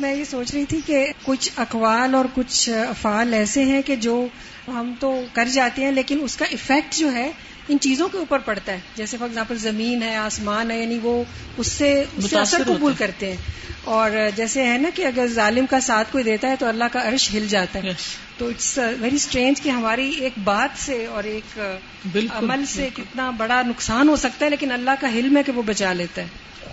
میں 0.00 0.14
یہ 0.14 0.24
سوچ 0.24 0.54
رہی 0.54 0.64
تھی 0.64 0.80
کہ 0.86 1.06
کچھ 1.22 1.50
اقوال 1.56 2.14
اور 2.14 2.24
کچھ 2.34 2.70
افعال 2.88 3.34
ایسے 3.34 3.64
ہیں 3.64 3.82
کہ 3.82 3.96
جو 3.96 4.26
ہم 4.68 4.92
تو 5.00 5.20
کر 5.32 5.48
جاتے 5.52 5.82
ہیں، 5.82 5.92
لیکن 5.92 6.18
اس 6.22 6.36
کا 6.36 6.44
افیکٹ 6.52 6.94
جو 6.94 7.12
ہے 7.12 7.32
ان 7.68 7.78
چیزوں 7.78 8.08
کے 8.08 8.18
اوپر 8.18 8.38
پڑتا 8.38 8.72
ہے۔ 8.72 8.80
جیسے 8.96 9.16
فار 9.16 9.26
ایگزامپل 9.28 9.58
زمین 9.58 10.02
ہے 10.02 10.16
آسمان 10.16 10.70
ہے 10.70 10.80
یعنی 10.80 10.98
وہ 11.02 11.24
اس 11.56 11.66
سے 11.66 12.04
اس 12.16 12.30
سے 12.30 12.38
اثر 12.38 12.62
قبول 12.66 12.92
کرتے 12.98 13.28
ہیں۔ 13.30 13.36
اور 13.84 14.10
جیسے 14.36 14.66
ہے 14.66 14.78
نا 14.78 14.88
کہ 14.94 15.06
اگر 15.06 15.26
ظالم 15.26 15.66
کا 15.66 15.80
ساتھ 15.80 16.12
کوئی 16.12 16.24
دیتا 16.24 16.48
ہے 16.48 16.56
تو 16.58 16.66
اللہ 16.66 16.84
کا 16.92 17.08
عرش 17.08 17.34
ہل 17.34 17.46
جاتا 17.48 17.78
ہے۔ 17.78 17.94
تو 18.38 18.48
اٹس 18.48 18.78
ویری 19.00 19.16
اسٹرینج 19.16 19.60
کہ 19.62 19.68
ہماری 19.70 20.10
ایک 20.10 20.32
بات 20.44 20.68
سے 20.76 21.06
اور 21.06 21.24
ایک 21.24 21.58
عمل 22.30 22.64
سے 22.66 22.88
کتنا 22.94 23.30
بڑا 23.30 23.62
نقصان 23.62 24.08
ہو 24.08 24.16
سکتا 24.16 24.44
ہے 24.44 24.50
لیکن 24.50 24.72
اللہ 24.72 24.90
کا 25.00 25.08
حلم 25.14 25.36
ہے 25.36 25.42
کہ 25.42 25.52
وہ 25.52 25.62
بچا 25.62 25.92
لیتا 25.92 26.22
ہے۔ 26.22 26.26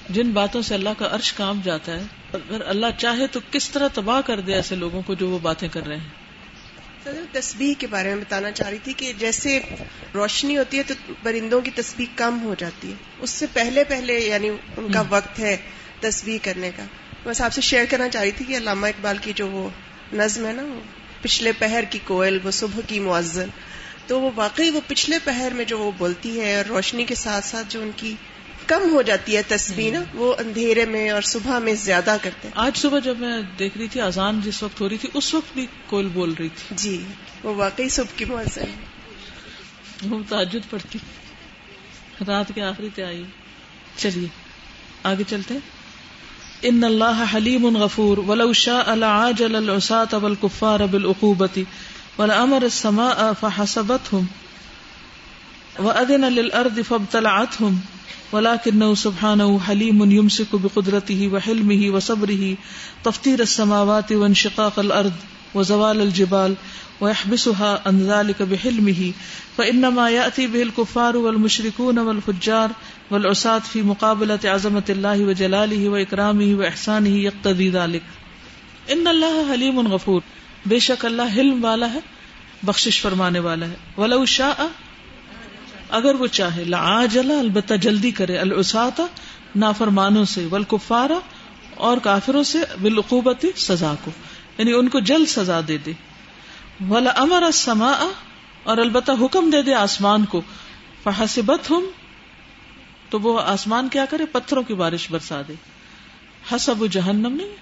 جن 0.09 0.31
باتوں 0.31 0.61
سے 0.61 0.73
اللہ 0.73 0.89
کا 0.97 1.07
عرش 1.11 1.33
کام 1.33 1.61
جاتا 1.63 1.91
ہے 1.91 2.01
اگر 2.33 2.61
اللہ 2.65 2.85
چاہے 2.97 3.27
تو 3.27 3.39
کس 3.51 3.69
طرح 3.69 3.87
تباہ 3.93 4.21
کر 4.21 4.39
دے 4.39 4.53
ایسے 4.53 4.75
لوگوں 4.75 5.01
کو 5.01 5.13
جو 5.13 5.29
وہ 5.29 5.39
باتیں 5.39 5.69
کر 5.69 5.87
رہے 5.87 5.95
ہیں۔ 5.95 6.20
تسبیح 7.31 7.73
کے 7.77 7.87
بارے 7.87 8.15
میں 8.15 8.21
بتانا 8.21 8.51
چاہ 8.51 8.69
رہی 8.69 8.77
تھی 8.83 8.93
کہ 8.93 9.13
جیسے 9.19 9.59
روشنی 10.13 10.57
ہوتی 10.57 10.77
ہے 10.77 10.83
تو 10.83 10.93
پرندوں 11.23 11.61
کی 11.61 11.71
تسبیح 11.75 12.05
کم 12.15 12.41
ہو 12.43 12.55
جاتی 12.57 12.89
ہے۔ 12.89 12.93
اس 13.19 13.29
سے 13.29 13.45
پہلے 13.53 13.83
پہلے 13.83 14.19
یعنی 14.19 14.49
ان 14.77 14.91
کا 14.91 15.03
وقت 15.09 15.39
ہے 15.39 15.57
تسبیح 15.99 16.37
کرنے 16.41 16.71
کا۔ 16.77 16.83
بس 17.23 17.41
آپ 17.41 17.53
سے 17.53 17.61
شیئر 17.61 17.85
کرنا 17.89 18.09
چاہ 18.09 18.21
رہی 18.21 18.31
تھی 18.31 18.45
کہ 18.45 18.57
علامہ 18.57 18.87
اقبال 18.87 19.17
کی 19.17 19.33
جو 19.35 19.47
وہ 19.47 19.69
نظم 20.13 20.45
ہے 20.45 20.51
نا 20.51 20.63
وہ 20.63 20.79
پچھلے 21.21 21.51
پہر 21.51 21.83
کی 21.89 21.99
کوئل 22.05 22.39
وہ 22.43 22.51
صبح 22.51 22.79
کی 22.87 22.99
معذن 22.99 23.49
تو 24.07 24.21
وہ 24.21 24.31
واقعی 24.35 24.69
وہ 24.69 24.81
پچھلے 24.87 25.17
پہر 25.23 25.51
میں 25.53 25.65
جو 25.65 25.79
وہ 25.79 25.91
بولتی 25.97 26.41
ہے 26.41 26.55
اور 26.55 26.65
روشنی 26.65 27.05
کے 27.05 27.15
ساتھ 27.15 27.45
ساتھ 27.45 27.67
جو 27.69 27.81
ان 27.81 27.91
کی 27.95 28.15
کم 28.65 28.93
ہو 28.93 29.01
جاتی 29.01 29.37
ہے 29.37 29.41
تسبیح 29.47 29.91
نا 29.91 30.03
وہ 30.13 30.33
اندھیرے 30.39 30.85
میں 30.85 31.09
اور 31.09 31.21
صبح 31.21 31.59
میں 31.59 31.73
زیادہ 31.73 32.17
کرتے 32.21 32.47
ہیں۔ 32.47 32.55
آج 32.55 32.77
صبح 32.77 32.99
جب 32.99 33.19
میں 33.19 33.41
دیکھ 33.59 33.77
رہی 33.77 33.87
تھی 33.87 34.01
اذان 34.01 34.41
جس 34.43 34.63
وقت 34.63 34.81
ہو 34.81 34.89
رہی 34.89 34.97
تھی 34.97 35.09
اس 35.13 35.33
وقت 35.33 35.53
بھی 35.53 35.65
کوئل 35.87 36.07
بول 36.07 36.33
رہی 36.39 36.49
تھی۔ 36.49 36.75
جی 36.75 37.03
وہ 37.43 37.55
واقعی 37.55 37.89
صبح 37.89 38.13
کی 38.15 38.25
مؤذن 38.25 38.61
ہے۔ 38.61 38.91
وہ 40.09 40.19
تعجد 40.29 40.69
پڑتی 40.69 40.99
رات 42.27 42.51
کے 42.55 42.63
آخری 42.63 42.89
تے 42.95 43.03
آئی۔ 43.03 43.23
چلیے 43.97 44.27
آگے 45.03 45.23
چلتے 45.27 45.53
ان 46.61 46.83
اللہ 46.83 47.25
حلیم 47.33 47.77
غفور 47.77 48.17
ولو 48.17 48.53
شاء 48.53 48.95
لعاجل 48.95 49.55
العصاة 49.55 50.23
والكفار 50.23 50.79
بالعقوبة 50.79 51.61
ولامر 52.17 52.61
السماء 52.61 53.31
فحسبتهم۔ 53.39 54.50
وأذن 55.79 56.25
للأرض 56.25 56.79
فابتلعتهم 56.79 57.79
ولكنه 58.31 58.95
سبحانه 58.95 59.59
حليم 59.59 60.11
يمسك 60.11 60.55
بقدرته 60.55 61.29
وحلمه 61.33 61.95
وصبره 61.95 62.55
تفطير 63.03 63.39
السماوات 63.39 64.11
وانشقاق 64.11 64.79
الأرض 64.79 65.13
وزوال 65.53 66.01
الجبال 66.01 66.55
ويحبسها 67.01 67.81
عن 67.85 67.99
ذلك 67.99 68.41
بحلمه 68.41 69.11
فإنما 69.55 70.09
يأتي 70.09 70.47
به 70.47 70.61
الكفار 70.61 71.17
والمشركون 71.17 71.99
والفجار 71.99 72.69
والعصاة 73.11 73.61
في 73.71 73.81
مقابلة 73.81 74.39
عظمة 74.43 74.83
الله 74.89 75.23
وجلاله 75.23 75.89
وإكرامه 75.89 76.59
وإحسانه 76.59 77.09
يقتضي 77.09 77.69
ذلك 77.69 78.01
ان 78.87 79.07
اللہ 79.07 79.53
حلیم 79.53 79.87
غفور 79.87 80.21
بے 80.65 80.79
شک 80.79 81.05
اللہ 81.05 81.35
حلم 81.35 81.65
والا 81.65 81.93
ہے، 81.93 81.99
بخشش 82.63 83.01
فرمانے 83.01 83.39
والا 83.39 83.65
ہے۔ 83.65 83.75
ولو 83.97 84.25
شاء 84.25 84.63
اگر 85.91 86.15
وہ 86.15 86.27
چاہے 86.27 86.63
لعاجل 86.63 87.31
البتہ 87.31 87.73
جلدی 87.73 88.11
کرے 88.11 88.37
العساتا 88.37 89.05
نافرمانوں 89.55 90.25
سے 90.25 90.47
والکفارا 90.49 91.19
اور 91.75 91.97
کافروں 91.97 92.43
سے، 92.43 92.59
بالعقوبت، 92.81 93.45
سزا 93.55 93.93
کو۔ 94.03 94.11
یعنی 94.57 94.73
ان 94.73 94.89
کو 94.89 94.99
جلد 94.99 95.29
سزا 95.29 95.61
دے 95.67 95.77
دے۔ 95.77 95.91
ولا 96.89 97.11
امر 97.15 97.41
السماء، 97.41 98.05
اور 98.63 98.77
البتہ 98.77 99.11
حکم 99.21 99.49
دے 99.49 99.61
دے 99.61 99.73
آسمان 99.73 100.25
کو۔ 100.25 100.41
فحسبت 101.03 101.71
ہم 101.71 101.85
تو 103.09 103.19
وہ 103.19 103.39
آسمان 103.39 103.89
کیا 103.89 104.05
کرے؟ 104.05 104.25
پتھروں 104.25 104.63
کی 104.63 104.73
بارش 104.73 105.11
برسا 105.11 105.41
دے۔ 105.47 105.53
حسب 106.51 106.87
جہنم 106.91 107.33
نہیں۔ 107.33 107.55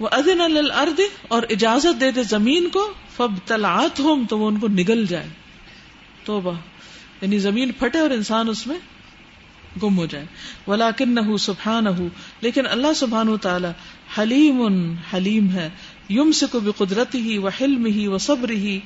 وہ 0.00 0.08
ادن 0.12 0.40
الارض 0.40 1.00
اور 1.28 1.42
اجازت 1.50 2.00
دے 2.00 2.10
دے 2.10 2.22
زمین 2.22 2.68
کو۔ 2.68 2.92
فب 3.16 3.32
تلات 3.44 4.00
ہوم 4.00 4.24
تو 4.28 4.38
وہ 4.38 4.48
ان 4.48 4.58
کو 4.58 4.68
نگل 4.68 5.06
جائے۔ 5.06 5.28
توبہ۔ 6.24 6.52
یعنی 7.20 7.38
زمین 7.38 7.72
پھٹے 7.72 7.98
اور 7.98 8.10
انسان 8.10 8.48
اس 8.48 8.66
میں 8.66 8.76
گم 9.82 9.98
ہو 9.98 10.06
جائے۔ 10.06 10.24
ولاکن 10.66 11.14
نہ 11.14 11.36
سبحان 11.36 11.86
لیکن 12.40 12.66
اللہ 12.66 12.92
سبحان 12.96 13.36
تعالی 13.38 13.68
حلیم 14.18 14.94
حلیم 15.14 15.50
ہے۔ 15.50 15.70
یم 16.10 16.32
سے 16.32 16.46
کو 16.46 16.60
بھی 16.60 16.72
قدرتی 16.76 17.20
ہی 17.20 17.38
و 17.38 17.48
حلم 17.48 17.86
ہی 17.86 18.06
و 18.06 18.18
صبر 18.18 18.50
ہی 18.50 18.80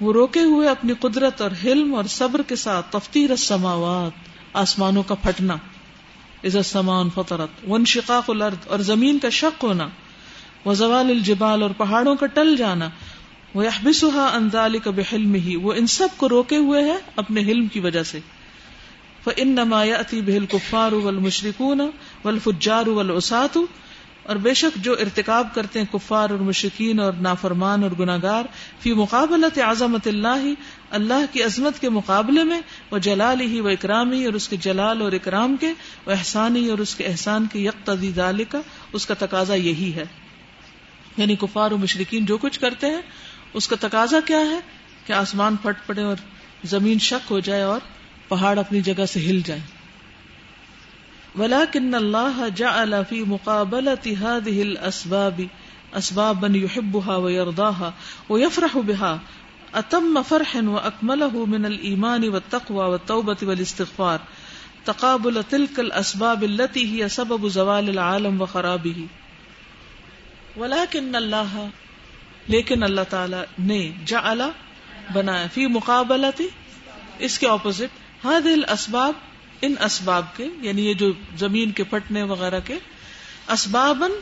وہ 0.00 0.12
روکے 0.12 0.40
ہوئے 0.40 0.68
اپنی 0.68 0.92
قدرت 1.00 1.40
اور 1.40 1.50
حلم 1.64 1.94
اور 1.94 2.04
صبر 2.04 2.42
کے 2.42 2.56
ساتھ 2.56 2.92
تفتیر 2.92 3.30
السماوات، 3.30 4.28
آسمانوں 4.52 5.02
کا 5.02 5.14
پھٹنا۔ 5.14 5.54
عزت 6.44 6.66
سمان 6.66 7.08
فطرت 7.14 7.48
ون 7.68 7.84
شقاق 7.84 8.30
الارض، 8.30 8.68
اور 8.68 8.78
زمین 8.78 9.18
کا 9.18 9.28
شک 9.28 9.64
ہونا۔ 9.64 9.88
وہ 10.64 10.74
زوال 10.74 11.06
الجبال، 11.06 11.62
اور 11.62 11.70
پہاڑوں 11.76 12.14
کا 12.14 12.26
ٹل 12.26 12.56
جانا۔ 12.56 12.88
وہ 13.54 13.62
احبسا 13.62 14.30
اندال 14.34 14.78
کا 14.78 14.90
بحلم 14.90 15.34
ہی 15.34 15.56
وہ 15.56 15.72
ان 15.72 15.86
سب 15.86 16.08
کو 16.16 16.28
روکے 16.28 16.56
ہوئے 16.56 16.84
ہے 16.84 16.96
اپنے 17.16 17.40
حلم 17.40 17.66
کی 17.66 17.80
وجہ 17.80 18.02
سے۔ 18.02 18.20
ان 19.36 19.48
نمایا 19.48 19.96
اتی 19.96 20.20
بہل 20.20 20.46
کفار 20.46 20.92
ول 20.92 21.18
مشرقون 21.18 21.80
ول 22.24 22.38
فجار 22.38 22.86
اور 24.22 24.36
بے 24.36 24.54
شک 24.54 24.84
جو 24.84 24.92
ارتکاب 24.92 25.54
کرتے 25.54 25.78
ہیں 25.78 25.86
کفار 25.92 26.30
اور 26.30 26.38
مشرقین 26.38 27.00
اور 27.00 27.12
نافرمان 27.12 27.82
اور 27.82 27.90
گناگار 27.98 28.44
فی 28.80 28.92
مقابلت 28.92 29.58
عظمت 29.58 30.06
اللہ 30.06 30.44
اللہ 30.90 31.24
کی 31.32 31.42
عظمت 31.42 31.80
کے 31.80 31.88
مقابلے 31.88 32.44
میں 32.44 32.60
وہ 32.90 32.98
جلال 32.98 33.40
ہی 33.40 33.60
وہ 33.60 33.68
اکرامی، 33.68 34.24
اور 34.24 34.34
اس 34.34 34.48
کے 34.48 34.56
جلال 34.56 35.02
اور 35.02 35.12
اکرام 35.12 35.56
کے 35.56 35.72
وہ 36.06 36.10
احسانی 36.10 36.68
اور 36.68 36.78
اس 36.78 36.94
کے 36.94 37.04
احسان 37.04 37.46
کے 37.52 37.58
یک 37.58 37.86
تدید 37.86 38.20
کا 38.48 38.60
اس 38.92 39.06
کا 39.06 39.14
تقاضا 39.18 39.54
یہی 39.54 39.92
ہے۔ 39.94 40.04
یعنی 41.16 41.36
کفار 41.36 41.70
و 41.70 41.78
مشرقین 41.78 42.24
جو 42.24 42.36
کچھ 42.36 42.60
کرتے 42.60 42.86
ہیں 42.86 43.02
اس 43.54 43.68
کا 43.68 43.76
تقاضا 43.80 44.20
کیا 44.26 44.40
ہے 44.50 44.58
کہ 45.06 45.12
آسمان 45.12 45.56
پھٹ 45.62 45.86
پڑے 45.86 46.02
اور 46.02 46.24
زمین 46.64 46.98
شک 46.98 47.30
ہو 47.30 47.38
جائے 47.40 47.62
اور 47.62 47.80
پہاڑ 48.28 48.58
اپنی 48.58 48.80
جگہ 48.80 49.06
سے 49.06 49.20
ہل 49.20 49.40
جائے 49.46 49.60
ولاکن 51.38 51.94
اللہ 51.94 52.40
جعل 52.56 52.94
فی 53.08 53.18
مقابلة 53.28 54.14
هذه 54.22 54.62
الاسباب 54.62 55.38
اسبابا 56.00 56.50
يحبها 56.56 57.16
ويرضاها 57.26 57.92
ويفرح 58.28 58.76
بها 58.80 59.80
اتم 59.80 60.20
فرح 60.22 60.52
واكمله 60.66 61.44
من 61.46 61.70
الايمان 61.70 62.28
والتقوى 62.28 62.86
والتوبه 62.86 63.50
والاستغفار 63.50 64.26
تقابل 64.86 65.42
تلك 65.50 65.80
الاسباب 65.80 66.44
التي 66.44 66.84
هي 66.92 67.08
سبب 67.16 67.48
زوال 67.56 67.88
العالم 67.88 68.40
وخرابه۔ 68.40 69.06
ولكن 70.56 71.16
الله 71.16 71.66
لیکن 72.48 72.82
اللہ 72.82 73.00
تعالی 73.08 73.36
نے 73.58 73.92
جعل 74.06 74.40
بنایا 75.12 75.46
فی 75.54 75.66
مقابلت 75.66 76.42
اس 77.18 77.38
کے 77.38 77.46
اپوزٹ 77.48 78.24
ہاد 78.24 78.46
اسباب 78.70 79.12
ان 79.62 79.74
اسباب 79.80 80.36
کے 80.36 80.46
یعنی 80.60 80.86
یہ 80.86 80.94
جو 80.94 81.12
زمین 81.36 81.70
کے 81.70 81.84
پٹنے 81.84 82.22
وغیرہ 82.22 82.60
کے 82.64 82.78
اسبابن 83.48 84.12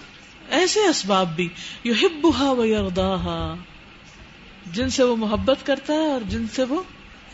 ایسے 0.51 0.81
اسباب 0.81 1.37
بھی 1.37 1.49
یو 1.85 1.95
ہبا 2.03 2.51
و 2.51 3.55
جن 4.73 4.89
سے 4.89 5.03
وہ 5.03 5.17
محبت 5.17 5.67
کرتا 5.67 5.93
ہے 5.93 6.13
اور 6.13 6.21
جن 6.29 6.47
سے 6.49 6.65
وہ 6.65 6.83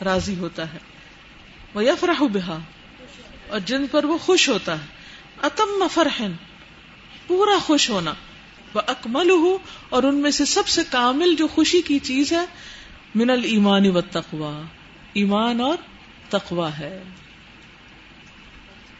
راضی 0.04 0.36
ہوتا 0.36 0.72
ہے 0.72 0.78
وہ 1.74 1.84
یفراہ 1.84 2.22
بہا، 2.22 2.58
اور 3.48 3.60
جن 3.60 3.86
پر 3.86 4.04
وہ 4.04 4.18
خوش 4.18 4.48
ہوتا 4.48 4.72
ہے، 4.72 4.86
اتم 5.42 5.86
فرحن، 5.92 6.32
پورا 7.26 7.58
خوش 7.58 7.90
ہونا۔ 7.90 8.12
وہ 8.76 8.82
اکمل 8.86 9.30
ہو 9.30 9.58
اور 9.88 10.02
ان 10.02 10.14
میں 10.14 10.30
سے 10.30 10.44
سب 10.44 10.68
سے 10.68 10.82
کامل 10.90 11.34
جو 11.34 11.48
خوشی 11.48 11.82
کی 11.82 11.98
چیز 11.98 12.32
ہے، 12.32 12.44
من 13.14 13.30
المان 13.30 13.86
و 13.86 14.00
تقوا 14.00 14.62
ایمان 15.12 15.60
اور 15.60 15.76
تقوا 16.28 16.78
ہے۔ 16.78 17.02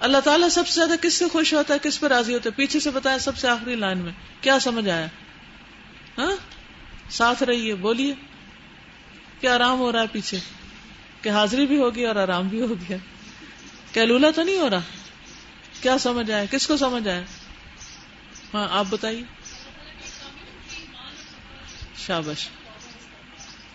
اللہ 0.01 0.19
تعالیٰ 0.19 0.49
سب 0.49 0.69
سے 0.69 0.75
زیادہ 0.75 1.03
کس 1.03 1.15
سے 1.15 1.25
خوش 1.33 1.55
ہوتا 1.55 1.75
ہے، 1.75 1.79
کس 1.83 2.01
پہ 2.01 2.07
راضی 2.07 2.35
ہوتا 2.35 2.51
ہے؟ 2.51 2.55
پیچھے 2.55 2.81
سے 2.81 2.91
بتایا، 2.91 3.19
سب 3.19 3.37
سے 3.37 3.49
آخری 3.49 3.77
لائن 3.77 3.99
میں۔ 3.99 4.13
کیا 4.41 4.59
سمجھ 4.59 4.89
آیا؟ 4.89 5.07
ہاں؟ 6.19 6.37
ساتھ 7.11 7.43
رہیے، 7.43 7.75
بولیے۔ 7.75 8.15
کیا 9.41 9.55
آرام 9.55 9.79
ہو 9.79 9.93
رہا 9.93 10.01
ہے 10.01 10.07
پیچھے؟ 10.13 10.39
کہ 11.23 11.29
حاضری 11.29 11.67
بھی 11.67 11.79
ہوگی 11.79 12.05
اور 12.07 12.17
آرام 12.17 12.49
بھی 12.49 12.61
ہو 12.61 12.75
گیا 12.89 12.97
کیلولا 13.93 14.31
تو 14.31 14.43
نہیں 14.43 14.59
ہو 14.59 14.71
رہا؟ 14.71 14.81
کیا 15.81 15.99
سمجھ 15.99 16.31
آیا؟ 16.31 16.45
کس 16.51 16.67
کو 16.67 16.77
سمجھ 16.77 17.09
آیا؟ 17.09 17.23
ہاں 18.55 18.69
آپ 18.71 18.85
بتائیے۔ 18.91 19.23
شابش 21.99 22.49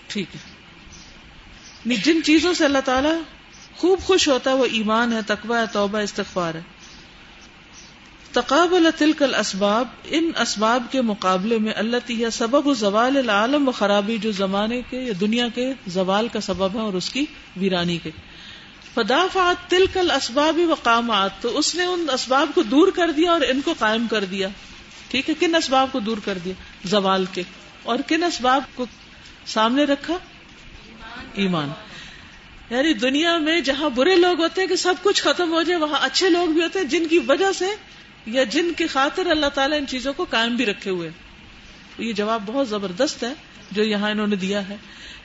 ٹھیک 0.07 0.35
ہے. 0.35 1.95
جن 2.03 2.23
چیزوں 2.23 2.53
سے 2.53 2.65
اللہ 2.65 2.85
تعالیٰ 2.85 3.15
خوب 3.77 3.99
خوش 3.99 4.27
ہوتا 4.27 4.51
ہے، 4.51 4.55
وہ 4.55 4.65
ایمان 4.71 5.13
ہے، 5.13 5.19
تقوی 5.27 5.57
ہے، 5.57 5.65
توبہ 5.71 5.97
استغفار 5.97 6.55
ہے. 6.55 6.61
تقابل 8.31 8.89
تلک 8.97 9.23
الاسباب، 9.23 9.87
ان 10.09 10.31
اسباب 10.41 10.83
کے 10.91 11.01
مقابلے 11.01 11.57
میں 11.57 11.73
اللہ 11.75 11.97
تیہ 12.05 12.29
سبب 12.29 12.73
زوال 12.73 13.17
العالم 13.17 13.67
و 13.67 13.71
خرابی 13.71 14.17
جو 14.17 14.31
زمانے 14.31 14.81
کے 14.89 14.99
یا 14.99 15.13
دنیا 15.21 15.47
کے 15.55 15.73
زوال 15.87 16.27
کا 16.27 16.41
سبب 16.41 16.75
ہے 16.75 16.79
اور 16.79 16.93
اس 16.93 17.09
کی 17.09 17.25
ویرانی 17.57 17.97
کے. 17.97 18.09
فدافعت 18.93 19.69
تلک 19.69 19.97
الاسباب 19.97 20.59
و 20.69 20.73
قامات 20.73 21.41
تو 21.41 21.57
اس 21.57 21.75
نے 21.75 21.85
ان 21.85 22.05
اسباب 22.13 22.49
کو 22.55 22.61
دور 22.61 22.87
کر 22.87 23.11
دیا 23.11 23.31
اور 23.31 23.41
ان 23.41 23.61
کو 23.61 23.73
قائم 23.79 24.07
کر 24.07 24.25
دیا. 24.25 24.47
ٹھیک 25.09 25.29
ہے، 25.29 25.35
کن 25.39 25.55
اسباب 25.55 25.87
کو 25.91 25.99
دور 25.99 26.17
کر 26.25 26.37
دیا؟ 26.37 26.53
زوال 26.85 27.25
کے. 27.31 27.43
اور 27.83 27.99
کن 28.07 28.23
اسباب 28.23 28.63
کو 28.75 28.85
سامنے 29.45 29.83
رکھا؟ 29.83 30.17
ایمان۔ 31.33 31.69
یعنی 32.69 32.93
دنیا 32.93 33.37
میں 33.37 33.59
جہاں 33.59 33.89
برے 33.89 34.15
لوگ 34.15 34.41
ہوتے 34.41 34.61
ہیں 34.61 34.67
کہ 34.67 34.75
سب 34.75 34.93
کچھ 35.01 35.23
ختم 35.23 35.51
ہو 35.51 35.61
جائے، 35.61 35.79
وہاں 35.79 35.99
اچھے 36.01 36.29
لوگ 36.29 36.47
بھی 36.47 36.63
ہوتے 36.63 36.79
ہیں، 36.79 36.85
جن 36.85 37.07
کی 37.07 37.19
وجہ 37.27 37.51
سے 37.51 37.65
یا 38.25 38.43
جن 38.43 38.73
کی 38.77 38.87
خاطر 38.87 39.25
اللہ 39.25 39.45
تعالیٰ 39.45 39.77
ان 39.77 39.87
چیزوں 39.87 40.13
کو 40.13 40.25
قائم 40.29 40.55
بھی 40.55 40.65
رکھے 40.65 40.91
ہوئے 40.91 41.09
یہ 41.97 42.13
جواب 42.13 42.43
بہت 42.45 42.69
زبردست 42.69 43.23
ہے، 43.23 43.33
جو 43.71 43.83
یہاں 43.83 44.11
انہوں 44.11 44.27
نے 44.27 44.35
دیا 44.35 44.69
ہے 44.69 44.75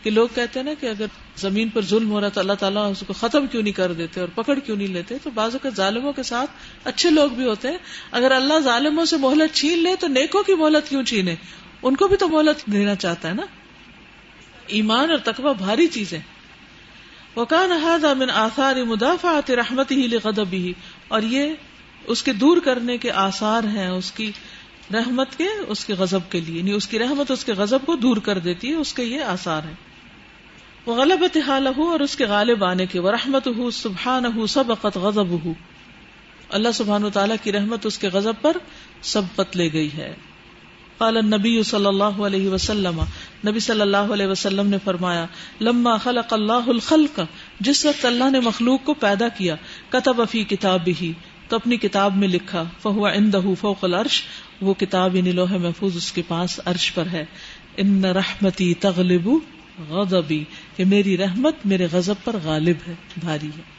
کہ 0.02 0.10
لوگ 0.10 0.28
کہتے 0.34 0.60
ہیں 0.60 0.64
نا 0.64 0.72
کہ 0.80 0.86
اگر 0.86 1.06
زمین 1.36 1.68
پر 1.68 1.82
ظلم 1.82 2.10
ہو 2.10 2.20
رہا 2.20 2.28
تو 2.28 2.40
اللہ 2.40 2.52
تعالیٰ 2.52 2.90
اس 2.90 3.04
کو 3.06 3.12
ختم 3.12 3.46
کیوں 3.46 3.62
نہیں 3.62 3.72
کر 3.72 3.92
دیتے 3.92 4.20
اور 4.20 4.28
پکڑ 4.28 4.58
کیوں 4.58 4.76
نہیں 4.76 4.88
لیتے؟ 4.88 5.14
تو 5.22 5.30
بعض 5.30 5.52
اوقات 5.52 5.76
ظالموں 5.76 6.12
کے 6.12 6.22
ساتھ 6.22 6.50
اچھے 6.84 7.10
لوگ 7.10 7.30
بھی 7.30 7.44
ہوتے 7.44 7.68
ہیں۔ 7.68 7.78
اگر 8.12 8.30
اللہ 8.30 8.60
ظالموں 8.60 9.04
سے 9.04 9.16
مہلت 9.16 9.54
چھین 9.54 9.78
لے 9.78 9.96
تو 10.00 10.06
نیکوں 10.06 10.42
کی 10.42 10.54
مہلت 10.54 10.88
کیوں 10.88 11.02
چھینے؟ 11.02 11.34
ان 11.82 11.96
کو 11.96 12.08
بھی 12.08 12.16
تو 12.16 12.28
مہلت 12.28 12.66
دینا 12.66 12.94
چاہتا 12.94 13.28
ہے 13.28 13.34
نا۔ 13.34 13.46
ایمان 14.66 15.10
اور 15.10 15.18
تقوی 15.18 15.50
بھاری 15.58 15.86
چیزیں 15.86 16.18
وکان 17.36 17.70
هذا 17.72 18.14
من 18.14 18.30
آثار 18.30 18.76
مدافعت 18.76 19.50
رحمته 19.50 20.00
لغضبه۔ 20.00 20.70
اور 21.08 21.22
یہ 21.22 21.52
اس 22.06 22.22
کے 22.22 22.32
دور 22.32 22.56
کرنے 22.56 22.98
کے 22.98 23.10
آثار 23.10 23.64
ہیں 23.64 23.88
اس 23.88 24.12
کی 24.12 24.32
رحمت 24.92 25.38
کے، 25.38 25.46
اس 25.68 25.84
کے 25.84 25.94
غضب 25.94 26.18
کے 26.30 26.40
لیے۔ 26.40 26.58
یعنی 26.58 26.72
اس 26.72 26.88
کی 26.88 26.98
رحمت 26.98 27.30
اس 27.30 27.44
کے 27.44 27.52
غضب 27.52 27.78
کو 27.86 27.96
دور 27.96 28.16
کر 28.16 28.38
دیتی 28.38 28.68
ہے، 28.68 28.74
اس 28.74 28.94
کے 28.94 29.04
یہ 29.04 29.22
آثار 29.22 29.62
ہیں۔ 29.62 29.74
وہ 30.86 30.94
غلط 30.94 31.36
حال 31.46 31.66
اور 31.66 32.00
اس 32.00 32.16
کے 32.16 32.24
غالب 32.24 32.64
آنے 32.64 32.86
کے۔ 32.86 32.98
وہ 33.00 33.10
رحمت 33.10 33.46
ہو 33.46 33.70
سبحان 33.70 34.26
ہو 34.26 34.46
سبقت 34.46 34.96
غضب 34.96 35.44
ہو 35.44 35.52
اللہ 36.48 36.68
سبحان 36.74 37.04
و 37.04 37.10
تعالیٰ 37.10 37.36
کی 37.42 37.52
رحمت 37.52 37.86
اس 37.86 37.98
کے 37.98 38.08
غضب 38.08 38.32
پر 38.40 38.56
سبقت 39.02 39.56
لے 39.56 39.72
گئی 39.72 39.92
ہے۔ 39.92 40.14
قال 40.98 41.16
النبی 41.16 41.62
صلی 41.62 41.86
اللہ 41.86 42.04
علیہ 42.04 42.48
وسلم، 42.48 43.02
نبی 43.46 43.60
صلی 43.60 43.80
اللہ 43.80 43.96
علیہ 43.96 44.26
وسلم 44.26 44.66
نے 44.66 44.76
فرمایا، 44.84 45.26
لما 45.60 45.96
خلق 45.96 46.32
اللہ 46.32 46.68
الخلق، 46.68 47.20
جس 47.60 47.84
وقت 47.84 48.04
اللہ 48.04 48.30
نے 48.30 48.40
مخلوق 48.40 48.84
کو 48.84 48.94
پیدا 48.94 49.28
کیا، 49.28 49.56
کتب 49.88 50.22
فی 50.30 50.44
کتاب 50.44 50.88
ہی 51.00 51.12
تو 51.48 51.56
اپنی 51.56 51.76
کتاب 51.76 52.16
میں 52.16 52.28
لکھا، 52.28 52.64
فہو 52.82 53.08
عندہ 53.08 53.40
فوق 53.60 53.84
العرش، 53.84 54.22
وہ 54.60 54.74
کتاب 54.74 55.16
یعنی 55.16 55.32
لوح 55.32 55.56
محفوظ 55.56 55.96
اس 55.96 56.12
کے 56.12 56.22
پاس 56.28 56.60
عرش 56.64 56.94
پر 56.94 57.06
ہے۔ 57.12 57.24
ان 57.76 58.04
رحمتی 58.04 58.74
تغلب 58.74 59.28
غضبی، 59.88 60.44
کہ 60.76 60.84
میری 60.84 61.16
رحمت 61.16 61.54
میرے 61.64 61.86
غضب 61.92 62.14
پر 62.24 62.36
غالب 62.44 62.76
ہے، 62.88 62.94
بھاری 63.16 63.46
ہے۔ 63.46 63.75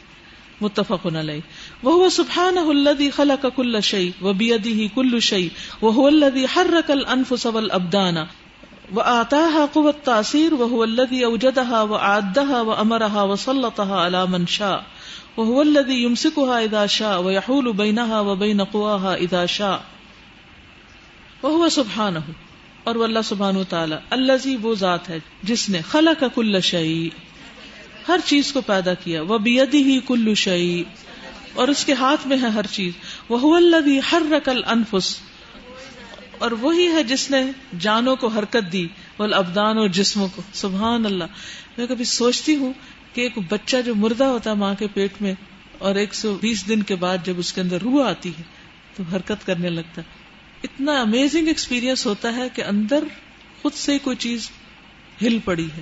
متفق 0.62 1.05
علیہ. 1.05 1.39
وہ 1.84 2.10
سبحانہ 2.10 2.60
الذی 2.60 3.10
خلق 3.10 3.45
کل 3.55 3.82
شیء 3.82 4.12
وبیدہ 4.22 4.95
کل 4.95 5.20
شیء 5.20 5.49
وهو 5.82 6.08
الذی 6.08 6.45
حرک 6.55 6.91
الانفس 6.91 7.45
والابدان 7.45 8.18
وآتاها 8.95 9.66
قوة 9.74 9.89
التأثير 9.89 10.53
وهو 10.53 10.84
الذي 10.84 11.24
أوجدها 11.24 11.82
وأعدها 11.82 12.62
وأمرها 12.62 13.24
وسلطها 13.24 13.95
على 13.95 14.26
من 14.26 14.45
شاء 14.45 14.84
وهو 15.38 15.62
الذي 15.62 16.03
يمسكها 16.03 16.60
إذا 16.60 16.86
شاء 16.86 17.22
ويحول 17.22 17.74
بينها 17.74 18.20
وبين 18.20 18.62
قواها 18.62 19.14
إذا 19.14 19.45
شاء. 19.45 19.80
وهو 21.43 21.70
سبحانه 21.70 22.20
اور 22.84 22.95
وہ 22.95 23.03
اللہ 23.03 23.20
سبحانہ 23.24 23.58
تعالی 23.70 23.95
اللہ 24.10 24.47
وہ 24.62 24.76
ذات 24.76 25.10
ہے 25.10 25.20
جس 25.43 25.70
نے 25.70 25.82
خلق 25.82 26.24
کل 26.36 26.62
شعی 26.62 27.10
ہر 28.08 28.20
چیز 28.26 28.51
کو 28.53 28.62
پیدا 28.62 28.93
کیا۔ 28.93 29.22
وہ 29.22 29.38
بیدی 29.38 29.84
ہی 29.84 29.99
کلو 30.08 30.34
شعی 30.34 30.84
اور 31.53 31.68
اس 31.68 31.86
کے 31.86 31.93
ہاتھ 31.93 32.28
میں 32.28 32.38
ہے 32.41 32.47
ہر 32.47 32.66
چیز۔ 32.72 32.93
وہ 33.30 33.55
اللہ 33.58 33.89
ہر 34.12 34.22
رقل 34.32 34.62
انفس 34.68 35.20
اور 36.38 36.51
وہی 36.51 36.88
ہے 36.88 37.03
جس 37.03 37.32
نے 37.32 37.43
جانوں 37.80 38.16
کو 38.16 38.28
حرکت 38.28 38.72
دی۔ 38.74 38.88
وہ 39.20 39.28
ابدان 39.34 39.78
اور 39.78 39.88
جسموں 39.88 40.28
کو۔ 40.36 40.41
سبحان 40.53 41.05
اللہ۔ 41.05 41.24
میں 41.78 41.88
کبھی 41.88 42.05
سوچتی 42.05 42.55
ہوں 42.55 42.74
کہ 43.14 43.22
ایک 43.22 43.39
بچہ 43.49 43.78
جو 43.86 43.95
مردہ 43.95 44.24
ہوتا 44.24 44.49
ہے 44.49 44.55
ماں 44.55 44.74
کے 44.80 44.88
پیٹ 44.93 45.22
میں، 45.22 45.34
اور 45.78 45.95
ایک 45.95 46.16
سو 46.16 46.38
بیس 46.41 46.68
دن 46.68 46.84
کے 46.84 46.95
بعد 46.95 47.18
جب 47.24 47.34
اس 47.38 47.53
کے 47.53 47.62
اندر 47.62 47.82
روح 47.82 48.10
آتی 48.10 48.30
ہے، 48.30 48.43
تو 48.95 49.03
حرکت 49.14 49.45
کرنے 49.45 49.70
لگتا 49.70 50.01
ہے۔ 50.01 50.08
اتنا 50.64 51.01
امیزنگ 51.01 51.47
ایکسپیرئنس 51.47 52.05
ہوتا 52.05 52.36
ہے 52.36 52.47
کہ 52.53 52.64
اندر 52.64 53.03
خود 53.62 53.74
سے 53.74 53.97
کوئی 53.97 54.16
چیز 54.16 54.49
ہل 55.22 55.38
پڑی 55.45 55.68
ہے۔ 55.78 55.82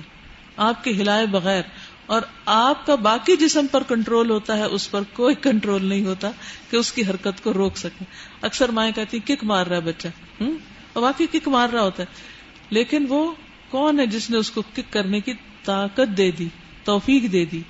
آپ 0.56 0.84
کے 0.84 0.90
ہلائے 0.90 1.26
بغیر 1.26 1.62
اور 2.06 2.22
آپ 2.46 2.86
کا 2.86 2.94
باقی 2.94 3.36
جسم 3.36 3.66
پر 3.70 3.82
کنٹرول 3.82 4.30
ہوتا 4.30 4.58
ہے، 4.58 4.64
اس 4.64 4.90
پر 4.90 5.00
کوئی 5.12 5.34
کنٹرول 5.34 5.84
نہیں 5.84 6.04
ہوتا 6.04 6.30
کہ 6.70 6.76
اس 6.76 6.92
کی 6.92 7.02
حرکت 7.02 7.44
کو 7.44 7.52
روک 7.52 7.76
سکے۔ 7.76 8.04
اکثر 8.42 8.68
مائیں 8.68 8.92
کہتی 8.92 9.18
کک 9.18 9.44
مار 9.44 9.66
رہا 9.66 9.76
ہے 9.76 9.80
بچہ۔ 9.80 10.08
ہوں 10.40 10.52
اور 10.92 11.02
واقعی 11.02 11.26
کک 11.26 11.48
مار 11.48 11.68
رہا 11.68 11.82
ہوتا 11.82 12.02
ہے۔ 12.02 12.08
لیکن 12.70 13.06
وہ 13.08 13.32
کون 13.70 14.00
ہے 14.00 14.06
جس 14.06 14.30
نے 14.30 14.36
اس 14.36 14.50
کو 14.50 14.62
کک 14.62 14.92
کرنے 14.92 15.20
کی 15.20 15.32
طاقت 15.64 16.16
دے 16.16 16.30
دی، 16.30 16.48
توفیق 16.84 17.32
دے 17.32 17.44
دی؟ 17.44 17.60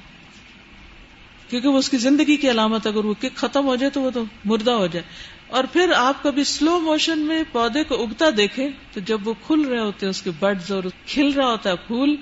کیونکہ 1.49 1.69
وہ 1.69 1.79
اس 1.79 1.89
کی 1.89 1.97
زندگی 1.97 2.37
کی 2.37 2.51
علامت، 2.51 2.87
اگر 2.87 3.05
وہ 3.05 3.15
کک 3.21 3.37
ختم 3.37 3.67
ہو 3.67 3.77
جائے 3.77 3.91
تو 3.91 4.01
وہ 4.01 4.11
تو 4.11 4.25
مردہ 4.45 4.71
ہو 4.71 4.87
جائے۔ 4.87 5.07
اور 5.47 5.65
پھر 5.73 5.93
آپ 5.97 6.23
کبھی 6.23 6.45
سلو 6.45 6.81
موشن 6.81 7.19
میں 7.19 7.43
پودے 7.53 7.85
کو 7.85 8.03
اگتا 8.03 8.25
دیکھے 8.37 8.69
تو 8.93 9.01
جب 9.01 9.29
وہ 9.29 9.35
کھل 9.47 9.61
رہے 9.61 9.81
ہوتے 9.81 10.07
ہیں، 10.07 10.11
اس 10.11 10.23
کے 10.23 10.31
بڈز 10.39 10.73
اور 10.73 10.85
کھل 11.07 11.33
رہا 11.33 11.47
ہوتا 11.47 11.71
ہے، 11.71 11.75
پھول 11.87 12.17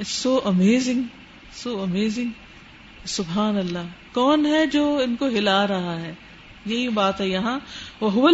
it's 0.00 0.08
so 0.08 0.40
amazing 0.44 1.02
so 1.54 1.82
amazing. 1.82 2.30
سبحان 3.04 3.58
اللہ. 3.58 4.14
کون 4.14 4.46
ہے 4.46 4.66
جو 4.66 5.00
ان 5.04 5.16
کو 5.16 5.26
ہلا 5.26 5.66
رہا 5.66 6.00
ہے؟ 6.00 6.14
یہی 6.66 6.88
بات 6.88 7.20
ہے 7.20 7.28
یہاں. 7.28 7.58
وہ 8.00 8.30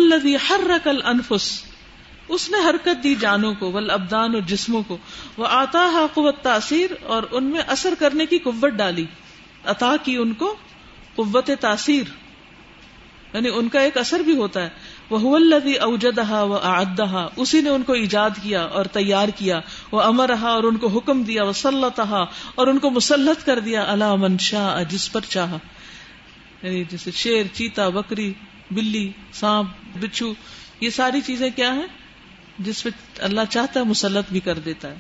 ہر 0.51 0.61
رقل 0.67 1.01
انفس 1.05 1.63
اس 2.29 2.51
نے 2.51 2.69
حرکت 2.69 3.03
دی 3.03 3.15
جانوں 3.15 3.55
کو 3.55 3.73
ول 3.73 3.91
ابدان 3.91 4.35
اور 4.35 4.43
جسموں 4.43 4.83
کو. 4.83 4.97
وہ 5.37 5.47
آتا 5.51 6.07
قوت 6.15 6.43
تاثیر 6.43 6.91
اور 7.03 7.23
ان 7.31 7.45
میں 7.45 7.61
اثر 7.61 7.95
کرنے 7.99 8.27
کی 8.27 8.39
قوت 8.39 8.71
ڈالی. 8.71 9.07
عطا 9.65 9.97
کی 10.03 10.17
ان 10.17 10.33
کو 10.33 10.57
قوت 11.15 11.51
تاثیر. 11.61 12.03
یعنی 13.35 13.49
ان 13.55 13.69
کا 13.69 13.81
ایک 13.81 13.99
اثر 13.99 14.21
بھی 14.21 14.37
ہوتا 14.37 14.63
ہے. 14.63 14.69
وہ 15.11 15.37
الدی 15.37 15.75
اوجدہ 15.75 16.45
و 16.45 16.57
آدہ 16.57 17.29
اسی 17.37 17.61
نے 17.61 17.71
ان 17.71 17.83
کو 17.83 17.93
ایجاد 17.93 18.31
کیا 18.43 18.63
اور 18.63 18.85
تیار 18.85 19.29
کیا 19.29 19.61
وہ 19.93 20.03
امر 20.03 20.29
رہا 20.29 20.49
اور 20.49 20.65
ان 20.65 20.77
کو 20.77 20.87
حکم 20.87 21.23
دیا 21.23 21.45
وہ 21.45 21.53
اور 22.55 22.67
ان 22.67 22.79
کو 22.79 22.91
مسلط 22.91 23.47
کر 23.47 23.59
دیا 23.59 23.85
اللہ 23.89 24.15
من 24.15 24.39
شاہ 24.39 24.85
جس 24.85 25.13
پر 25.13 25.21
چاہ 25.21 25.57
یعنی 26.63 26.85
جیسے 26.85 27.11
شیر، 27.11 27.47
چیتا، 27.53 27.89
بکری، 27.89 28.33
بلی، 28.71 29.13
سانپ، 29.33 29.69
بچھو، 30.01 30.33
یہ 30.81 30.91
ساری 30.91 31.21
چیزیں 31.21 31.51
کیا 31.57 31.75
ہیں؟ 31.75 31.87
جس 32.59 32.83
پہ 32.83 32.91
اللہ 33.19 33.41
چاہتا 33.51 33.81
ہے 33.81 33.85
مسلط 33.85 34.33
بھی 34.33 34.41
کر 34.41 34.59
دیتا 34.59 34.89
ہے۔ 34.89 34.95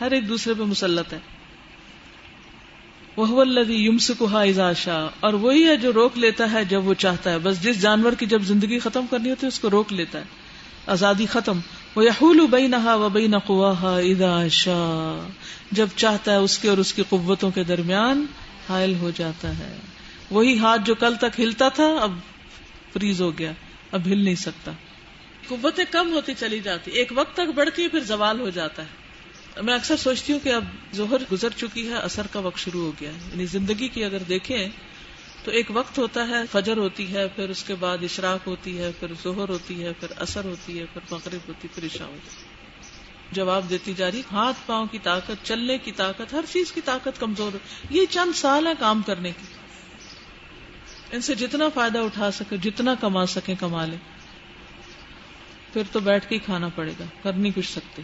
ہر 0.00 0.10
ایک 0.10 0.28
دوسرے 0.28 0.54
پہ 0.54 0.62
مسلط 0.62 1.12
ہے۔ 1.12 1.18
وہ 3.16 3.40
الدی 3.40 3.86
یمس 3.86 4.10
کو 4.18 4.28
شاہ 4.76 5.08
اور 5.20 5.32
وہی 5.32 5.64
ہے 5.64 5.76
جو 5.76 5.92
روک 5.92 6.18
لیتا 6.18 6.52
ہے 6.52 6.64
جب 6.64 6.86
وہ 6.86 6.94
چاہتا 6.94 7.32
ہے۔ 7.32 7.38
بس 7.38 7.62
جس 7.62 7.80
جانور 7.80 8.12
کی 8.12 8.26
جب 8.26 8.42
زندگی 8.42 8.78
ختم 8.78 9.06
کرنی 9.10 9.30
ہوتی 9.30 9.42
ہے، 9.42 9.48
اس 9.48 9.60
کو 9.60 9.70
روک 9.70 9.92
لیتا 9.92 10.18
ہے۔ 10.18 10.24
آزادی 10.86 11.26
ختم۔ 11.26 11.60
وہ 11.96 12.04
یحول 12.04 12.46
بئی 12.46 12.66
نہا 12.66 12.94
و 12.94 13.08
بئی 13.08 13.26
نقوا 13.26 13.98
ادا 13.98 14.48
شاہ 14.48 15.30
جب 15.72 15.86
چاہتا 15.96 16.32
ہے 16.32 16.36
اس 16.36 16.58
کے 16.58 16.68
اور 16.68 16.78
اس 16.78 16.94
کی 16.94 17.02
قوتوں 17.08 17.50
کے 17.50 17.64
درمیان 17.64 18.26
حائل 18.68 18.94
ہو 18.94 19.10
جاتا 19.16 19.58
ہے۔ 19.58 19.76
وہی 20.30 20.58
ہاتھ 20.58 20.80
جو 20.84 20.94
کل 20.94 21.14
تک 21.14 21.40
ہلتا 21.40 21.68
تھا، 21.68 21.86
اب 22.00 22.18
فریز 22.92 23.22
ہو 23.22 23.38
گیا۔ 23.38 23.52
اب 23.92 24.06
ہل 24.06 24.24
نہیں 24.24 24.34
سکتا۔ 24.34 24.72
قوتیں 25.48 25.84
کم 25.90 26.12
ہوتی 26.12 26.32
چلی 26.38 26.60
جاتی۔ 26.60 26.90
ایک 26.90 27.12
وقت 27.16 27.36
تک 27.36 27.54
بڑھتی، 27.54 27.88
پھر 27.88 28.00
زوال 28.00 28.40
ہو 28.40 28.50
جاتا 28.50 28.82
ہے۔ 28.82 29.03
میں 29.62 29.74
اکثر 29.74 29.96
سوچتی 29.96 30.32
ہوں 30.32 30.40
کہ 30.40 30.52
اب 30.52 30.64
ظہر 30.94 31.16
گزر 31.32 31.48
چکی 31.56 31.88
ہے 31.88 31.94
اثر 31.94 32.26
کا 32.26 32.38
وقت 32.40 32.58
شروع 32.58 32.84
ہو 32.84 32.92
گیا 33.00 33.10
ہے۔ 33.10 33.18
یعنی 33.32 33.46
زندگی 33.46 33.88
کی 33.88 34.04
اگر 34.04 34.18
دیکھیں 34.18 34.68
تو 35.44 35.50
ایک 35.50 35.66
وقت 35.70 35.98
ہوتا 35.98 36.28
ہے، 36.28 36.42
فجر 36.52 36.76
ہوتی 36.76 37.12
ہے، 37.14 37.28
پھر 37.28 37.48
اس 37.48 37.64
کے 37.64 37.74
بعد 37.74 37.98
اشراق 38.02 38.46
ہوتی 38.46 38.78
ہے، 38.78 38.90
پھر 39.00 39.12
ظہر 39.24 39.48
ہوتی 39.48 39.84
ہے، 39.84 39.92
پھر 40.00 40.08
اثر 40.16 40.44
ہوتی 40.44 40.80
ہے، 40.80 40.84
پھر 40.92 41.00
مغرب 41.10 41.48
ہوتی، 41.48 41.68
پھر 41.74 41.84
عشاء 41.84 42.06
ہوتی 42.06 42.28
جواب 43.32 43.70
دیتی 43.70 43.94
جا 43.96 44.10
رہی، 44.10 44.22
ہاتھ 44.32 44.56
پاؤں 44.66 44.86
کی 44.86 44.98
طاقت، 44.98 45.46
چلنے 45.46 45.78
کی 45.78 45.92
طاقت، 45.92 46.32
ہر 46.32 46.44
چیز 46.52 46.72
کی 46.72 46.80
طاقت 46.84 47.20
کمزور 47.20 47.56
یہ 47.90 48.02
چند 48.10 48.36
سال 48.36 48.66
ہے 48.66 48.72
کام 48.78 49.02
کرنے 49.06 49.30
کی۔ 49.30 49.46
ان 51.12 51.20
سے 51.20 51.34
جتنا 51.34 51.68
فائدہ 51.68 51.98
اٹھا 51.98 52.30
سکے، 52.30 52.56
جتنا 52.56 52.94
کما 53.00 53.26
سکے، 53.26 53.54
کما 53.60 53.84
لے۔ 53.84 53.96
پھر 55.72 55.82
تو 55.92 56.00
بیٹھ 56.00 56.28
کے 56.28 56.34
ہی 56.34 56.40
کھانا 56.40 56.68
پڑے 56.68 56.92
گا، 57.00 57.04
کر 57.22 57.32
نہیں 57.32 57.52
کچھ 57.54 57.72
سکتے۔ 57.72 58.02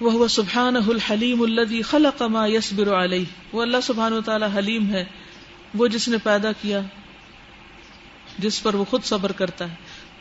وہ 0.00 0.28
سبحان 0.28 0.76
الحلیم 0.76 1.42
الدی 1.42 1.82
خلق 1.82 2.22
ما 2.22 2.46
یسبر 2.46 3.04
علیہ 3.04 3.24
وہ 3.52 3.62
اللہ 3.62 3.76
سبحان 3.82 4.12
و 4.12 4.20
تعالی 4.20 4.46
حلیم 4.56 4.90
ہے، 4.90 5.04
وہ 5.74 5.86
جس 5.86 6.08
نے 6.08 6.16
پیدا 6.22 6.52
کیا، 6.52 6.80
جس 8.38 8.62
پر 8.62 8.74
وہ 8.74 8.84
خود 8.84 9.04
صبر 9.04 9.32
کرتا 9.32 9.70
ہے۔ 9.70 9.74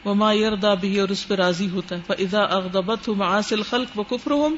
وہ 0.06 0.14
ما 0.14 0.34
یردا 0.34 0.74
بھی 0.74 1.00
اور 1.00 1.10
اس 1.10 1.28
پہ 1.28 1.34
راضی 1.34 1.70
ہوتا 1.70 1.96
ہے۔ 1.96 2.02
فضا 2.08 2.40
اغدبت 2.40 3.08
ہوں 3.08 3.16
معاصل 3.16 3.62
خلق 3.62 4.00
و 4.00 4.04
کفر 4.04 4.32
ہوں 4.32 4.56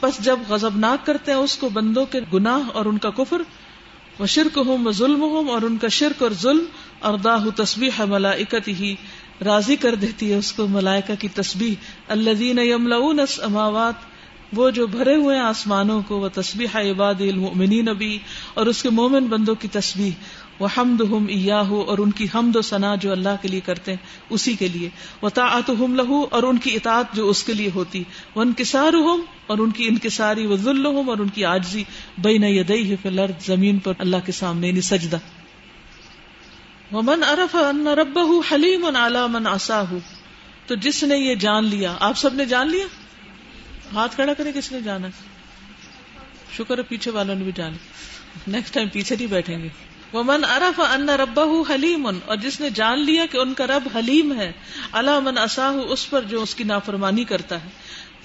بس 0.00 0.18
جب 0.18 0.38
غزبناک 0.48 1.06
کرتے 1.06 1.32
ہیں 1.32 1.38
اس 1.38 1.56
کو 1.56 1.68
بندوں 1.68 2.06
کے 2.06 2.20
گناہ 2.32 2.70
اور 2.72 2.86
ان 2.86 2.98
کا 2.98 3.10
کفر 3.10 3.42
وہ 4.18 4.26
شرک 4.26 4.58
ہوں 4.66 4.78
وہ 4.84 4.92
ظلم 4.92 5.20
ہوں 5.20 5.48
اور 5.48 5.62
ان 5.62 5.76
کا 5.76 5.88
شرک 5.88 6.22
اور 6.22 6.30
ظلم 6.30 6.64
اردا 7.02 7.36
تصبیح 7.56 8.02
ملائکت 8.02 8.68
ہی 8.68 8.94
راضی 9.44 9.76
کر 9.76 9.94
دیتی 9.94 10.30
ہے 10.30 10.36
اس 10.36 10.52
کو 10.52 10.66
ملائکہ 10.66 11.14
کی 11.18 11.28
تسبیح۔ 11.28 11.74
اللہ 12.08 12.30
دین 12.30 12.58
یملاؤن 12.58 13.20
اماوات 13.38 14.13
وہ 14.54 14.70
جو 14.70 14.86
بھرے 14.86 15.14
ہوئے 15.14 15.38
آسمانوں 15.38 16.02
کو، 16.08 16.20
وہ 16.20 16.28
تصبیح 16.28 16.76
عباد 16.76 17.14
المنی 17.20 17.82
نبی 17.82 18.18
اور 18.54 18.66
اس 18.66 18.82
کے 18.82 18.90
مومن 18.90 19.26
بندوں 19.26 19.54
کی 19.54 19.68
تصبیح 19.68 20.10
وہ 20.58 20.68
حمد 20.78 21.00
ہم 21.00 21.26
ہو 21.68 21.80
اور 21.80 21.98
ان 21.98 22.10
کی 22.10 22.26
حمد 22.34 22.56
و 22.56 22.62
ثنا 22.62 22.94
جو 22.94 23.12
اللہ 23.12 23.28
کے 23.42 23.48
لیے 23.48 23.60
کرتے 23.60 23.90
ہیں، 23.90 23.98
اسی 24.30 24.54
کے 24.54 24.68
لیے۔ 24.68 24.88
وہ 25.22 25.28
تاعت 25.28 25.70
ہم 25.70 25.94
لہو 25.94 26.24
اور 26.30 26.42
ان 26.42 26.56
کی 26.56 26.74
اطاعت 26.74 27.04
جو 27.12 27.28
اس 27.28 27.44
کے 27.44 27.52
لیے 27.52 27.70
ہوتی۔ 27.74 28.04
وہ 28.34 28.42
انکسار 28.42 28.92
ہم 28.92 29.20
اور 29.46 29.58
ان 29.58 29.70
کی 29.70 29.86
انکساری۔ 29.88 30.46
وہ 30.46 30.56
ذل 30.56 30.86
ہم 30.86 31.10
اور 31.10 31.18
ان 31.18 31.28
کی 31.28 31.44
آجزی 31.44 31.84
بین 32.18 32.44
یدئی 32.44 32.94
ہے 32.94 33.10
زمین 33.46 33.78
پر 33.78 33.92
اللہ 33.98 34.16
کے 34.24 34.32
سامنے 34.32 34.68
یعنی 34.68 34.80
سجدہ۔ 34.80 35.18
ومن 36.92 37.22
عرف 37.22 37.54
ان 37.54 37.86
رب 37.86 38.18
حلیم 38.52 38.96
اعلی 38.96 39.18
من 39.28 39.46
آسا 39.46 39.82
تو 40.66 40.74
جس 40.74 41.02
نے 41.02 41.18
یہ 41.18 41.34
جان 41.34 41.64
لیا، 41.64 41.94
آپ 42.00 42.16
سب 42.16 42.34
نے 42.34 42.44
جان 42.44 42.70
لیا؟ 42.70 42.86
ہاتھ 43.94 44.14
کھڑا 44.14 44.32
کرے 44.34 44.52
کس 44.54 44.72
نے 44.72 44.80
جانا 44.80 45.08
شکر 46.56 46.78
ہے 46.78 46.82
پیچھے 46.82 47.10
والوں 47.10 47.34
نے 47.34 47.44
بھی 47.44 47.52
جان 47.54 47.72
نیکسٹ 48.46 48.74
ٹائم 48.74 48.88
پیچھے 48.88 49.16
نہیں 49.16 49.26
بیٹھیں 49.26 49.62
گے۔ 49.62 49.68
وہ 50.12 50.22
من 50.22 50.44
ارف 50.44 50.80
ان 50.80 51.08
ربا 51.08 51.74
حلیم 51.74 52.06
اور 52.26 52.36
جس 52.36 52.60
نے 52.60 52.70
جان 52.70 52.98
لیا 52.98 53.26
کہ 53.26 53.38
ان 53.38 53.54
کا 53.54 53.66
رب 53.66 53.88
حلیم 53.96 54.40
ہے 54.40 54.52
اللہ 54.92 55.20
من 55.20 55.38
اصاہ 55.38 55.72
اس 55.72 56.10
پر 56.10 56.22
جو 56.22 56.42
اس 56.42 56.54
کی 56.54 56.64
نافرمانی 56.64 57.24
کرتا 57.24 57.64
ہے۔ 57.64 57.68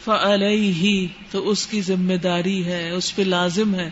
فعلیہ 0.03 1.07
تو 1.31 1.49
اس 1.49 1.67
کی 1.67 1.81
ذمہ 1.81 2.13
داری 2.13 2.65
ہے، 2.65 2.89
اس 2.89 3.15
پہ 3.15 3.21
لازم 3.21 3.75
ہے۔ 3.75 3.89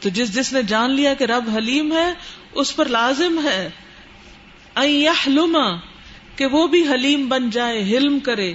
تو 0.00 0.08
جس 0.08 0.34
جس 0.34 0.52
نے 0.52 0.62
جان 0.62 0.90
لیا 0.90 1.14
کہ 1.14 1.24
رب 1.24 1.50
حلیم 1.56 1.92
ہے، 1.92 2.12
اس 2.52 2.76
پر 2.76 2.86
لازم 2.86 3.40
ہے۔ 3.44 3.68
لما 5.26 5.76
کہ 6.36 6.46
وہ 6.46 6.66
بھی 6.66 6.88
حلیم 6.88 7.28
بن 7.28 7.50
جائے، 7.50 7.82
حلم 7.82 8.18
کرے۔ 8.18 8.54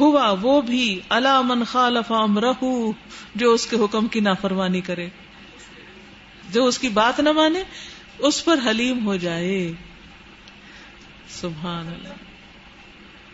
ہوا 0.00 0.34
وہ 0.42 0.60
بھی 0.60 1.00
اللہ 1.08 1.42
من 1.42 1.64
خالف 1.64 2.12
امرہ 2.12 2.52
جو 3.34 3.52
اس 3.52 3.66
کے 3.66 3.76
حکم 3.76 4.08
کی 4.08 4.20
نافرمانی 4.20 4.80
کرے۔ 4.80 5.08
جو 6.52 6.66
اس 6.66 6.78
کی 6.78 6.88
بات 6.88 7.20
نہ 7.20 7.32
مانے، 7.32 7.62
اس 8.18 8.44
پر 8.44 8.58
حلیم 8.66 9.06
ہو 9.06 9.16
جائے۔ 9.16 9.72
سبحان 11.28 11.86
اللہ۔ 11.86 12.14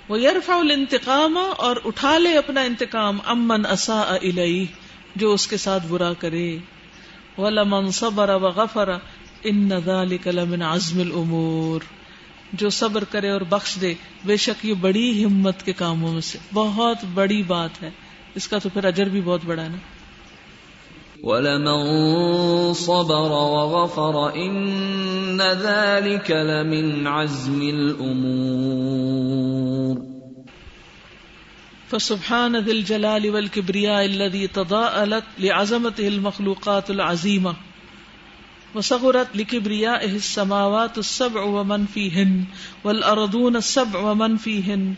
وہ 0.08 0.20
یرفا 0.20 0.54
الانتقام 0.54 1.38
اور 1.56 1.76
اٹھا 1.84 2.18
لے 2.18 2.38
اپنا 2.38 2.60
انتقام، 2.60 3.18
امن 3.24 3.66
اصا 3.66 4.00
الئی 4.00 4.66
جو 5.16 5.32
اس 5.32 5.46
کے 5.46 5.56
ساتھ 5.56 5.86
برا 5.86 6.12
کرے۔ 6.12 6.58
ولمن 7.38 7.90
صبر 7.90 8.28
وغفر، 8.28 8.92
ان 9.44 9.68
ذلك 9.68 10.28
لمن 10.28 10.62
عزم 10.62 11.00
الامور۔ 11.00 12.01
جو 12.52 12.70
صبر 12.70 13.04
کرے 13.04 13.30
اور 13.30 13.40
بخش 13.40 13.78
دے 13.80 13.94
بے 14.24 14.36
شک 14.36 14.66
یہ 14.66 14.74
بڑی 14.74 15.24
ہمت 15.24 15.62
کے 15.62 15.72
کاموں 15.72 16.12
میں 16.12 16.20
سے 16.20 16.38
بہت 16.54 16.96
بڑی 17.14 17.42
بات 17.42 17.82
ہے۔ 17.82 17.90
اس 18.34 18.48
کا 18.48 18.58
تو 18.58 18.68
پھر 18.68 18.84
اجر 18.84 19.04
بھی 19.04 19.20
بہت 19.20 19.40
بڑا 19.44 19.62
ہے 19.62 19.68
نا۔ 19.68 19.76
وَلَمَن 21.22 22.74
صَبَرَ 22.74 23.30
وَغَفَرَ 23.30 24.30
إِنَّ 24.30 25.42
ذَلِكَ 25.62 26.34
لَمِنْ 26.34 27.06
عَزْمِ 27.06 27.72
الْأُمُورِ 27.72 30.02
فسبحان 31.90 32.58
ذي 32.58 32.70
الجلال 32.70 33.30
والكبرياء 33.30 34.04
الذي 34.04 34.46
تضاءلت 34.46 35.24
لعظمته 35.38 36.08
المخلوقات 36.08 36.90
العظيمة 36.90 37.54
وصغرت 38.74 39.36
لكبريائه 39.36 40.16
السماوات 40.16 40.98
السبع 40.98 41.42
ومن 41.42 41.86
فيهن 41.86 42.44
والأرضون 42.84 43.56
السبع 43.56 44.00
ومن 44.00 44.36
فيهن 44.36 44.94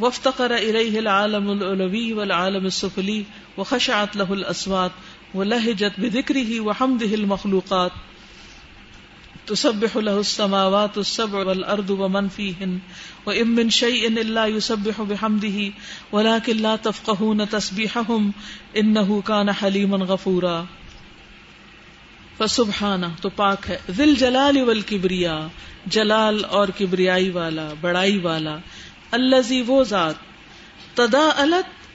وافتقر 0.00 0.54
إليه 0.54 0.98
العالم 0.98 1.50
العلوي 1.50 2.12
والعالم 2.12 2.66
السفلي 2.66 3.24
وخشعت 3.56 4.16
له 4.16 4.32
الأصوات 4.32 4.92
ولهجت 5.34 5.92
بذكره 5.98 6.60
وحمده 6.60 7.14
المخلوقات. 7.14 7.92
تسبح 9.46 9.96
له 9.96 10.20
السماوات 10.20 10.98
السبع 10.98 11.38
والأرض 11.38 11.90
ومن 11.90 12.28
فيهن، 12.28 12.78
وإن 13.26 13.46
من 13.46 13.70
شيء 13.70 14.08
إلا 14.08 14.46
يسبح 14.46 15.02
بحمده، 15.02 15.72
ولكن 16.12 16.56
لا 16.56 16.76
تفقهون 16.76 17.48
تسبيحهم، 17.48 18.32
إنه 18.76 19.22
كان 19.22 19.52
حليما 19.52 19.96
غفورا. 19.96 20.66
فسبحانہ، 22.38 23.06
تو 23.20 23.28
پاک 23.28 23.70
ہے۔ 23.70 23.78
ذل 23.96 24.14
جلال 24.14 24.56
والکبریا، 24.56 25.46
جلال 25.86 26.44
اور 26.44 26.68
کبریائی 26.78 27.30
والا، 27.30 27.68
بڑائی 27.80 28.18
والا۔ 28.18 28.56
الزی 29.10 29.62
وہ 29.66 29.84
ذات 29.84 30.14
تدا 30.94 31.28
الت 31.36 31.88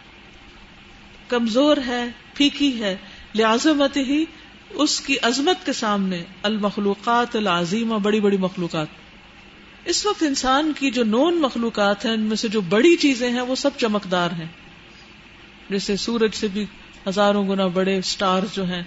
کمزور 1.29 1.77
ہے، 1.87 2.05
پھیکی 2.33 2.83
ہے۔ 2.83 2.97
لعظمت 3.35 3.97
ہی 3.97 4.25
اس 4.69 5.01
کی 5.01 5.15
عظمت 5.21 5.65
کے 5.65 5.73
سامنے۔ 5.73 6.23
المخلوقات 6.43 7.35
العظیمہ، 7.35 7.95
بڑی 7.95 8.19
بڑی 8.19 8.37
مخلوقات۔ 8.37 8.87
اس 9.85 10.05
وقت 10.05 10.23
انسان 10.23 10.71
کی 10.79 10.91
جو 10.91 11.03
نون 11.03 11.41
مخلوقات 11.41 12.05
ہیں، 12.05 12.13
ان 12.13 12.21
میں 12.21 12.35
سے 12.35 12.47
جو 12.47 12.61
بڑی 12.61 12.95
چیزیں 12.95 13.31
ہیں، 13.31 13.41
وہ 13.41 13.55
سب 13.55 13.69
چمکدار 13.77 14.31
ہیں۔ 14.31 14.47
جیسے 15.69 15.95
سورج 15.95 16.35
سے 16.35 16.47
بھی 16.47 16.65
ہزاروں 17.07 17.49
گنا 17.49 17.67
بڑے 17.67 18.01
سٹار 18.01 18.41
جو 18.53 18.63
ہیں 18.63 18.83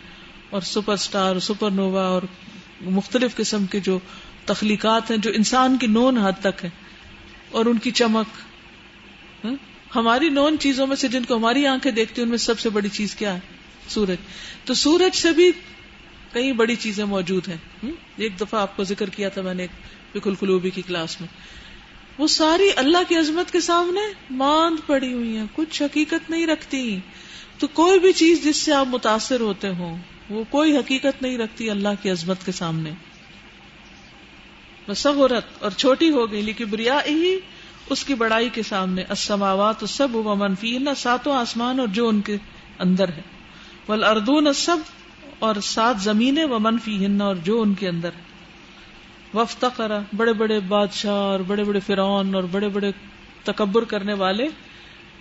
اور 0.50 0.60
سپر 0.60 0.96
سٹار، 0.96 1.38
سپر 1.38 1.70
نووا 1.70 2.06
اور 2.06 2.22
مختلف 2.80 3.36
قسم 3.36 3.66
کے 3.66 3.80
جو 3.80 3.98
تخلیقات 4.44 5.10
ہیں، 5.10 5.18
جو 5.18 5.30
انسان 5.34 5.78
کی 5.78 5.86
نون 5.86 6.18
حد 6.18 6.32
تک 6.40 6.64
ہے 6.64 6.70
اور 7.50 7.66
ان 7.66 7.78
کی 7.78 7.90
چمک 7.90 8.26
ہاں؟ 9.44 9.54
ہماری 9.96 10.28
نون 10.28 10.58
چیزوں 10.58 10.86
میں 10.86 10.96
سے 10.96 11.08
جن 11.08 11.24
کو 11.24 11.36
ہماری 11.36 11.66
آنکھیں 11.66 11.92
دیکھتی 11.92 12.22
ان 12.22 12.28
میں 12.28 12.38
سب 12.38 12.58
سے 12.58 12.70
بڑی 12.70 12.88
چیز 12.88 13.14
کیا 13.14 13.34
ہے؟ 13.34 13.40
سورج۔ 13.88 14.16
تو 14.64 14.74
سورج 14.74 15.16
سے 15.16 15.32
بھی 15.32 15.52
کئی 16.32 16.52
بڑی 16.52 16.76
چیزیں 16.76 17.04
موجود 17.04 17.48
ہیں 17.48 17.56
ہاں؟ 17.82 17.90
ایک 18.16 18.40
دفعہ 18.40 18.60
آپ 18.60 18.76
کو 18.76 18.84
ذکر 18.84 19.10
کیا 19.10 19.28
تھا 19.28 19.42
میں 19.42 19.54
نے 19.54 19.66
قلوبی 20.38 20.70
کی 20.70 20.82
کلاس 20.82 21.20
میں۔ 21.20 21.28
وہ 22.18 22.26
ساری 22.26 22.70
اللہ 22.76 22.98
کی 23.08 23.16
عظمت 23.16 23.52
کے 23.52 23.60
سامنے 23.60 24.00
ماند 24.30 24.76
پڑی 24.86 25.12
ہوئی 25.12 25.36
ہیں، 25.36 25.44
کچھ 25.54 25.82
حقیقت 25.82 26.30
نہیں 26.30 26.46
رکھتی۔ 26.46 26.98
تو 27.58 27.66
کوئی 27.66 27.98
بھی 27.98 28.12
چیز 28.12 28.44
جس 28.44 28.56
سے 28.56 28.72
آپ 28.72 28.86
متاثر 28.86 29.40
ہوتے 29.40 29.68
ہو 29.68 29.96
وہ 30.30 30.44
کوئی 30.50 30.76
حقیقت 30.76 31.22
نہیں 31.22 31.38
رکھتی 31.38 31.70
اللہ 31.70 31.88
کی 32.02 32.10
عظمت 32.10 32.46
کے 32.46 32.52
سامنے۔ 32.52 32.90
سہورت 34.96 35.62
اور 35.62 35.70
چھوٹی 35.70 36.10
ہو 36.10 36.30
گئی، 36.30 36.42
لیکن 36.42 36.64
بریا 36.64 36.98
ہی 37.06 37.38
اس 37.90 38.04
کی 38.04 38.14
بڑائی 38.14 38.48
کے 38.48 38.62
سامنے۔ 38.62 39.04
اسماوات 39.10 39.88
سب 39.88 40.16
و 40.16 40.34
منفی 40.34 40.78
نہ 40.78 40.90
ساتوں 40.96 41.36
آسمان 41.36 41.80
اور 41.80 41.88
جو 41.88 42.08
ان 42.08 42.20
کے 42.20 42.36
اندر 42.78 43.08
ہے۔ 43.08 43.22
ول 43.88 44.04
اردون 44.04 44.52
سب 44.52 44.76
اور 45.38 45.54
سات 45.54 46.00
زمینیں، 46.00 46.44
و 46.44 46.58
منفی 46.58 47.06
ہن 47.06 47.20
اور 47.20 47.36
جو 47.36 47.62
ان 47.62 47.74
کے 47.74 47.88
اندر 47.88 48.10
وفت 49.34 49.64
کرا 49.76 49.98
بڑے 50.16 50.32
بڑے 50.32 50.60
بادشاہ 50.60 51.12
اور 51.12 51.40
بڑے 51.40 51.64
بڑے 51.64 51.80
فرعون 51.80 52.34
اور 52.34 52.42
بڑے 52.42 52.68
بڑے 52.68 52.90
تکبر 53.44 53.84
کرنے 53.84 54.14
والے 54.14 54.48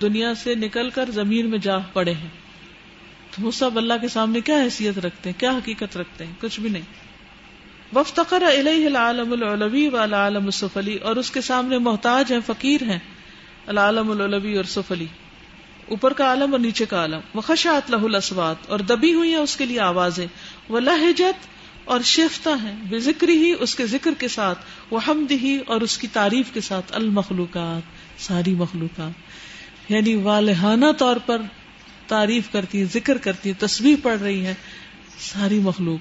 دنیا 0.01 0.33
سے 0.33 0.55
نکل 0.55 0.89
کر 0.89 1.09
زمین 1.11 1.49
میں 1.49 1.57
جا 1.57 1.77
پڑے 1.77 2.13
ہیں۔ 2.13 2.44
تو 3.35 3.45
وہ 3.45 3.51
سب 3.51 3.77
اللہ 3.77 3.93
کے 4.01 4.07
سامنے 4.07 4.41
کیا 4.41 4.61
حیثیت 4.61 4.97
رکھتے 4.97 5.29
ہیں؟ 5.29 5.39
کیا 5.39 5.51
حقیقت 5.51 5.97
رکھتے 5.97 6.25
ہیں؟ 6.25 6.33
کچھ 6.41 6.59
بھی 6.59 6.69
نہیں۔ 6.69 6.81
وفتقر 7.95 8.43
علیہ 8.59 8.85
العالم 8.85 9.31
العلوی 9.31 9.87
و 9.87 9.97
العالم 9.97 10.45
السفلی 10.45 10.95
اور 10.95 11.15
اس 11.15 11.31
کے 11.31 11.41
سامنے 11.41 11.77
محتاج 11.77 12.33
ہیں، 12.33 12.39
فقیر 12.45 12.83
ہیں۔ 12.83 12.99
العالم 13.67 14.11
العلوی 14.11 14.55
اور 14.55 14.63
سفلی 14.63 15.05
اوپر 15.89 16.13
کا 16.13 16.25
عالم 16.25 16.51
اور 16.51 16.59
نیچے 16.59 16.85
کا 16.85 16.97
عالم۔ 16.97 17.19
وہ 17.33 17.41
خشات 17.41 17.91
لہ 17.91 17.95
الاسوات 17.95 18.55
اور 18.67 18.79
دبی 18.79 19.13
ہوئی 19.13 19.29
ہیں 19.29 19.39
اس 19.39 19.57
کے 19.57 19.65
لیے 19.65 19.79
آوازیں۔ 19.79 20.27
وہ 20.69 20.79
لہجت 20.79 21.47
اور 21.85 22.01
شیفتہ 22.01 22.49
ہیں۔ 22.63 22.75
بے 22.89 22.99
ذکر 22.99 23.29
ہی 23.29 23.53
اس 23.59 23.75
کے 23.75 23.85
ذکر 23.85 24.11
کے 24.17 24.27
ساتھ۔ 24.27 24.59
وہ 24.91 24.99
حمد 25.07 25.31
ہی 25.31 25.59
اور 25.67 25.81
اس 25.81 25.97
کی 25.97 26.07
تعریف 26.07 26.51
کے 26.53 26.61
ساتھ۔ 26.61 26.93
المخلوقات۔ 26.95 27.81
ساری 28.21 28.53
مخلوقات۔ 28.53 29.11
یعنی 29.91 30.15
والہانہ 30.15 30.85
طور 30.97 31.15
پر 31.25 31.41
تعریف 32.07 32.43
کرتی 32.51 32.77
ہیں، 32.77 32.85
ذکر 32.93 33.17
کرتی 33.17 33.49
ہیں 33.49 33.61
تصویر 33.61 33.95
پڑھ 34.03 34.21
رہی 34.21 34.45
ہیں، 34.45 34.53
ساری 35.19 35.59
مخلوق۔ 35.59 35.99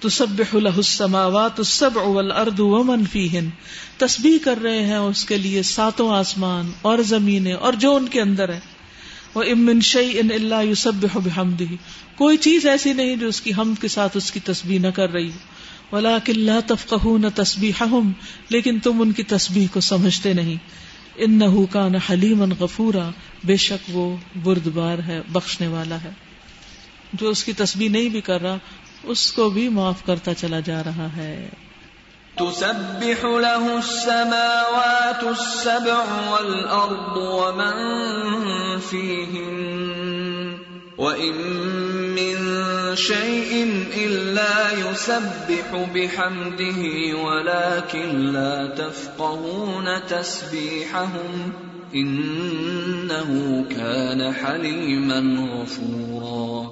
تو 0.00 0.08
سب 0.08 0.42
السماوات 0.52 1.58
السبع 1.58 2.02
والارض 2.02 2.60
ومن 2.60 3.04
فیہن 3.12 3.48
تسبیح 3.96 4.38
کر 4.44 4.58
رہے 4.62 4.82
ہیں 4.82 4.96
اس 4.96 5.24
کے 5.24 5.38
لیے 5.38 5.62
ساتوں 5.62 6.10
آسمان 6.10 6.70
اور 6.82 6.98
زمینیں 6.98 7.52
اور 7.52 7.72
جو 7.72 7.96
ان 7.96 8.06
کے 8.06 8.20
اندر 8.20 8.48
ہے۔ 8.48 8.60
وہ 9.34 9.42
امن 9.42 9.80
شعی 9.80 10.18
ان 10.18 10.28
اللہ 10.34 10.64
یوسب 10.64 10.94
بحمدہ 10.94 11.74
کوئی 12.16 12.36
چیز 12.36 12.66
ایسی 12.66 12.92
نہیں 12.92 13.16
جو 13.16 13.28
اس 13.28 13.40
کی 13.40 13.52
حمد 13.58 13.82
کے 13.82 13.88
ساتھ 13.88 14.16
اس 14.16 14.32
کی 14.32 14.40
تسبیح 14.40 14.78
نہ 14.80 14.86
کر 14.86 15.10
رہی 15.10 15.30
ولا 15.92 16.18
کلّہ 16.24 16.60
تفقہ 16.66 17.08
نہ 17.18 17.26
تسبیح 17.34 17.84
لیکن 18.48 18.78
تم 18.78 19.02
ان 19.02 19.12
کی 19.12 19.22
تسبیح 19.22 19.66
کو 19.72 19.80
سمجھتے 19.80 20.32
نہیں۔ 20.32 20.81
ان 21.16 21.38
نہ 21.38 21.72
کا 21.72 21.88
نہ 21.88 21.96
حلیم 22.10 22.52
غفورا، 22.60 23.10
بے 23.44 23.56
شک 23.56 23.90
وہ 23.92 24.16
بردبار 24.42 24.98
ہے، 24.98 25.20
بخشنے 25.32 25.66
والا 25.66 25.96
ہے۔ 26.04 26.10
جو 27.12 27.28
اس 27.28 27.44
کی 27.44 27.52
تسبیح 27.52 27.88
نہیں 27.88 28.08
بھی 28.08 28.20
کر 28.20 28.42
رہا، 28.42 28.56
اس 29.02 29.32
کو 29.32 29.50
بھی 29.50 29.68
معاف 29.68 30.04
کرتا 30.04 30.34
چلا 30.34 30.60
جا 30.60 30.82
رہا 30.84 31.08
ہے۔ 31.16 31.48
تسبح 32.34 33.26
له 33.26 33.66
السماوات 33.76 35.24
السبع 35.24 36.04
والأرض 36.28 37.16
ومن 37.16 38.00
فيهن 38.90 40.41
وَإِن 40.98 41.34
مِّن 42.12 42.36
شَيْءٍ 42.96 43.52
إِلَّا 43.96 44.72
يُسَبِّحُ 44.90 45.68
بِحَمْدِهِ 45.94 46.80
وَلَكِن 47.16 48.32
لا 48.32 48.66
تَفْقَهُونَ 48.76 50.06
تَسْبِيحَهُمْ 50.06 51.52
إِنَّهُ 51.94 53.30
كَانَ 53.70 54.32
حَلِيمًا 54.32 55.20
غَفُورًا 55.56 56.71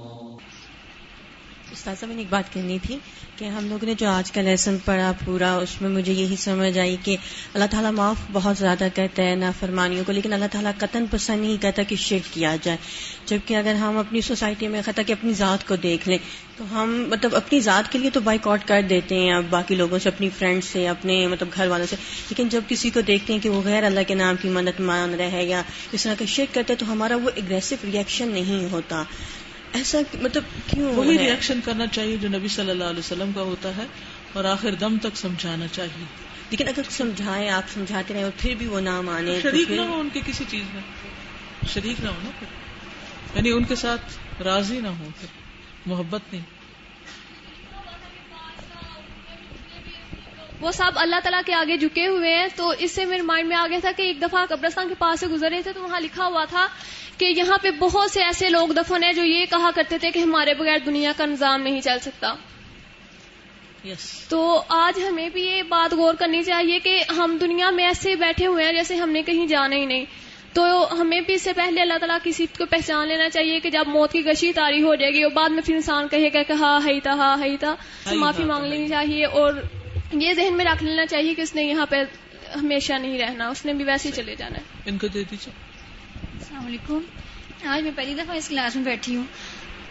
استاذہ، 1.80 2.06
میں 2.06 2.14
نے 2.14 2.20
ایک 2.20 2.32
بات 2.32 2.54
کرنی 2.54 2.78
تھی 2.82 2.98
کہ 3.36 3.44
ہم 3.44 3.68
لوگوں 3.68 3.86
نے 3.86 3.94
جو 3.98 4.08
آج 4.08 4.32
کا 4.32 4.42
لیسن 4.42 4.76
پڑھا 4.84 5.12
پورا، 5.24 5.56
اس 5.56 5.82
میں 5.82 5.90
مجھے 5.90 6.12
یہی 6.12 6.36
سمجھ 6.38 6.78
آئی 6.78 6.96
کہ 7.02 7.16
اللہ 7.54 7.64
تعالیٰ 7.70 7.92
معاف 7.92 8.16
بہت 8.32 8.56
زیادہ 8.56 8.88
کرتا 8.94 9.22
ہے 9.22 9.34
نا 9.34 9.50
فرمانیوں 9.60 10.04
کو، 10.06 10.12
لیکن 10.12 10.32
اللہ 10.32 10.44
تعالیٰ 10.52 10.72
قطن 10.78 11.04
پسند 11.10 11.40
نہیں 11.40 11.62
کرتا 11.62 11.82
کہ 11.82 11.96
شرک 11.96 12.34
کیا 12.34 12.56
جائے۔ 12.62 12.78
جبکہ 13.26 13.56
اگر 13.56 13.74
ہم 13.74 13.98
اپنی 13.98 14.20
سوسائٹی 14.20 14.68
میں 14.68 14.82
خطا 14.84 15.02
کہ 15.02 15.12
اپنی 15.12 15.32
ذات 15.32 15.68
کو 15.68 15.76
دیکھ 15.76 16.08
لیں، 16.08 16.18
تو 16.56 16.64
ہم 16.72 17.04
مطلب 17.08 17.36
اپنی 17.36 17.60
ذات 17.60 17.92
کے 17.92 17.98
لیے 17.98 18.10
تو 18.10 18.20
بائک 18.20 18.48
آؤٹ 18.48 18.60
کر 18.66 18.82
دیتے 18.90 19.14
ہیں 19.14 19.32
اب 19.32 19.44
باقی 19.50 19.74
لوگوں 19.74 19.98
سے، 19.98 20.08
اپنی 20.08 20.28
فرینڈ 20.38 20.64
سے، 20.64 20.88
اپنے 20.88 21.26
مطلب 21.26 21.48
گھر 21.54 21.66
والوں 21.66 21.86
سے۔ 21.90 21.96
لیکن 22.28 22.48
جب 22.48 22.62
کسی 22.68 22.90
کو 22.90 23.00
دیکھتے 23.00 23.32
ہیں 23.32 23.40
کہ 23.40 23.48
وہ 23.48 23.62
غیر 23.64 23.84
اللہ 23.84 24.00
کے 24.08 24.14
نام 24.14 24.34
کی 24.42 24.48
مدد 24.48 24.80
مان 24.80 25.14
رہے 25.14 25.30
ہے 25.30 25.44
یا 25.44 25.62
اس 25.92 26.02
طرح 26.02 26.14
کا 26.18 26.24
شرک 26.24 26.54
کرتے 26.54 26.74
تو 26.74 26.92
ہمارا 26.92 27.16
وہ 27.16 27.30
اگریسو 27.36 27.76
ریئیکشن 27.84 28.28
نہیں 28.28 28.72
ہوتا۔ 28.72 29.02
ایسا 29.72 29.98
مطلب 30.20 30.42
کیوں 30.66 30.94
وہی 30.94 31.18
ریئیکشن 31.18 31.60
کرنا 31.64 31.86
چاہیے 31.86 32.16
جو 32.16 32.28
نبی 32.28 32.48
صلی 32.48 32.70
اللہ 32.70 32.84
علیہ 32.84 32.98
وسلم 32.98 33.30
کا 33.34 33.42
ہوتا 33.42 33.76
ہے 33.76 33.86
اور 34.32 34.44
آخر 34.44 34.74
دم 34.74 34.98
تک 34.98 35.16
سمجھانا 35.16 35.66
چاہیے۔ 35.72 36.04
لیکن 36.50 36.68
اگر 36.68 36.82
سمجھائے 36.90 37.48
آپ 37.48 37.62
سمجھاتے 37.74 38.14
رہے 38.14 38.22
اور 38.22 38.30
پھر 38.36 38.54
بھی 38.54 38.66
وہ 38.66 38.80
نہ 38.80 39.00
مانے 39.00 39.40
شریک 39.42 39.70
نہ 39.70 39.80
ہو 39.80 40.00
ان 40.00 40.08
کی 40.12 40.20
کسی 40.26 40.44
چیز 40.48 40.64
میں۔ 40.74 40.82
شریک 41.74 42.00
نہ 42.00 42.08
ہو 42.08 42.14
نا 42.24 42.30
پھر۔ 42.38 42.46
یعنی 43.36 43.50
ان 43.50 43.64
کے 43.64 43.74
ساتھ 43.74 44.42
راضی 44.42 44.80
نہ 44.80 44.88
ہو 44.88 45.08
پھر۔ 45.20 45.28
محبت 45.86 46.20
نہیں۔ 46.32 46.59
وہ 50.60 50.70
سب 50.72 50.92
اللہ 50.94 51.20
تعالیٰ 51.22 51.40
کے 51.46 51.54
آگے 51.54 51.76
جھکے 51.76 52.06
ہوئے 52.06 52.34
ہیں 52.34 52.46
تو 52.56 52.72
اس 52.78 52.92
سے 52.92 53.04
میرے 53.04 53.22
مائنڈ 53.22 53.48
میں 53.48 53.56
آ 53.56 53.66
گیا 53.70 53.78
تھا 53.78 53.90
کہ 53.96 54.02
ایک 54.02 54.20
دفعہ 54.22 54.44
قبرستان 54.48 54.88
کے 54.88 54.94
پاس 54.98 55.20
سے 55.20 55.26
گزرے 55.26 55.60
تھے 55.62 55.72
تو 55.72 55.82
وہاں 55.82 56.00
لکھا 56.00 56.26
ہوا 56.26 56.44
تھا 56.44 56.66
کہ 57.18 57.32
یہاں 57.36 57.58
پہ 57.62 57.70
بہت 57.70 58.10
سے 58.10 58.22
ایسے 58.22 58.48
لوگ 58.48 58.68
دفن 58.68 59.04
ہیں 59.04 59.12
جو 59.12 59.24
یہ 59.24 59.46
کہا 59.50 59.70
کرتے 59.74 59.98
تھے 59.98 60.10
کہ 60.10 60.18
ہمارے 60.18 60.54
بغیر 60.54 60.78
دنیا 60.86 61.12
کا 61.16 61.26
نظام 61.26 61.62
نہیں 61.62 61.80
چل 61.80 61.98
سکتا 62.00 62.34
yes. 63.86 64.06
تو 64.28 64.40
آج 64.68 65.00
ہمیں 65.08 65.28
بھی 65.28 65.42
یہ 65.42 65.62
بات 65.68 65.94
غور 65.94 66.14
کرنی 66.14 66.42
چاہیے 66.42 66.78
کہ 66.78 67.02
ہم 67.18 67.36
دنیا 67.40 67.70
میں 67.70 67.86
ایسے 67.86 68.14
بیٹھے 68.16 68.46
ہوئے 68.46 68.64
ہیں 68.64 68.72
جیسے 68.72 68.94
ہم 68.94 69.10
نے 69.10 69.22
کہیں 69.22 69.46
جانا 69.46 69.76
ہی 69.76 69.84
نہیں 69.84 70.04
تو 70.52 70.62
ہمیں 70.92 71.20
بھی 71.20 71.34
اس 71.34 71.42
سے 71.42 71.52
پہلے 71.52 71.80
اللہ 71.80 71.98
تعالیٰ 71.98 72.18
کسی 72.22 72.46
کو 72.58 72.66
پہچان 72.66 73.08
لینا 73.08 73.28
چاہیے 73.30 73.60
کہ 73.60 73.70
جب 73.70 73.88
موت 73.88 74.12
کی 74.12 74.24
گشی 74.26 74.52
تاری 74.52 74.82
ہو 74.82 74.94
جائے 74.94 75.12
گی 75.12 75.22
اور 75.22 75.30
بعد 75.30 75.48
میں 75.48 75.62
پھر 75.62 75.74
انسان 75.74 76.08
کہے 76.08 76.28
گا 76.34 76.42
کہ 76.42 76.52
ہاں 76.52 76.78
ہی 76.86 77.00
تھا 77.00 77.14
ہاں 77.14 77.36
ہی 77.44 77.56
تھا 77.56 77.74
معافی 78.14 78.44
مانگ 78.44 78.64
لینی 78.64 78.88
چاہیے 78.88 79.24
اور 79.24 79.52
یہ 80.12 80.32
ذہن 80.32 80.56
میں 80.56 80.64
رکھ 80.64 80.84
لینا 80.84 81.06
چاہیے 81.06 81.34
کہ 81.34 81.40
اس 81.40 81.54
نے 81.54 81.62
یہاں 81.62 81.86
پہ 81.86 81.96
ہمیشہ 82.56 82.92
نہیں 82.92 83.18
رہنا 83.18 83.48
اس 83.48 83.64
نے 83.64 83.72
بھی 83.72 83.84
ویسے 83.84 84.08
ہی 84.08 84.14
چلے 84.16 84.36
جانا 84.36 84.58
ہے۔ 84.58 84.62
ان 84.86 84.98
کو 84.98 85.06
دے 85.06 85.24
دیجیے۔ 85.30 85.52
السلام 86.38 86.66
علیکم۔ 86.66 86.98
آج 87.64 87.82
میں 87.82 87.90
پہلی 87.96 88.14
دفعہ 88.14 88.36
اس 88.36 88.48
کلاس 88.48 88.76
میں 88.76 88.84
بیٹھی 88.84 89.16
ہوں۔ 89.16 89.24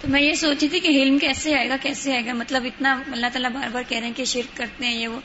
تو 0.01 0.07
میں 0.07 0.21
یہ 0.21 0.33
سوچی 0.33 0.67
تھی 0.67 0.79
کہ 0.79 0.87
علم 0.87 1.17
کیسے 1.17 1.55
آئے 1.55 1.69
گا 1.69 1.77
کیسے 1.81 2.13
آئے 2.13 2.25
گا؟ 2.25 2.33
مطلب 2.33 2.63
اتنا 2.65 3.01
اللہ 3.11 3.25
تعالیٰ 3.33 3.51
بار 3.51 3.69
بار 3.71 3.83
کہہ 3.87 3.97
رہے 3.97 4.07
ہیں 4.07 4.13
کہ 4.15 4.25
شرک 4.25 4.57
کرتے 4.57 4.85
ہیں 4.85 4.97
یہ 4.97 5.07
وہ۔ 5.07 5.19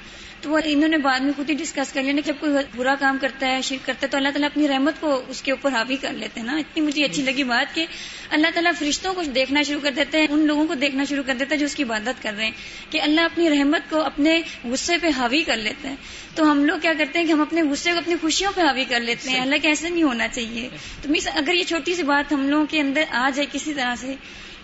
تو 0.45 0.51
وہ 0.51 0.61
انہوں 0.64 0.88
نے 0.88 0.99
بعد 0.99 1.20
میں 1.20 1.32
خود 1.36 1.51
ہی 1.51 1.55
ڈسکس 1.55 1.92
کر 1.92 2.03
لیا 2.03 2.12
جب 2.24 2.34
کوئی 2.40 2.53
برا 2.76 2.95
کام 3.01 3.18
کرتا 3.20 3.47
ہے 3.49 3.62
شرک 3.62 3.86
کرتا 3.86 4.07
ہے 4.07 4.11
تو 4.11 4.16
اللہ 4.16 4.28
تعالیٰ 4.28 4.49
اپنی 4.53 4.68
رحمت 4.68 4.95
کو 5.01 5.22
اس 5.28 5.42
کے 5.42 5.51
اوپر 5.51 5.72
حاوی 5.72 5.97
کر 5.97 6.12
لیتے 6.12 6.40
ہیں 6.40 6.47
نا۔ 6.47 6.57
اتنی 6.57 6.82
مجھے 6.82 7.05
اچھی 7.05 7.22
لگی 7.22 7.45
بات 7.45 7.74
کہ 7.74 7.86
اللہ 8.30 8.47
تعالیٰ 8.55 8.72
فرشتوں 8.78 9.14
کو 9.14 9.22
دیکھنا 9.22 9.62
شروع 9.62 9.80
کر 9.80 9.90
دیتے 9.97 10.18
ہیں 10.18 10.26
ان 10.30 10.47
لوگوں 10.47 10.66
کو 10.66 10.74
دیکھنا 10.74 11.05
شروع 11.05 11.22
کر 11.26 11.34
دیتا 11.34 11.55
ہے 11.55 11.61
جو 11.61 11.66
اس 11.66 11.74
کی 11.74 11.82
عبادت 11.82 12.22
کر 12.22 12.32
رہے 12.36 12.45
ہیں 12.45 12.53
کہ 12.90 13.01
اللہ 13.01 13.20
اپنی 13.20 13.51
رحمت 13.51 13.90
کو 13.90 14.03
اپنے 14.03 14.42
غصے 14.64 14.92
پہ 15.03 15.07
حاوی 15.16 15.42
کر 15.42 15.57
لیتے 15.57 15.88
ہیں۔ 15.88 15.97
تو 16.34 16.51
ہم 16.53 16.64
لوگ 16.64 16.78
کیا 16.82 16.92
کرتے 16.99 17.18
ہیں 17.18 17.26
کہ 17.26 17.32
ہم 17.32 17.40
اپنے 17.40 17.62
غصے 17.62 17.92
کو 17.92 17.99
اپنی 17.99 18.14
خوشیوں 18.20 18.53
پہ 18.55 18.61
حاوی 18.61 18.84
کر 18.88 19.01
لیتے 19.01 19.30
ہیں۔ 19.30 19.40
اللہ 19.40 19.57
کیسے 19.62 19.88
نہیں 19.88 20.03
ہونا 20.03 20.28
چاہیے۔ 20.28 20.68
تو 21.03 21.09
اگر 21.34 21.55
یہ 21.55 21.64
چھوٹی 21.64 21.95
سی 21.95 22.03
بات 22.03 22.32
ہم 22.32 22.49
لوگوں 22.49 22.66
کے 22.70 22.80
اندر 22.80 23.03
آ 23.11 23.30
جائے 23.34 23.47
کسی 23.53 23.74
طرح 23.74 23.95
سے 23.95 24.14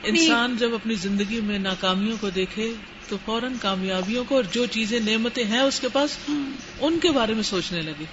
انسان 0.02 0.56
جب 0.56 0.74
اپنی 0.74 0.94
زندگی 0.94 1.40
میں 1.40 1.58
ناکامیوں 1.58 2.16
کو 2.20 2.30
دیکھے 2.30 2.72
تو 3.10 3.16
فوراً 3.24 3.54
کامیابیوں 3.60 4.24
کو 4.28 4.34
اور 4.34 4.44
جو 4.52 4.66
چیزیں 4.66 5.00
نعمتیں 5.00 5.44
ہیں 5.44 5.60
اس 5.60 5.80
کے 5.80 5.88
پاس 5.92 6.16
ان 6.80 6.98
کے 6.98 7.10
بارے 7.10 7.34
میں 7.34 7.42
سوچنے 7.42 7.82
لگے۔ 7.82 8.04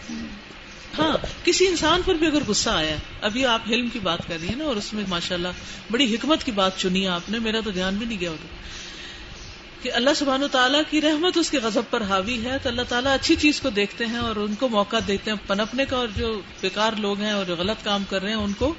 ہاں 0.97 1.17
کسی 1.43 1.67
انسان 1.67 2.01
پر 2.05 2.13
بھی 2.13 2.27
اگر 2.27 2.43
غصہ 2.47 2.69
آیا، 2.69 2.95
ابھی 3.21 3.45
آپ 3.45 3.61
حلم 3.67 3.89
کی 3.89 3.99
بات 3.99 4.27
کر 4.27 4.37
رہی 4.41 4.47
ہیں 4.47 4.55
نا، 4.55 4.63
اور 4.63 4.75
اس 4.75 4.93
میں 4.93 5.03
ماشاء 5.07 5.35
اللہ 5.35 5.47
بڑی 5.91 6.15
حکمت 6.15 6.43
کی 6.43 6.51
بات 6.51 6.77
چنی 6.77 7.03
ہے 7.03 7.07
آپ 7.07 7.29
نے، 7.29 7.39
میرا 7.39 7.59
تو 7.59 7.71
دھیان 7.71 7.95
بھی 7.95 8.05
نہیں 8.05 8.19
گیا 8.19 8.29
ہوتا۔ 8.29 8.47
کہ 9.81 9.91
اللہ 9.91 10.09
سبحان 10.15 10.43
و 10.43 10.47
تعالیٰ 10.47 10.81
کی 10.89 11.01
رحمت 11.01 11.37
اس 11.37 11.49
کے 11.49 11.59
غضب 11.63 11.81
پر 11.89 12.01
حاوی 12.01 12.45
ہے، 12.45 12.57
تو 12.63 12.69
اللہ 12.69 12.81
تعالیٰ 12.89 13.13
اچھی 13.13 13.35
چیز 13.35 13.61
کو 13.61 13.69
دیکھتے 13.69 14.05
ہیں 14.05 14.17
اور 14.17 14.35
ان 14.35 14.55
کو 14.55 14.69
موقع 14.69 14.97
دیتے 15.07 15.31
ہیں 15.31 15.37
پنپنے 15.47 15.85
کا، 15.85 15.97
اور 15.97 16.07
جو 16.15 16.41
بیکار 16.61 16.93
لوگ 16.97 17.21
ہیں 17.21 17.31
اور 17.31 17.45
جو 17.45 17.55
غلط 17.55 17.83
کام 17.83 18.03
کر 18.09 18.21
رہے 18.21 18.29
ہیں، 18.29 18.37
ان 18.37 18.53
کو 18.53 18.73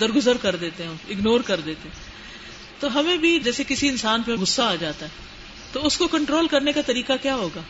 درگزر 0.00 0.36
کر 0.36 0.56
دیتے 0.56 0.82
ہیں 0.82 0.90
اگنور 1.08 1.40
کر 1.40 1.60
دیتے 1.60 1.88
ہیں۔ 1.88 2.06
تو 2.80 3.00
ہمیں 3.00 3.16
بھی 3.16 3.38
جیسے 3.40 3.64
کسی 3.68 3.88
انسان 3.88 4.22
پہ 4.22 4.32
غصہ 4.32 4.62
آ 4.62 4.74
جاتا 4.74 5.06
ہے 5.06 5.10
تو 5.72 5.86
اس 5.86 5.98
کو 5.98 6.06
کنٹرول 6.06 6.48
کرنے 6.48 6.72
کا 6.72 6.80
طریقہ 6.86 7.12
کیا 7.22 7.34
ہوگا؟ 7.34 7.60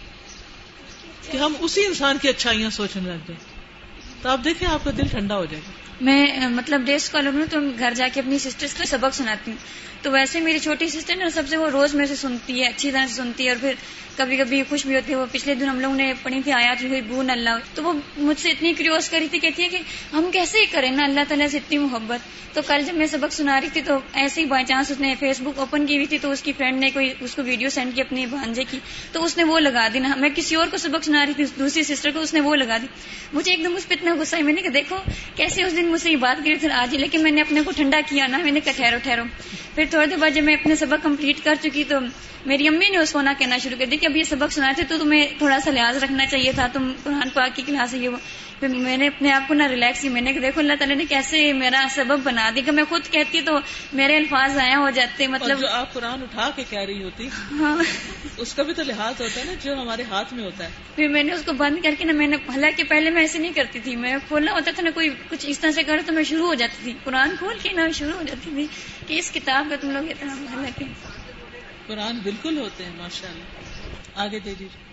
کہ 1.31 1.37
ہم 1.37 1.53
اسی 1.59 1.87
انسان 1.87 2.19
کی 2.23 2.29
اچھائیاں 2.29 2.71
سوچنے 2.71 3.03
لگ 3.03 3.15
جائیں۔ 3.15 3.59
تو 4.23 4.29
آپ 4.29 4.41
دیکھیں، 4.45 4.69
آپ 4.69 4.85
کا 4.85 4.91
دل 4.99 5.09
ٹھنڈا 5.11 5.37
ہو 5.37 5.45
جائے 5.45 5.63
گا۔ 5.67 5.71
میں 6.01 6.49
مطلب 6.49 6.81
ڈے 6.81 6.95
اسکالر 6.95 7.31
ہوں 7.35 7.47
تو 7.51 7.59
گھر 7.79 7.95
جا 7.97 8.09
کے 8.15 8.21
اپنی 8.21 8.39
سسٹرس 8.39 8.75
کو 8.75 8.85
سبق 8.87 9.15
سناتی 9.15 9.51
ہوں۔ 9.51 9.59
تو 10.03 10.11
ویسے 10.11 10.41
میری 10.41 10.59
چھوٹی 10.59 10.89
سسٹر 10.89 11.17
نا 11.17 11.31
سب 11.31 11.43
سے 11.49 11.57
وہ 11.57 11.71
روز 11.71 11.95
میں 11.95 12.07
سے 12.07 12.17
سنتی 12.17 12.61
ہے، 12.61 12.67
اچھی 12.67 12.91
طرح 12.91 13.07
سے 13.07 13.15
سنتی 13.15 13.45
ہے 13.45 13.49
اور 13.49 13.59
پھر 13.61 13.75
کبھی 14.17 14.37
کبھی 14.37 14.63
خوش 14.69 14.87
بھی 14.87 14.95
ہوتی 14.95 15.13
ہے 15.13 15.17
وہ 15.17 15.27
پچھلے 15.33 15.55
دن 15.55 15.69
ہم 15.69 15.81
لوگوں 15.81 15.97
نے 15.97 16.13
پڑھی 16.23 16.41
تھی 16.43 16.53
آیا 16.53 16.75
تھی 16.79 17.01
بو 17.09 17.23
اللہ۔ 17.29 17.51
تو 17.75 17.83
وہ 17.83 17.93
مجھ 18.17 18.41
سے 18.41 18.51
اتنی 18.51 18.73
کریوس 18.73 19.09
کری 19.09 19.29
تھی، 19.29 19.39
کہتی 19.39 19.63
ہے 19.63 19.69
کہ 19.69 19.79
ہم 20.13 20.31
کیسے 20.33 20.59
ہی 20.59 20.67
کریں؟ 20.67 20.91
نا 20.91 21.05
اللہ 21.05 21.21
تعالیٰ 21.29 21.49
سے 21.49 21.57
اتنی 21.57 21.79
محبت۔ 21.79 22.39
تو 22.55 22.63
کل 22.67 22.83
جب 22.87 22.95
میں 22.95 23.07
سبق 23.07 23.33
سنا 23.33 23.61
رہی 23.61 23.69
تھی 23.73 23.81
تو 23.81 23.99
ایسے 24.13 24.41
ہی 24.41 24.47
بائی 24.47 24.65
چانس 24.65 24.91
اس 24.91 25.01
نے 25.01 25.15
فیس 25.21 25.41
بک 25.41 25.59
اوپن 25.59 25.87
کی 25.87 25.95
ہوئی 25.95 26.07
تھی 26.07 26.19
تو 26.19 26.31
اس 26.31 26.43
کی 26.43 26.53
فرینڈ 26.53 26.81
نے 26.81 26.91
کوئی 26.91 27.13
اس 27.21 27.35
کو 27.35 27.43
ویڈیو 27.43 27.71
سینڈ 27.71 27.95
کی 27.95 28.01
اپنی 28.01 28.27
بھانجے 28.27 28.65
کی۔ 28.71 28.79
تو 29.13 29.25
اس 29.25 29.37
نے 29.37 29.45
وہ 29.45 29.61
لگا 29.61 29.89
دی 29.95 29.99
نا۔ 29.99 30.15
میں 30.17 30.29
کسی 30.35 30.55
اور 30.55 30.67
کو 30.71 30.77
سبق 30.77 31.05
سنا 31.05 31.27
رہی 31.27 31.33
تھی 31.33 31.45
دوسری 31.59 31.83
سسٹر 31.83 32.11
کو 32.11 32.21
اس 32.21 32.35
نے 32.35 32.41
وہ 32.41 32.57
لگا 32.57 32.77
دی۔ 32.83 32.87
مجھے 33.33 33.53
ایک 33.53 33.65
دم 33.65 33.77
اس 33.77 33.89
پہ 33.89 33.95
اتنا 33.95 34.15
غصہ 34.15 34.37
میں 34.37 34.53
نے 34.53 34.63
کہ 34.63 34.69
دیکھو 34.69 34.97
کیسے 35.37 35.63
اس 35.63 35.77
دن 35.77 35.87
مجھ 35.87 36.03
سے 36.03 36.11
یہ 36.11 36.17
بات 36.17 36.45
کری 36.45 36.57
تھی 36.57 36.69
آج 36.71 36.95
لیکن 36.95 37.23
میں 37.23 37.31
نے 37.31 37.41
اپنے 37.41 37.61
کو 37.65 37.71
ٹھنڈا 37.71 38.01
کیا 38.09 38.27
نا۔ 38.27 38.39
میں 38.39 38.53
نے 38.53 38.61
کہا، 38.61 38.73
ٹھہرو 38.77 38.97
ٹھہرو۔ 39.03 39.23
پھر 39.75 39.85
تھوڑی 39.91 40.07
دیر 40.07 40.19
بعد 40.19 40.31
جب 40.31 40.45
میں 40.45 40.55
اپنے 40.55 40.77
سبق 40.77 41.03
کمپلیٹ 41.03 41.45
کر 41.45 41.55
چکی 41.63 41.85
تو 41.85 41.99
میری 42.47 42.69
امی 42.69 42.89
نے 42.91 42.97
اس 42.97 43.13
کو 43.13 43.21
نہ 43.21 43.31
کہنا 43.39 43.59
شروع 43.59 43.79
کر 43.79 43.87
دیا 43.87 43.99
کہ 44.01 44.07
اب 44.07 44.17
یہ 44.17 44.25
سبق 44.25 44.53
سنا 44.53 44.73
تھے 44.77 44.83
تو 44.89 44.99
تمہیں 44.99 45.27
تھوڑا 45.39 45.59
سا 45.65 45.71
لحاظ 45.71 45.97
رکھنا 45.97 46.27
چاہیے 46.27 46.53
تھا، 46.53 46.67
تم 46.73 46.93
قرآن 47.03 47.29
پاک 47.35 47.57
کی 47.57 47.63
کلاس 47.67 47.95
یہ 47.95 48.09
پھر 48.61 48.69
میں 48.69 48.97
نے 48.97 49.07
اپنے 49.07 49.33
آپ 49.33 49.49
کو 49.49 49.55
نہ 49.55 49.63
ریلیکس 49.63 50.01
کی. 50.01 50.09
میں 50.09 50.21
نے 50.21 50.33
دیکھو 50.33 50.61
اللہ 50.61 50.73
تعالیٰ 50.79 50.97
نے 50.97 51.05
کیسے 51.05 51.53
میرا 51.53 51.85
سبب 51.91 52.21
بنا 52.23 52.51
دی 52.55 52.63
کہ 52.63 52.73
میں 52.73 52.85
خود 52.89 53.09
کہتی 53.11 53.41
تو 53.41 53.59
میرے 53.93 54.17
الفاظ 54.17 54.55
ضائع 54.55 54.77
ہو 54.77 54.91
جاتے. 54.91 55.27
مطلب 55.27 55.61
جو 55.61 55.69
آپ 55.69 55.93
قرآن 55.93 56.23
اٹھا 56.23 56.51
کے 56.57 56.65
کہہ 56.71 56.79
رہی 56.79 57.03
ہوتی 57.03 57.29
ہاں. 57.29 57.77
اس 58.37 58.55
کا 58.55 58.63
بھی 58.63 58.75
تو 58.75 58.83
لحاظ 58.83 59.21
ہوتا 59.21 59.41
ہے 59.41 59.45
نا 59.45 59.53
جو 59.65 59.75
ہمارے 59.81 60.03
ہاتھ 60.11 60.35
میں 60.35 60.45
ہوتا 60.45 60.65
ہے۔ 60.65 60.71
پھر 60.97 61.09
میں 61.09 61.23
نے 61.23 61.33
اس 61.33 61.43
کو 61.45 61.53
بند 61.53 61.83
کر 61.83 61.95
کے 61.99 62.05
نا 62.05 62.13
میں 62.13 62.27
نے 62.27 62.37
حالانکہ 62.49 62.85
پہلے 62.85 63.11
میں 63.11 63.23
ایسے 63.23 63.39
نہیں 63.39 63.53
کرتی 63.53 63.81
تھی. 63.81 63.97
میں 63.97 64.17
کھولنا 64.29 64.53
ہوتا 64.53 64.71
تھا 64.71 64.83
نا 64.83 64.91
کوئی 64.95 65.11
کچھ 65.29 65.47
اس 65.49 65.59
طرح 65.59 65.71
سے 65.71 65.83
کرو 65.83 66.01
تو 66.07 66.13
میں 66.13 66.23
شروع 66.23 66.47
ہو 66.47 66.55
جاتی 66.55 66.83
تھی. 66.83 66.95
قرآن 67.05 67.37
کھول 67.39 67.57
کے 67.63 67.73
نا 67.73 67.89
شروع 67.95 68.13
ہو 68.13 68.23
جاتی 68.23 68.51
تھی 68.55 68.67
کہ 69.07 69.19
اس 69.19 69.31
کتاب 69.31 69.67
کا 69.71 69.77
تم 69.81 69.91
لوگ 69.91 70.25
حالانکہ 70.29 70.85
قرآن 71.87 72.19
بالکل 72.19 72.59
ہوتے 72.59 72.85
ہیں 72.85 72.93
ماشاء 72.97 73.29
اللہ 73.29 74.21
آگے 74.21 74.39
دے 74.39 74.51
دیجیے 74.51 74.88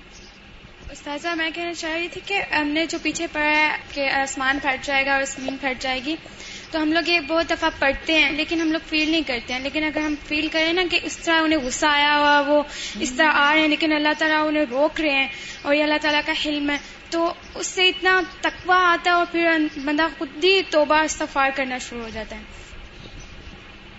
استاذہ، 0.92 1.28
میں 1.36 1.50
کہنا 1.56 1.74
چاہ 1.74 1.92
رہی 1.92 2.08
تھی 2.08 2.22
کہ 2.26 2.42
ہم 2.54 2.68
نے 2.68 2.86
جو 2.86 2.98
پیچھے 3.04 3.28
پڑھا 3.32 3.50
ہے 3.50 3.78
کہ 3.94 4.10
آسمان 4.10 4.60
پھٹ 4.62 4.86
جائے 4.86 5.06
گا 5.06 5.16
اور 5.16 5.24
زمین 5.24 5.58
پھٹ 5.58 5.82
جائے 5.82 6.00
گی، 6.06 6.16
تو 6.72 6.82
ہم 6.82 6.94
لوگ 6.94 7.10
یہ 7.10 7.20
بہت 7.20 7.50
دفعہ 7.50 7.70
پڑھتے 7.80 8.14
ہیں، 8.14 8.32
لیکن 8.32 8.62
ہم 8.62 8.72
لوگ 8.72 8.90
فیل 8.90 9.10
نہیں 9.10 9.22
کرتے 9.22 9.54
ہیں۔ 9.54 9.60
لیکن 9.60 9.84
اگر 9.84 10.02
ہم 10.02 10.16
فیل 10.28 10.48
کریں 10.48 10.74
نا 10.74 10.82
کہ 10.92 11.00
اس 11.04 11.18
طرح 11.18 11.42
انہیں 11.42 11.60
غصہ 11.60 11.86
آیا 11.86 12.18
ہوا، 12.18 12.40
وہ 12.48 12.64
اس 13.00 13.12
طرح 13.12 13.32
آ 13.34 13.54
رہے 13.54 13.62
ہیں، 13.62 13.68
لیکن 13.68 13.94
اللہ 13.94 14.14
تعالیٰ 14.18 14.48
انہیں 14.48 14.66
روک 14.72 15.02
رہے 15.02 15.12
ہیں 15.12 15.28
اور 15.62 15.76
یہ 15.76 15.84
اللہ 15.84 15.98
تعالیٰ 16.02 16.22
کا 16.26 16.34
حلم 16.46 16.70
ہے، 16.70 16.78
تو 17.10 17.34
اس 17.56 17.68
سے 17.68 17.90
اتنا 17.90 18.22
تقوی 18.42 18.76
آتا 18.78 19.12
ہے 19.12 19.16
اور 19.16 19.26
پھر 19.32 19.58
بندہ 19.86 20.08
خود 20.18 20.44
ہی 20.44 20.62
توبہ 20.70 20.96
استفار 20.96 21.50
کرنا 21.56 21.78
شروع 21.78 22.02
ہو 22.02 22.10
جاتا 22.14 22.36
ہے۔ 22.36 22.65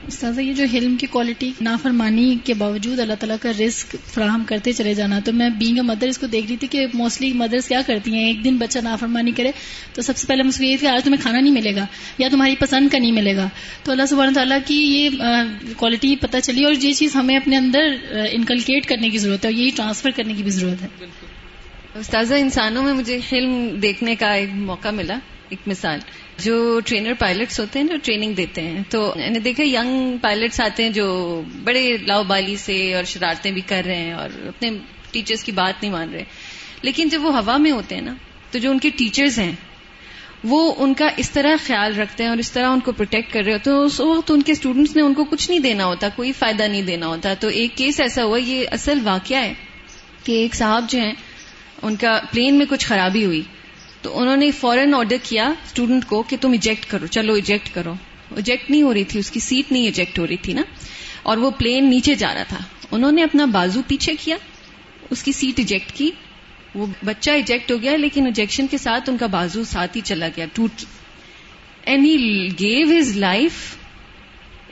استاذہ، 0.06 0.40
یہ 0.40 0.52
جو 0.52 0.64
حلم 0.72 0.96
کی 0.96 1.06
کوالٹی 1.06 1.50
نافرمانی 1.60 2.36
کے 2.44 2.54
باوجود 2.54 3.00
اللہ 3.00 3.14
تعالیٰ 3.14 3.36
کا 3.40 3.50
رزق 3.60 3.96
فراہم 4.14 4.42
کرتے 4.46 4.72
چلے 4.72 4.94
جانا، 4.94 5.18
تو 5.24 5.32
میں 5.32 5.48
بینگ 5.50 5.76
اے 5.76 5.82
مدر 5.82 6.06
اس 6.08 6.18
کو 6.18 6.26
دیکھ 6.26 6.46
رہی 6.46 6.56
تھی 6.56 6.68
کہ 6.68 6.86
موسٹلی 6.94 7.32
مدرس 7.32 7.68
کیا 7.68 7.80
کرتی 7.86 8.14
ہیں؟ 8.14 8.24
ایک 8.24 8.44
دن 8.44 8.56
بچہ 8.56 8.78
نافرمانی 8.78 9.32
کرے 9.32 9.50
تو 9.94 10.02
سب 10.02 10.16
سے 10.16 10.26
پہلے 10.26 10.42
مجھ 10.42 10.58
کو 10.58 10.64
یہ 10.64 10.76
کہ 10.80 10.86
آج 10.86 11.04
تمہیں 11.04 11.20
کھانا 11.22 11.40
نہیں 11.40 11.52
ملے 11.52 11.74
گا 11.76 11.86
یا 12.18 12.28
تمہاری 12.28 12.54
پسند 12.58 12.88
کا 12.88 12.98
نہیں 12.98 13.12
ملے 13.12 13.36
گا۔ 13.36 13.48
تو 13.82 13.92
اللہ 13.92 14.06
سبحانہ 14.06 14.34
تعالیٰ 14.34 14.58
کی 14.66 14.74
یہ 14.74 15.08
کوالٹی 15.76 16.16
پتہ 16.16 16.36
چلی 16.42 16.64
اور 16.64 16.72
یہ 16.72 16.92
چیز 16.92 17.16
ہمیں 17.16 17.36
اپنے 17.36 17.56
اندر 17.56 17.94
انکلکیٹ 18.32 18.86
کرنے 18.86 19.10
کی 19.10 19.18
ضرورت 19.18 19.44
ہے 19.44 19.50
اور 19.50 19.58
یہی 19.58 19.70
ٹرانسفر 19.76 20.10
کرنے 20.10 20.34
کی 20.34 20.42
بھی 20.42 20.50
ضرورت 20.50 20.82
ہے۔ 20.82 20.88
استاذہ، 21.94 22.34
انسانوں 22.34 22.82
میں 22.82 22.94
مجھے 22.94 23.18
فلم 23.28 23.68
دیکھنے 23.82 24.14
کا 24.14 24.32
ایک 24.32 24.48
موقع 24.54 24.88
ملا۔ 24.88 25.18
ایک 25.48 25.68
مثال، 25.68 25.98
جو 26.38 26.80
ٹرینر 26.86 27.12
پائلٹس 27.18 27.60
ہوتے 27.60 27.78
ہیں 27.78 27.86
جو 27.86 27.94
ٹریننگ 28.02 28.32
دیتے 28.32 28.62
ہیں، 28.62 28.82
تو 28.88 29.12
میں 29.16 29.30
نے 29.30 29.38
دیکھا 29.38 29.64
ینگ 29.64 30.16
پائلٹس 30.18 30.60
آتے 30.60 30.82
ہیں 30.82 30.90
جو 30.90 31.42
بڑے 31.64 31.96
لاؤ 31.96 32.24
بالی 32.24 32.56
سے 32.56 32.94
اور 32.94 33.04
شرارتیں 33.04 33.50
بھی 33.50 33.60
کر 33.60 33.82
رہے 33.86 33.96
ہیں 33.96 34.12
اور 34.12 34.46
اپنے 34.48 34.70
ٹیچرز 35.10 35.44
کی 35.44 35.52
بات 35.52 35.82
نہیں 35.82 35.92
مان 35.92 36.10
رہے۔ 36.10 36.24
لیکن 36.82 37.08
جب 37.08 37.24
وہ 37.24 37.38
ہوا 37.38 37.56
میں 37.56 37.70
ہوتے 37.70 37.94
ہیں 37.94 38.02
نا، 38.02 38.14
تو 38.50 38.58
جو 38.58 38.70
ان 38.70 38.78
کے 38.78 38.90
ٹیچرز 38.90 39.38
ہیں، 39.38 39.52
وہ 40.44 40.74
ان 40.78 40.94
کا 40.94 41.08
اس 41.16 41.30
طرح 41.30 41.56
خیال 41.66 41.96
رکھتے 41.96 42.22
ہیں 42.22 42.30
اور 42.30 42.38
اس 42.38 42.52
طرح 42.52 42.68
ان 42.68 42.80
کو 42.80 42.92
پروٹیکٹ 42.92 43.32
کر 43.32 43.42
رہے 43.44 43.52
ہوتے 43.52 43.70
ہیں۔ 43.70 43.76
اس 43.76 44.00
وقت 44.00 44.30
ان 44.30 44.42
کے 44.42 44.52
اسٹوڈنٹس 44.52 44.96
نے 44.96 45.02
ان 45.02 45.14
کو 45.14 45.24
کچھ 45.24 45.50
نہیں 45.50 45.60
دینا 45.60 45.84
ہوتا، 45.84 46.08
کوئی 46.16 46.32
فائدہ 46.32 46.62
نہیں 46.62 46.82
دینا 46.82 47.06
ہوتا۔ 47.06 47.34
تو 47.34 47.48
ایک 47.48 47.76
کیس 47.76 48.00
ایسا 48.00 48.24
ہوا، 48.24 48.38
یہ 48.38 48.64
اصل 48.70 48.98
واقعہ 49.02 49.36
ہے 49.36 49.54
کہ 50.24 50.32
ایک 50.32 50.54
صاحب 50.54 50.84
جو 50.88 50.98
ہیں، 50.98 51.12
ان 51.82 51.96
کا 51.96 52.20
پلین 52.30 52.54
میں 52.54 52.66
کچھ 52.70 52.86
خرابی 52.86 53.24
ہوئی۔ 53.24 53.42
تو 54.06 54.20
انہوں 54.20 54.36
نے 54.36 54.50
فوراً 54.50 54.94
آرڈر 54.94 55.16
کیا 55.22 55.48
اسٹوڈنٹ 55.48 56.04
کو 56.04 56.22
کہ 56.22 56.36
تم 56.40 56.52
ایجیکٹ 56.52 56.86
کرو، 56.90 57.06
چلو 57.06 57.34
ایجیکٹ 57.34 57.74
کرو۔ 57.74 57.94
ایجیکٹ 58.36 58.70
نہیں 58.70 58.82
ہو 58.82 58.94
رہی 58.94 59.04
تھی، 59.04 59.20
اس 59.20 59.30
کی 59.30 59.40
سیٹ 59.40 59.72
نہیں 59.72 59.84
ایجیکٹ 59.84 60.18
ہو 60.18 60.26
رہی 60.26 60.36
تھی 60.36 60.52
نا۔ 60.52 60.62
اور 61.22 61.36
وہ 61.36 61.50
پلین 61.50 61.90
نیچے 61.90 62.14
جا 62.14 62.34
رہا 62.34 62.42
تھا۔ 62.42 62.58
انہوں 62.90 63.12
نے 63.12 63.22
اپنا 63.22 63.44
بازو 63.44 63.80
پیچھے 63.86 64.14
کیا، 64.24 64.36
اس 65.10 65.22
کی 65.22 65.32
سیٹ 65.32 65.58
ایجیکٹ 65.58 65.92
کی۔ 65.92 66.10
وہ 66.74 66.86
بچہ 67.04 67.30
ایجیکٹ 67.30 67.70
ہو 67.70 67.82
گیا، 67.82 67.96
لیکن 67.96 68.26
ایجیکشن 68.26 68.66
کے 68.66 68.78
ساتھ 68.78 69.10
ان 69.10 69.18
کا 69.18 69.26
بازو 69.26 69.64
ساتھ 69.64 69.96
ہی 69.96 70.02
چلا 70.04 70.28
گیا، 70.36 70.46
ٹوٹ۔ 70.52 70.84
And 71.84 72.06
he 72.06 72.48
gave 72.48 72.98
his 72.98 73.16
life 73.16 73.52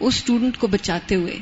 us 0.01 0.15
student 0.15 0.57
کو 0.57 0.67
بچاتے 0.67 1.15
ہوئے۔ 1.15 1.37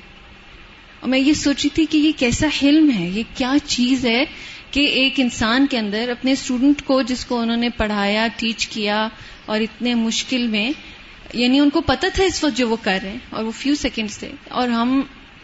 اور 1.01 1.09
میں 1.09 1.19
یہ 1.19 1.33
سوچی 1.33 1.69
تھی 1.75 1.87
کہ 1.91 1.99
یہ 1.99 2.13
کیسا 2.17 2.49
حلم 2.63 2.91
ہے، 2.91 3.09
یہ 3.09 3.23
کیا 3.35 3.55
چیز 3.67 4.07
ہے 4.07 4.25
کہ 4.73 4.81
ایک 4.81 5.15
انسان 5.17 5.67
کے 5.67 5.79
اندر 5.79 6.09
اپنے 6.09 6.33
اسٹوڈنٹ 6.33 6.83
کو 6.85 7.03
جس 7.03 7.25
کو 7.25 7.41
انہوں 7.41 7.57
نے 7.57 7.69
پڑھایا 7.69 8.29
ٹیچ 8.37 8.67
کیا 8.67 9.09
اور 9.47 9.61
اتنے 9.61 9.95
مشکل 9.95 10.47
میں 10.47 10.71
یعنی 11.35 11.61
ان 11.61 11.71
کو 11.71 11.81
پتہ 11.81 12.07
تھا 12.15 12.25
اس 12.25 12.45
وقت 12.45 12.57
جو 12.57 12.69
وہ 12.69 12.77
کر 12.83 12.99
رہے 13.03 13.11
ہیں 13.11 13.19
اور 13.31 13.45
وہ 13.45 13.51
فیو 13.51 13.75
سیکنڈز 13.75 14.19
تھے 14.19 14.33
اور 14.49 14.69
ہم 14.69 15.01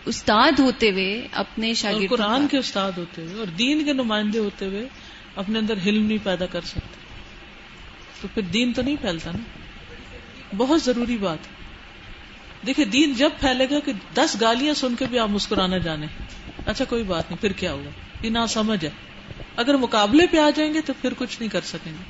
استاد 0.07 0.59
ہوتے 0.59 0.91
ہوئے 0.91 1.29
اپنے 1.33 1.75
شاگرد 1.75 2.09
قرآن 2.09 2.49
کے 2.49 2.59
استاد 2.59 2.93
ہوتے 2.97 3.23
ہوئے 3.23 3.35
اور 3.35 3.47
دین 3.47 3.85
کے 3.85 3.93
نمائندے 3.93 4.39
ہوتے 4.39 4.67
ہوئے 4.67 4.89
اپنے 5.37 5.59
اندر 5.59 5.75
حلم 5.87 6.07
نہیں 6.07 6.19
پیدا 6.23 6.47
کر 6.47 6.61
سکتے۔ 6.61 6.99
تو 8.23 8.29
پھر 8.35 8.43
دین 8.43 8.73
تو 8.73 8.83
نہیں 8.83 8.97
پھیلتا 9.01 9.31
نا؟ 9.31 9.39
بہت 10.57 10.83
ضروری 10.83 11.17
بات۔ 11.17 11.39
دیکھیں 12.67 12.85
دین 12.85 13.13
جب 13.13 13.31
پھیلے 13.41 13.67
گا 13.71 13.79
کہ 13.79 13.93
دس 14.15 14.37
گالیاں 14.41 14.75
سن 14.75 14.95
کے 14.95 15.05
بھی 15.11 15.19
آپ 15.19 15.29
مسکرانا 15.29 15.79
جانے۔ 15.79 16.07
اچھا 16.67 16.85
کوئی 16.85 17.03
بات 17.03 17.31
نہیں 17.31 17.41
پھر 17.41 17.53
کیا 17.53 17.73
ہوگا؟ 17.73 17.91
یہ 18.23 18.31
نہ 18.31 18.39
سمجھ 18.49 18.85
ہے۔ 18.85 18.91
اگر 19.59 19.77
مقابلے 19.77 20.27
پہ 20.27 20.39
آ 20.39 20.51
جائیں 20.57 20.73
گے 20.75 20.81
تو 20.81 20.93
پھر 21.01 21.13
کچھ 21.19 21.37
نہیں 21.41 21.51
کر 21.51 21.61
سکیں 21.65 21.93
گے۔ 21.93 22.03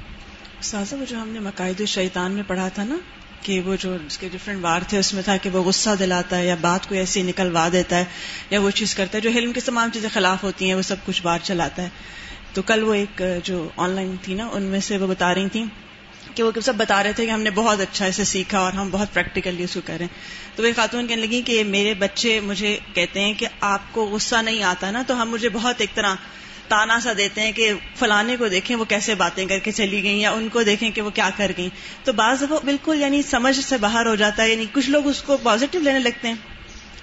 سازا، 0.63 0.97
وہ 0.97 1.05
جو 1.09 1.17
ہم 1.17 1.29
نے 1.29 1.41
مقاعد 1.41 1.81
شیطان 1.87 2.33
میں 2.33 2.43
پڑھا 2.47 2.69
تھا 2.69 2.85
نا، 2.85 2.97
کہ 3.43 3.61
وہ 3.61 3.77
جو 3.81 3.97
اس 4.07 4.19
کے 4.19 4.29
ڈفرینٹ 4.33 4.63
وار 4.63 4.83
تھے، 4.89 4.99
اس 4.99 5.13
میں 5.15 5.23
تھا 5.23 5.37
کہ 5.37 5.51
وہ 5.51 5.63
غصہ 5.63 5.91
دلاتا 5.99 6.39
ہے 6.39 6.47
یا 6.47 6.55
بات 6.61 6.89
کو 6.89 6.95
ایسی 6.95 7.23
نکلوا 7.23 7.69
دیتا 7.73 7.97
ہے 7.97 8.05
یا 8.51 8.61
وہ 8.61 8.71
چیز 8.71 8.95
کرتا 8.95 9.17
ہے، 9.19 9.23
جو 9.23 9.31
حلم 9.31 9.53
کی 9.53 9.61
تمام 9.61 9.91
چیزیں 9.93 10.09
خلاف 10.13 10.43
ہوتی 10.43 10.67
ہیں، 10.67 10.75
وہ 10.75 10.83
سب 10.83 11.05
کچھ 11.07 11.23
بار 11.23 11.39
چلاتا 11.43 11.83
ہے۔ 11.83 11.89
تو 12.55 12.63
کل 12.63 12.83
وہ 12.83 12.95
ایک 12.95 13.23
جو 13.45 13.69
آن 13.77 13.91
لائن 13.91 14.15
تھی 14.23 14.35
نا، 14.35 14.49
ان 14.53 14.63
میں 14.63 14.81
سے 14.81 14.99
وہ 14.99 15.07
بتا 15.07 15.35
رہی 15.35 15.49
تھیں 15.49 15.65
کہ 16.35 16.43
وہ 16.43 16.51
سب 16.63 16.75
بتا 16.75 17.03
رہے 17.03 17.13
تھے 17.13 17.27
کہ 17.27 17.31
ہم 17.31 17.41
نے 17.41 17.51
بہت 17.51 17.81
اچھا 17.81 18.07
اسے 18.07 18.25
سیکھا 18.25 18.59
اور 18.59 18.73
ہم 18.73 18.89
بہت 18.91 19.15
پریکٹیکلی 19.15 19.65
اس 19.65 19.75
کو 19.75 19.81
کریں 19.85 20.07
تو 20.57 20.63
وہ 20.63 20.69
خاتون 20.77 21.07
کہنے 21.07 21.23
لگی 21.23 21.41
کہ 21.43 21.63
میرے 21.65 21.95
بچے 21.95 22.39
مجھے 22.41 22.79
کہتے 22.95 23.21
ہیں 23.21 23.33
کہ 23.35 23.47
آپ 23.61 23.93
کو 23.93 24.07
غصہ 24.07 24.43
نہیں 24.43 24.63
آتا 24.63 24.91
نا، 24.91 25.03
تو 25.07 25.21
ہم 25.23 25.31
مجھے 25.31 25.49
بہت 25.49 25.81
ایک 25.81 25.95
طرح 25.95 26.15
تانا 26.69 27.01
سا 27.01 27.13
دیتے 27.17 27.41
ہیں 27.41 27.53
کہ 27.53 27.73
فلانے 27.99 28.37
کو 28.37 28.49
دیکھیں 28.49 28.77
وہ 28.77 28.85
کیسے 28.85 29.15
باتیں 29.15 29.47
کر 29.47 29.59
کے 29.59 29.73
چلی 29.73 30.03
گئیں 30.03 30.21
یا 30.21 30.31
ان 30.31 30.49
کو 30.49 30.63
دیکھیں 30.63 30.91
کہ 30.91 31.03
وہ 31.03 31.11
کیا 31.11 31.31
کر 31.37 31.53
گئیں۔ 31.57 31.69
تو 32.05 32.13
بعض 32.13 32.43
وہ 32.49 32.61
بالکل 32.65 33.01
یعنی 33.01 33.23
سمجھ 33.23 33.57
سے 33.57 33.77
باہر 33.77 34.07
ہو 34.07 34.15
جاتا 34.15 34.43
ہے 34.43 34.51
یعنی 34.51 34.67
کچھ 34.73 34.91
لوگ 34.91 35.07
اس 35.07 35.23
کو 35.23 35.37
پازیٹو 35.37 35.79
لینے 35.79 35.99
لگتے 35.99 36.29
ہیں۔ 36.29 36.35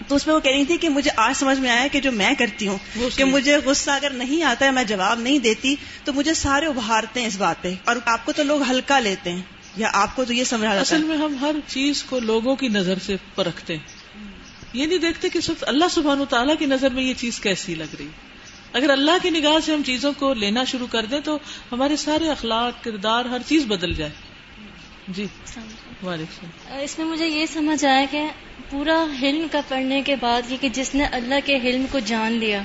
تو 0.07 0.15
اس 0.15 0.27
میں 0.27 0.35
وہ 0.35 0.39
کہہ 0.39 0.51
رہی 0.51 0.65
تھی 0.65 0.77
کہ 0.77 0.89
مجھے 0.89 1.11
آج 1.15 1.33
سمجھ 1.37 1.59
میں 1.59 1.69
آیا 1.69 1.87
کہ 1.87 1.99
جو 1.99 2.11
میں 2.11 2.33
کرتی 2.39 2.67
ہوں 2.67 2.77
کہ 3.15 3.23
مجھے 3.23 3.57
غصہ 3.57 3.91
اگر 3.91 4.09
نہیں 4.09 4.43
آتا 4.43 4.65
ہے 4.65 4.71
میں 4.71 4.83
جواب 4.83 5.19
نہیں 5.19 5.39
دیتی 5.39 5.75
تو 6.03 6.13
مجھے 6.13 6.33
سارے 6.33 6.65
ابھارتے 6.65 7.19
ہیں 7.19 7.27
اس 7.27 7.37
بات 7.37 7.61
پہ۔ 7.61 7.73
اور 7.83 7.95
آپ 8.05 8.25
کو 8.25 8.31
تو 8.31 8.43
لوگ 8.43 8.61
ہلکا 8.69 8.99
لیتے 8.99 9.31
ہیں 9.31 9.41
یا 9.75 9.89
آپ 9.93 10.15
کو 10.15 10.25
تو 10.25 10.33
یہ 10.33 10.43
سمجھا 10.43 10.69
اصل 10.69 11.03
میں 11.03 11.17
ہم 11.17 11.35
ہر 11.41 11.51
چیز 11.67 12.03
کو 12.03 12.19
لوگوں 12.19 12.55
کی 12.55 12.67
نظر 12.67 12.99
سے 13.05 13.15
پرکھتے 13.35 13.75
ہیں۔ 13.75 13.83
یہ 14.73 14.85
نہیں 14.85 14.97
دیکھتے 14.97 15.29
کہ 15.29 15.39
صرف 15.41 15.63
اللہ 15.67 15.85
سبحان 15.91 16.21
و 16.21 16.25
تعالیٰ 16.25 16.55
کی 16.59 16.65
نظر 16.65 16.89
میں 16.89 17.03
یہ 17.03 17.13
چیز 17.17 17.39
کیسی 17.39 17.75
لگ 17.75 17.95
رہی۔ 17.99 18.07
اگر 18.75 18.89
اللہ 18.89 19.11
کی 19.21 19.29
نگاہ 19.29 19.59
سے 19.65 19.73
ہم 19.73 19.81
چیزوں 19.85 20.13
کو 20.17 20.33
لینا 20.33 20.63
شروع 20.63 20.87
کر 20.87 21.05
دیں 21.05 21.19
تو 21.19 21.37
ہمارے 21.71 21.95
سارے 21.95 22.29
اخلاق 22.29 22.83
کردار 22.83 23.25
ہر 23.25 23.39
چیز 23.47 23.65
بدل 23.65 23.93
جائے۔ 23.93 24.11
جی۔ 25.07 25.25
وعلیکم 26.03 26.47
اس 26.79 26.99
میں 26.99 27.07
مجھے 27.07 27.27
یہ 27.27 27.45
سمجھ 27.45 27.85
آیا 27.85 28.05
کہ 28.11 28.27
پورا 28.69 29.05
حلم 29.21 29.47
کا 29.51 29.61
پڑھنے 29.67 30.01
کے 30.01 30.15
بعد 30.15 30.51
یہ 30.51 30.57
کہ 30.61 30.69
جس 30.69 30.95
نے 30.95 31.05
اللہ 31.05 31.35
کے 31.45 31.57
حلم 31.57 31.85
کو 31.91 31.99
جان 31.99 32.31
لیا 32.31 32.61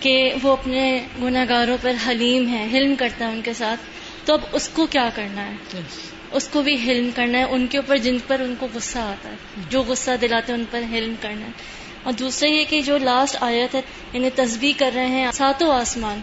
کہ 0.00 0.32
وہ 0.42 0.52
اپنے 0.52 1.06
گناہ 1.22 1.44
گاروں 1.48 1.76
پر 1.82 1.92
حلیم 2.08 2.48
ہے 2.48 2.68
حلم 2.72 2.94
کرتا 2.94 3.26
ہے 3.26 3.32
ان 3.32 3.40
کے 3.44 3.52
ساتھ 3.52 3.80
تو 4.26 4.32
اب 4.32 4.40
اس 4.52 4.68
کو 4.72 4.86
کیا 4.86 5.10
کرنا 5.14 5.46
ہے؟ 5.46 5.80
اس 6.32 6.48
کو 6.48 6.62
بھی 6.62 6.74
حلم 6.74 7.10
کرنا 7.14 7.38
ہے 7.38 7.42
ان 7.42 7.66
کے 7.66 7.78
اوپر 7.78 7.96
جن 7.96 8.16
پر 8.26 8.40
ان 8.40 8.54
کو 8.58 8.68
غصہ 8.74 8.98
آتا 8.98 9.28
ہے 9.28 9.36
جو 9.70 9.82
غصہ 9.82 10.10
دلاتے 10.20 10.52
ہیں 10.52 10.58
ان 10.58 10.64
پر 10.70 10.80
حلم 10.92 11.14
کرنا 11.20 11.46
ہے۔ 11.46 11.83
اور 12.04 12.12
دوسرا 12.12 12.48
یہ 12.48 12.64
کہ 12.68 12.80
جو 12.80 12.98
لاسٹ 12.98 13.36
آیت 13.40 13.74
ہے 13.74 13.80
یعنی 14.12 14.26
انہیں 14.26 14.30
تصویر 14.36 14.72
کر 14.78 14.90
رہے 14.94 15.06
ہیں 15.06 15.32
ساتوں 15.32 15.74
آسمان۔ 15.74 16.20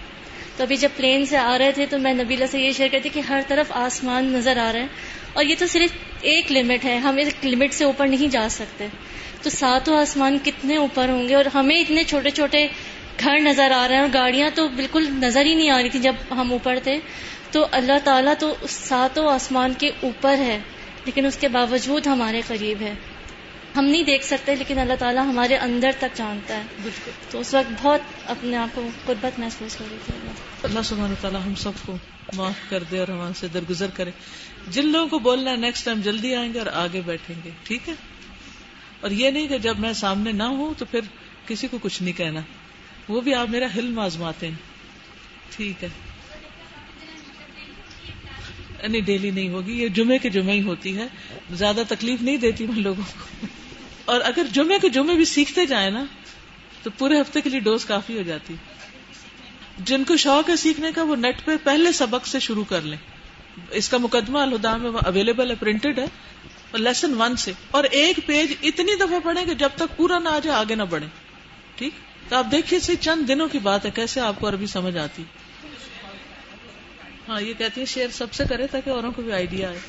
تو 0.57 0.63
ابھی 0.63 0.75
جب 0.75 0.89
پلین 0.97 1.25
سے 1.25 1.37
آ 1.37 1.57
رہے 1.57 1.71
تھے 1.71 1.85
تو 1.85 1.99
میں 1.99 2.13
نبیلا 2.13 2.45
سے 2.47 2.59
یہ 2.59 2.71
شیئر 2.71 2.87
کرتی 2.91 3.09
کہ 3.09 3.19
ہر 3.19 3.39
طرف 3.47 3.65
آسمان 3.69 4.25
نظر 4.25 4.57
آ 4.57 4.71
رہے 4.73 4.79
ہیں۔ 4.79 4.87
اور 5.33 5.43
یہ 5.43 5.55
تو 5.59 5.67
صرف 5.67 5.89
ایک 6.21 6.51
لمٹ 6.51 6.85
ہے، 6.85 6.97
ہم 6.97 7.17
ایک 7.17 7.45
لمٹ 7.45 7.73
سے 7.73 7.83
اوپر 7.83 8.07
نہیں 8.07 8.27
جا 8.27 8.47
سکتے۔ 8.49 8.87
تو 9.41 9.49
ساتوں 9.49 9.97
آسمان 9.97 10.37
کتنے 10.43 10.75
اوپر 10.75 11.09
ہوں 11.09 11.29
گے 11.29 11.35
اور 11.35 11.45
ہمیں 11.53 11.81
اتنے 11.81 12.03
چھوٹے 12.03 12.29
چھوٹے 12.29 12.67
گھر 13.19 13.39
نظر 13.39 13.71
آ 13.71 13.87
رہے 13.87 13.95
ہیں 13.95 14.01
اور 14.01 14.09
گاڑیاں 14.13 14.49
تو 14.55 14.67
بالکل 14.67 15.07
نظر 15.11 15.45
ہی 15.45 15.55
نہیں 15.55 15.69
آ 15.69 15.81
رہی 15.81 15.89
تھی 15.89 15.99
جب 15.99 16.15
ہم 16.31 16.51
اوپر 16.51 16.79
تھے۔ 16.83 16.99
تو 17.51 17.67
اللہ 17.71 17.93
تعالیٰ 18.03 18.33
تو 18.39 18.55
ساتوں 18.69 19.27
آسمان 19.27 19.73
کے 19.77 19.91
اوپر 20.03 20.35
ہے، 20.37 20.59
لیکن 21.05 21.25
اس 21.25 21.37
کے 21.37 21.47
باوجود 21.47 22.07
ہمارے 22.07 22.41
قریب 22.47 22.81
ہے۔ 22.81 22.93
ہم 23.77 23.85
نہیں 23.85 24.03
دیکھ 24.03 24.25
سکتے 24.25 24.55
لیکن 24.55 24.79
اللہ 24.79 24.93
تعالیٰ 24.99 25.25
ہمارے 25.25 25.55
اندر 25.55 25.91
تک 25.97 26.17
جانتا 26.17 26.57
ہے۔ 26.57 26.63
بالکل۔ 26.83 27.11
تو 27.29 27.39
اس 27.39 27.53
وقت 27.53 27.73
بہت 27.81 28.01
اپنے 28.25 28.57
آپ 28.57 28.69
کو 28.75 28.87
قربت 29.05 29.39
محسوس 29.39 29.81
ہو 29.81 29.85
رہی 29.91 29.97
تھی۔ 30.05 30.29
اللہ 30.63 30.79
سبحانہ 30.83 31.13
تعالیٰ 31.21 31.41
ہم 31.45 31.55
سب 31.55 31.71
کو 31.85 31.97
معاف 32.33 32.69
کر 32.69 32.83
دے 32.83 32.99
اور 32.99 33.07
ہمارے 33.07 33.33
سے 33.39 33.47
درگزر 33.47 33.87
کرے۔ 33.93 34.11
جن 34.67 34.87
لوگوں 34.87 35.07
کو 35.07 35.19
بولنا 35.19 35.51
ہے 35.51 35.55
نیکسٹ 35.55 35.85
ٹائم 35.85 36.01
جلدی 36.01 36.35
آئیں 36.35 36.53
گے 36.53 36.59
اور 36.59 36.67
آگے 36.67 37.01
بیٹھیں 37.05 37.35
گے 37.45 37.49
ٹھیک 37.63 37.89
ہے؟ 37.89 37.93
اور 39.01 39.11
یہ 39.11 39.29
نہیں 39.29 39.47
کہ 39.47 39.57
جب 39.57 39.79
میں 39.79 39.93
سامنے 39.93 40.31
نہ 40.31 40.43
ہوں 40.43 40.73
تو 40.77 40.85
پھر 40.85 40.99
کسی 41.47 41.67
کو 41.67 41.77
کچھ 41.81 42.03
نہیں 42.03 42.17
کہنا۔ 42.17 42.39
وہ 43.09 43.21
بھی 43.21 43.35
آپ 43.35 43.49
میرا 43.49 43.67
حلم 43.77 43.99
آزماتے 43.99 44.47
ہیں۔ 44.47 44.55
ٹھیک 45.49 45.83
ہے۔ 45.83 45.89
نہیں 48.87 49.01
ڈیلی 49.01 49.31
نہیں 49.31 49.49
ہوگی 49.49 49.73
یہ 49.83 49.87
جمعے 49.87 50.17
کے 50.17 50.29
جمعے 50.29 50.53
ہی 50.53 50.61
ہوتی 50.61 50.97
ہے۔ 50.97 51.07
زیادہ 51.51 51.81
تکلیف 51.87 52.21
نہیں 52.21 52.37
دیتی 52.37 52.67
میں 52.67 52.75
لوگوں 52.75 53.03
کو۔ 53.13 53.45
اور 54.05 54.21
اگر 54.21 54.43
جمعے 54.51 54.79
کے 54.79 54.89
جمعے 54.89 55.15
بھی 55.15 55.25
سیکھتے 55.25 55.65
جائیں 55.65 55.91
نا، 55.91 56.05
تو 56.83 56.89
پورے 56.97 57.21
ہفتے 57.21 57.41
کے 57.41 57.49
لیے 57.49 57.59
ڈوز 57.59 57.85
کافی 57.85 58.17
ہو 58.17 58.21
جاتی۔ 58.21 58.55
جن 59.77 60.03
کو 60.03 60.17
شوق 60.17 60.49
ہے 60.49 60.55
سیکھنے 60.55 60.91
کا، 60.95 61.03
وہ 61.03 61.15
نیٹ 61.15 61.45
پہ 61.45 61.51
پہلے 61.63 61.91
سبق 61.91 62.27
سے 62.27 62.39
شروع 62.39 62.63
کر 62.63 62.81
لیں۔ 62.81 62.97
اس 63.71 63.89
کا 63.89 63.97
مقدمہ 63.97 64.39
الہدا 64.39 64.77
میں 64.77 64.91
اویلیبل 65.05 65.49
ہے 65.49 65.55
پرنٹڈ 65.55 65.99
ہے 65.99 66.05
لیسن 66.73 67.13
ون 67.13 67.35
سے۔ 67.35 67.51
اور 67.71 67.83
ایک 67.83 68.19
پیج 68.25 68.53
اتنی 68.63 68.95
دفعہ 68.95 69.19
پڑھیں 69.23 69.45
کہ 69.45 69.53
جب 69.53 69.69
تک 69.75 69.97
پورا 69.97 70.19
نہ 70.19 70.29
آ 70.29 70.39
جائے، 70.39 70.57
آگے 70.57 70.75
نہ 70.75 70.83
بڑھے 70.83 71.07
ٹھیک؟ 71.75 71.93
تو 72.29 72.35
آپ 72.35 72.45
دیکھیے 72.51 72.79
سے 72.79 72.95
چند 72.95 73.27
دنوں 73.27 73.47
کی 73.47 73.59
بات 73.59 73.85
ہے، 73.85 73.91
کیسے 73.91 74.21
آپ 74.21 74.33
کو 74.39 74.49
عربی 74.49 74.65
سمجھ 74.65 74.97
آتی۔ 74.97 75.23
ہاں 77.27 77.41
یہ 77.41 77.53
کہتی 77.57 77.81
ہیں، 77.81 77.85
شیئر 77.85 78.07
سب 78.09 78.33
سے 78.33 78.43
کرے 78.49 78.67
تاکہ 78.67 78.89
اوروں 78.89 79.11
کو 79.11 79.21
بھی 79.21 79.31
آئیڈیا 79.31 79.69
آئے۔ 79.69 79.79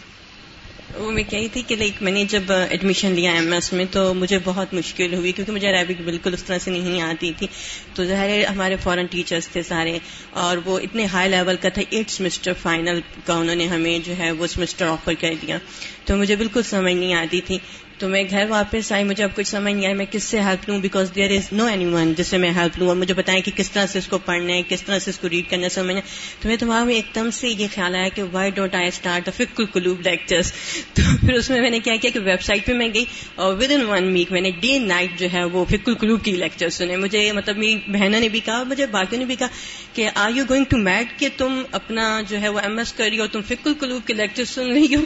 وہ 0.98 1.10
میں 1.10 1.22
کہی 1.22 1.48
تھی 1.48 1.62
کہ 1.62 1.76
لائک 1.76 2.02
میں 2.02 2.12
نے 2.12 2.24
جب 2.24 2.52
ایڈمیشن 2.70 3.12
لیا 3.12 3.32
ایم 3.32 3.52
ایس 3.52 3.72
میں 3.72 3.84
تو 3.90 4.14
مجھے 4.14 4.38
بہت 4.44 4.74
مشکل 4.74 5.14
ہوئی 5.14 5.32
کیونکہ 5.32 5.52
مجھے 5.52 5.68
عربک 5.68 6.02
بالکل 6.02 6.34
اس 6.34 6.44
طرح 6.44 6.58
سے 6.58 6.70
نہیں 6.70 7.00
آتی 7.00 7.32
تھی۔ 7.36 7.46
تو 7.94 8.04
ظاہر 8.04 8.44
ہمارے 8.44 8.76
فورن 8.76 9.06
ٹیچرس 9.06 9.48
تھے 9.48 9.62
سارے 9.62 9.98
اور 10.30 10.56
وہ 10.64 10.78
اتنے 10.78 11.06
ہائی 11.06 11.30
لیول 11.30 11.56
کا 11.56 11.68
تھا۔ 11.68 11.82
ایٹ 11.90 12.10
سمسٹر 12.10 12.52
فائنل 12.52 13.00
کا 13.24 13.34
انہوں 13.34 13.56
نے 13.56 13.66
ہمیں 13.66 13.98
جو 13.98 14.14
ہے 14.18 14.30
وہ 14.30 14.46
سمسٹر 14.46 14.86
آفر 14.86 15.12
کر 15.20 15.34
دیا۔ 15.42 15.58
تو 16.04 16.16
مجھے 16.16 16.36
بالکل 16.36 16.62
سمجھ 16.62 16.94
نہیں 16.94 17.14
آتی 17.14 17.40
تھی۔ 17.40 17.58
تو 18.02 18.08
میں 18.08 18.22
گھر 18.30 18.46
واپس 18.48 18.92
آئی، 18.92 19.04
مجھے 19.04 19.24
اب 19.24 19.30
کچھ 19.34 19.48
سمجھ 19.48 19.72
نہیں 19.74 19.86
آیا 19.86 19.94
میں 19.94 20.06
کس 20.10 20.22
سے 20.22 20.40
ہیلپ 20.40 20.68
لوں؟ 20.68 20.78
Because 20.78 21.10
there 21.14 21.30
is 21.30 21.52
no 21.52 21.64
any 21.64 21.84
one 21.84 22.12
جس 22.16 22.26
سے 22.26 22.36
میں 22.36 22.50
ہیلپ 22.50 22.78
لوں۔ 22.78 22.88
اور 22.88 22.96
مجھے 22.96 23.14
بتائیں 23.14 23.40
کہ 23.42 23.50
کس 23.56 23.70
طرح 23.70 23.86
سے 23.86 23.98
اس 23.98 24.06
کو 24.06 24.18
پڑھنا 24.18 24.52
ہے، 24.52 24.62
کس 24.68 24.82
طرح 24.82 24.98
سے 24.98 25.10
اس 25.10 25.18
کو 25.18 25.28
ریڈ 25.28 25.50
کرنا 25.50 25.68
سمجھنا 25.68 26.00
تو 26.40 26.48
میرے 26.48 26.56
دماغ 26.56 26.86
میں 26.86 26.94
ایک 26.94 27.14
دم 27.14 27.30
سے 27.30 27.48
یہ 27.48 27.66
خیال 27.74 27.94
آیا 27.94 28.08
کہ 28.08 28.22
وائی 28.32 28.50
ڈونٹ 28.50 28.74
آئی 28.74 28.86
اسٹارٹ 28.86 29.28
فکل 29.36 29.64
کلوب 29.64 30.00
لیکچرس 30.00 30.52
تو 30.92 31.02
پھر 31.20 31.32
اس 31.32 31.50
میں 31.50 31.60
میں 31.60 31.70
نے 31.70 31.80
کیا 31.80 31.96
کیا 31.96 32.10
کہ 32.14 32.20
ویب 32.20 32.42
سائٹ 32.42 32.66
پہ 32.66 32.72
میں 32.72 32.88
گئی 32.94 33.04
اور 33.34 33.54
ود 33.54 33.70
ان 33.70 33.84
ون 33.84 34.12
ویک 34.12 34.32
میں 34.32 34.40
نے 34.40 34.50
ڈے 34.60 34.78
نائٹ 34.78 35.18
جو 35.18 35.28
ہے 35.32 35.44
وہ 35.44 35.64
فکل 35.64 35.94
کلوب 35.94 36.24
کی 36.24 36.32
لیکچر 36.32 36.68
سنے۔ 36.68 36.96
مجھے 36.96 37.32
مطلب 37.32 37.56
میری 37.56 37.78
بہنوں 37.88 38.20
نے 38.20 38.28
بھی 38.28 38.40
کہا، 38.44 38.62
مجھے 38.62 38.86
باقیوں 38.86 39.18
نے 39.18 39.24
بھی 39.24 39.36
کہا 39.36 39.48
کہ 39.92 40.10
are 40.14 40.30
you 40.34 40.44
going 40.48 40.64
to 40.64 40.76
meet 40.76 41.18
کہ 41.18 41.28
تم 41.36 41.62
اپنا 41.72 42.20
جو 42.28 42.40
ہے 42.40 42.48
وہ 42.48 42.60
ایم 42.60 42.78
ایس 42.78 42.92
کری 42.92 43.18
اور 43.18 43.28
تم 43.28 43.40
فکل 43.48 43.72
کلوب 43.80 44.06
کے 44.06 44.14
لیکچر 44.14 44.44
سن 44.44 44.72
رہی 44.72 44.94
ہو؟ 44.94 45.00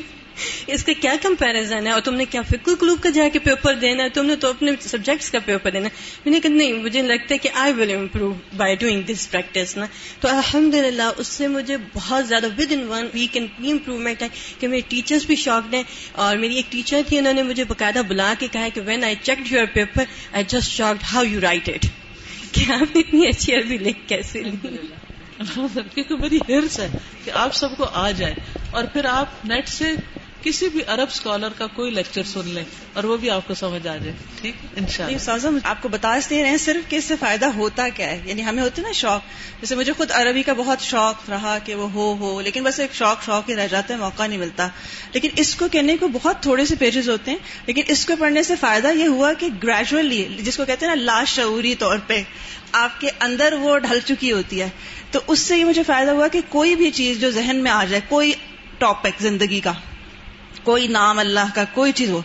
اس 0.66 0.84
کا 0.84 0.92
کیا 1.00 1.14
کمپیرزن 1.22 1.86
ہے 1.86 1.92
اور 1.92 2.00
تم 2.00 2.14
نے 2.14 2.24
کیا 2.24 2.42
فکر 2.42 2.74
کلوب 2.80 3.02
کا 3.02 3.10
جا 3.10 3.28
کے 3.32 3.38
پیپر 3.38 3.74
دینا 3.74 4.04
ہے؟ 4.04 4.08
تم 4.08 4.26
نے 4.26 4.36
تو 4.36 4.50
اپنے 4.50 4.72
سبجیکٹس 4.80 5.30
کا 5.30 5.38
پیپر 5.44 5.70
دینا 5.70 5.84
ہے۔ 5.84 6.20
میں 6.24 6.32
نے 6.32 6.40
کہا، 6.40 6.50
نہیں، 6.50 6.72
مجھے 6.72 7.02
لگتا 7.02 7.34
ہے 7.34 7.38
کہ 7.38 7.48
I 7.54 7.72
will 7.72 7.94
improve 7.94 8.34
by 8.56 8.76
doing 8.76 9.02
this 9.02 9.30
practice 9.30 9.76
نا۔ 9.76 9.86
تو 10.20 10.28
الحمد 10.28 10.74
للہ 10.74 11.10
اس 11.16 11.26
سے 11.26 11.48
مجھے 11.48 11.76
بہت 11.94 12.28
زیادہ 12.28 12.46
ود 12.58 12.72
ان 12.72 12.88
ون 12.88 13.06
ویک 13.14 13.36
اتنی 13.36 13.70
امپروومنٹ 13.70 14.22
ہے 14.22 14.28
کہ 14.58 14.68
میرے 14.68 14.80
ٹیچرس 14.88 15.26
بھی 15.26 15.36
شاکڈ 15.36 15.74
ہیں۔ 15.74 15.82
اور 16.12 16.36
میری 16.36 16.56
ایک 16.56 16.72
ٹیچر 16.72 17.00
تھی، 17.08 17.18
انہوں 17.18 17.32
نے 17.32 17.42
مجھے 17.42 17.64
باقاعدہ 17.64 18.02
بلا 18.08 18.34
کے 18.38 18.46
کہا 18.52 18.68
کہ 18.74 18.80
when 18.80 19.04
I 19.04 19.14
check 19.22 19.52
your 19.52 19.66
paper 19.72 20.04
I 20.32 20.44
just 20.46 20.70
shocked 20.70 21.02
how 21.12 21.24
you 21.24 21.40
write 21.40 21.68
it 21.68 21.86
کیا 22.52 22.74
اتنی 22.94 23.26
اچھی 23.26 23.54
عربی 23.54 23.78
لکھ 23.78 23.98
کیسے 24.06 24.42
لی۔ 24.42 24.68
کیونکہ 25.94 26.16
میری 26.16 26.38
ہرس 26.48 26.80
ہے 26.80 26.88
کہ 27.24 27.30
آپ 27.30 27.54
سب 27.54 27.76
کو 27.76 27.84
آ 27.84 28.10
جائے۔ 28.10 28.34
اور 28.70 28.84
پھر 28.84 29.04
آپ 29.04 29.44
نیٹ 29.44 29.68
سے 29.68 29.84
کسی 30.42 30.68
بھی 30.68 30.80
عرب 30.86 31.08
اسکالر 31.12 31.48
کا 31.58 31.66
کوئی 31.66 31.90
لیکچر 31.90 32.22
سن 32.22 32.40
لیں 32.44 32.64
اور 32.92 33.04
وہ 33.04 33.16
بھی 33.16 33.30
آپ 33.30 33.48
کو 33.48 33.54
سمجھ 33.54 33.86
آ 33.88 33.96
جائے۔ 33.96 34.12
ٹھیک؟ 34.40 34.54
ان 34.76 34.86
شاء 34.86 35.04
اللہ 35.04 35.58
آپ 35.64 35.82
کو 35.82 35.88
بتاتے 35.88 36.42
رہے 36.42 36.58
صرف 36.58 36.90
کہ 36.90 36.96
اس 36.96 37.04
سے 37.04 37.14
فائدہ 37.20 37.46
ہوتا 37.46 37.88
کیا 37.88 38.06
ہے۔ 38.06 38.22
یعنی 38.24 38.44
ہمیں 38.44 38.62
ہوتے 38.62 38.82
نا 38.82 38.92
شوق۔ 38.92 39.20
جیسے 39.60 39.74
مجھے 39.74 39.92
خود 39.92 40.10
عربی 40.10 40.42
کا 40.42 40.52
بہت 40.52 40.80
شوق 40.80 41.30
رہا 41.30 41.58
کہ 41.64 41.74
وہ 41.74 41.90
ہو 41.90 42.16
ہو، 42.20 42.40
لیکن 42.40 42.62
بس 42.62 42.80
ایک 42.80 42.94
شوق 42.94 43.24
شوق 43.24 43.50
ہی 43.50 43.56
رہ 43.56 43.66
جاتا 43.66 43.94
ہے 43.94 43.98
موقع 43.98 44.26
نہیں 44.26 44.38
ملتا۔ 44.38 44.68
لیکن 45.12 45.28
اس 45.36 45.54
کو 45.54 45.68
کہنے 45.68 45.96
کو 45.96 46.08
بہت 46.08 46.42
تھوڑے 46.42 46.64
سے 46.64 46.74
پیجز 46.78 47.08
ہوتے 47.08 47.30
ہیں، 47.30 47.38
لیکن 47.66 47.82
اس 47.88 48.06
کو 48.06 48.12
پڑھنے 48.18 48.42
سے 48.42 48.54
فائدہ 48.56 48.88
یہ 48.88 49.06
ہوا 49.06 49.32
کہ 49.32 49.48
گریجولی 49.62 50.24
جس 50.38 50.56
کو 50.56 50.64
کہتے 50.64 50.86
ہیں 50.86 50.94
نا 50.96 51.02
لاشعوری 51.02 51.74
طور 51.74 51.98
پہ، 52.06 52.22
آپ 52.72 53.00
کے 53.00 53.08
اندر 53.20 53.52
وہ 53.52 53.78
ڈھل 53.78 53.98
چکی 54.04 54.32
ہوتی 54.32 54.60
ہے۔ 54.60 54.68
تو 55.10 55.20
اس 55.26 55.38
سے 55.38 55.58
یہ 55.58 55.64
مجھے 55.64 55.82
فائدہ 55.82 56.10
ہوا 56.10 56.28
کہ 56.28 56.40
کوئی 56.48 56.76
بھی 56.76 56.90
چیز 56.90 57.20
جو 57.20 57.30
ذہن 57.30 57.56
میں 57.56 57.70
آ 57.70 57.84
جائے، 57.84 58.00
کوئی 58.08 58.32
ٹاپک 58.78 59.22
زندگی 59.22 59.60
کا۔ 59.60 59.72
کوئی 60.66 60.88
نام 60.88 61.18
اللہ 61.18 61.55
کا 61.55 61.64
کوئی 61.74 61.93
چیز 61.93 62.10
ہو 62.10 62.22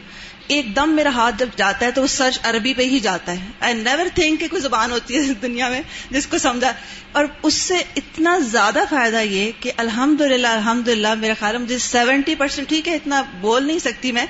ایک 0.48 0.76
دم 0.76 0.90
میرا 0.90 1.10
ہاتھ 1.10 1.36
جب 1.38 1.50
جاتا 1.56 1.86
ہے 1.86 1.92
تو 1.92 2.02
وہ 2.02 2.08
سرچ 2.08 2.40
عربی 2.44 2.74
پہ 2.74 2.82
ہی 2.82 3.00
جاتا 3.00 3.32
ہے۔ 3.32 3.38
آئی 3.60 3.74
نیور 3.74 4.06
تھنک 4.16 4.40
کہ 4.40 4.48
کوئی 4.48 4.62
زبان 4.62 4.92
ہوتی 4.92 5.16
ہے 5.16 5.22
دنیا 5.42 5.70
میں 5.70 5.82
جس 6.10 6.28
کو 6.28 6.38
سمجھا۔ 6.38 6.72
اور 7.12 7.26
اس 7.44 7.54
سے 7.54 7.76
اتنا 7.96 8.38
زیادہ 8.40 8.84
فائدہ 8.90 9.22
یہ 9.22 9.52
کہ 9.60 9.72
الحمد 9.78 10.22
للہ 10.22 10.48
الحمد 10.48 10.88
للہ 10.88 11.14
میرا 11.14 11.34
خیال 11.40 11.58
مجھے 11.58 11.78
سیونٹی 11.78 12.36
پرسینٹ 12.36 12.68
ٹھیک 12.68 12.88
ہے 12.88 12.96
اتنا 12.96 13.22
بول 13.42 13.68
نہیں 13.68 13.80
سکتی 13.80 14.12
میں 14.12 14.26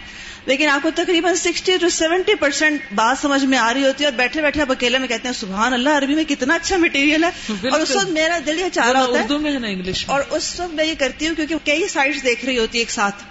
لیکن 0.45 0.67
آپ 0.67 0.79
کو 0.83 0.89
تقریباً 0.95 1.35
سکسٹی 1.35 1.77
ٹو 1.77 1.89
سیونٹی 1.89 2.35
پرسینٹ 2.35 2.81
بات 2.95 3.17
سمجھ 3.21 3.43
میں 3.45 3.57
آ 3.57 3.73
رہی 3.73 3.85
ہوتی 3.85 4.03
ہے 4.03 4.09
اور 4.09 4.17
بیٹھے 4.17 4.41
بیٹھے 4.41 4.61
آپ 4.61 4.71
اکیلے 4.71 4.97
میں 4.97 5.07
کہتے 5.07 5.27
ہیں 5.27 5.35
سبحان 5.35 5.73
اللہ 5.73 5.89
عربی 5.89 6.15
میں 6.15 6.23
کتنا 6.23 6.55
اچھا 6.55 6.77
مٹیریل 6.77 7.23
ہے۔ 7.23 7.29
اور 7.71 7.79
اس 7.79 7.95
وقت 7.95 8.09
میرا 8.09 8.37
دل 8.45 8.59
یہ 8.59 8.69
چاہ 8.73 8.89
رہا 8.91 9.01
ہوتا 9.01 9.19
ہے 9.19 9.25
انگلش 9.71 10.03
اور 10.07 10.21
اس 10.29 10.59
وقت 10.59 10.73
میں 10.73 10.85
یہ 10.85 10.93
کرتی 10.99 11.27
ہوں 11.27 11.35
کیونکہ 11.35 11.55
کئی 11.63 11.87
سائٹس 11.87 12.23
دیکھ 12.23 12.45
رہی 12.45 12.57
ہوتی 12.57 12.77
ہے 12.77 12.81
ایک 12.81 12.91
ساتھ۔ 12.91 13.30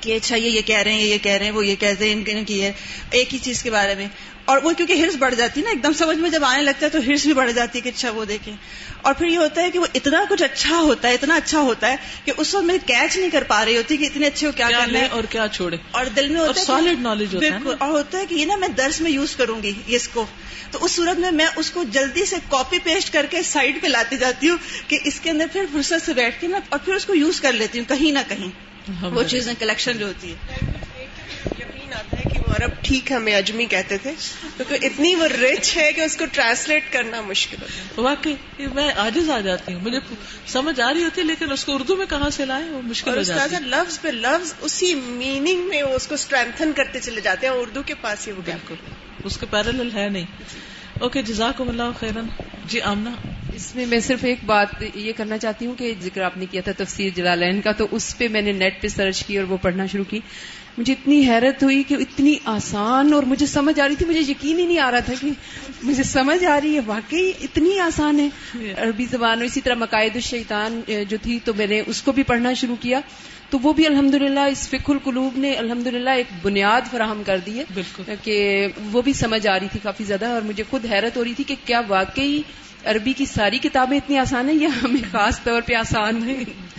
کہ 0.00 0.16
اچھا 0.16 0.36
یہ 0.36 0.50
یہ 0.50 0.62
کہہ 0.62 0.78
رہے 0.78 0.92
ہیں 0.92 1.04
یہ 1.04 1.18
کہہ 1.18 1.32
رہے 1.32 1.44
ہیں 1.44 1.52
وہ 1.52 1.66
یہ 1.66 1.74
کہتے 1.74 2.08
ہیں 2.08 2.24
ان 2.26 2.44
کی 2.44 2.62
ہے 2.62 2.72
ایک 3.10 3.34
ہی 3.34 3.38
چیز 3.38 3.62
کے 3.62 3.70
بارے 3.70 3.94
میں۔ 3.94 4.06
اور 4.44 4.58
وہ 4.62 4.72
کیونکہ 4.72 4.92
ہرس 4.92 5.16
بڑھ 5.16 5.34
جاتی 5.34 5.60
ہے 5.60 5.64
نا 5.64 5.70
ایک 5.70 5.82
دم 5.82 5.92
سمجھ 5.92 6.16
میں 6.16 6.30
جب 6.30 6.44
آنے 6.44 6.62
لگتا 6.62 6.86
ہے 6.86 6.90
تو 6.90 6.98
ہرس 6.98 7.24
بھی 7.26 7.34
بڑھ 7.34 7.52
جاتی 7.52 7.78
ہے 7.78 7.82
کہ 7.82 7.88
اچھا 7.88 8.10
وہ 8.10 8.24
دیکھیں۔ 8.24 8.56
اور 9.02 9.14
پھر 9.14 9.26
یہ 9.26 9.38
ہوتا 9.38 9.62
ہے 9.62 9.70
کہ 9.70 9.78
وہ 9.78 9.86
اتنا 9.94 10.24
کچھ 10.30 10.42
اچھا 10.42 10.76
ہوتا 10.76 11.08
ہے 11.08 11.14
اتنا 11.14 11.34
اچھا 11.34 11.60
ہوتا 11.60 11.90
ہے 11.90 11.96
کہ 12.24 12.32
اس 12.36 12.54
وقت 12.54 12.64
میں 12.64 12.78
کیچ 12.86 13.16
نہیں 13.16 13.30
کر 13.30 13.42
پا 13.42 13.64
رہی 13.64 13.76
ہوتی 13.76 13.96
کہ 13.96 14.04
اتنے 14.04 14.26
اچھے 14.26 14.46
ہو 14.46 14.52
کیا 14.52 14.68
کرنا 14.70 14.98
ہے؟ 14.98 15.06
اور 15.06 15.24
کیا 15.24 15.46
چھوڑے 15.52 15.76
اور 15.90 16.06
دل 16.06 16.28
میں 16.28 16.40
ہوتا 16.40 16.60
ہے 16.60 16.66
سالڈ 16.66 17.00
نالج 17.00 17.36
بالکل۔ 17.36 17.74
اور 17.78 17.90
ہوتا 17.90 18.18
ہے 18.18 18.26
کہ 18.26 18.34
یہ 18.34 18.44
نا 18.44 18.56
میں 18.56 18.68
درس 18.68 19.00
میں 19.00 19.10
یوز 19.10 19.36
کروں 19.36 19.62
گی 19.62 19.72
اس 19.86 20.08
کو۔ 20.08 20.26
تو 20.70 20.84
اس 20.84 20.90
صورت 20.90 21.18
میں 21.18 21.30
میں 21.30 21.46
اس 21.56 21.70
کو 21.70 21.84
جلدی 21.84 22.24
سے 22.24 22.36
کاپی 22.48 22.78
پیسٹ 22.78 23.12
کر 23.12 23.26
کے 23.30 23.42
سائڈ 23.42 23.82
پہ 23.82 23.86
لاتی 23.86 24.16
جاتی 24.16 24.48
ہوں 24.48 24.56
کہ 24.88 24.98
اس 25.04 25.20
کے 25.20 25.30
اندر 25.30 25.46
پھر 25.52 25.64
فرصت 25.72 26.06
سے 26.06 26.12
بیٹھ 26.12 26.40
کے 26.40 26.46
نا 26.46 26.58
اور 26.68 26.78
پھر 26.78 26.94
اس 26.94 27.04
کو 27.04 27.14
یوز 27.14 27.40
کر 27.40 27.52
لیتی 27.52 27.78
ہوں 27.78 27.88
کہیں 27.88 28.12
نہ 28.12 28.18
کہیں۔ 28.28 28.67
وہ 29.02 29.22
چیزیں 29.22 29.54
کلیکشن 29.58 29.98
جو 29.98 30.06
ہوتی 30.06 30.32
ہے 30.32 30.36
یقین 31.58 31.92
آتا 31.94 32.16
ہے 32.16 32.22
کہ 32.34 32.38
وہ 32.40 32.52
عرب 32.52 32.70
ٹھیک 32.82 33.12
ہمیں 33.12 33.34
اجمی 33.34 33.66
کہتے 33.66 33.98
تھے۔ 33.98 34.12
کیونکہ 34.56 34.86
اتنی 34.86 35.14
وہ 35.14 35.24
رچ 35.24 35.76
ہے 35.76 35.92
کہ 35.92 36.00
اس 36.00 36.16
کو 36.16 36.24
ٹرانسلیٹ 36.32 36.92
کرنا 36.92 37.20
مشکل 37.20 37.56
ہوتا 37.62 37.74
ہے۔ 37.76 38.02
واقعی 38.02 38.66
میں 38.66 38.92
آجز 38.96 39.30
آ 39.30 39.40
جاتی 39.40 39.74
ہوں۔ 39.74 39.80
مجھے 39.80 39.98
سمجھ 40.46 40.80
آ 40.80 40.94
رہی 40.94 41.04
ہوتی 41.04 41.20
ہے 41.20 41.26
لیکن 41.26 41.52
اس 41.52 41.64
کو 41.64 41.74
اردو 41.74 41.96
میں 41.96 42.06
کہاں 42.06 42.30
سے 42.30 42.44
لائے 42.44 42.70
وہ 42.70 42.82
مشکل 42.82 43.16
ہو 43.16 43.22
جاتی 43.22 43.54
ہے۔ 43.54 43.60
لفظ 43.60 44.00
پہ 44.00 44.08
لفظ 44.08 44.54
اسی 44.60 44.94
میننگ 44.94 45.68
میں 45.68 45.82
اس 45.82 46.06
کو 46.06 46.14
اسٹرینتھن 46.14 46.72
کرتے 46.76 47.00
چلے 47.00 47.20
جاتے 47.20 47.46
ہیں۔ 47.46 47.54
اردو 47.54 47.82
کے 47.82 47.94
پاس 48.00 48.26
ہی 48.26 48.32
وہ 48.32 48.42
بالکل۔ 48.44 48.74
اس 49.24 49.36
کے 49.38 49.46
پیرل 49.50 49.90
ہے 49.94 50.08
نہیں۔ 50.08 50.26
اوکے 50.98 51.22
جزاک 51.22 51.60
اللہ 51.60 51.90
خیرن. 52.00 52.26
جی 52.66 52.80
آمنا 52.80 53.10
اس 53.54 53.74
میں 53.76 53.86
میں 53.86 54.00
صرف 54.00 54.24
ایک 54.24 54.38
بات 54.46 54.68
یہ 54.94 55.12
کرنا 55.16 55.38
چاہتی 55.38 55.66
ہوں 55.66 55.74
کہ 55.74 55.92
ذکر 56.02 56.22
آپ 56.22 56.36
نے 56.36 56.46
کیا 56.46 56.60
تھا 56.60 56.72
تفسیر 56.76 57.10
جلالین 57.14 57.60
کا 57.60 57.72
تو 57.72 57.86
اس 57.90 58.18
پہ 58.18 58.28
میں 58.28 58.42
نے 58.42 58.52
نیٹ 58.52 58.82
پہ 58.82 58.88
سرچ 58.88 59.24
کی 59.24 59.38
اور 59.38 59.46
وہ 59.46 59.56
پڑھنا 59.62 59.86
شروع 59.86 60.04
کی۔ 60.04 60.20
مجھے 60.78 60.92
اتنی 60.92 61.28
حیرت 61.28 61.62
ہوئی 61.62 61.82
کہ 61.82 61.94
اتنی 61.94 62.36
آسان 62.44 63.12
اور 63.12 63.22
مجھے 63.22 63.46
سمجھ 63.46 63.80
آ 63.80 63.88
رہی 63.88 63.94
تھی 63.94 64.06
مجھے 64.06 64.20
یقین 64.20 64.58
ہی 64.58 64.66
نہیں 64.66 64.78
آ 64.78 64.90
رہا 64.90 65.00
تھا 65.00 65.12
کہ 65.20 65.30
مجھے 65.82 66.02
سمجھ 66.02 66.44
آ 66.44 66.58
رہی 66.60 66.74
ہے۔ 66.74 66.80
واقعی 66.86 67.32
اتنی 67.42 67.78
آسان 67.78 68.20
ہے۔ 68.20 68.28
عربی 68.78 69.06
زبان 69.10 69.38
اور 69.38 69.46
اسی 69.46 69.60
طرح 69.60 69.74
مقاعد 69.74 70.16
الشیطان 70.16 70.80
جو 71.08 71.16
تھی 71.22 71.38
تو 71.44 71.54
میں 71.54 71.66
نے 71.66 71.82
اس 71.86 72.02
کو 72.02 72.12
بھی 72.12 72.22
پڑھنا 72.22 72.52
شروع 72.52 72.76
کیا۔ 72.80 73.00
تو 73.50 73.58
وہ 73.62 73.72
بھی 73.72 73.86
الحمد 73.86 74.14
للہ 74.14 74.40
اس 74.40 74.68
فک 74.68 74.90
القلوب 74.90 75.38
نے 75.38 75.52
الحمد 75.54 75.86
للہ 75.86 76.10
ایک 76.10 76.26
بنیاد 76.42 76.80
فراہم 76.90 77.22
کر 77.26 77.38
دی 77.38 77.58
ہے 77.58 77.64
بالکل۔ 77.74 78.02
کہ 78.22 78.68
وہ 78.92 79.02
بھی 79.02 79.12
سمجھ 79.12 79.46
آ 79.46 79.58
رہی 79.58 79.68
تھی 79.72 79.80
کافی 79.82 80.04
زیادہ 80.04 80.26
اور 80.26 80.42
مجھے 80.42 80.64
خود 80.70 80.86
حیرت 80.90 81.16
ہو 81.16 81.24
رہی 81.24 81.34
تھی 81.34 81.44
کہ 81.44 81.54
کیا 81.64 81.80
واقعی 81.88 82.42
عربی 82.84 83.12
کی 83.12 83.26
ساری 83.26 83.58
کتابیں 83.58 83.96
اتنی 83.98 84.18
آسان 84.18 84.48
ہیں 84.48 84.56
یا 84.56 84.68
ہمیں 84.82 85.12
خاص 85.12 85.42
طور 85.42 85.62
پہ 85.66 85.74
آسان 85.74 86.22
ہے 86.28 86.34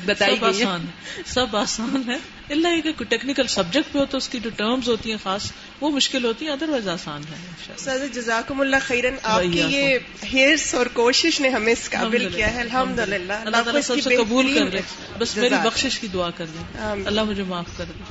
بتائی 0.06 0.41
گئی 0.41 0.64
آسان 0.64 0.86
سب 1.26 1.56
آسان 1.56 2.02
ہے 2.08 2.18
اللہ 2.50 2.68
یہ 2.68 2.92
کہ 2.92 3.04
ٹیکنیکل 3.04 3.48
سبجیکٹ 3.48 3.94
پہ 3.94 4.00
ہو 4.00 4.06
تو 4.06 4.18
اس 4.18 4.30
کی 4.30 4.40
جو 4.40 4.50
ٹرمز 4.50 4.90
ہوتی 4.90 5.10
ہیں 5.12 5.18
خاص 5.24 5.52
وہ 5.82 5.90
مشکل 5.90 6.26
ہوتی 6.26 6.46
ہیں 6.46 6.52
ادر 6.52 6.70
وائز 6.70 6.88
آسان 6.88 7.22
ہے 7.22 7.74
سر 7.78 8.06
جزاکم 8.14 8.62
اللہ 8.62 8.76
خیرن 8.82 9.16
آپ 9.24 9.42
کی 9.54 9.60
یہ 9.60 9.98
ہیئرس 10.34 10.76
اور 10.76 10.86
کوشش 10.86 11.42
نے 11.42 11.50
ہمیں 11.50 11.74
اس 11.74 11.90
قابل 11.90 12.30
کیا 12.36 12.54
ہے۔ 12.54 12.62
الحمد 12.62 13.00
للہ 13.00 13.34
اللہ 13.34 13.58
تعالیٰ 13.58 13.82
سب 13.82 13.96
سے 14.04 14.16
قبول 14.16 14.60
کر 14.60 14.70
دے 14.70 14.82
بس 15.18 15.38
میری 15.38 15.56
بخشش 15.64 16.00
کی 16.00 16.08
دعا 16.08 16.30
کر 16.30 16.46
دیں۔ 16.46 16.64
اللہ 17.06 17.24
مجھے 17.24 17.44
معاف 17.44 17.78
کر 17.78 17.86
دے۔ 17.86 18.04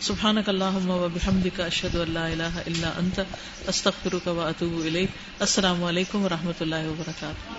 سبحانك 0.00 0.48
اللهم 0.48 0.90
وبحمدك 0.90 1.60
اشهد 1.60 1.94
ان 1.94 2.10
لا 2.14 2.26
اله 2.26 2.62
الا 2.66 2.90
انت 2.98 3.20
استغفرك 3.68 4.26
واتوب 4.26 4.84
اليك 4.84 5.10
السلام 5.38 5.84
علیکم 5.84 6.24
و 6.24 6.28
رحمۃ 6.28 6.60
اللہ 6.60 6.88
وبرکاتہ۔ 6.88 7.54